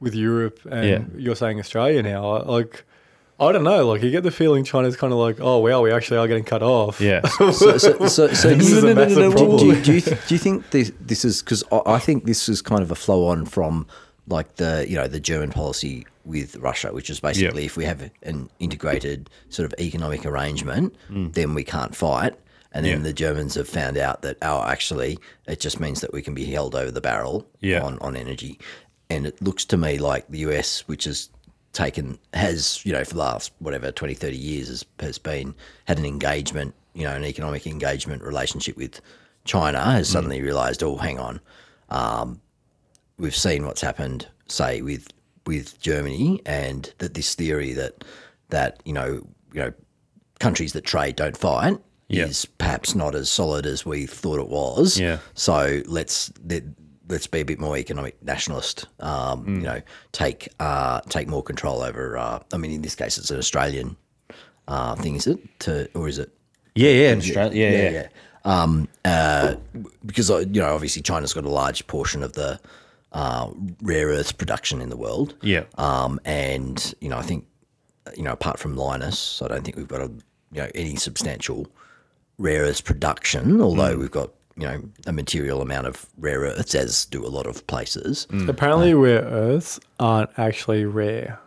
with 0.00 0.14
Europe, 0.14 0.60
and 0.70 0.86
Yeah. 0.88 1.02
you're 1.16 1.36
saying 1.36 1.58
Australia 1.58 2.02
now. 2.02 2.42
Like, 2.42 2.84
I 3.38 3.52
don't 3.52 3.64
know. 3.64 3.86
Like, 3.86 4.02
you 4.02 4.10
get 4.10 4.22
the 4.22 4.30
feeling 4.30 4.64
China's 4.64 4.96
kind 4.96 5.12
of 5.12 5.18
like, 5.18 5.38
oh 5.40 5.58
wow, 5.58 5.82
we 5.82 5.92
actually 5.92 6.16
are 6.18 6.26
getting 6.28 6.44
cut 6.44 6.62
off. 6.62 7.00
Yeah. 7.00 7.20
So, 7.28 7.50
so, 7.52 7.76
so, 7.78 8.08
so 8.08 8.26
This 8.54 8.68
do, 8.70 8.76
is 8.78 8.84
a 8.84 8.88
you, 8.88 8.94
massive 8.94 9.16
do, 9.16 9.22
you- 9.24 9.30
problem. 9.32 9.58
do, 9.58 9.66
you, 9.66 9.82
do, 9.82 9.92
you, 9.94 10.00
do 10.28 10.34
you 10.34 10.38
think 10.38 10.70
this, 10.70 10.92
this 11.00 11.24
is 11.24 11.42
because 11.42 11.62
I, 11.70 11.80
I 11.86 11.98
think 11.98 12.24
this 12.24 12.48
is 12.48 12.62
kind 12.62 12.82
of 12.82 12.90
a 12.90 12.94
flow 12.94 13.26
on 13.26 13.44
from 13.44 13.86
like 14.28 14.56
the 14.56 14.86
you 14.88 14.96
know 14.96 15.06
the 15.06 15.20
German 15.20 15.50
policy 15.50 16.06
with 16.24 16.56
Russia, 16.56 16.92
which 16.92 17.10
is 17.10 17.20
basically 17.20 17.64
if 17.66 17.76
we 17.76 17.84
have 17.84 18.10
an 18.22 18.48
integrated 18.58 19.30
sort 19.50 19.66
of 19.70 19.78
economic 19.78 20.24
arrangement, 20.26 20.96
mm. 21.10 21.32
then 21.34 21.54
we 21.54 21.62
can't 21.62 21.94
fight. 21.94 22.34
And 22.72 22.84
then 22.84 22.98
Yeah. 22.98 23.04
the 23.04 23.12
Germans 23.12 23.54
have 23.54 23.68
found 23.68 23.96
out 23.96 24.22
that 24.22 24.36
oh, 24.42 24.62
actually, 24.64 25.18
it 25.46 25.60
just 25.60 25.78
means 25.78 26.00
that 26.00 26.12
we 26.12 26.22
can 26.22 26.34
be 26.34 26.44
held 26.46 26.74
over 26.74 26.90
the 26.90 27.00
barrel 27.02 27.46
Yeah. 27.60 27.82
on 27.82 27.98
on 28.00 28.16
energy. 28.16 28.58
And 29.08 29.26
it 29.26 29.40
looks 29.40 29.64
to 29.66 29.76
me 29.76 29.98
like 29.98 30.26
the 30.28 30.38
US, 30.38 30.80
which 30.88 31.04
has 31.04 31.28
taken 31.76 32.18
has 32.32 32.80
you 32.86 32.92
know 32.92 33.04
for 33.04 33.12
the 33.14 33.20
last 33.20 33.52
whatever 33.58 33.92
20 33.92 34.14
30 34.14 34.34
years 34.34 34.68
has, 34.68 34.84
has 35.00 35.18
been 35.18 35.54
had 35.84 35.98
an 35.98 36.06
engagement 36.06 36.74
you 36.94 37.04
know 37.04 37.12
an 37.14 37.22
economic 37.24 37.66
engagement 37.66 38.22
relationship 38.22 38.74
with 38.78 38.98
china 39.44 39.78
has 39.78 40.08
suddenly 40.08 40.40
realized 40.40 40.82
oh 40.82 40.96
hang 40.96 41.18
on 41.18 41.38
um, 41.90 42.40
we've 43.18 43.36
seen 43.36 43.66
what's 43.66 43.82
happened 43.82 44.26
say 44.48 44.80
with 44.80 45.08
with 45.44 45.78
germany 45.80 46.40
and 46.46 46.94
that 46.98 47.12
this 47.12 47.34
theory 47.34 47.74
that 47.74 48.02
that 48.48 48.80
you 48.86 48.94
know 48.94 49.10
you 49.52 49.60
know 49.60 49.72
countries 50.40 50.72
that 50.72 50.84
trade 50.84 51.14
don't 51.16 51.36
fight 51.36 51.76
Yeah. 52.08 52.24
is 52.24 52.46
perhaps 52.46 52.94
not 52.94 53.14
as 53.14 53.28
solid 53.28 53.66
as 53.66 53.84
we 53.84 54.06
thought 54.06 54.40
it 54.40 54.48
was 54.48 54.98
Yeah. 54.98 55.18
so 55.34 55.82
let's 55.86 56.32
let, 56.48 56.62
let's 57.08 57.26
be 57.26 57.40
a 57.40 57.44
bit 57.44 57.58
more 57.60 57.76
economic 57.76 58.20
nationalist. 58.22 58.86
Um, 59.00 59.44
Mm. 59.46 59.56
You 59.56 59.62
know, 59.62 59.80
take 60.12 60.48
uh, 60.60 61.00
take 61.08 61.28
more 61.28 61.42
control 61.42 61.82
over. 61.82 62.16
Uh, 62.18 62.38
I 62.52 62.56
mean, 62.56 62.72
in 62.72 62.82
this 62.82 62.94
case, 62.94 63.18
it's 63.18 63.30
an 63.30 63.38
Australian 63.38 63.96
uh, 64.68 64.94
thing, 64.96 65.14
is 65.16 65.26
it? 65.26 65.38
To 65.60 65.88
or 65.94 66.08
is 66.08 66.18
it? 66.18 66.30
Yeah, 66.74 66.90
yeah, 66.90 67.12
in 67.12 67.18
Australia. 67.18 67.70
Yeah, 67.70 67.78
yeah. 67.82 67.90
yeah. 67.90 68.08
Um, 68.44 68.88
uh, 69.04 69.56
because 70.04 70.30
uh, 70.30 70.38
you 70.38 70.60
know, 70.60 70.74
obviously, 70.74 71.02
China's 71.02 71.32
got 71.32 71.44
a 71.44 71.48
large 71.50 71.86
portion 71.86 72.22
of 72.22 72.32
the 72.34 72.60
uh, 73.12 73.50
rare 73.82 74.08
earths 74.08 74.32
production 74.32 74.80
in 74.80 74.88
the 74.88 74.96
world. 74.96 75.34
Yeah. 75.42 75.64
Um, 75.78 76.20
and 76.24 76.94
you 77.00 77.08
know, 77.08 77.18
I 77.18 77.22
think 77.22 77.44
you 78.16 78.22
know, 78.22 78.32
apart 78.32 78.58
from 78.58 78.76
Lynas, 78.76 79.42
I 79.44 79.48
don't 79.48 79.64
think 79.64 79.76
we've 79.76 79.88
got 79.88 80.00
a 80.00 80.10
you 80.52 80.62
know 80.62 80.68
any 80.74 80.96
substantial 80.96 81.66
rare 82.38 82.62
earths 82.62 82.80
production. 82.80 83.60
Although 83.60 83.96
Mm. 83.96 83.98
we've 84.00 84.10
got 84.10 84.30
you 84.56 84.66
know 84.66 84.82
a 85.06 85.12
material 85.12 85.60
amount 85.62 85.86
of 85.86 86.06
rare 86.18 86.40
earths, 86.40 86.74
as 86.74 87.04
do 87.06 87.24
a 87.24 87.28
lot 87.28 87.46
of 87.46 87.66
places. 87.66 88.26
Mm. 88.30 88.48
Apparently, 88.48 88.94
rare 88.94 89.22
earths 89.22 89.78
aren't 90.00 90.30
actually 90.38 90.84
rare. 90.84 91.38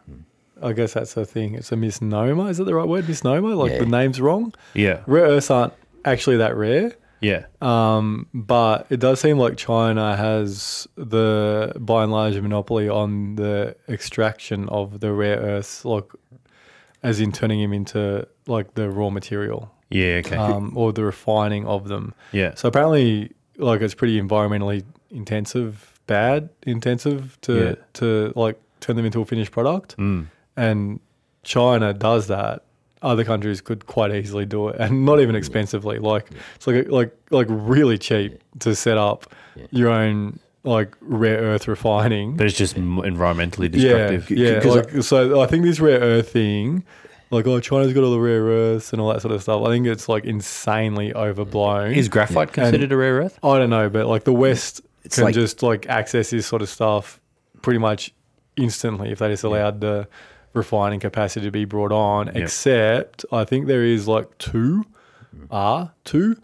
I 0.61 0.73
guess 0.73 0.93
that's 0.93 1.13
the 1.13 1.25
thing. 1.25 1.55
It's 1.55 1.71
a 1.71 1.75
misnomer. 1.77 2.49
Is 2.49 2.57
that 2.57 2.65
the 2.65 2.75
right 2.75 2.87
word? 2.87 3.07
Misnomer? 3.07 3.55
Like 3.55 3.71
Yeah. 3.71 3.79
the 3.79 3.85
name's 3.85 4.19
wrong? 4.19 4.53
Yeah. 4.73 5.01
Rare 5.07 5.25
earths 5.25 5.49
aren't 5.49 5.73
actually 6.05 6.37
that 6.37 6.55
rare. 6.57 6.93
Yeah. 7.21 7.45
Um, 7.61 8.27
but 8.33 8.85
it 8.89 8.99
does 8.99 9.19
seem 9.19 9.37
like 9.37 9.57
China 9.57 10.15
has 10.15 10.87
the 10.95 11.73
by 11.79 12.03
and 12.03 12.11
large 12.11 12.39
monopoly 12.39 12.87
on 12.89 13.35
the 13.35 13.75
extraction 13.89 14.67
of 14.69 14.99
the 14.99 15.11
rare 15.13 15.37
earths, 15.37 15.83
like 15.85 16.05
as 17.03 17.19
in 17.21 17.31
turning 17.31 17.61
them 17.61 17.73
into 17.73 18.27
like 18.47 18.73
the 18.75 18.89
raw 18.89 19.09
material, 19.09 19.71
Yeah, 19.89 20.21
okay. 20.25 20.35
um, 20.35 20.73
or 20.77 20.93
the 20.93 21.03
refining 21.03 21.65
of 21.65 21.87
them. 21.87 22.13
yeah. 22.31 22.53
So 22.55 22.67
apparently, 22.67 23.31
like 23.57 23.81
it's 23.81 23.95
pretty 23.95 24.21
environmentally 24.21 24.83
intensive, 25.11 25.99
bad 26.07 26.49
intensive 26.65 27.37
to 27.41 27.53
Yeah. 27.53 27.75
to 27.93 28.33
like 28.35 28.59
turn 28.79 28.95
them 28.95 29.05
into 29.05 29.21
a 29.21 29.25
finished 29.25 29.51
product. 29.51 29.97
Mm. 29.97 30.27
And 30.55 30.99
China 31.43 31.93
does 31.93 32.27
that. 32.27 32.63
Other 33.01 33.23
countries 33.23 33.61
could 33.61 33.85
quite 33.85 34.13
easily 34.13 34.45
do 34.45 34.67
it, 34.69 34.75
and 34.79 35.05
not 35.05 35.19
even 35.21 35.33
expensively. 35.35 35.99
Like 35.99 36.27
it's 36.55 36.67
like 36.67 36.89
like 36.89 37.15
like 37.31 37.47
really 37.49 37.97
cheap 37.97 38.41
to 38.59 38.75
set 38.75 38.97
up 38.97 39.25
your 39.71 39.89
own 39.89 40.39
like 40.63 40.95
rare 40.99 41.37
earth 41.39 41.67
refining. 41.69 42.35
But 42.35 42.45
it's 42.47 42.57
just 42.57 42.75
m- 42.77 42.97
environmentally 42.97 43.69
Yeah, 43.73 44.09
destructive. 44.09 44.37
yeah. 44.37 44.59
'Cause 44.59 44.75
Like, 44.75 45.03
so 45.03 45.41
I 45.41 45.47
think 45.47 45.63
this 45.63 45.79
rare 45.79 45.99
earth 45.99 46.29
thing, 46.33 46.83
like 47.31 47.45
oh 47.47 47.59
China's 47.59 47.93
got 47.93 48.03
all 48.03 48.11
the 48.11 48.19
rare 48.19 48.43
earths 48.43 48.91
and 48.91 49.01
all 49.01 49.09
that 49.13 49.21
sort 49.21 49.33
of 49.33 49.41
stuff. 49.41 49.63
I 49.63 49.69
think 49.69 49.85
it's 49.87 50.09
like 50.09 50.25
insanely 50.25 51.13
overblown. 51.13 51.93
Is 51.93 52.09
graphite 52.09 52.53
considered 52.53 52.91
a 52.91 52.97
rare 52.97 53.15
earth? 53.21 53.37
I 53.43 53.57
don't 53.59 53.69
know, 53.69 53.89
but 53.89 54.07
like 54.07 54.23
the 54.23 54.33
West 54.33 54.81
It's 55.03 55.15
can 55.15 55.25
like- 55.25 55.33
just 55.35 55.61
like 55.63 55.87
access 55.87 56.29
this 56.31 56.47
sort 56.47 56.61
of 56.61 56.69
stuff 56.69 57.19
pretty 57.61 57.79
much 57.79 58.13
instantly 58.55 59.11
if 59.11 59.19
they 59.19 59.29
just 59.29 59.43
allowed 59.43 59.79
the 59.81 60.07
refining 60.53 60.99
capacity 60.99 61.45
to 61.45 61.51
be 61.51 61.65
brought 61.65 61.91
on. 61.91 62.29
Except 62.29 63.23
I 63.31 63.45
think 63.45 63.67
there 63.67 63.83
is 63.83 64.07
like 64.07 64.37
two, 64.39 64.85
are 65.51 65.91
two 66.05 66.35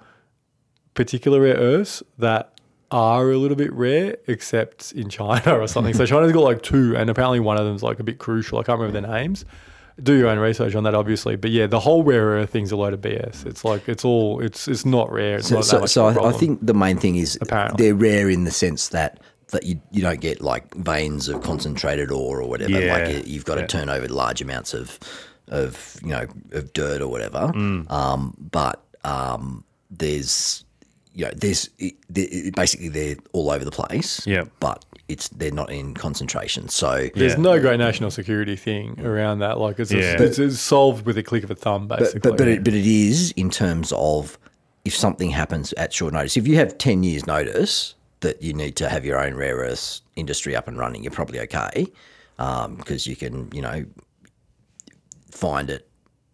particular 0.93 1.41
rare 1.41 1.55
earths 1.55 2.03
that 2.17 2.51
are 2.91 3.31
a 3.31 3.37
little 3.37 3.57
bit 3.57 3.73
rare, 3.73 4.15
except 4.27 4.91
in 4.91 5.09
China 5.09 5.53
or 5.59 5.67
something. 5.67 5.93
so 5.93 6.05
China's 6.05 6.31
got 6.31 6.43
like 6.43 6.61
two, 6.61 6.95
and 6.95 7.09
apparently 7.09 7.39
one 7.39 7.57
of 7.57 7.65
them's 7.65 7.83
like 7.83 7.99
a 7.99 8.03
bit 8.03 8.19
crucial. 8.19 8.59
I 8.59 8.63
can't 8.63 8.79
remember 8.79 9.01
their 9.01 9.11
names. 9.11 9.43
Do 10.01 10.13
your 10.13 10.27
own 10.27 10.39
research 10.39 10.75
on 10.75 10.83
that, 10.83 10.93
obviously. 10.93 11.35
But 11.37 11.51
yeah, 11.51 11.67
the 11.67 11.79
whole 11.79 12.03
rare 12.03 12.25
earth 12.25 12.49
thing's 12.49 12.71
a 12.71 12.75
load 12.75 12.93
of 12.93 12.99
BS. 13.01 13.45
It's 13.45 13.63
like 13.63 13.87
it's 13.87 14.03
all 14.03 14.41
it's 14.41 14.67
it's 14.67 14.85
not 14.85 15.09
rare. 15.11 15.37
It's 15.37 15.47
So, 15.47 15.55
not 15.55 15.65
so, 15.65 15.85
so 15.85 16.05
I, 16.07 16.29
I 16.29 16.31
think 16.33 16.59
the 16.65 16.73
main 16.73 16.97
thing 16.97 17.15
is 17.15 17.37
Apparently. 17.41 17.81
they're 17.85 17.95
rare 17.95 18.29
in 18.29 18.43
the 18.43 18.51
sense 18.51 18.89
that 18.89 19.21
that 19.51 19.63
you, 19.63 19.79
you 19.91 20.01
don't 20.01 20.19
get 20.19 20.41
like 20.41 20.73
veins 20.75 21.29
of 21.29 21.41
concentrated 21.43 22.11
ore 22.11 22.41
or 22.41 22.49
whatever. 22.49 22.71
Yeah. 22.79 22.93
Like 22.93 23.13
you- 23.15 23.33
you've 23.33 23.45
got 23.45 23.55
to 23.55 23.61
Yeah. 23.61 23.67
turn 23.67 23.89
over 23.89 24.07
large 24.09 24.41
amounts 24.41 24.73
of 24.73 24.99
of 25.47 25.97
you 26.03 26.09
know 26.09 26.25
of 26.51 26.73
dirt 26.73 27.01
or 27.01 27.07
whatever. 27.07 27.51
Mm. 27.55 27.89
Um, 27.89 28.35
but 28.51 28.83
um, 29.05 29.63
there's 29.91 30.65
you 31.13 31.23
know 31.25 31.31
there's 31.37 31.69
it, 31.79 31.93
they- 32.09 32.51
basically 32.53 32.89
they're 32.89 33.15
all 33.31 33.49
over 33.49 33.63
the 33.63 33.71
place. 33.71 34.25
Yeah. 34.27 34.45
but 34.59 34.83
it's 35.07 35.29
they're 35.29 35.51
not 35.51 35.69
in 35.71 35.93
concentration. 35.93 36.67
So 36.69 37.09
There's 37.15 37.33
Yeah. 37.33 37.39
no 37.41 37.59
great 37.59 37.77
national 37.77 38.09
security 38.11 38.55
thing 38.55 38.99
around 39.05 39.39
that. 39.39 39.59
Like 39.59 39.79
it's, 39.79 39.91
Yeah. 39.91 40.21
it's, 40.21 40.39
it's 40.39 40.59
solved 40.59 41.05
with 41.05 41.17
a 41.17 41.23
click 41.23 41.43
of 41.43 41.51
a 41.51 41.55
thumb, 41.55 41.87
basically. 41.87 42.19
But 42.21 42.29
but 42.31 42.37
but 42.39 42.47
it, 42.47 42.63
but 42.63 42.73
it 42.73 42.85
is 42.87 43.31
in 43.37 43.49
terms 43.49 43.93
of 43.95 44.37
if 44.83 44.95
something 44.95 45.29
happens 45.29 45.73
at 45.73 45.93
short 45.93 46.13
notice. 46.13 46.37
If 46.37 46.47
you 46.47 46.55
have 46.57 46.77
ten 46.77 47.03
years 47.03 47.25
notice 47.27 47.93
that 48.21 48.41
you 48.41 48.53
need 48.53 48.75
to 48.77 48.89
have 48.89 49.05
your 49.05 49.19
own 49.23 49.35
rare 49.35 49.57
earths 49.57 50.01
industry 50.15 50.55
up 50.55 50.67
and 50.67 50.77
running, 50.77 51.03
you're 51.03 51.11
probably 51.11 51.39
okay 51.41 51.85
um, 52.39 52.75
because 52.75 53.05
you 53.05 53.15
can 53.15 53.49
you 53.53 53.61
know 53.61 53.85
find 55.31 55.69
it. 55.69 55.87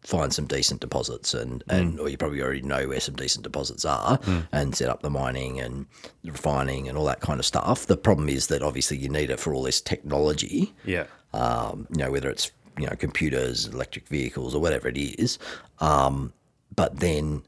Find 0.04 0.34
some 0.34 0.46
decent 0.48 0.82
deposits, 0.82 1.34
and, 1.36 1.64
and 1.70 2.00
or 2.00 2.10
you 2.10 2.18
probably 2.18 2.42
already 2.42 2.64
know 2.64 2.88
where 2.88 3.00
some 3.00 3.16
decent 3.16 3.44
deposits 3.44 3.86
are, 3.86 4.20
and 4.52 4.76
set 4.76 4.90
up 4.90 5.04
the 5.04 5.12
mining 5.12 5.60
and 5.60 5.86
refining 6.26 6.90
and 6.90 6.98
all 6.98 7.06
that 7.06 7.20
kind 7.20 7.40
of 7.40 7.46
stuff. 7.46 7.86
The 7.86 7.98
problem 7.98 8.28
is 8.28 8.48
that 8.48 8.64
obviously 8.64 8.98
you 8.98 9.10
need 9.10 9.30
it 9.30 9.40
for 9.40 9.54
all 9.54 9.62
this 9.62 9.80
technology 9.80 10.74
Yeah. 10.86 11.06
um, 11.34 11.88
you 11.92 11.98
know, 12.04 12.10
whether 12.12 12.30
it's 12.32 12.52
you 12.80 12.88
know 12.88 12.96
computers, 12.96 13.68
electric 13.68 14.08
vehicles, 14.08 14.56
or 14.56 14.62
whatever 14.62 14.88
it 14.88 14.98
is. 14.98 15.38
Um, 15.80 16.34
but 16.76 17.00
then, 17.00 17.44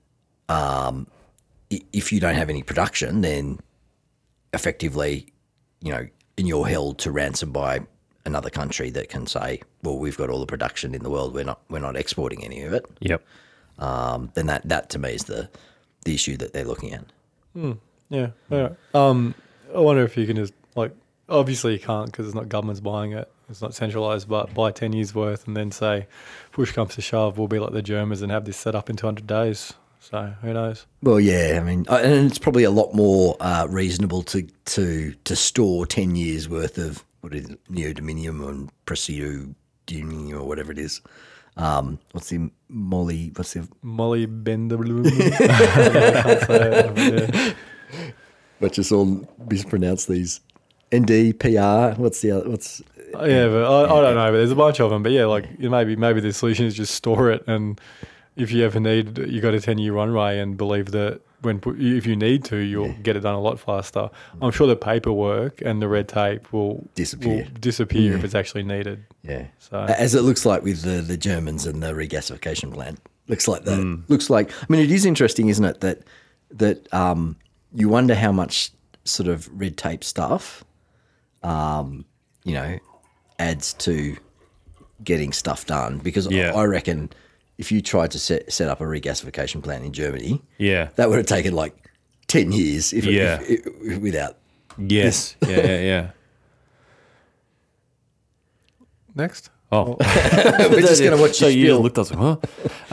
um, 0.48 1.08
if 1.72 2.12
you 2.12 2.20
don't 2.20 2.36
have 2.36 2.52
any 2.52 2.62
production, 2.62 3.22
then 3.22 3.60
effectively, 4.54 5.34
you 5.82 5.92
know, 5.92 6.08
and 6.38 6.48
you're 6.48 6.68
held 6.68 7.00
to 7.00 7.12
ransom 7.12 7.52
by 7.52 7.82
another 8.26 8.50
country 8.50 8.90
that 8.92 9.10
can 9.10 9.28
say, 9.28 9.62
"Well, 9.82 9.98
we've 9.98 10.18
got 10.18 10.30
all 10.30 10.40
the 10.40 10.46
production 10.46 10.96
in 10.96 11.04
the 11.04 11.10
world. 11.10 11.34
We're 11.34 11.44
not 11.44 11.62
we're 11.70 11.80
not 11.80 11.96
exporting 11.96 12.44
any 12.44 12.62
of 12.64 12.74
it." 12.74 12.86
Yep. 13.00 13.24
Um, 13.80 14.32
then 14.34 14.48
that 14.48 14.68
that 14.68 14.90
to 14.92 15.00
me 15.00 15.14
is 15.14 15.26
the 15.26 15.50
the 16.06 16.14
issue 16.14 16.38
that 16.38 16.54
they're 16.54 16.66
looking 16.66 16.94
at. 16.94 17.06
yeah. 18.10 18.28
yeah. 18.50 18.70
Um, 18.94 19.36
I 19.74 19.80
wonder 19.80 20.04
if 20.04 20.18
you 20.18 20.26
can 20.26 20.36
just 20.36 20.54
like 20.76 20.94
obviously 21.30 21.74
you 21.74 21.80
can't 21.80 22.08
because 22.08 22.26
it's 22.26 22.36
not 22.36 22.50
government's 22.50 22.82
buying 22.82 23.14
it. 23.14 23.32
It's 23.50 23.62
not 23.62 23.74
centralized, 23.74 24.28
but 24.28 24.54
buy 24.54 24.72
ten 24.72 24.94
years 24.94 25.14
worth 25.14 25.48
and 25.48 25.56
then 25.56 25.72
say, 25.72 26.08
push 26.52 26.72
comes 26.72 26.96
to 26.96 27.02
shove, 27.02 27.38
we'll 27.38 27.48
be 27.48 27.60
like 27.60 27.74
the 27.74 27.82
Germans 27.82 28.22
and 28.22 28.32
have 28.32 28.46
this 28.46 28.58
set 28.58 28.74
up 28.74 28.90
in 28.90 28.96
200 28.96 29.28
days. 29.28 29.74
So 30.00 30.34
who 30.42 30.54
knows? 30.54 30.86
Well, 31.02 31.20
yeah, 31.20 31.60
I 31.62 31.64
mean, 31.64 31.86
and 31.90 32.28
it's 32.28 32.38
probably 32.38 32.66
a 32.66 32.72
lot 32.72 32.94
more 32.94 33.38
uh, 33.40 33.68
reasonable 33.70 34.22
to 34.24 34.46
to 34.66 35.14
to 35.24 35.36
store 35.36 35.86
ten 35.86 36.16
years 36.16 36.50
worth 36.50 36.78
of 36.78 37.06
what 37.24 37.34
is 37.34 37.50
it, 37.50 37.60
neodymium 37.72 38.46
and 38.50 38.70
praseodymium 38.86 40.34
or 40.34 40.44
whatever 40.44 40.74
it 40.74 40.78
is. 40.78 41.00
Um, 41.56 42.00
what's 42.12 42.30
the 42.30 42.52
molly? 42.68 43.32
What's 43.36 43.54
the 43.54 43.66
Molly 43.82 44.28
Benderblum. 44.28 45.08
I 45.08 46.22
can't 46.22 46.42
say 46.42 46.94
it. 46.98 47.36
Yeah. 47.36 47.54
let's 48.60 48.76
just 48.76 48.92
all 48.92 49.26
mispronounce 49.50 50.06
these. 50.06 50.42
NDPR. 50.92 51.98
What's 51.98 52.20
the 52.22 52.32
other? 52.32 52.50
What's 52.50 52.82
Uh, 53.16 53.24
Yeah, 53.24 53.48
but 53.48 53.64
I, 53.64 53.84
I 53.86 54.02
don't 54.02 54.16
know. 54.16 54.32
But 54.32 54.38
there's 54.38 54.52
a 54.52 54.56
bunch 54.56 54.82
of 54.82 54.90
them. 54.90 55.02
But 55.02 55.14
yeah, 55.14 55.26
like 55.26 55.58
maybe 55.60 55.96
maybe 55.96 56.20
the 56.20 56.34
solution 56.34 56.66
is 56.66 56.76
just 56.76 56.94
store 56.94 57.32
it, 57.32 57.48
and 57.48 57.80
if 58.36 58.52
you 58.52 58.66
ever 58.66 58.82
need, 58.82 59.18
you 59.18 59.40
got 59.40 59.54
a 59.54 59.62
ten 59.62 59.78
year 59.78 59.94
runway, 59.94 60.40
and 60.40 60.58
believe 60.58 60.92
that 60.92 61.22
when 61.44 61.62
if 61.78 62.06
you 62.06 62.16
need 62.16 62.44
to, 62.46 62.58
you'll 62.58 62.94
get 63.04 63.16
it 63.16 63.22
done 63.22 63.36
a 63.36 63.40
lot 63.42 63.60
faster. 63.60 64.10
I'm 64.42 64.52
sure 64.52 64.66
the 64.68 64.76
paperwork 64.76 65.62
and 65.62 65.82
the 65.82 65.88
red 65.88 66.08
tape 66.08 66.52
will 66.52 66.88
Disappear. 66.96 67.44
will 67.44 67.60
disappear 67.60 68.16
if 68.16 68.24
it's 68.24 68.36
actually 68.36 68.64
needed. 68.64 69.06
Yeah. 69.22 69.46
So 69.60 69.80
As 69.82 70.16
it 70.16 70.22
looks 70.24 70.46
like 70.46 70.64
with 70.64 70.82
the, 70.82 71.02
the 71.02 71.18
Germans 71.18 71.66
and 71.66 71.82
the 71.84 71.94
regasification 71.94 72.74
plant. 72.74 73.00
Looks 73.28 73.48
like 73.48 73.64
that. 73.66 74.04
Looks 74.10 74.30
like. 74.30 74.52
I 74.52 74.66
mean, 74.70 74.82
it 74.82 74.92
is 74.92 75.06
interesting, 75.06 75.48
isn't 75.50 75.64
it? 75.64 75.80
That 75.82 76.00
that 76.52 76.92
um, 76.94 77.38
you 77.74 77.88
wonder 77.88 78.16
how 78.16 78.32
much 78.32 78.72
sort 79.06 79.28
of 79.30 79.50
red 79.54 79.78
tape 79.78 80.04
stuff, 80.04 80.64
um, 81.44 82.06
you 82.44 82.54
know, 82.54 82.80
adds 83.40 83.74
to 83.74 84.18
getting 85.04 85.32
stuff 85.34 85.66
done. 85.66 86.00
Because 86.00 86.28
Yeah. 86.30 86.54
I 86.54 86.64
reckon 86.66 87.10
if 87.58 87.72
you 87.72 87.82
tried 87.82 88.12
to 88.12 88.20
set 88.20 88.52
set 88.52 88.70
up 88.70 88.82
a 88.82 88.84
regasification 88.84 89.62
plant 89.64 89.84
in 89.86 89.94
Germany, 89.94 90.42
Yeah. 90.58 90.90
that 90.96 91.10
would 91.10 91.18
have 91.18 91.26
taken 91.28 91.54
like 91.54 91.76
ten 92.28 92.52
years 92.52 92.94
if, 92.94 93.06
it- 93.06 93.14
Yeah. 93.14 93.40
if, 93.42 93.66
if, 93.82 94.00
without. 94.02 94.38
Yes. 94.78 95.36
yeah. 95.48 95.58
Yeah. 95.58 95.80
Yeah. 95.82 96.10
next, 99.16 99.50
Oh, 99.72 99.96
We're 100.00 100.82
just 100.82 101.02
going 101.02 101.16
to 101.18 101.22
watch 101.22 101.36
so 101.38 101.48
you 101.48 101.66
you 101.66 101.78
looked 101.80 101.98
at 101.98 102.10
huh? 102.10 102.38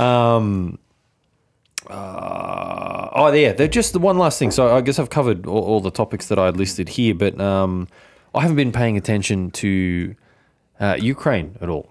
Um, 0.03 0.79
uh, 1.91 3.09
oh 3.13 3.31
yeah, 3.33 3.53
they're 3.53 3.69
just 3.69 3.93
the 3.93 3.99
one 3.99 4.17
last 4.17 4.39
thing. 4.39 4.51
So 4.51 4.75
I 4.75 4.81
guess 4.81 4.99
I've 4.99 5.11
covered 5.11 5.47
all, 5.47 5.63
all 5.63 5.81
the 5.81 5.91
topics 5.91 6.29
that 6.29 6.39
I 6.39 6.47
had 6.47 6.57
listed 6.57 6.89
here, 6.89 7.15
but 7.15 7.39
um, 7.39 7.87
I 8.35 8.41
haven't 8.41 8.57
been 8.57 8.73
paying 8.73 8.97
attention 8.97 9.51
to 9.53 10.15
uh, 10.79 10.97
Ukraine 10.99 11.57
at 11.61 11.69
all. 11.69 11.91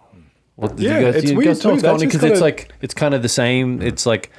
What, 0.59 0.77
Yeah, 0.77 0.99
you 0.99 1.05
guys, 1.05 1.15
it's 1.15 1.31
you 1.31 1.37
weird 1.37 1.47
guys 1.47 1.63
know 1.63 1.69
what's 1.71 1.81
too. 1.81 1.87
going 1.87 1.99
That's 1.99 2.03
Because 2.03 2.23
it's 2.23 2.39
kinda- 2.39 2.39
like 2.41 2.73
it's 2.81 2.93
kind 2.93 3.13
of 3.13 3.21
the 3.21 3.29
same. 3.29 3.81
It's 3.81 4.05
like 4.05 4.29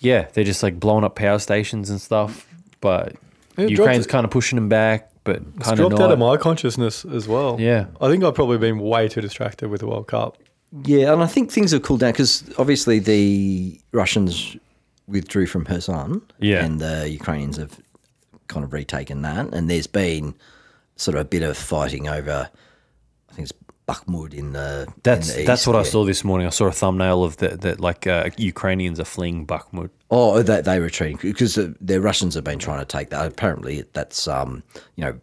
yeah, 0.00 0.26
they're 0.32 0.44
just 0.44 0.62
like 0.62 0.78
blowing 0.78 1.02
up 1.04 1.16
power 1.16 1.38
stations 1.38 1.90
and 1.90 2.00
stuff, 2.00 2.46
but 2.80 3.16
Yeah, 3.56 3.66
Ukraine's 3.66 4.06
kind 4.06 4.24
of 4.24 4.30
pushing 4.30 4.56
them 4.56 4.68
back, 4.68 5.10
but 5.24 5.36
it's 5.56 5.64
kind 5.66 5.80
of 5.80 5.88
dropped 5.88 6.00
out 6.02 6.12
of 6.12 6.18
my 6.18 6.36
consciousness 6.36 7.04
as 7.04 7.26
well. 7.26 7.56
Yeah. 7.58 7.86
I 8.00 8.08
think 8.08 8.22
I've 8.22 8.34
probably 8.34 8.58
been 8.58 8.78
way 8.78 9.08
too 9.08 9.20
distracted 9.20 9.68
with 9.70 9.80
the 9.80 9.86
World 9.86 10.06
Cup. 10.06 10.36
Yeah, 10.84 11.12
and 11.12 11.22
I 11.22 11.26
think 11.26 11.50
things 11.50 11.72
have 11.72 11.82
cooled 11.82 12.00
down 12.00 12.12
because 12.12 12.44
obviously 12.58 12.98
the 13.00 13.80
Russians 13.92 14.56
withdrew 15.08 15.46
from 15.46 15.64
Kherson, 15.64 16.20
Yeah. 16.38 16.64
and 16.64 16.80
the 16.80 17.08
Ukrainians 17.08 17.56
have 17.56 17.80
kind 18.48 18.62
of 18.64 18.72
retaken 18.72 19.22
that, 19.22 19.52
and 19.54 19.68
there's 19.70 19.86
been 19.88 20.34
sort 20.96 21.14
of 21.16 21.22
a 21.22 21.24
bit 21.24 21.42
of 21.42 21.56
fighting 21.56 22.08
over. 22.08 22.48
I 23.30 23.32
think 23.34 23.48
it's 23.50 23.58
Bakhmut 23.88 24.34
in 24.34 24.52
the. 24.52 24.86
in 24.86 24.94
That's 25.02 25.34
the 25.34 25.44
that's 25.44 25.66
what 25.66 25.76
I 25.76 25.82
saw 25.82 26.04
this 26.04 26.22
morning. 26.22 26.46
I 26.46 26.50
saw 26.50 26.66
a 26.66 26.72
thumbnail 26.72 27.24
of 27.24 27.38
that 27.38 27.62
that 27.62 27.80
like 27.80 28.06
uh, 28.06 28.28
Ukrainians 28.36 29.00
are 29.00 29.04
fleeing 29.04 29.46
Bakhmut. 29.46 29.90
Oh, 30.10 30.42
they 30.42 30.60
they 30.60 30.78
retreating 30.78 31.18
because 31.20 31.54
the, 31.54 31.74
the 31.80 32.00
Russians 32.00 32.34
have 32.34 32.44
been 32.44 32.58
trying 32.58 32.80
to 32.80 32.84
take 32.84 33.10
that. 33.10 33.26
Apparently, 33.26 33.84
that's 33.94 34.28
um 34.28 34.62
you 34.96 35.04
know 35.04 35.18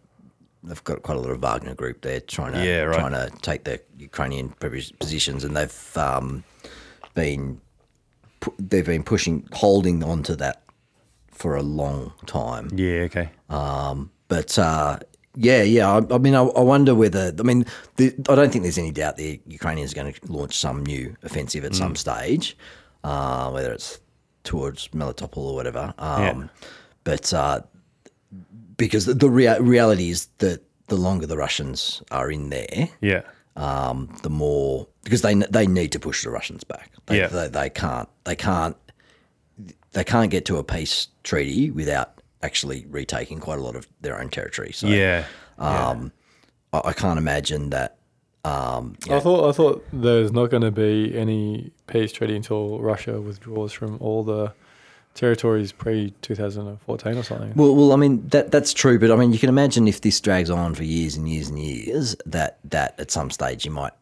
they've 0.64 0.82
got 0.84 1.02
quite 1.02 1.16
a 1.16 1.20
lot 1.20 1.30
of 1.30 1.40
Wagner 1.40 1.74
group 1.74 2.02
there 2.02 2.20
trying 2.20 2.54
to 2.54 2.64
Yeah, 2.64 2.82
right. 2.82 2.98
trying 2.98 3.12
to 3.12 3.30
take 3.40 3.64
the 3.64 3.80
Ukrainian 3.98 4.48
positions, 4.50 5.44
and 5.44 5.56
they've 5.56 5.96
um 5.96 6.42
been 7.14 7.60
they've 8.58 8.86
been 8.86 9.04
pushing 9.04 9.48
holding 9.52 10.02
on 10.02 10.22
to 10.24 10.36
that 10.36 10.62
for 11.30 11.54
a 11.54 11.62
long 11.62 12.12
time. 12.26 12.70
Yeah, 12.74 13.02
okay. 13.08 13.30
Um, 13.48 14.10
But 14.28 14.58
uh, 14.58 14.98
yeah, 15.36 15.62
yeah. 15.62 15.88
I, 15.92 16.14
I 16.14 16.18
mean, 16.18 16.34
I, 16.34 16.42
I 16.42 16.60
wonder 16.60 16.94
whether. 16.94 17.32
I 17.38 17.42
mean, 17.42 17.66
the, 17.96 18.14
I 18.28 18.34
don't 18.34 18.50
think 18.50 18.62
there's 18.62 18.78
any 18.78 18.90
doubt 18.92 19.16
the 19.16 19.40
Ukrainians 19.46 19.92
are 19.92 19.96
going 19.96 20.12
to 20.12 20.32
launch 20.32 20.56
some 20.56 20.84
new 20.84 21.14
offensive 21.22 21.64
at 21.64 21.72
Mm. 21.72 21.76
some 21.76 21.96
stage, 21.96 22.56
uh, 23.04 23.50
whether 23.50 23.72
it's 23.72 24.00
towards 24.44 24.88
Melitopol 24.88 25.38
or 25.38 25.54
whatever. 25.54 25.94
Um, 25.98 26.22
Yeah. 26.22 26.46
But 27.04 27.32
uh, 27.32 27.60
because 28.76 29.06
the, 29.06 29.14
the 29.14 29.30
rea- 29.30 29.60
reality 29.60 30.10
is 30.10 30.26
that 30.38 30.62
the 30.88 30.96
longer 30.96 31.26
the 31.26 31.36
Russians 31.36 32.02
are 32.10 32.30
in 32.30 32.50
there, 32.50 32.88
Yeah. 33.00 33.22
um, 33.56 34.14
the 34.22 34.30
more 34.30 34.86
because 35.04 35.22
they 35.22 35.34
they 35.34 35.66
need 35.66 35.92
to 35.92 35.98
push 36.00 36.22
the 36.24 36.30
Russians 36.30 36.64
back. 36.64 36.90
They, 37.06 37.18
Yeah. 37.18 37.28
they, 37.28 37.48
they 37.48 37.70
can't 37.70 38.08
they 38.24 38.36
can't 38.36 38.76
they 39.92 40.04
can't 40.04 40.30
get 40.30 40.44
to 40.46 40.58
a 40.58 40.64
peace 40.64 41.08
treaty 41.22 41.70
without 41.70 42.15
actually 42.42 42.86
retaking 42.88 43.40
quite 43.40 43.58
a 43.58 43.62
lot 43.62 43.76
of 43.76 43.86
their 44.00 44.20
own 44.20 44.28
territory. 44.28 44.72
So 44.72 44.86
Yeah. 44.88 45.24
um, 45.58 46.12
I, 46.72 46.80
I 46.86 46.92
can't 46.92 47.18
imagine 47.18 47.70
that. 47.70 47.96
Um, 48.44 48.94
you 49.06 49.12
I 49.12 49.16
know, 49.16 49.20
thought 49.22 49.48
I 49.48 49.52
thought 49.52 49.84
there's 49.92 50.30
not 50.32 50.50
going 50.50 50.62
to 50.62 50.70
be 50.70 51.16
any 51.18 51.72
peace 51.88 52.12
treaty 52.12 52.36
until 52.36 52.78
Russia 52.78 53.20
withdraws 53.20 53.72
from 53.72 53.96
all 54.00 54.22
the 54.22 54.52
territories 55.14 55.72
pre 55.72 56.12
2014 56.22 57.16
or 57.16 57.22
something. 57.24 57.52
Well, 57.56 57.74
well, 57.74 57.92
I 57.92 57.96
mean 57.96 58.28
that 58.28 58.52
that's 58.52 58.72
true, 58.72 59.00
but 59.00 59.10
I 59.10 59.16
mean 59.16 59.32
you 59.32 59.40
can 59.40 59.48
imagine 59.48 59.88
if 59.88 60.00
this 60.02 60.20
drags 60.20 60.48
on 60.50 60.74
for 60.74 60.84
years 60.84 61.16
and 61.16 61.28
years 61.28 61.48
and 61.48 61.58
years, 61.58 62.14
that 62.26 62.58
that 62.64 62.94
at 63.00 63.10
some 63.10 63.30
stage 63.32 63.64
you 63.64 63.72
might 63.72 63.92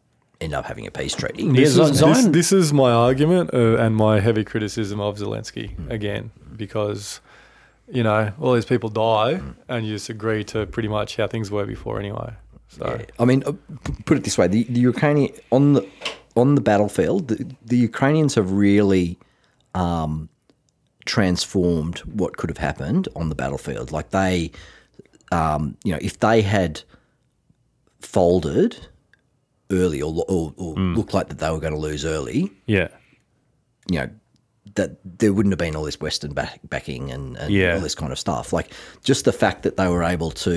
end 0.41 0.53
up 0.53 0.65
having 0.65 0.85
a 0.85 0.91
peace 0.91 1.15
treaty. 1.15 1.49
This, 1.51 1.75
Yeah, 1.75 1.85
is, 1.85 1.97
Zion- 1.97 2.13
this, 2.13 2.51
this 2.51 2.51
is 2.51 2.71
my 2.73 2.91
argument 2.91 3.51
uh, 3.53 3.77
and 3.77 3.95
my 3.95 4.19
heavy 4.19 4.43
criticism 4.43 4.99
of 4.99 5.17
Zelensky 5.17 5.71
Hmm. 5.75 5.89
again, 5.89 6.31
because 6.55 7.19
you 7.87 8.03
know 8.03 8.31
all 8.39 8.53
these 8.53 8.65
people 8.65 8.89
die, 8.89 9.41
and 9.67 9.85
you 9.85 9.93
just 9.93 10.09
agree 10.09 10.43
to 10.45 10.65
pretty 10.65 10.89
much 10.89 11.15
how 11.17 11.27
things 11.27 11.51
were 11.51 11.65
before 11.65 11.99
anyway. 11.99 12.33
So 12.67 12.97
Yeah. 12.99 13.05
I 13.19 13.25
mean, 13.25 13.43
uh, 13.45 13.53
put 14.05 14.17
it 14.17 14.23
this 14.23 14.37
way: 14.37 14.47
the, 14.47 14.63
the 14.63 14.79
Ukrainian 14.79 15.33
on 15.51 15.73
the 15.73 15.87
on 16.35 16.55
the 16.55 16.61
battlefield, 16.61 17.27
the, 17.29 17.45
the 17.63 17.77
Ukrainians 17.77 18.35
have 18.35 18.51
really 18.51 19.17
um, 19.73 20.27
transformed 21.05 21.99
what 21.99 22.35
could 22.37 22.49
have 22.49 22.57
happened 22.57 23.07
on 23.15 23.29
the 23.29 23.35
battlefield. 23.35 23.91
Like 23.91 24.09
they, 24.09 24.51
um, 25.31 25.77
you 25.85 25.91
know, 25.93 25.99
if 26.01 26.19
they 26.19 26.41
had 26.41 26.81
folded 28.01 28.87
early 29.71 30.01
or 30.01 30.25
or, 30.27 30.53
or 30.57 30.73
looked 30.75 31.13
like 31.13 31.27
that 31.29 31.39
they 31.39 31.49
were 31.49 31.59
going 31.59 31.73
to 31.73 31.79
lose 31.79 32.05
early, 32.05 32.51
Yeah. 32.67 32.89
you 33.89 33.99
know, 33.99 34.09
that 34.73 34.97
there 35.19 35.31
wouldn't 35.31 35.51
have 35.53 35.59
been 35.59 35.75
all 35.75 35.83
this 35.83 35.99
Western 36.01 36.33
back, 36.33 36.59
backing 36.69 37.11
and, 37.11 37.37
and 37.37 37.53
Yeah. 37.53 37.75
all 37.75 37.79
this 37.79 37.95
kind 37.95 38.11
of 38.11 38.17
stuff. 38.19 38.51
Like 38.51 38.73
just 39.03 39.23
the 39.25 39.31
fact 39.31 39.61
that 39.63 39.77
they 39.77 39.87
were 39.87 40.03
able 40.03 40.31
to, 40.31 40.53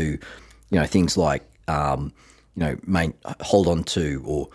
you 0.70 0.78
know, 0.80 0.86
things 0.86 1.16
like, 1.16 1.42
um, 1.68 2.12
you 2.56 2.60
know, 2.64 2.76
main, 2.86 3.12
hold 3.40 3.68
on 3.68 3.84
to, 3.84 4.22
or 4.24 4.48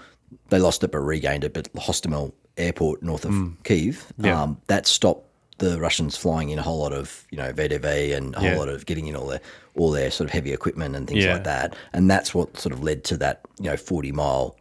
they 0.50 0.60
lost 0.60 0.84
it 0.84 0.92
but 0.92 1.00
regained 1.00 1.44
it, 1.44 1.54
but 1.54 1.72
Hostomel 1.74 2.34
Airport 2.58 3.04
north 3.04 3.26
of 3.26 3.34
Kiev, 3.64 4.12
Yeah. 4.18 4.42
um, 4.42 4.60
that 4.68 4.86
stopped 4.88 5.28
the 5.60 5.80
Russians 5.80 6.18
flying 6.18 6.50
in 6.50 6.58
a 6.60 6.64
whole 6.64 6.80
lot 6.80 6.92
of, 6.92 7.26
you 7.30 7.38
know, 7.38 7.54
VDV 7.54 8.14
and 8.18 8.36
a 8.36 8.40
whole 8.40 8.50
Yeah. 8.50 8.58
lot 8.58 8.70
of 8.70 8.86
getting 8.88 9.08
in 9.08 9.16
all 9.16 9.28
their 9.28 9.42
all 9.76 9.90
their 9.92 10.12
sort 10.12 10.30
of 10.30 10.34
heavy 10.34 10.52
equipment 10.54 10.96
and 10.96 11.08
things 11.08 11.26
like 11.26 11.44
that. 11.46 11.76
And 11.94 12.10
that's 12.10 12.36
what 12.36 12.60
sort 12.60 12.74
of 12.74 12.84
led 12.84 13.04
to 13.06 13.18
that, 13.18 13.42
you 13.60 13.70
know, 13.70 13.78
forty 13.78 14.12
mile 14.12 14.56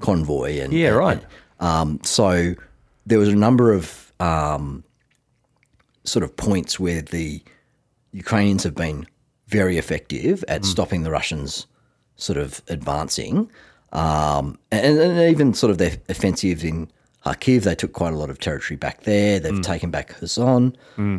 convoy 0.00 0.58
and 0.60 0.72
Yeah, 0.72 0.88
and- 0.88 0.96
right. 0.96 1.22
um, 1.60 2.00
so 2.02 2.54
there 3.06 3.18
was 3.18 3.28
a 3.28 3.34
number 3.36 3.72
of 3.72 4.09
um, 4.20 4.84
sort 6.04 6.22
of 6.22 6.36
points 6.36 6.78
where 6.78 7.02
the 7.02 7.42
Ukrainians 8.12 8.62
have 8.64 8.74
been 8.74 9.06
very 9.48 9.78
effective 9.78 10.44
at 10.48 10.64
stopping 10.64 11.02
the 11.02 11.10
Russians 11.10 11.66
sort 12.16 12.38
of 12.38 12.62
advancing, 12.68 13.50
um, 13.92 14.58
and, 14.70 14.98
and 14.98 15.18
even 15.30 15.54
sort 15.54 15.70
of 15.70 15.78
their 15.78 15.96
offensive 16.08 16.64
in 16.64 16.88
Kharkiv. 17.24 17.62
They 17.62 17.74
took 17.74 17.92
quite 17.92 18.12
a 18.12 18.16
lot 18.16 18.30
of 18.30 18.38
territory 18.38 18.76
back 18.76 19.02
there. 19.02 19.40
They've 19.40 19.60
taken 19.62 19.90
back 19.90 20.08
Kherson. 20.08 20.76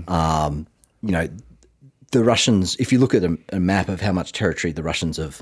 Um, 0.08 0.68
you 1.02 1.12
know, 1.12 1.28
the 2.12 2.24
Russians. 2.24 2.76
If 2.78 2.92
you 2.92 3.00
look 3.00 3.14
at 3.14 3.24
a, 3.24 3.38
a 3.50 3.60
map 3.60 3.90
of 3.90 4.00
how 4.00 4.14
much 4.14 4.32
territory 4.32 4.72
the 4.72 4.84
Russians 4.84 5.18
have. 5.18 5.42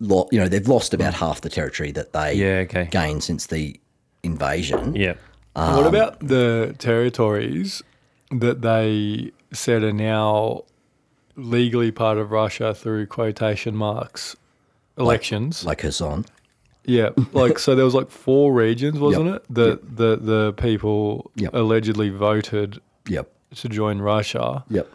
lost, 0.00 0.32
you 0.32 0.38
know 0.38 0.48
they've 0.48 0.68
lost 0.68 0.94
about 0.94 1.14
half 1.14 1.40
the 1.40 1.48
territory 1.50 1.90
that 1.92 2.12
they 2.12 2.34
Yeah, 2.34 2.64
okay. 2.66 2.88
gained 2.90 3.24
since 3.24 3.46
the 3.46 3.80
invasion. 4.22 4.94
Yeah. 4.94 5.14
What 5.54 5.86
about 5.86 6.20
the 6.20 6.74
territories 6.78 7.82
that 8.30 8.62
they 8.62 9.32
said 9.52 9.82
are 9.82 9.92
now 9.92 10.64
legally 11.36 11.90
part 11.90 12.18
of 12.18 12.30
Russia 12.30 12.74
through 12.74 13.06
quotation 13.06 13.74
marks 13.76 14.36
elections? 14.98 15.64
like 15.64 15.78
Kherson. 15.78 16.24
Yeah, 16.84 17.10
like 17.32 17.58
so 17.58 17.74
there 17.74 17.84
was 17.84 17.94
like 17.94 18.10
four 18.10 18.52
regions, 18.52 18.98
wasn't 18.98 19.26
Yep. 19.26 19.36
it? 19.36 19.54
That 19.54 19.96
the 19.96 20.16
the 20.16 20.52
people 20.54 21.30
Yep. 21.36 21.52
allegedly 21.54 22.08
voted 22.08 22.80
Yep. 23.08 23.30
to 23.56 23.68
join 23.68 23.98
Russia. 24.00 24.64
Yep. 24.70 24.88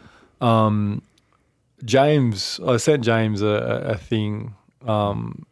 James, 1.84 2.60
I 2.66 2.76
sent 2.78 3.04
James 3.04 3.42
a, 3.42 3.46
a 3.46 3.76
a 3.92 3.96
thing 3.96 4.54
um, 4.86 5.44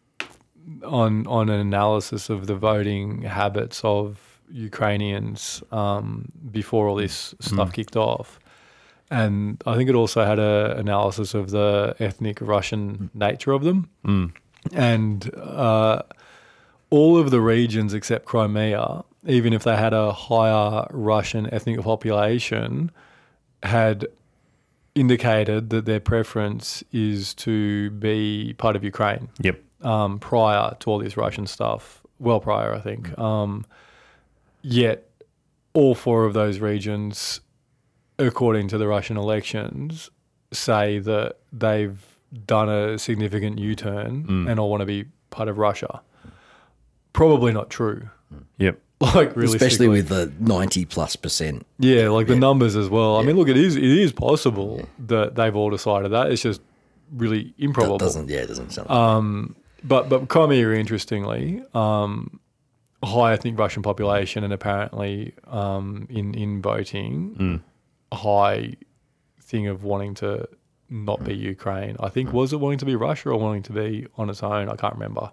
on 0.84 1.26
on 1.26 1.48
an 1.48 1.60
analysis 1.60 2.30
of 2.30 2.46
the 2.46 2.54
voting 2.56 3.22
habits 3.22 3.84
of 3.84 4.31
Ukrainians 4.52 5.62
um, 5.72 6.28
before 6.50 6.88
all 6.88 6.96
this 6.96 7.34
stuff 7.40 7.72
kicked 7.72 7.96
off, 7.96 8.38
and 9.10 9.62
I 9.66 9.76
think 9.76 9.88
it 9.88 9.94
also 9.94 10.24
had 10.24 10.38
an 10.38 10.78
analysis 10.78 11.34
of 11.34 11.50
the 11.50 11.94
ethnic 11.98 12.40
Russian 12.40 13.10
nature 13.14 13.52
of 13.52 13.62
them, 13.64 13.88
and 14.72 15.34
uh, 15.36 16.02
all 16.90 17.16
of 17.18 17.30
the 17.30 17.40
regions 17.40 17.94
except 17.94 18.26
Crimea, 18.26 19.04
even 19.26 19.52
if 19.52 19.64
they 19.64 19.76
had 19.76 19.92
a 19.94 20.12
higher 20.12 20.86
Russian 20.90 21.52
ethnic 21.52 21.80
population, 21.80 22.90
had 23.62 24.06
indicated 24.94 25.70
that 25.70 25.84
their 25.86 26.00
preference 26.00 26.84
is 26.92 27.32
to 27.34 27.90
be 27.92 28.54
part 28.58 28.76
of 28.76 28.84
Ukraine 28.84 29.28
Yep. 29.40 29.58
um, 29.82 30.18
prior 30.18 30.76
to 30.80 30.90
all 30.90 30.98
this 30.98 31.16
Russian 31.16 31.46
stuff. 31.46 32.02
Well, 32.18 32.40
prior, 32.40 32.74
I 32.74 32.80
think. 32.80 33.18
Um, 33.18 33.64
yet, 34.62 35.08
all 35.74 35.94
four 35.94 36.24
of 36.24 36.34
those 36.34 36.58
regions, 36.58 37.40
according 38.18 38.68
to 38.68 38.78
the 38.78 38.86
Russian 38.86 39.16
elections, 39.16 40.10
say 40.52 40.98
that 41.00 41.36
they've 41.52 41.98
done 42.46 42.68
a 42.68 42.98
significant 42.98 43.58
U 43.58 43.74
turn 43.74 44.46
and 44.48 44.58
all 44.58 44.70
want 44.70 44.80
to 44.80 44.86
be 44.86 45.04
part 45.30 45.48
of 45.48 45.58
Russia. 45.58 46.02
Probably 47.12 47.52
not 47.52 47.70
true. 47.70 48.08
Yep. 48.58 48.78
Like, 49.02 49.34
realistically. 49.34 49.66
Especially 49.66 49.88
with 49.88 50.08
the 50.08 50.32
90 50.38 50.84
plus 50.84 51.16
percent. 51.16 51.66
Yeah, 51.80 52.10
like 52.10 52.28
the 52.28 52.36
numbers 52.36 52.76
as 52.76 52.88
well. 52.88 53.16
I 53.16 53.24
mean, 53.24 53.34
look, 53.36 53.48
it 53.48 53.56
is 53.56 53.74
it 53.74 53.82
is 53.82 54.12
possible 54.12 54.88
that 55.08 55.34
they've 55.34 55.56
all 55.56 55.70
decided 55.70 56.12
that. 56.12 56.30
It's 56.30 56.40
just 56.42 56.60
really 57.12 57.52
improbable. 57.58 57.98
That 57.98 58.04
doesn't, 58.04 58.28
yeah, 58.30 58.42
it 58.42 58.46
doesn't 58.46 58.70
sound 58.70 59.56
But 59.82 60.08
but 60.08 60.28
Crimea, 60.28 60.70
interestingly, 60.74 61.64
um, 61.74 62.38
high 63.04 63.32
ethnic 63.32 63.58
Russian 63.58 63.82
population, 63.82 64.44
and 64.44 64.52
apparently 64.52 65.34
um, 65.46 66.06
in 66.10 66.34
in 66.34 66.62
voting, 66.62 67.62
a 68.12 68.16
high 68.16 68.74
thing 69.40 69.66
of 69.66 69.84
wanting 69.84 70.14
to 70.14 70.48
not 70.88 71.24
be 71.24 71.34
mm. 71.34 71.40
Ukraine. 71.40 71.96
I 72.00 72.08
think 72.08 72.32
was 72.32 72.52
it 72.52 72.60
wanting 72.60 72.78
to 72.78 72.84
be 72.84 72.96
Russia 72.96 73.30
or 73.30 73.38
wanting 73.38 73.62
to 73.64 73.72
be 73.72 74.06
on 74.16 74.30
its 74.30 74.42
own? 74.42 74.68
I 74.68 74.76
can't 74.76 74.94
remember. 74.94 75.32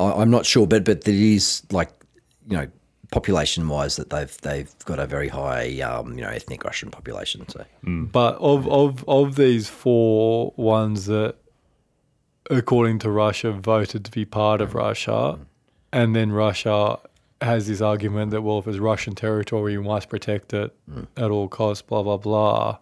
I, 0.00 0.12
I'm 0.12 0.30
not 0.30 0.44
sure, 0.46 0.66
but 0.66 0.84
but 0.84 1.06
it 1.06 1.14
is 1.14 1.62
like, 1.70 1.90
you 2.48 2.56
know, 2.56 2.68
population 3.10 3.68
wise 3.68 3.96
that 3.96 4.10
they've 4.10 4.36
they've 4.42 4.74
got 4.84 4.98
a 4.98 5.06
very 5.06 5.28
high, 5.28 5.80
um, 5.80 6.18
you 6.18 6.22
know, 6.24 6.28
ethnic 6.30 6.64
Russian 6.64 6.90
population. 6.90 7.48
So 7.48 7.64
mm. 7.84 8.10
But 8.10 8.36
of 8.36 8.68
of 8.68 9.04
of 9.08 9.36
these 9.36 9.68
four 9.68 10.52
ones 10.56 11.06
that, 11.06 11.36
according 12.50 12.98
to 13.00 13.10
Russia, 13.10 13.52
voted 13.52 14.04
to 14.04 14.10
be 14.10 14.24
part 14.24 14.60
of 14.60 14.74
Russia, 14.74 15.38
and 15.92 16.16
then 16.16 16.32
Russia 16.32 16.98
has 17.40 17.66
this 17.66 17.80
argument 17.80 18.30
that 18.30 18.42
well, 18.42 18.58
if 18.58 18.66
it's 18.66 18.78
Russian 18.78 19.14
territory, 19.14 19.72
you 19.72 19.82
must 19.82 20.08
protect 20.08 20.52
it 20.52 20.74
at 21.16 21.30
all 21.30 21.48
costs. 21.48 21.82
Blah 21.82 22.02
blah 22.02 22.16
blah. 22.16 22.78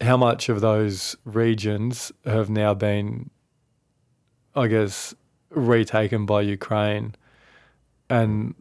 How 0.00 0.16
much 0.16 0.48
of 0.48 0.60
those 0.60 1.16
regions 1.24 2.10
have 2.24 2.48
now 2.48 2.72
been, 2.72 3.30
I 4.54 4.66
guess, 4.66 5.14
retaken 5.50 6.24
by 6.24 6.42
Ukraine, 6.42 7.14
and 8.08 8.54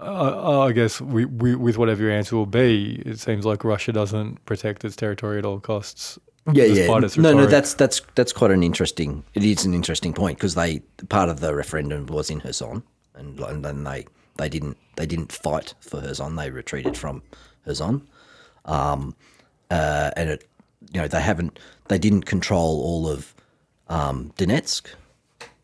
uh, 0.00 0.60
I 0.60 0.72
guess 0.72 1.00
we, 1.00 1.24
we, 1.24 1.54
with 1.54 1.78
whatever 1.78 2.02
your 2.02 2.12
answer 2.12 2.36
will 2.36 2.46
be, 2.46 3.02
it 3.06 3.18
seems 3.18 3.44
like 3.46 3.64
Russia 3.64 3.92
doesn't 3.92 4.44
protect 4.44 4.84
its 4.84 4.94
territory 4.94 5.38
at 5.38 5.46
all 5.46 5.58
costs. 5.58 6.18
Yeah, 6.52 6.64
yeah, 6.64 6.74
despite 6.74 7.04
its 7.04 7.16
no, 7.16 7.34
no, 7.34 7.46
that's 7.46 7.74
that's 7.74 8.00
that's 8.14 8.32
quite 8.32 8.50
an 8.50 8.62
interesting. 8.62 9.24
It 9.34 9.42
is 9.42 9.64
an 9.64 9.74
interesting 9.74 10.12
point 10.12 10.38
because 10.38 10.54
they 10.54 10.80
part 11.08 11.28
of 11.28 11.40
the 11.40 11.54
referendum 11.54 12.06
was 12.06 12.30
in 12.30 12.40
Kherson, 12.40 12.82
and 13.14 13.38
and 13.40 13.64
then 13.64 13.84
they 13.84 14.06
they 14.36 14.48
didn't 14.48 14.76
they 14.96 15.06
didn't 15.06 15.32
fight 15.32 15.74
for 15.80 16.00
Kherson. 16.00 16.36
They 16.36 16.50
retreated 16.50 16.96
from 16.96 17.22
Kherson, 17.64 18.06
um, 18.64 19.16
uh, 19.70 20.10
and 20.16 20.30
it 20.30 20.48
you 20.92 21.00
know 21.00 21.08
they 21.08 21.20
haven't 21.20 21.58
they 21.88 21.98
didn't 21.98 22.26
control 22.26 22.80
all 22.80 23.08
of 23.08 23.34
um, 23.88 24.32
Donetsk, 24.36 24.86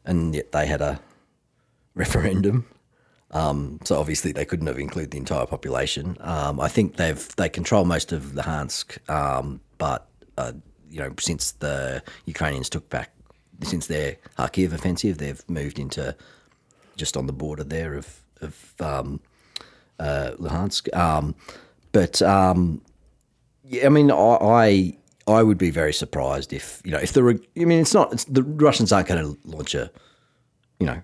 and 0.04 0.34
yet 0.34 0.52
they 0.52 0.66
had 0.66 0.80
a 0.80 1.00
referendum. 1.94 2.66
Um, 3.30 3.78
so 3.84 3.98
obviously 3.98 4.32
they 4.32 4.44
couldn't 4.44 4.66
have 4.66 4.78
included 4.78 5.10
the 5.10 5.18
entire 5.18 5.46
population. 5.46 6.18
Um, 6.20 6.60
I 6.60 6.68
think 6.68 6.96
they've 6.96 7.36
they 7.36 7.48
control 7.48 7.84
most 7.84 8.12
of 8.12 8.22
Luhansk, 8.34 9.08
um, 9.08 9.60
but 9.78 10.06
uh, 10.36 10.52
you 10.92 11.00
know 11.00 11.12
since 11.18 11.52
the 11.52 12.02
Ukrainians 12.26 12.68
took 12.68 12.88
back 12.88 13.10
since 13.62 13.86
their 13.86 14.16
Kharkiv 14.38 14.72
offensive, 14.72 15.18
they've 15.18 15.42
moved 15.48 15.78
into 15.78 16.14
just 16.96 17.16
on 17.16 17.26
the 17.26 17.32
border 17.32 17.64
there 17.64 17.94
of 17.94 18.20
of 18.40 18.74
um, 18.80 19.20
uh, 19.98 20.32
Luhansk. 20.38 20.94
Um, 20.96 21.34
but 21.92 22.20
um, 22.22 22.82
Yeah, 23.64 23.86
I 23.86 23.88
mean, 23.88 24.10
I, 24.10 24.14
I 24.14 24.96
I 25.26 25.42
would 25.42 25.58
be 25.58 25.70
very 25.70 25.92
surprised 25.92 26.52
if 26.52 26.82
you 26.84 26.92
know 26.92 26.98
if 26.98 27.12
the 27.12 27.40
I 27.56 27.64
mean 27.64 27.80
it's 27.80 27.94
not 27.94 28.12
it's, 28.12 28.24
the 28.24 28.42
Russians 28.42 28.92
aren't 28.92 29.08
going 29.08 29.24
to 29.24 29.38
launch 29.48 29.74
a 29.74 29.90
you 30.78 30.86
know 30.86 31.00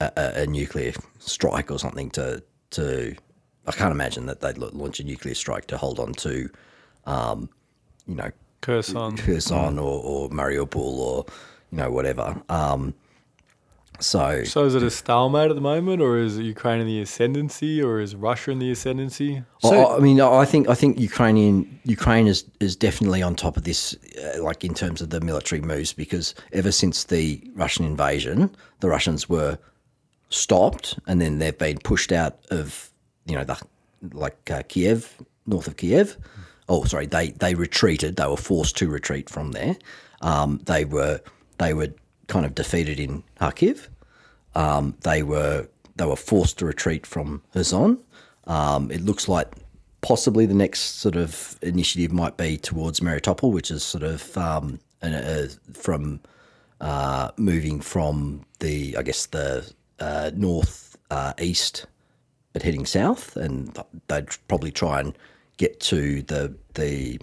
a, 0.00 0.12
a, 0.16 0.42
a 0.42 0.46
nuclear 0.46 0.92
strike 1.18 1.70
or 1.70 1.78
something 1.78 2.10
to 2.10 2.42
to 2.70 3.14
I 3.66 3.72
can't 3.72 3.92
imagine 3.92 4.26
that 4.26 4.40
they'd 4.40 4.58
launch 4.58 5.00
a 5.00 5.04
nuclear 5.04 5.34
strike 5.34 5.66
to 5.66 5.76
hold 5.76 6.00
on 6.00 6.14
to 6.14 6.50
um, 7.04 7.50
you 8.06 8.14
know 8.14 8.30
Kherson. 8.60 9.16
Kherson 9.16 9.78
or, 9.78 10.02
or 10.02 10.28
Mariupol 10.30 10.76
or 10.76 11.26
you 11.70 11.78
know 11.78 11.90
whatever. 11.90 12.40
Um, 12.48 12.94
so 14.00 14.44
So 14.44 14.64
is 14.64 14.74
it 14.76 14.82
a 14.84 14.90
stalemate 14.90 15.50
at 15.50 15.54
the 15.56 15.60
moment, 15.60 16.00
or 16.00 16.18
is 16.18 16.38
Ukraine 16.38 16.80
in 16.80 16.86
the 16.86 17.00
ascendancy, 17.00 17.82
or 17.82 18.00
is 18.00 18.14
Russia 18.14 18.52
in 18.52 18.60
the 18.60 18.70
ascendancy? 18.70 19.42
I- 19.64 19.84
I 19.96 19.98
mean, 19.98 20.20
I 20.20 20.44
think 20.44 20.68
I 20.68 20.74
think 20.74 21.00
Ukrainian 21.00 21.80
Ukraine 21.84 22.28
is 22.28 22.44
is 22.60 22.76
definitely 22.76 23.22
on 23.22 23.34
top 23.34 23.56
of 23.56 23.64
this, 23.64 23.96
uh, 24.22 24.42
like 24.42 24.62
in 24.64 24.72
terms 24.74 25.02
of 25.02 25.10
the 25.10 25.20
military 25.20 25.60
moves, 25.60 25.92
because 25.92 26.34
ever 26.52 26.70
since 26.70 27.04
the 27.04 27.42
Russian 27.56 27.84
invasion, 27.84 28.50
the 28.80 28.88
Russians 28.88 29.28
were 29.28 29.58
stopped, 30.30 30.98
and 31.06 31.20
then 31.20 31.38
they've 31.38 31.58
been 31.58 31.78
pushed 31.78 32.12
out 32.12 32.34
of 32.50 32.90
you 33.26 33.34
know 33.36 33.44
the 33.44 33.56
like 34.12 34.38
uh, 34.50 34.62
Kiev, 34.68 35.16
north 35.46 35.66
of 35.66 35.76
Kiev. 35.76 36.16
Oh, 36.68 36.84
sorry, 36.84 37.06
they 37.06 37.30
they 37.30 37.54
retreated. 37.54 38.16
They 38.16 38.26
were 38.26 38.36
forced 38.36 38.76
to 38.78 38.88
retreat 38.88 39.30
from 39.30 39.52
there. 39.52 39.76
Um, 40.20 40.60
they 40.64 40.84
were 40.84 41.20
they 41.58 41.74
were 41.74 41.88
kind 42.26 42.44
of 42.44 42.54
defeated 42.54 43.00
in 43.00 43.22
Kharkiv. 43.40 43.88
Um, 44.54 44.94
they 45.02 45.22
were 45.22 45.68
they 45.96 46.06
were 46.06 46.16
forced 46.16 46.58
to 46.58 46.66
retreat 46.66 47.06
from 47.06 47.42
Kherson. 47.52 47.98
Um, 48.46 48.90
it 48.90 49.02
looks 49.02 49.28
like 49.28 49.52
possibly 50.00 50.46
the 50.46 50.54
next 50.54 51.00
sort 51.00 51.16
of 51.16 51.58
initiative 51.62 52.12
might 52.12 52.36
be 52.36 52.56
towards 52.56 53.00
Melitopol, 53.00 53.52
which 53.52 53.70
is 53.70 53.82
sort 53.82 54.04
of 54.04 54.36
um, 54.36 54.80
an, 55.02 55.14
uh, 55.14 55.48
from 55.72 56.20
uh, 56.80 57.30
moving 57.36 57.80
from 57.80 58.44
the 58.60 58.96
I 58.96 59.02
guess 59.02 59.26
the 59.26 59.70
uh, 60.00 60.30
north 60.34 60.96
uh, 61.10 61.32
east 61.40 61.86
but 62.52 62.62
heading 62.62 62.86
south, 62.86 63.36
and 63.36 63.76
they'd 64.08 64.28
probably 64.48 64.70
try 64.70 65.00
and 65.00 65.18
get 65.58 65.78
to 65.80 66.22
the 66.22 66.54
the 66.74 67.20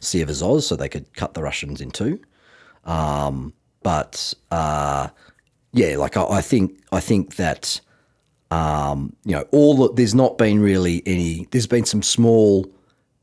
Sea 0.00 0.22
of 0.22 0.30
Azov 0.30 0.62
so 0.62 0.76
they 0.76 0.88
could 0.88 1.12
cut 1.14 1.34
the 1.34 1.42
Russians 1.42 1.80
in 1.80 1.90
two. 1.90 2.20
Um, 2.84 3.52
but 3.82 4.32
uh, 4.52 5.08
yeah, 5.72 5.96
like 5.96 6.16
I, 6.16 6.24
I 6.24 6.40
think 6.40 6.78
I 6.92 7.00
think 7.00 7.36
that 7.36 7.80
um, 8.50 9.14
you 9.24 9.32
know 9.32 9.44
all 9.50 9.76
the, 9.76 9.92
there's 9.94 10.14
not 10.14 10.38
been 10.38 10.60
really 10.60 11.02
any. 11.06 11.46
There's 11.50 11.66
been 11.66 11.84
some 11.84 12.02
small 12.02 12.66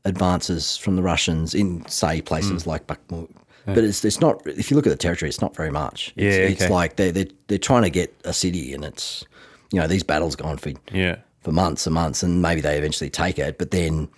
advances 0.04 0.76
from 0.76 0.96
the 0.96 1.02
Russians 1.02 1.54
in 1.54 1.84
say 1.88 2.20
places 2.20 2.62
Mm. 2.62 2.66
like 2.66 2.86
Bakhmut. 2.86 3.30
But 3.66 3.78
it's 3.78 4.04
it's 4.04 4.20
not. 4.20 4.46
If 4.46 4.70
you 4.70 4.76
look 4.76 4.86
at 4.86 4.90
the 4.90 4.96
territory, 4.96 5.28
it's 5.28 5.40
not 5.40 5.56
very 5.56 5.72
much. 5.72 6.12
It's, 6.14 6.36
Yeah, 6.36 6.42
it's 6.44 6.62
okay. 6.62 6.72
like 6.72 6.94
they're, 6.94 7.10
they're 7.10 7.26
they're 7.48 7.58
trying 7.58 7.82
to 7.82 7.90
get 7.90 8.14
a 8.24 8.32
city, 8.32 8.72
and 8.72 8.84
it's 8.84 9.24
you 9.72 9.80
know 9.80 9.88
these 9.88 10.04
battles 10.04 10.36
go 10.36 10.44
on 10.44 10.56
for 10.58 10.70
Yeah. 10.92 11.16
for 11.40 11.50
months 11.50 11.84
and 11.84 11.94
months, 11.94 12.22
and 12.22 12.40
maybe 12.40 12.60
they 12.60 12.78
eventually 12.78 13.10
take 13.10 13.40
it, 13.40 13.58
but 13.58 13.72
then, 13.72 14.08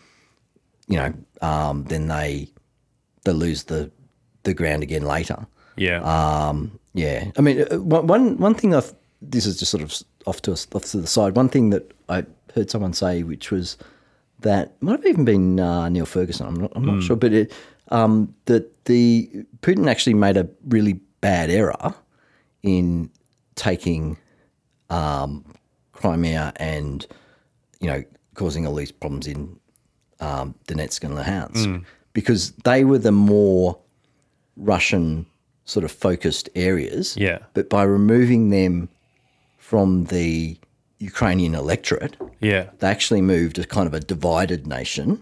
you 0.89 0.97
know, 0.97 1.13
um, 1.43 1.85
then 1.85 2.09
they 2.09 2.49
they 3.25 3.33
lose 3.33 3.65
the 3.65 3.91
the 4.45 4.55
ground 4.55 4.83
again 4.83 5.03
later. 5.03 5.47
Yeah. 5.77 6.01
Um, 6.03 6.79
yeah. 6.95 7.31
I 7.37 7.41
mean, 7.43 7.61
one 7.89 8.07
one 8.07 8.37
one 8.39 8.55
thing 8.55 8.75
I've 8.75 8.93
this 9.21 9.47
is 9.47 9.59
just 9.59 9.71
sort 9.71 9.83
of 9.83 9.95
off 10.27 10.43
to 10.43 10.53
us 10.53 10.67
off 10.75 10.85
to 10.87 11.01
the 11.01 11.07
side. 11.07 11.37
One 11.37 11.49
thing 11.49 11.71
that 11.71 11.93
I 12.09 12.25
heard 12.55 12.71
someone 12.71 12.93
say, 12.93 13.23
which 13.23 13.51
was 13.51 13.77
that 14.41 14.81
might 14.83 14.93
have 15.01 15.07
even 15.07 15.25
been 15.25 15.61
uh, 15.61 15.89
Niall 15.89 16.07
Ferguson. 16.07 16.47
I'm 16.47 16.55
not 16.55 16.73
I'm 16.75 16.85
not 16.85 16.97
Mm. 16.97 17.03
sure, 17.03 17.17
but 17.17 17.33
it, 17.33 17.53
um, 17.91 18.35
that 18.47 18.85
the 18.85 19.29
Putin 19.63 19.89
actually 19.91 20.15
made 20.15 20.37
a 20.37 20.49
really 20.69 20.95
bad 21.21 21.51
error 21.51 21.95
in 22.63 23.11
taking 23.57 24.17
um, 24.91 25.45
Crimea 25.93 26.53
and 26.57 27.07
you 27.81 27.89
know 27.89 28.03
causing 28.35 28.67
all 28.67 28.75
these 28.75 28.93
problems 28.93 29.27
in 29.27 29.59
um, 30.21 30.55
Donetsk 30.67 31.05
and 31.05 31.15
Luhansk 31.15 31.67
Mm. 31.67 31.85
because 32.13 32.53
they 32.65 32.85
were 32.85 32.99
the 32.99 33.13
more 33.13 33.79
Russian 34.57 35.27
sort 35.65 35.85
of 35.85 35.93
focused 35.93 36.49
areas. 36.55 37.17
Yeah. 37.17 37.39
But 37.55 37.69
by 37.69 37.83
removing 37.85 38.51
them 38.51 38.89
from 39.59 40.05
the 40.07 40.57
Ukrainian 40.99 41.55
electorate, 41.55 42.17
Yeah. 42.41 42.71
they 42.79 42.89
actually 42.89 43.23
moved 43.23 43.59
a 43.59 43.65
kind 43.65 43.87
of 43.87 43.95
a 43.95 44.01
divided 44.01 44.67
nation 44.67 45.21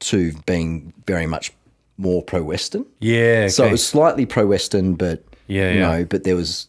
to 0.00 0.32
being 0.46 0.92
very 1.06 1.26
much 1.26 1.52
more 1.96 2.22
pro-Western. 2.22 2.84
Yeah. 3.00 3.48
So 3.48 3.64
it 3.66 3.72
was 3.72 3.84
slightly 3.84 4.24
pro-Western, 4.26 4.94
but 4.94 5.24
Yeah, 5.48 5.72
you 5.72 5.78
yeah. 5.80 5.88
know, 5.90 6.04
but 6.04 6.22
there 6.24 6.36
was 6.36 6.68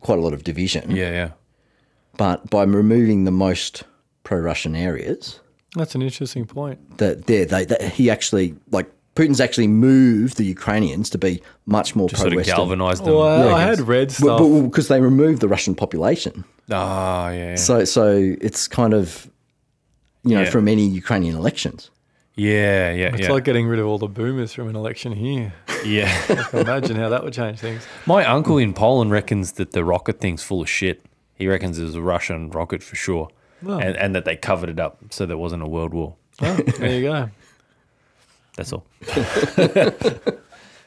quite 0.00 0.18
a 0.18 0.20
lot 0.20 0.34
of 0.34 0.44
division. 0.44 0.90
Yeah, 0.90 1.10
yeah. 1.10 1.30
But 2.18 2.50
by 2.50 2.64
removing 2.64 3.24
the 3.24 3.30
most 3.30 3.84
pro-Russian 4.24 4.74
areas, 4.76 5.40
That's 5.76 5.94
an 5.94 6.02
interesting 6.02 6.44
point. 6.46 6.98
that 6.98 7.26
there 7.26 7.44
they, 7.44 7.64
that 7.66 7.82
he 7.92 8.10
actually 8.10 8.56
like 8.72 8.90
Putin's 9.14 9.40
actually 9.40 9.68
moved 9.68 10.36
the 10.36 10.44
Ukrainians 10.44 11.08
to 11.10 11.18
be 11.18 11.40
much 11.66 11.94
more 11.96 12.08
Just 12.08 12.20
sort 12.22 12.32
of 12.32 12.36
pro-Western. 12.36 12.56
galvanised 12.56 13.04
them. 13.04 13.14
Well, 13.14 13.22
I, 13.22 13.44
Yeah, 13.46 13.54
I 13.54 13.62
I 13.62 13.62
had 13.62 13.80
read 13.80 14.10
stuff. 14.12 14.40
because 14.64 14.88
they 14.88 15.00
removed 15.00 15.40
the 15.40 15.48
Russian 15.48 15.74
population. 15.74 16.44
Ah, 16.70 17.30
yeah. 17.30 17.50
yeah. 17.50 17.54
So 17.56 17.84
so 17.84 18.34
it's 18.40 18.66
kind 18.68 18.92
of 18.94 19.30
you 20.24 20.34
know 20.34 20.42
Yeah. 20.42 20.50
from 20.50 20.66
any 20.68 20.86
Ukrainian 21.02 21.34
elections. 21.36 21.90
yeah, 22.34 22.92
yeah, 22.92 23.14
it's 23.14 23.20
yeah. 23.22 23.32
like 23.32 23.44
getting 23.44 23.66
rid 23.72 23.78
of 23.80 23.86
all 23.86 23.98
the 24.06 24.08
boomers 24.18 24.52
from 24.52 24.68
an 24.68 24.76
election 24.76 25.12
here. 25.12 25.54
yeah. 25.86 26.10
I 26.28 26.34
can 26.50 26.58
imagine 26.60 26.96
how 26.96 27.08
that 27.14 27.22
would 27.24 27.32
change 27.32 27.58
things. 27.66 27.82
My 28.06 28.24
uncle 28.36 28.58
in 28.58 28.72
Poland 28.74 29.10
reckons 29.18 29.52
that 29.52 29.70
the 29.72 29.84
rocket 29.84 30.20
thing's 30.20 30.42
full 30.42 30.60
of 30.64 30.68
shit. 30.68 30.98
He 31.40 31.46
reckons 31.48 31.78
it 31.78 31.84
was 31.84 31.94
a 31.94 32.02
Russian 32.14 32.50
rocket 32.50 32.82
for 32.82 32.96
sure. 32.96 33.28
Oh. 33.64 33.78
And, 33.78 33.96
and 33.96 34.14
that 34.14 34.24
they 34.24 34.36
covered 34.36 34.68
it 34.70 34.80
up 34.80 34.98
so 35.10 35.24
there 35.26 35.38
wasn't 35.38 35.62
a 35.62 35.66
world 35.66 35.94
war. 35.94 36.16
Oh, 36.42 36.54
there 36.54 36.90
you 36.92 37.02
go. 37.02 37.30
That's 38.56 38.72
all. 38.72 38.84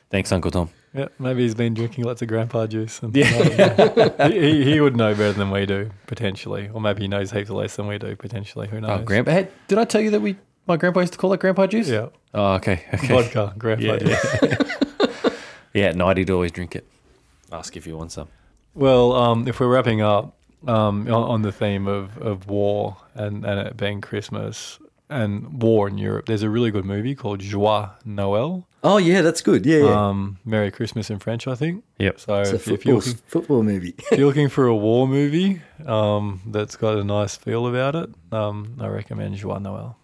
Thanks, 0.09 0.31
Uncle 0.31 0.51
Tom. 0.51 0.69
Yeah, 0.93 1.07
maybe 1.19 1.43
he's 1.43 1.53
been 1.53 1.75
drinking 1.75 2.05
lots 2.05 2.21
of 2.23 2.27
grandpa 2.27 2.65
juice. 2.65 3.01
And 3.03 3.15
Yeah. 3.15 3.27
I 3.35 3.75
don't 3.77 4.17
know. 4.19 4.29
he, 4.29 4.39
he, 4.63 4.71
he 4.73 4.81
would 4.81 4.95
know 4.95 5.13
better 5.13 5.33
than 5.33 5.51
we 5.51 5.67
do, 5.67 5.91
potentially. 6.07 6.69
Or 6.73 6.81
maybe 6.81 7.03
he 7.03 7.07
knows 7.07 7.29
heaps 7.31 7.51
less 7.51 7.75
than 7.75 7.85
we 7.87 7.99
do, 7.99 8.15
potentially. 8.15 8.67
Who 8.67 8.81
knows? 8.81 9.01
Oh, 9.01 9.03
grandpa. 9.03 9.31
Hey, 9.31 9.47
did 9.67 9.77
I 9.77 9.85
tell 9.85 10.01
you 10.01 10.09
that 10.11 10.19
we 10.21 10.35
my 10.65 10.77
grandpa 10.77 11.01
used 11.01 11.13
to 11.13 11.19
call 11.19 11.33
it 11.33 11.39
grandpa 11.39 11.67
juice? 11.67 11.89
Yeah. 11.89 12.09
Oh, 12.33 12.53
okay. 12.55 12.85
okay. 12.93 13.07
Vodka, 13.07 13.53
grandpa 13.57 13.83
Yeah, 13.93 13.97
juice. 13.97 14.63
Yeah, 15.73 15.85
at 15.85 15.95
night 15.95 16.17
he'd 16.17 16.31
always 16.31 16.51
drink 16.51 16.75
it. 16.75 16.87
Ask 17.51 17.77
if 17.77 17.85
you 17.85 17.95
want 17.95 18.11
some. 18.11 18.27
Well, 18.73 19.11
um, 19.13 19.47
if 19.47 19.59
we're 19.59 19.67
wrapping 19.67 20.01
up 20.01 20.35
um, 20.67 21.07
on, 21.07 21.13
on 21.13 21.41
the 21.41 21.51
theme 21.51 21.87
of, 21.87 22.17
of 22.17 22.47
war 22.47 22.97
and, 23.13 23.45
and 23.45 23.67
it 23.67 23.77
being 23.77 24.01
Christmas 24.01 24.79
and 25.09 25.61
war 25.61 25.87
in 25.87 25.97
Europe, 25.97 26.25
there's 26.27 26.43
a 26.43 26.49
really 26.49 26.71
good 26.71 26.85
movie 26.85 27.15
called 27.15 27.39
Joyeux 27.41 27.89
Noël. 28.05 28.65
Oh 28.83 28.97
yeah, 28.97 29.21
that's 29.21 29.41
good. 29.41 29.65
Yeah, 29.65 29.79
yeah. 29.79 30.07
Um, 30.07 30.37
Merry 30.45 30.71
Christmas 30.71 31.09
in 31.09 31.19
French, 31.19 31.47
I 31.47 31.55
think. 31.55 31.83
Yep. 31.97 32.19
So 32.19 32.41
it's 32.41 32.51
a 32.51 32.55
if, 32.55 32.67
if 32.67 32.85
you're 32.85 33.01
football, 33.01 33.11
looking, 33.13 33.21
football 33.27 33.63
movie. 33.63 33.95
if 34.11 34.17
you're 34.17 34.27
looking 34.27 34.49
for 34.49 34.67
a 34.67 34.75
war 34.75 35.07
movie 35.07 35.61
um, 35.85 36.41
that's 36.47 36.75
got 36.75 36.97
a 36.97 37.03
nice 37.03 37.35
feel 37.35 37.67
about 37.67 37.95
it, 37.95 38.09
um, 38.31 38.77
I 38.79 38.87
recommend 38.87 39.35
Joyeux 39.35 39.59
Noël. 39.59 39.95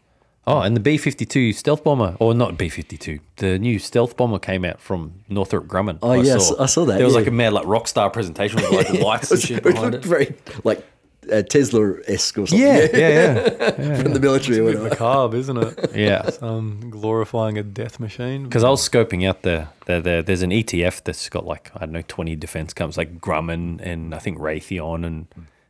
Oh, 0.48 0.60
and 0.60 0.76
the 0.76 0.80
B 0.80 0.98
52 0.98 1.54
stealth 1.54 1.84
bomber, 1.84 2.16
or 2.20 2.34
not 2.36 2.58
B 2.58 2.70
52, 2.70 3.20
the 3.38 3.58
new 3.58 3.80
stealth 3.80 4.16
bomber 4.16 4.38
came 4.38 4.64
out 4.64 4.80
from 4.80 5.14
Northrop 5.28 5.66
Grumman. 5.66 5.98
Oh, 6.04 6.14
yes, 6.22 6.52
I 6.60 6.68
saw 6.68 6.86
that, 6.86 6.98
There 6.98 7.06
was 7.06 7.14
yeah. 7.14 7.20
like 7.20 7.28
a 7.28 7.32
mad 7.32 7.54
like 7.54 7.66
rock 7.66 7.88
star 7.88 8.10
presentation 8.12 8.58
with 8.62 8.72
like 8.72 8.90
lights 9.02 9.32
and 9.32 9.42
shit 9.42 9.58
it 9.58 9.64
behind 9.64 9.94
looked 9.94 10.06
it. 10.06 10.08
very 10.08 10.36
like 10.64 10.86
uh, 11.32 11.42
Tesla 11.42 11.96
esque 12.08 12.38
or 12.38 12.46
something. 12.46 12.60
Yeah, 12.60 12.88
yeah, 12.94 13.74
yeah. 13.80 14.02
from 14.04 14.14
the 14.14 14.20
military 14.20 14.60
or 14.60 14.70
It's 14.70 14.80
a 14.80 14.84
bit 14.84 14.90
macabre, 14.92 15.38
isn't 15.38 15.58
it? 15.58 15.92
Yeah. 15.96 16.30
Um, 16.42 16.90
glorifying 16.92 17.58
a 17.58 17.64
death 17.64 18.00
machine. 18.00 18.44
Because 18.44 18.64
I 18.64 18.70
was 18.70 18.88
scoping 18.88 19.28
out 19.28 19.42
the, 19.42 19.68
the, 19.88 20.00
the 20.00 20.24
there's 20.24 20.44
an 20.44 20.52
ETF 20.52 21.04
that's 21.04 21.28
got 21.30 21.46
like 21.48 21.72
I 21.76 21.80
don't 21.80 21.94
know 21.94 22.04
twenty 22.08 22.36
defense 22.36 22.72
companies 22.74 22.98
like 22.98 23.20
Grumman 23.20 23.82
and 23.82 24.14
I 24.14 24.20
think 24.20 24.38
Raytheon 24.38 25.04
and 25.08 25.28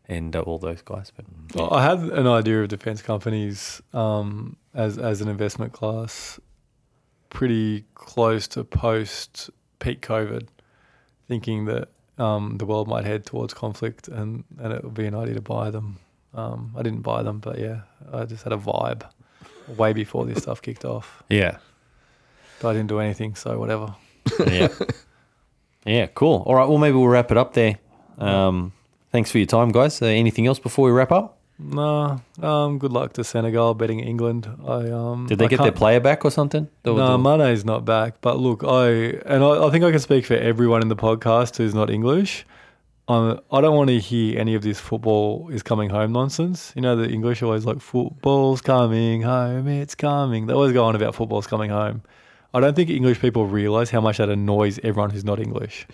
and 0.10 0.36
uh, 0.36 0.42
all 0.42 0.60
those 0.60 0.82
guys. 0.82 1.14
But 1.16 1.26
Well, 1.56 1.74
I 1.74 1.84
had 1.84 2.00
an 2.00 2.28
idea 2.28 2.62
of 2.64 2.68
defense 2.70 3.02
companies 3.02 3.82
um, 3.94 4.58
as 4.76 4.98
as 5.00 5.22
an 5.22 5.28
investment 5.30 5.74
class, 5.74 6.40
pretty 7.30 7.86
close 7.96 8.48
to 8.50 8.64
post 8.64 9.50
peak 9.80 10.02
COVID, 10.02 10.48
thinking 11.28 11.66
that 11.66 11.90
um, 12.18 12.58
the 12.58 12.66
world 12.66 12.88
might 12.88 13.06
head 13.06 13.26
towards 13.26 13.54
conflict 13.54 14.08
and 14.08 14.44
and 14.60 14.72
it 14.74 14.84
would 14.84 14.94
be 14.94 15.06
an 15.08 15.16
idea 15.16 15.36
to 15.36 15.42
buy 15.42 15.70
them. 15.72 15.98
Um, 16.34 16.74
I 16.78 16.84
didn't 16.84 17.02
buy 17.02 17.24
them, 17.24 17.40
but 17.40 17.58
yeah, 17.60 17.82
I 18.12 18.26
just 18.26 18.44
had 18.44 18.52
a 18.54 18.58
vibe 18.58 19.04
way 19.78 19.94
before 19.94 20.26
this 20.26 20.44
stuff 20.44 20.62
kicked 20.62 20.84
off. 20.86 21.24
yeah, 21.30 21.58
But 22.62 22.70
I 22.70 22.74
didn't 22.74 22.90
do 22.90 23.00
anything, 23.00 23.36
so 23.36 23.58
whatever. 23.58 23.96
yeah, 24.48 24.68
yeah, 25.86 26.08
cool. 26.08 26.44
All 26.46 26.56
right, 26.56 26.68
well 26.68 26.78
maybe 26.78 26.98
we'll 26.98 27.08
wrap 27.08 27.32
it 27.32 27.38
up 27.38 27.54
there. 27.54 27.80
Um, 28.18 28.74
thanks 29.12 29.32
for 29.32 29.38
your 29.38 29.48
time, 29.48 29.70
guys. 29.72 30.02
Uh, 30.02 30.06
anything 30.08 30.46
else 30.48 30.60
before 30.60 30.86
we 30.86 30.92
wrap 30.92 31.12
up? 31.12 31.35
No, 31.58 32.20
um, 32.42 32.80
good 32.80 32.92
luck 32.92 33.14
to 33.14 33.24
Senegal 33.24 33.74
betting 33.76 34.02
England. 34.02 34.48
I 34.68 34.90
um. 34.92 35.26
Did 35.28 35.40
they 35.40 35.46
I 35.46 35.48
get 35.48 35.58
their 35.58 35.68
can't- 35.68 35.76
player 35.78 36.00
back 36.02 36.26
or 36.26 36.32
something? 36.32 36.68
No, 36.84 36.96
the- 36.96 37.18
Mane's 37.18 37.64
not 37.64 37.86
back. 37.86 38.16
But 38.22 38.40
look, 38.40 38.64
I 38.66 38.88
and 39.26 39.44
I, 39.44 39.66
I 39.66 39.70
think 39.70 39.84
I 39.86 39.92
can 39.92 40.00
speak 40.00 40.26
for 40.26 40.34
everyone 40.36 40.82
in 40.82 40.90
the 40.90 40.96
podcast 40.98 41.56
who's 41.58 41.74
not 41.74 41.90
English. 41.90 42.46
Um, 43.08 43.40
I 43.52 43.62
don't 43.62 43.76
want 43.76 43.90
to 43.90 44.00
hear 44.00 44.38
any 44.40 44.56
of 44.56 44.64
this 44.64 44.80
football 44.80 45.48
is 45.50 45.62
coming 45.64 45.90
home 45.92 46.12
nonsense. 46.12 46.74
You 46.76 46.82
know, 46.82 46.96
the 46.96 47.08
English 47.08 47.44
always 47.44 47.64
like 47.64 47.80
football's 47.80 48.62
coming 48.62 49.22
home, 49.22 49.68
it's 49.68 49.94
coming. 49.96 50.48
They 50.48 50.54
always 50.54 50.74
go 50.74 50.84
on 50.86 50.96
about 50.96 51.14
football's 51.16 51.46
coming 51.48 51.70
home. 51.70 52.02
I 52.54 52.60
don't 52.60 52.76
think 52.76 52.90
English 52.90 53.20
people 53.22 53.46
realize 53.46 53.92
how 53.92 54.02
much 54.02 54.18
that 54.18 54.30
annoys 54.30 54.80
everyone 54.80 55.12
who's 55.12 55.24
not 55.26 55.40
English. 55.40 55.86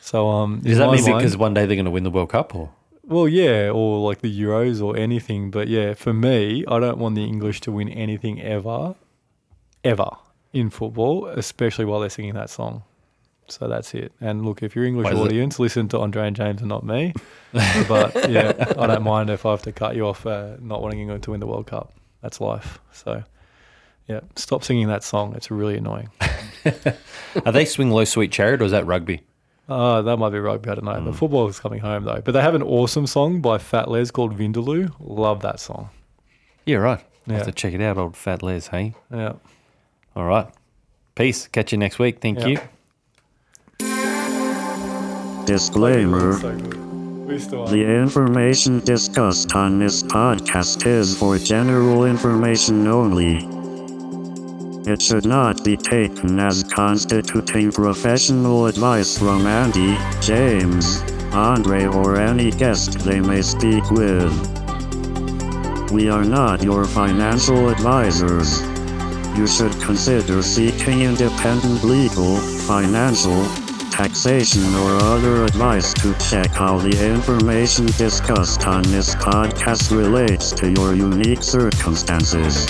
So, 0.00 0.28
um, 0.28 0.60
Does 0.60 0.78
that 0.78 0.86
my 0.88 0.96
mean 0.96 1.04
mind- 1.04 1.18
because 1.18 1.36
one 1.36 1.54
day 1.54 1.66
they're 1.66 1.76
going 1.76 1.84
to 1.84 1.90
win 1.90 2.02
the 2.04 2.10
World 2.10 2.30
Cup? 2.30 2.54
Or 2.54 2.70
well, 3.06 3.28
yeah, 3.28 3.70
or 3.70 4.06
like 4.06 4.20
the 4.20 4.40
Euros 4.40 4.82
or 4.82 4.96
anything. 4.96 5.50
But 5.50 5.68
yeah, 5.68 5.94
for 5.94 6.12
me, 6.12 6.64
I 6.66 6.78
don't 6.80 6.98
want 6.98 7.14
the 7.14 7.24
English 7.24 7.60
to 7.62 7.72
win 7.72 7.88
anything 7.88 8.40
ever, 8.42 8.94
ever 9.84 10.10
in 10.52 10.70
football, 10.70 11.26
especially 11.26 11.84
while 11.84 12.00
they're 12.00 12.10
singing 12.10 12.34
that 12.34 12.50
song. 12.50 12.82
So 13.48 13.68
that's 13.68 13.94
it. 13.94 14.12
And 14.20 14.44
look, 14.44 14.62
if 14.62 14.74
you're 14.74 14.84
English 14.84 15.04
Why 15.04 15.12
is 15.12 15.18
it- 15.18 15.22
audience, 15.22 15.58
listen 15.60 15.88
to 15.88 16.00
Andre 16.00 16.26
and 16.26 16.36
James 16.36 16.60
and 16.60 16.68
not 16.68 16.84
me. 16.84 17.14
but 17.88 18.28
yeah, 18.30 18.52
I 18.76 18.86
don't 18.88 19.04
mind 19.04 19.30
if 19.30 19.46
I 19.46 19.52
have 19.52 19.62
to 19.62 19.72
cut 19.72 19.94
you 19.94 20.06
off 20.06 20.26
uh, 20.26 20.56
not 20.60 20.82
wanting 20.82 21.00
England 21.00 21.22
to 21.24 21.30
win 21.30 21.40
the 21.40 21.46
World 21.46 21.66
Cup. 21.66 21.92
That's 22.22 22.40
life. 22.40 22.80
So 22.92 23.22
yeah, 24.08 24.20
stop 24.34 24.64
singing 24.64 24.88
that 24.88 25.04
song. 25.04 25.34
It's 25.36 25.50
really 25.50 25.76
annoying. 25.76 26.10
are 27.44 27.52
they 27.52 27.64
swing 27.64 27.90
low, 27.90 28.04
sweet 28.04 28.32
chariot, 28.32 28.62
or 28.62 28.64
is 28.64 28.72
that 28.72 28.86
rugby? 28.86 29.22
Uh, 29.68 30.00
that 30.02 30.16
might 30.16 30.30
be 30.30 30.38
rugby. 30.38 30.70
I 30.70 30.74
don't 30.76 30.84
know. 30.84 30.92
Mm. 30.92 31.04
But 31.06 31.16
football 31.16 31.48
is 31.48 31.58
coming 31.58 31.80
home 31.80 32.04
though. 32.04 32.20
But 32.24 32.32
they 32.32 32.40
have 32.40 32.54
an 32.54 32.62
awesome 32.62 33.06
song 33.06 33.40
by 33.40 33.58
Fat 33.58 33.90
Les 33.90 34.10
called 34.10 34.36
Vindaloo. 34.38 34.92
Love 35.00 35.40
that 35.42 35.58
song. 35.60 35.90
Yeah, 36.64 36.76
right. 36.76 37.00
I'll 37.26 37.32
Yeah. 37.32 37.38
have 37.38 37.46
to 37.46 37.52
check 37.52 37.74
it 37.74 37.80
out, 37.80 37.98
old 37.98 38.16
fat 38.16 38.42
Les. 38.42 38.68
Hey, 38.68 38.94
Yeah. 39.12 39.32
all 40.14 40.24
right. 40.24 40.46
Peace. 41.16 41.48
Catch 41.48 41.72
you 41.72 41.78
next 41.78 41.98
week. 41.98 42.20
Thank 42.20 42.40
Yeah. 42.40 42.46
you. 42.46 42.58
Disclaimer. 45.46 46.32
So 46.34 46.56
good. 46.56 47.26
We 47.26 47.38
still 47.38 47.62
are. 47.62 47.68
The 47.68 47.84
information 47.84 48.80
discussed 48.80 49.54
on 49.54 49.78
this 49.78 50.02
podcast 50.02 50.86
is 50.86 51.16
for 51.18 51.38
general 51.38 52.04
information 52.04 52.86
only. 52.86 53.48
It 54.86 55.02
should 55.02 55.26
not 55.26 55.64
be 55.64 55.76
taken 55.76 56.38
as 56.38 56.62
constituting 56.62 57.72
professional 57.72 58.66
advice 58.66 59.18
from 59.18 59.44
Andy, 59.44 59.98
James, 60.20 61.02
Andre, 61.32 61.86
or 61.86 62.14
any 62.14 62.52
guest 62.52 63.00
they 63.00 63.18
may 63.18 63.42
speak 63.42 63.90
with. 63.90 64.30
We 65.90 66.08
are 66.08 66.24
not 66.24 66.62
your 66.62 66.84
financial 66.84 67.68
advisors. 67.68 68.62
You 69.36 69.48
should 69.48 69.72
consider 69.82 70.40
seeking 70.40 71.00
independent 71.00 71.82
legal, 71.82 72.36
financial, 72.36 73.44
taxation, 73.90 74.72
or 74.76 74.94
other 75.02 75.46
advice 75.46 75.92
to 75.94 76.14
check 76.30 76.50
how 76.52 76.78
the 76.78 77.12
information 77.12 77.86
discussed 77.86 78.64
on 78.68 78.84
this 78.84 79.16
podcast 79.16 79.90
relates 79.90 80.52
to 80.52 80.70
your 80.70 80.94
unique 80.94 81.42
circumstances. 81.42 82.68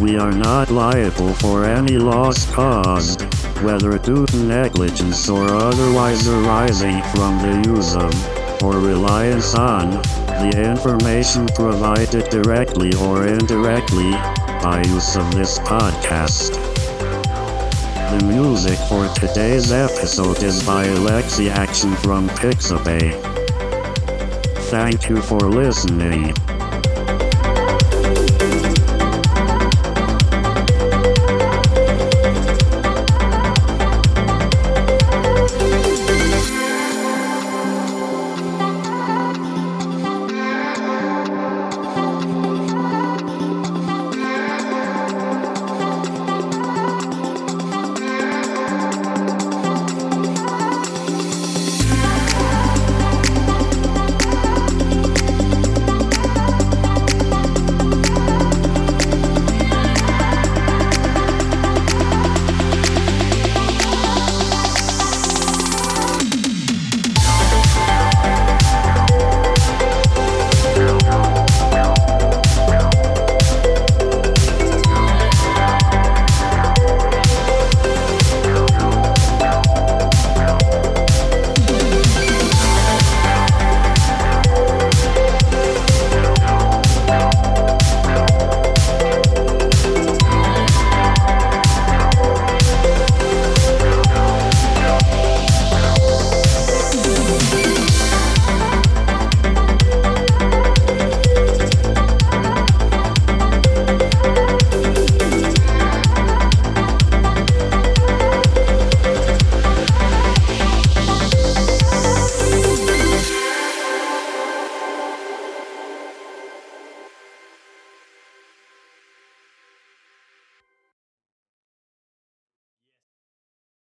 We 0.00 0.16
are 0.16 0.32
not 0.32 0.70
liable 0.70 1.34
for 1.34 1.66
any 1.66 1.98
loss 1.98 2.50
caused, 2.50 3.20
whether 3.62 3.98
due 3.98 4.24
to 4.24 4.36
negligence 4.36 5.28
or 5.28 5.44
otherwise 5.44 6.26
arising 6.26 7.02
from 7.14 7.36
the 7.42 7.68
use 7.68 7.94
of, 7.94 8.62
or 8.62 8.78
reliance 8.78 9.54
on, 9.54 9.90
the 9.90 10.70
information 10.70 11.46
provided 11.48 12.30
directly 12.30 12.94
or 12.94 13.26
indirectly 13.26 14.12
by 14.62 14.82
use 14.86 15.16
of 15.16 15.34
this 15.34 15.58
podcast. 15.58 16.54
The 18.10 18.24
music 18.24 18.78
for 18.88 19.06
today's 19.14 19.70
episode 19.70 20.42
is 20.42 20.64
by 20.64 20.86
Alexi 20.86 21.50
Action 21.50 21.94
from 21.96 22.26
Pixabay. 22.30 23.12
Thank 24.70 25.10
you 25.10 25.20
for 25.20 25.40
listening. 25.40 26.34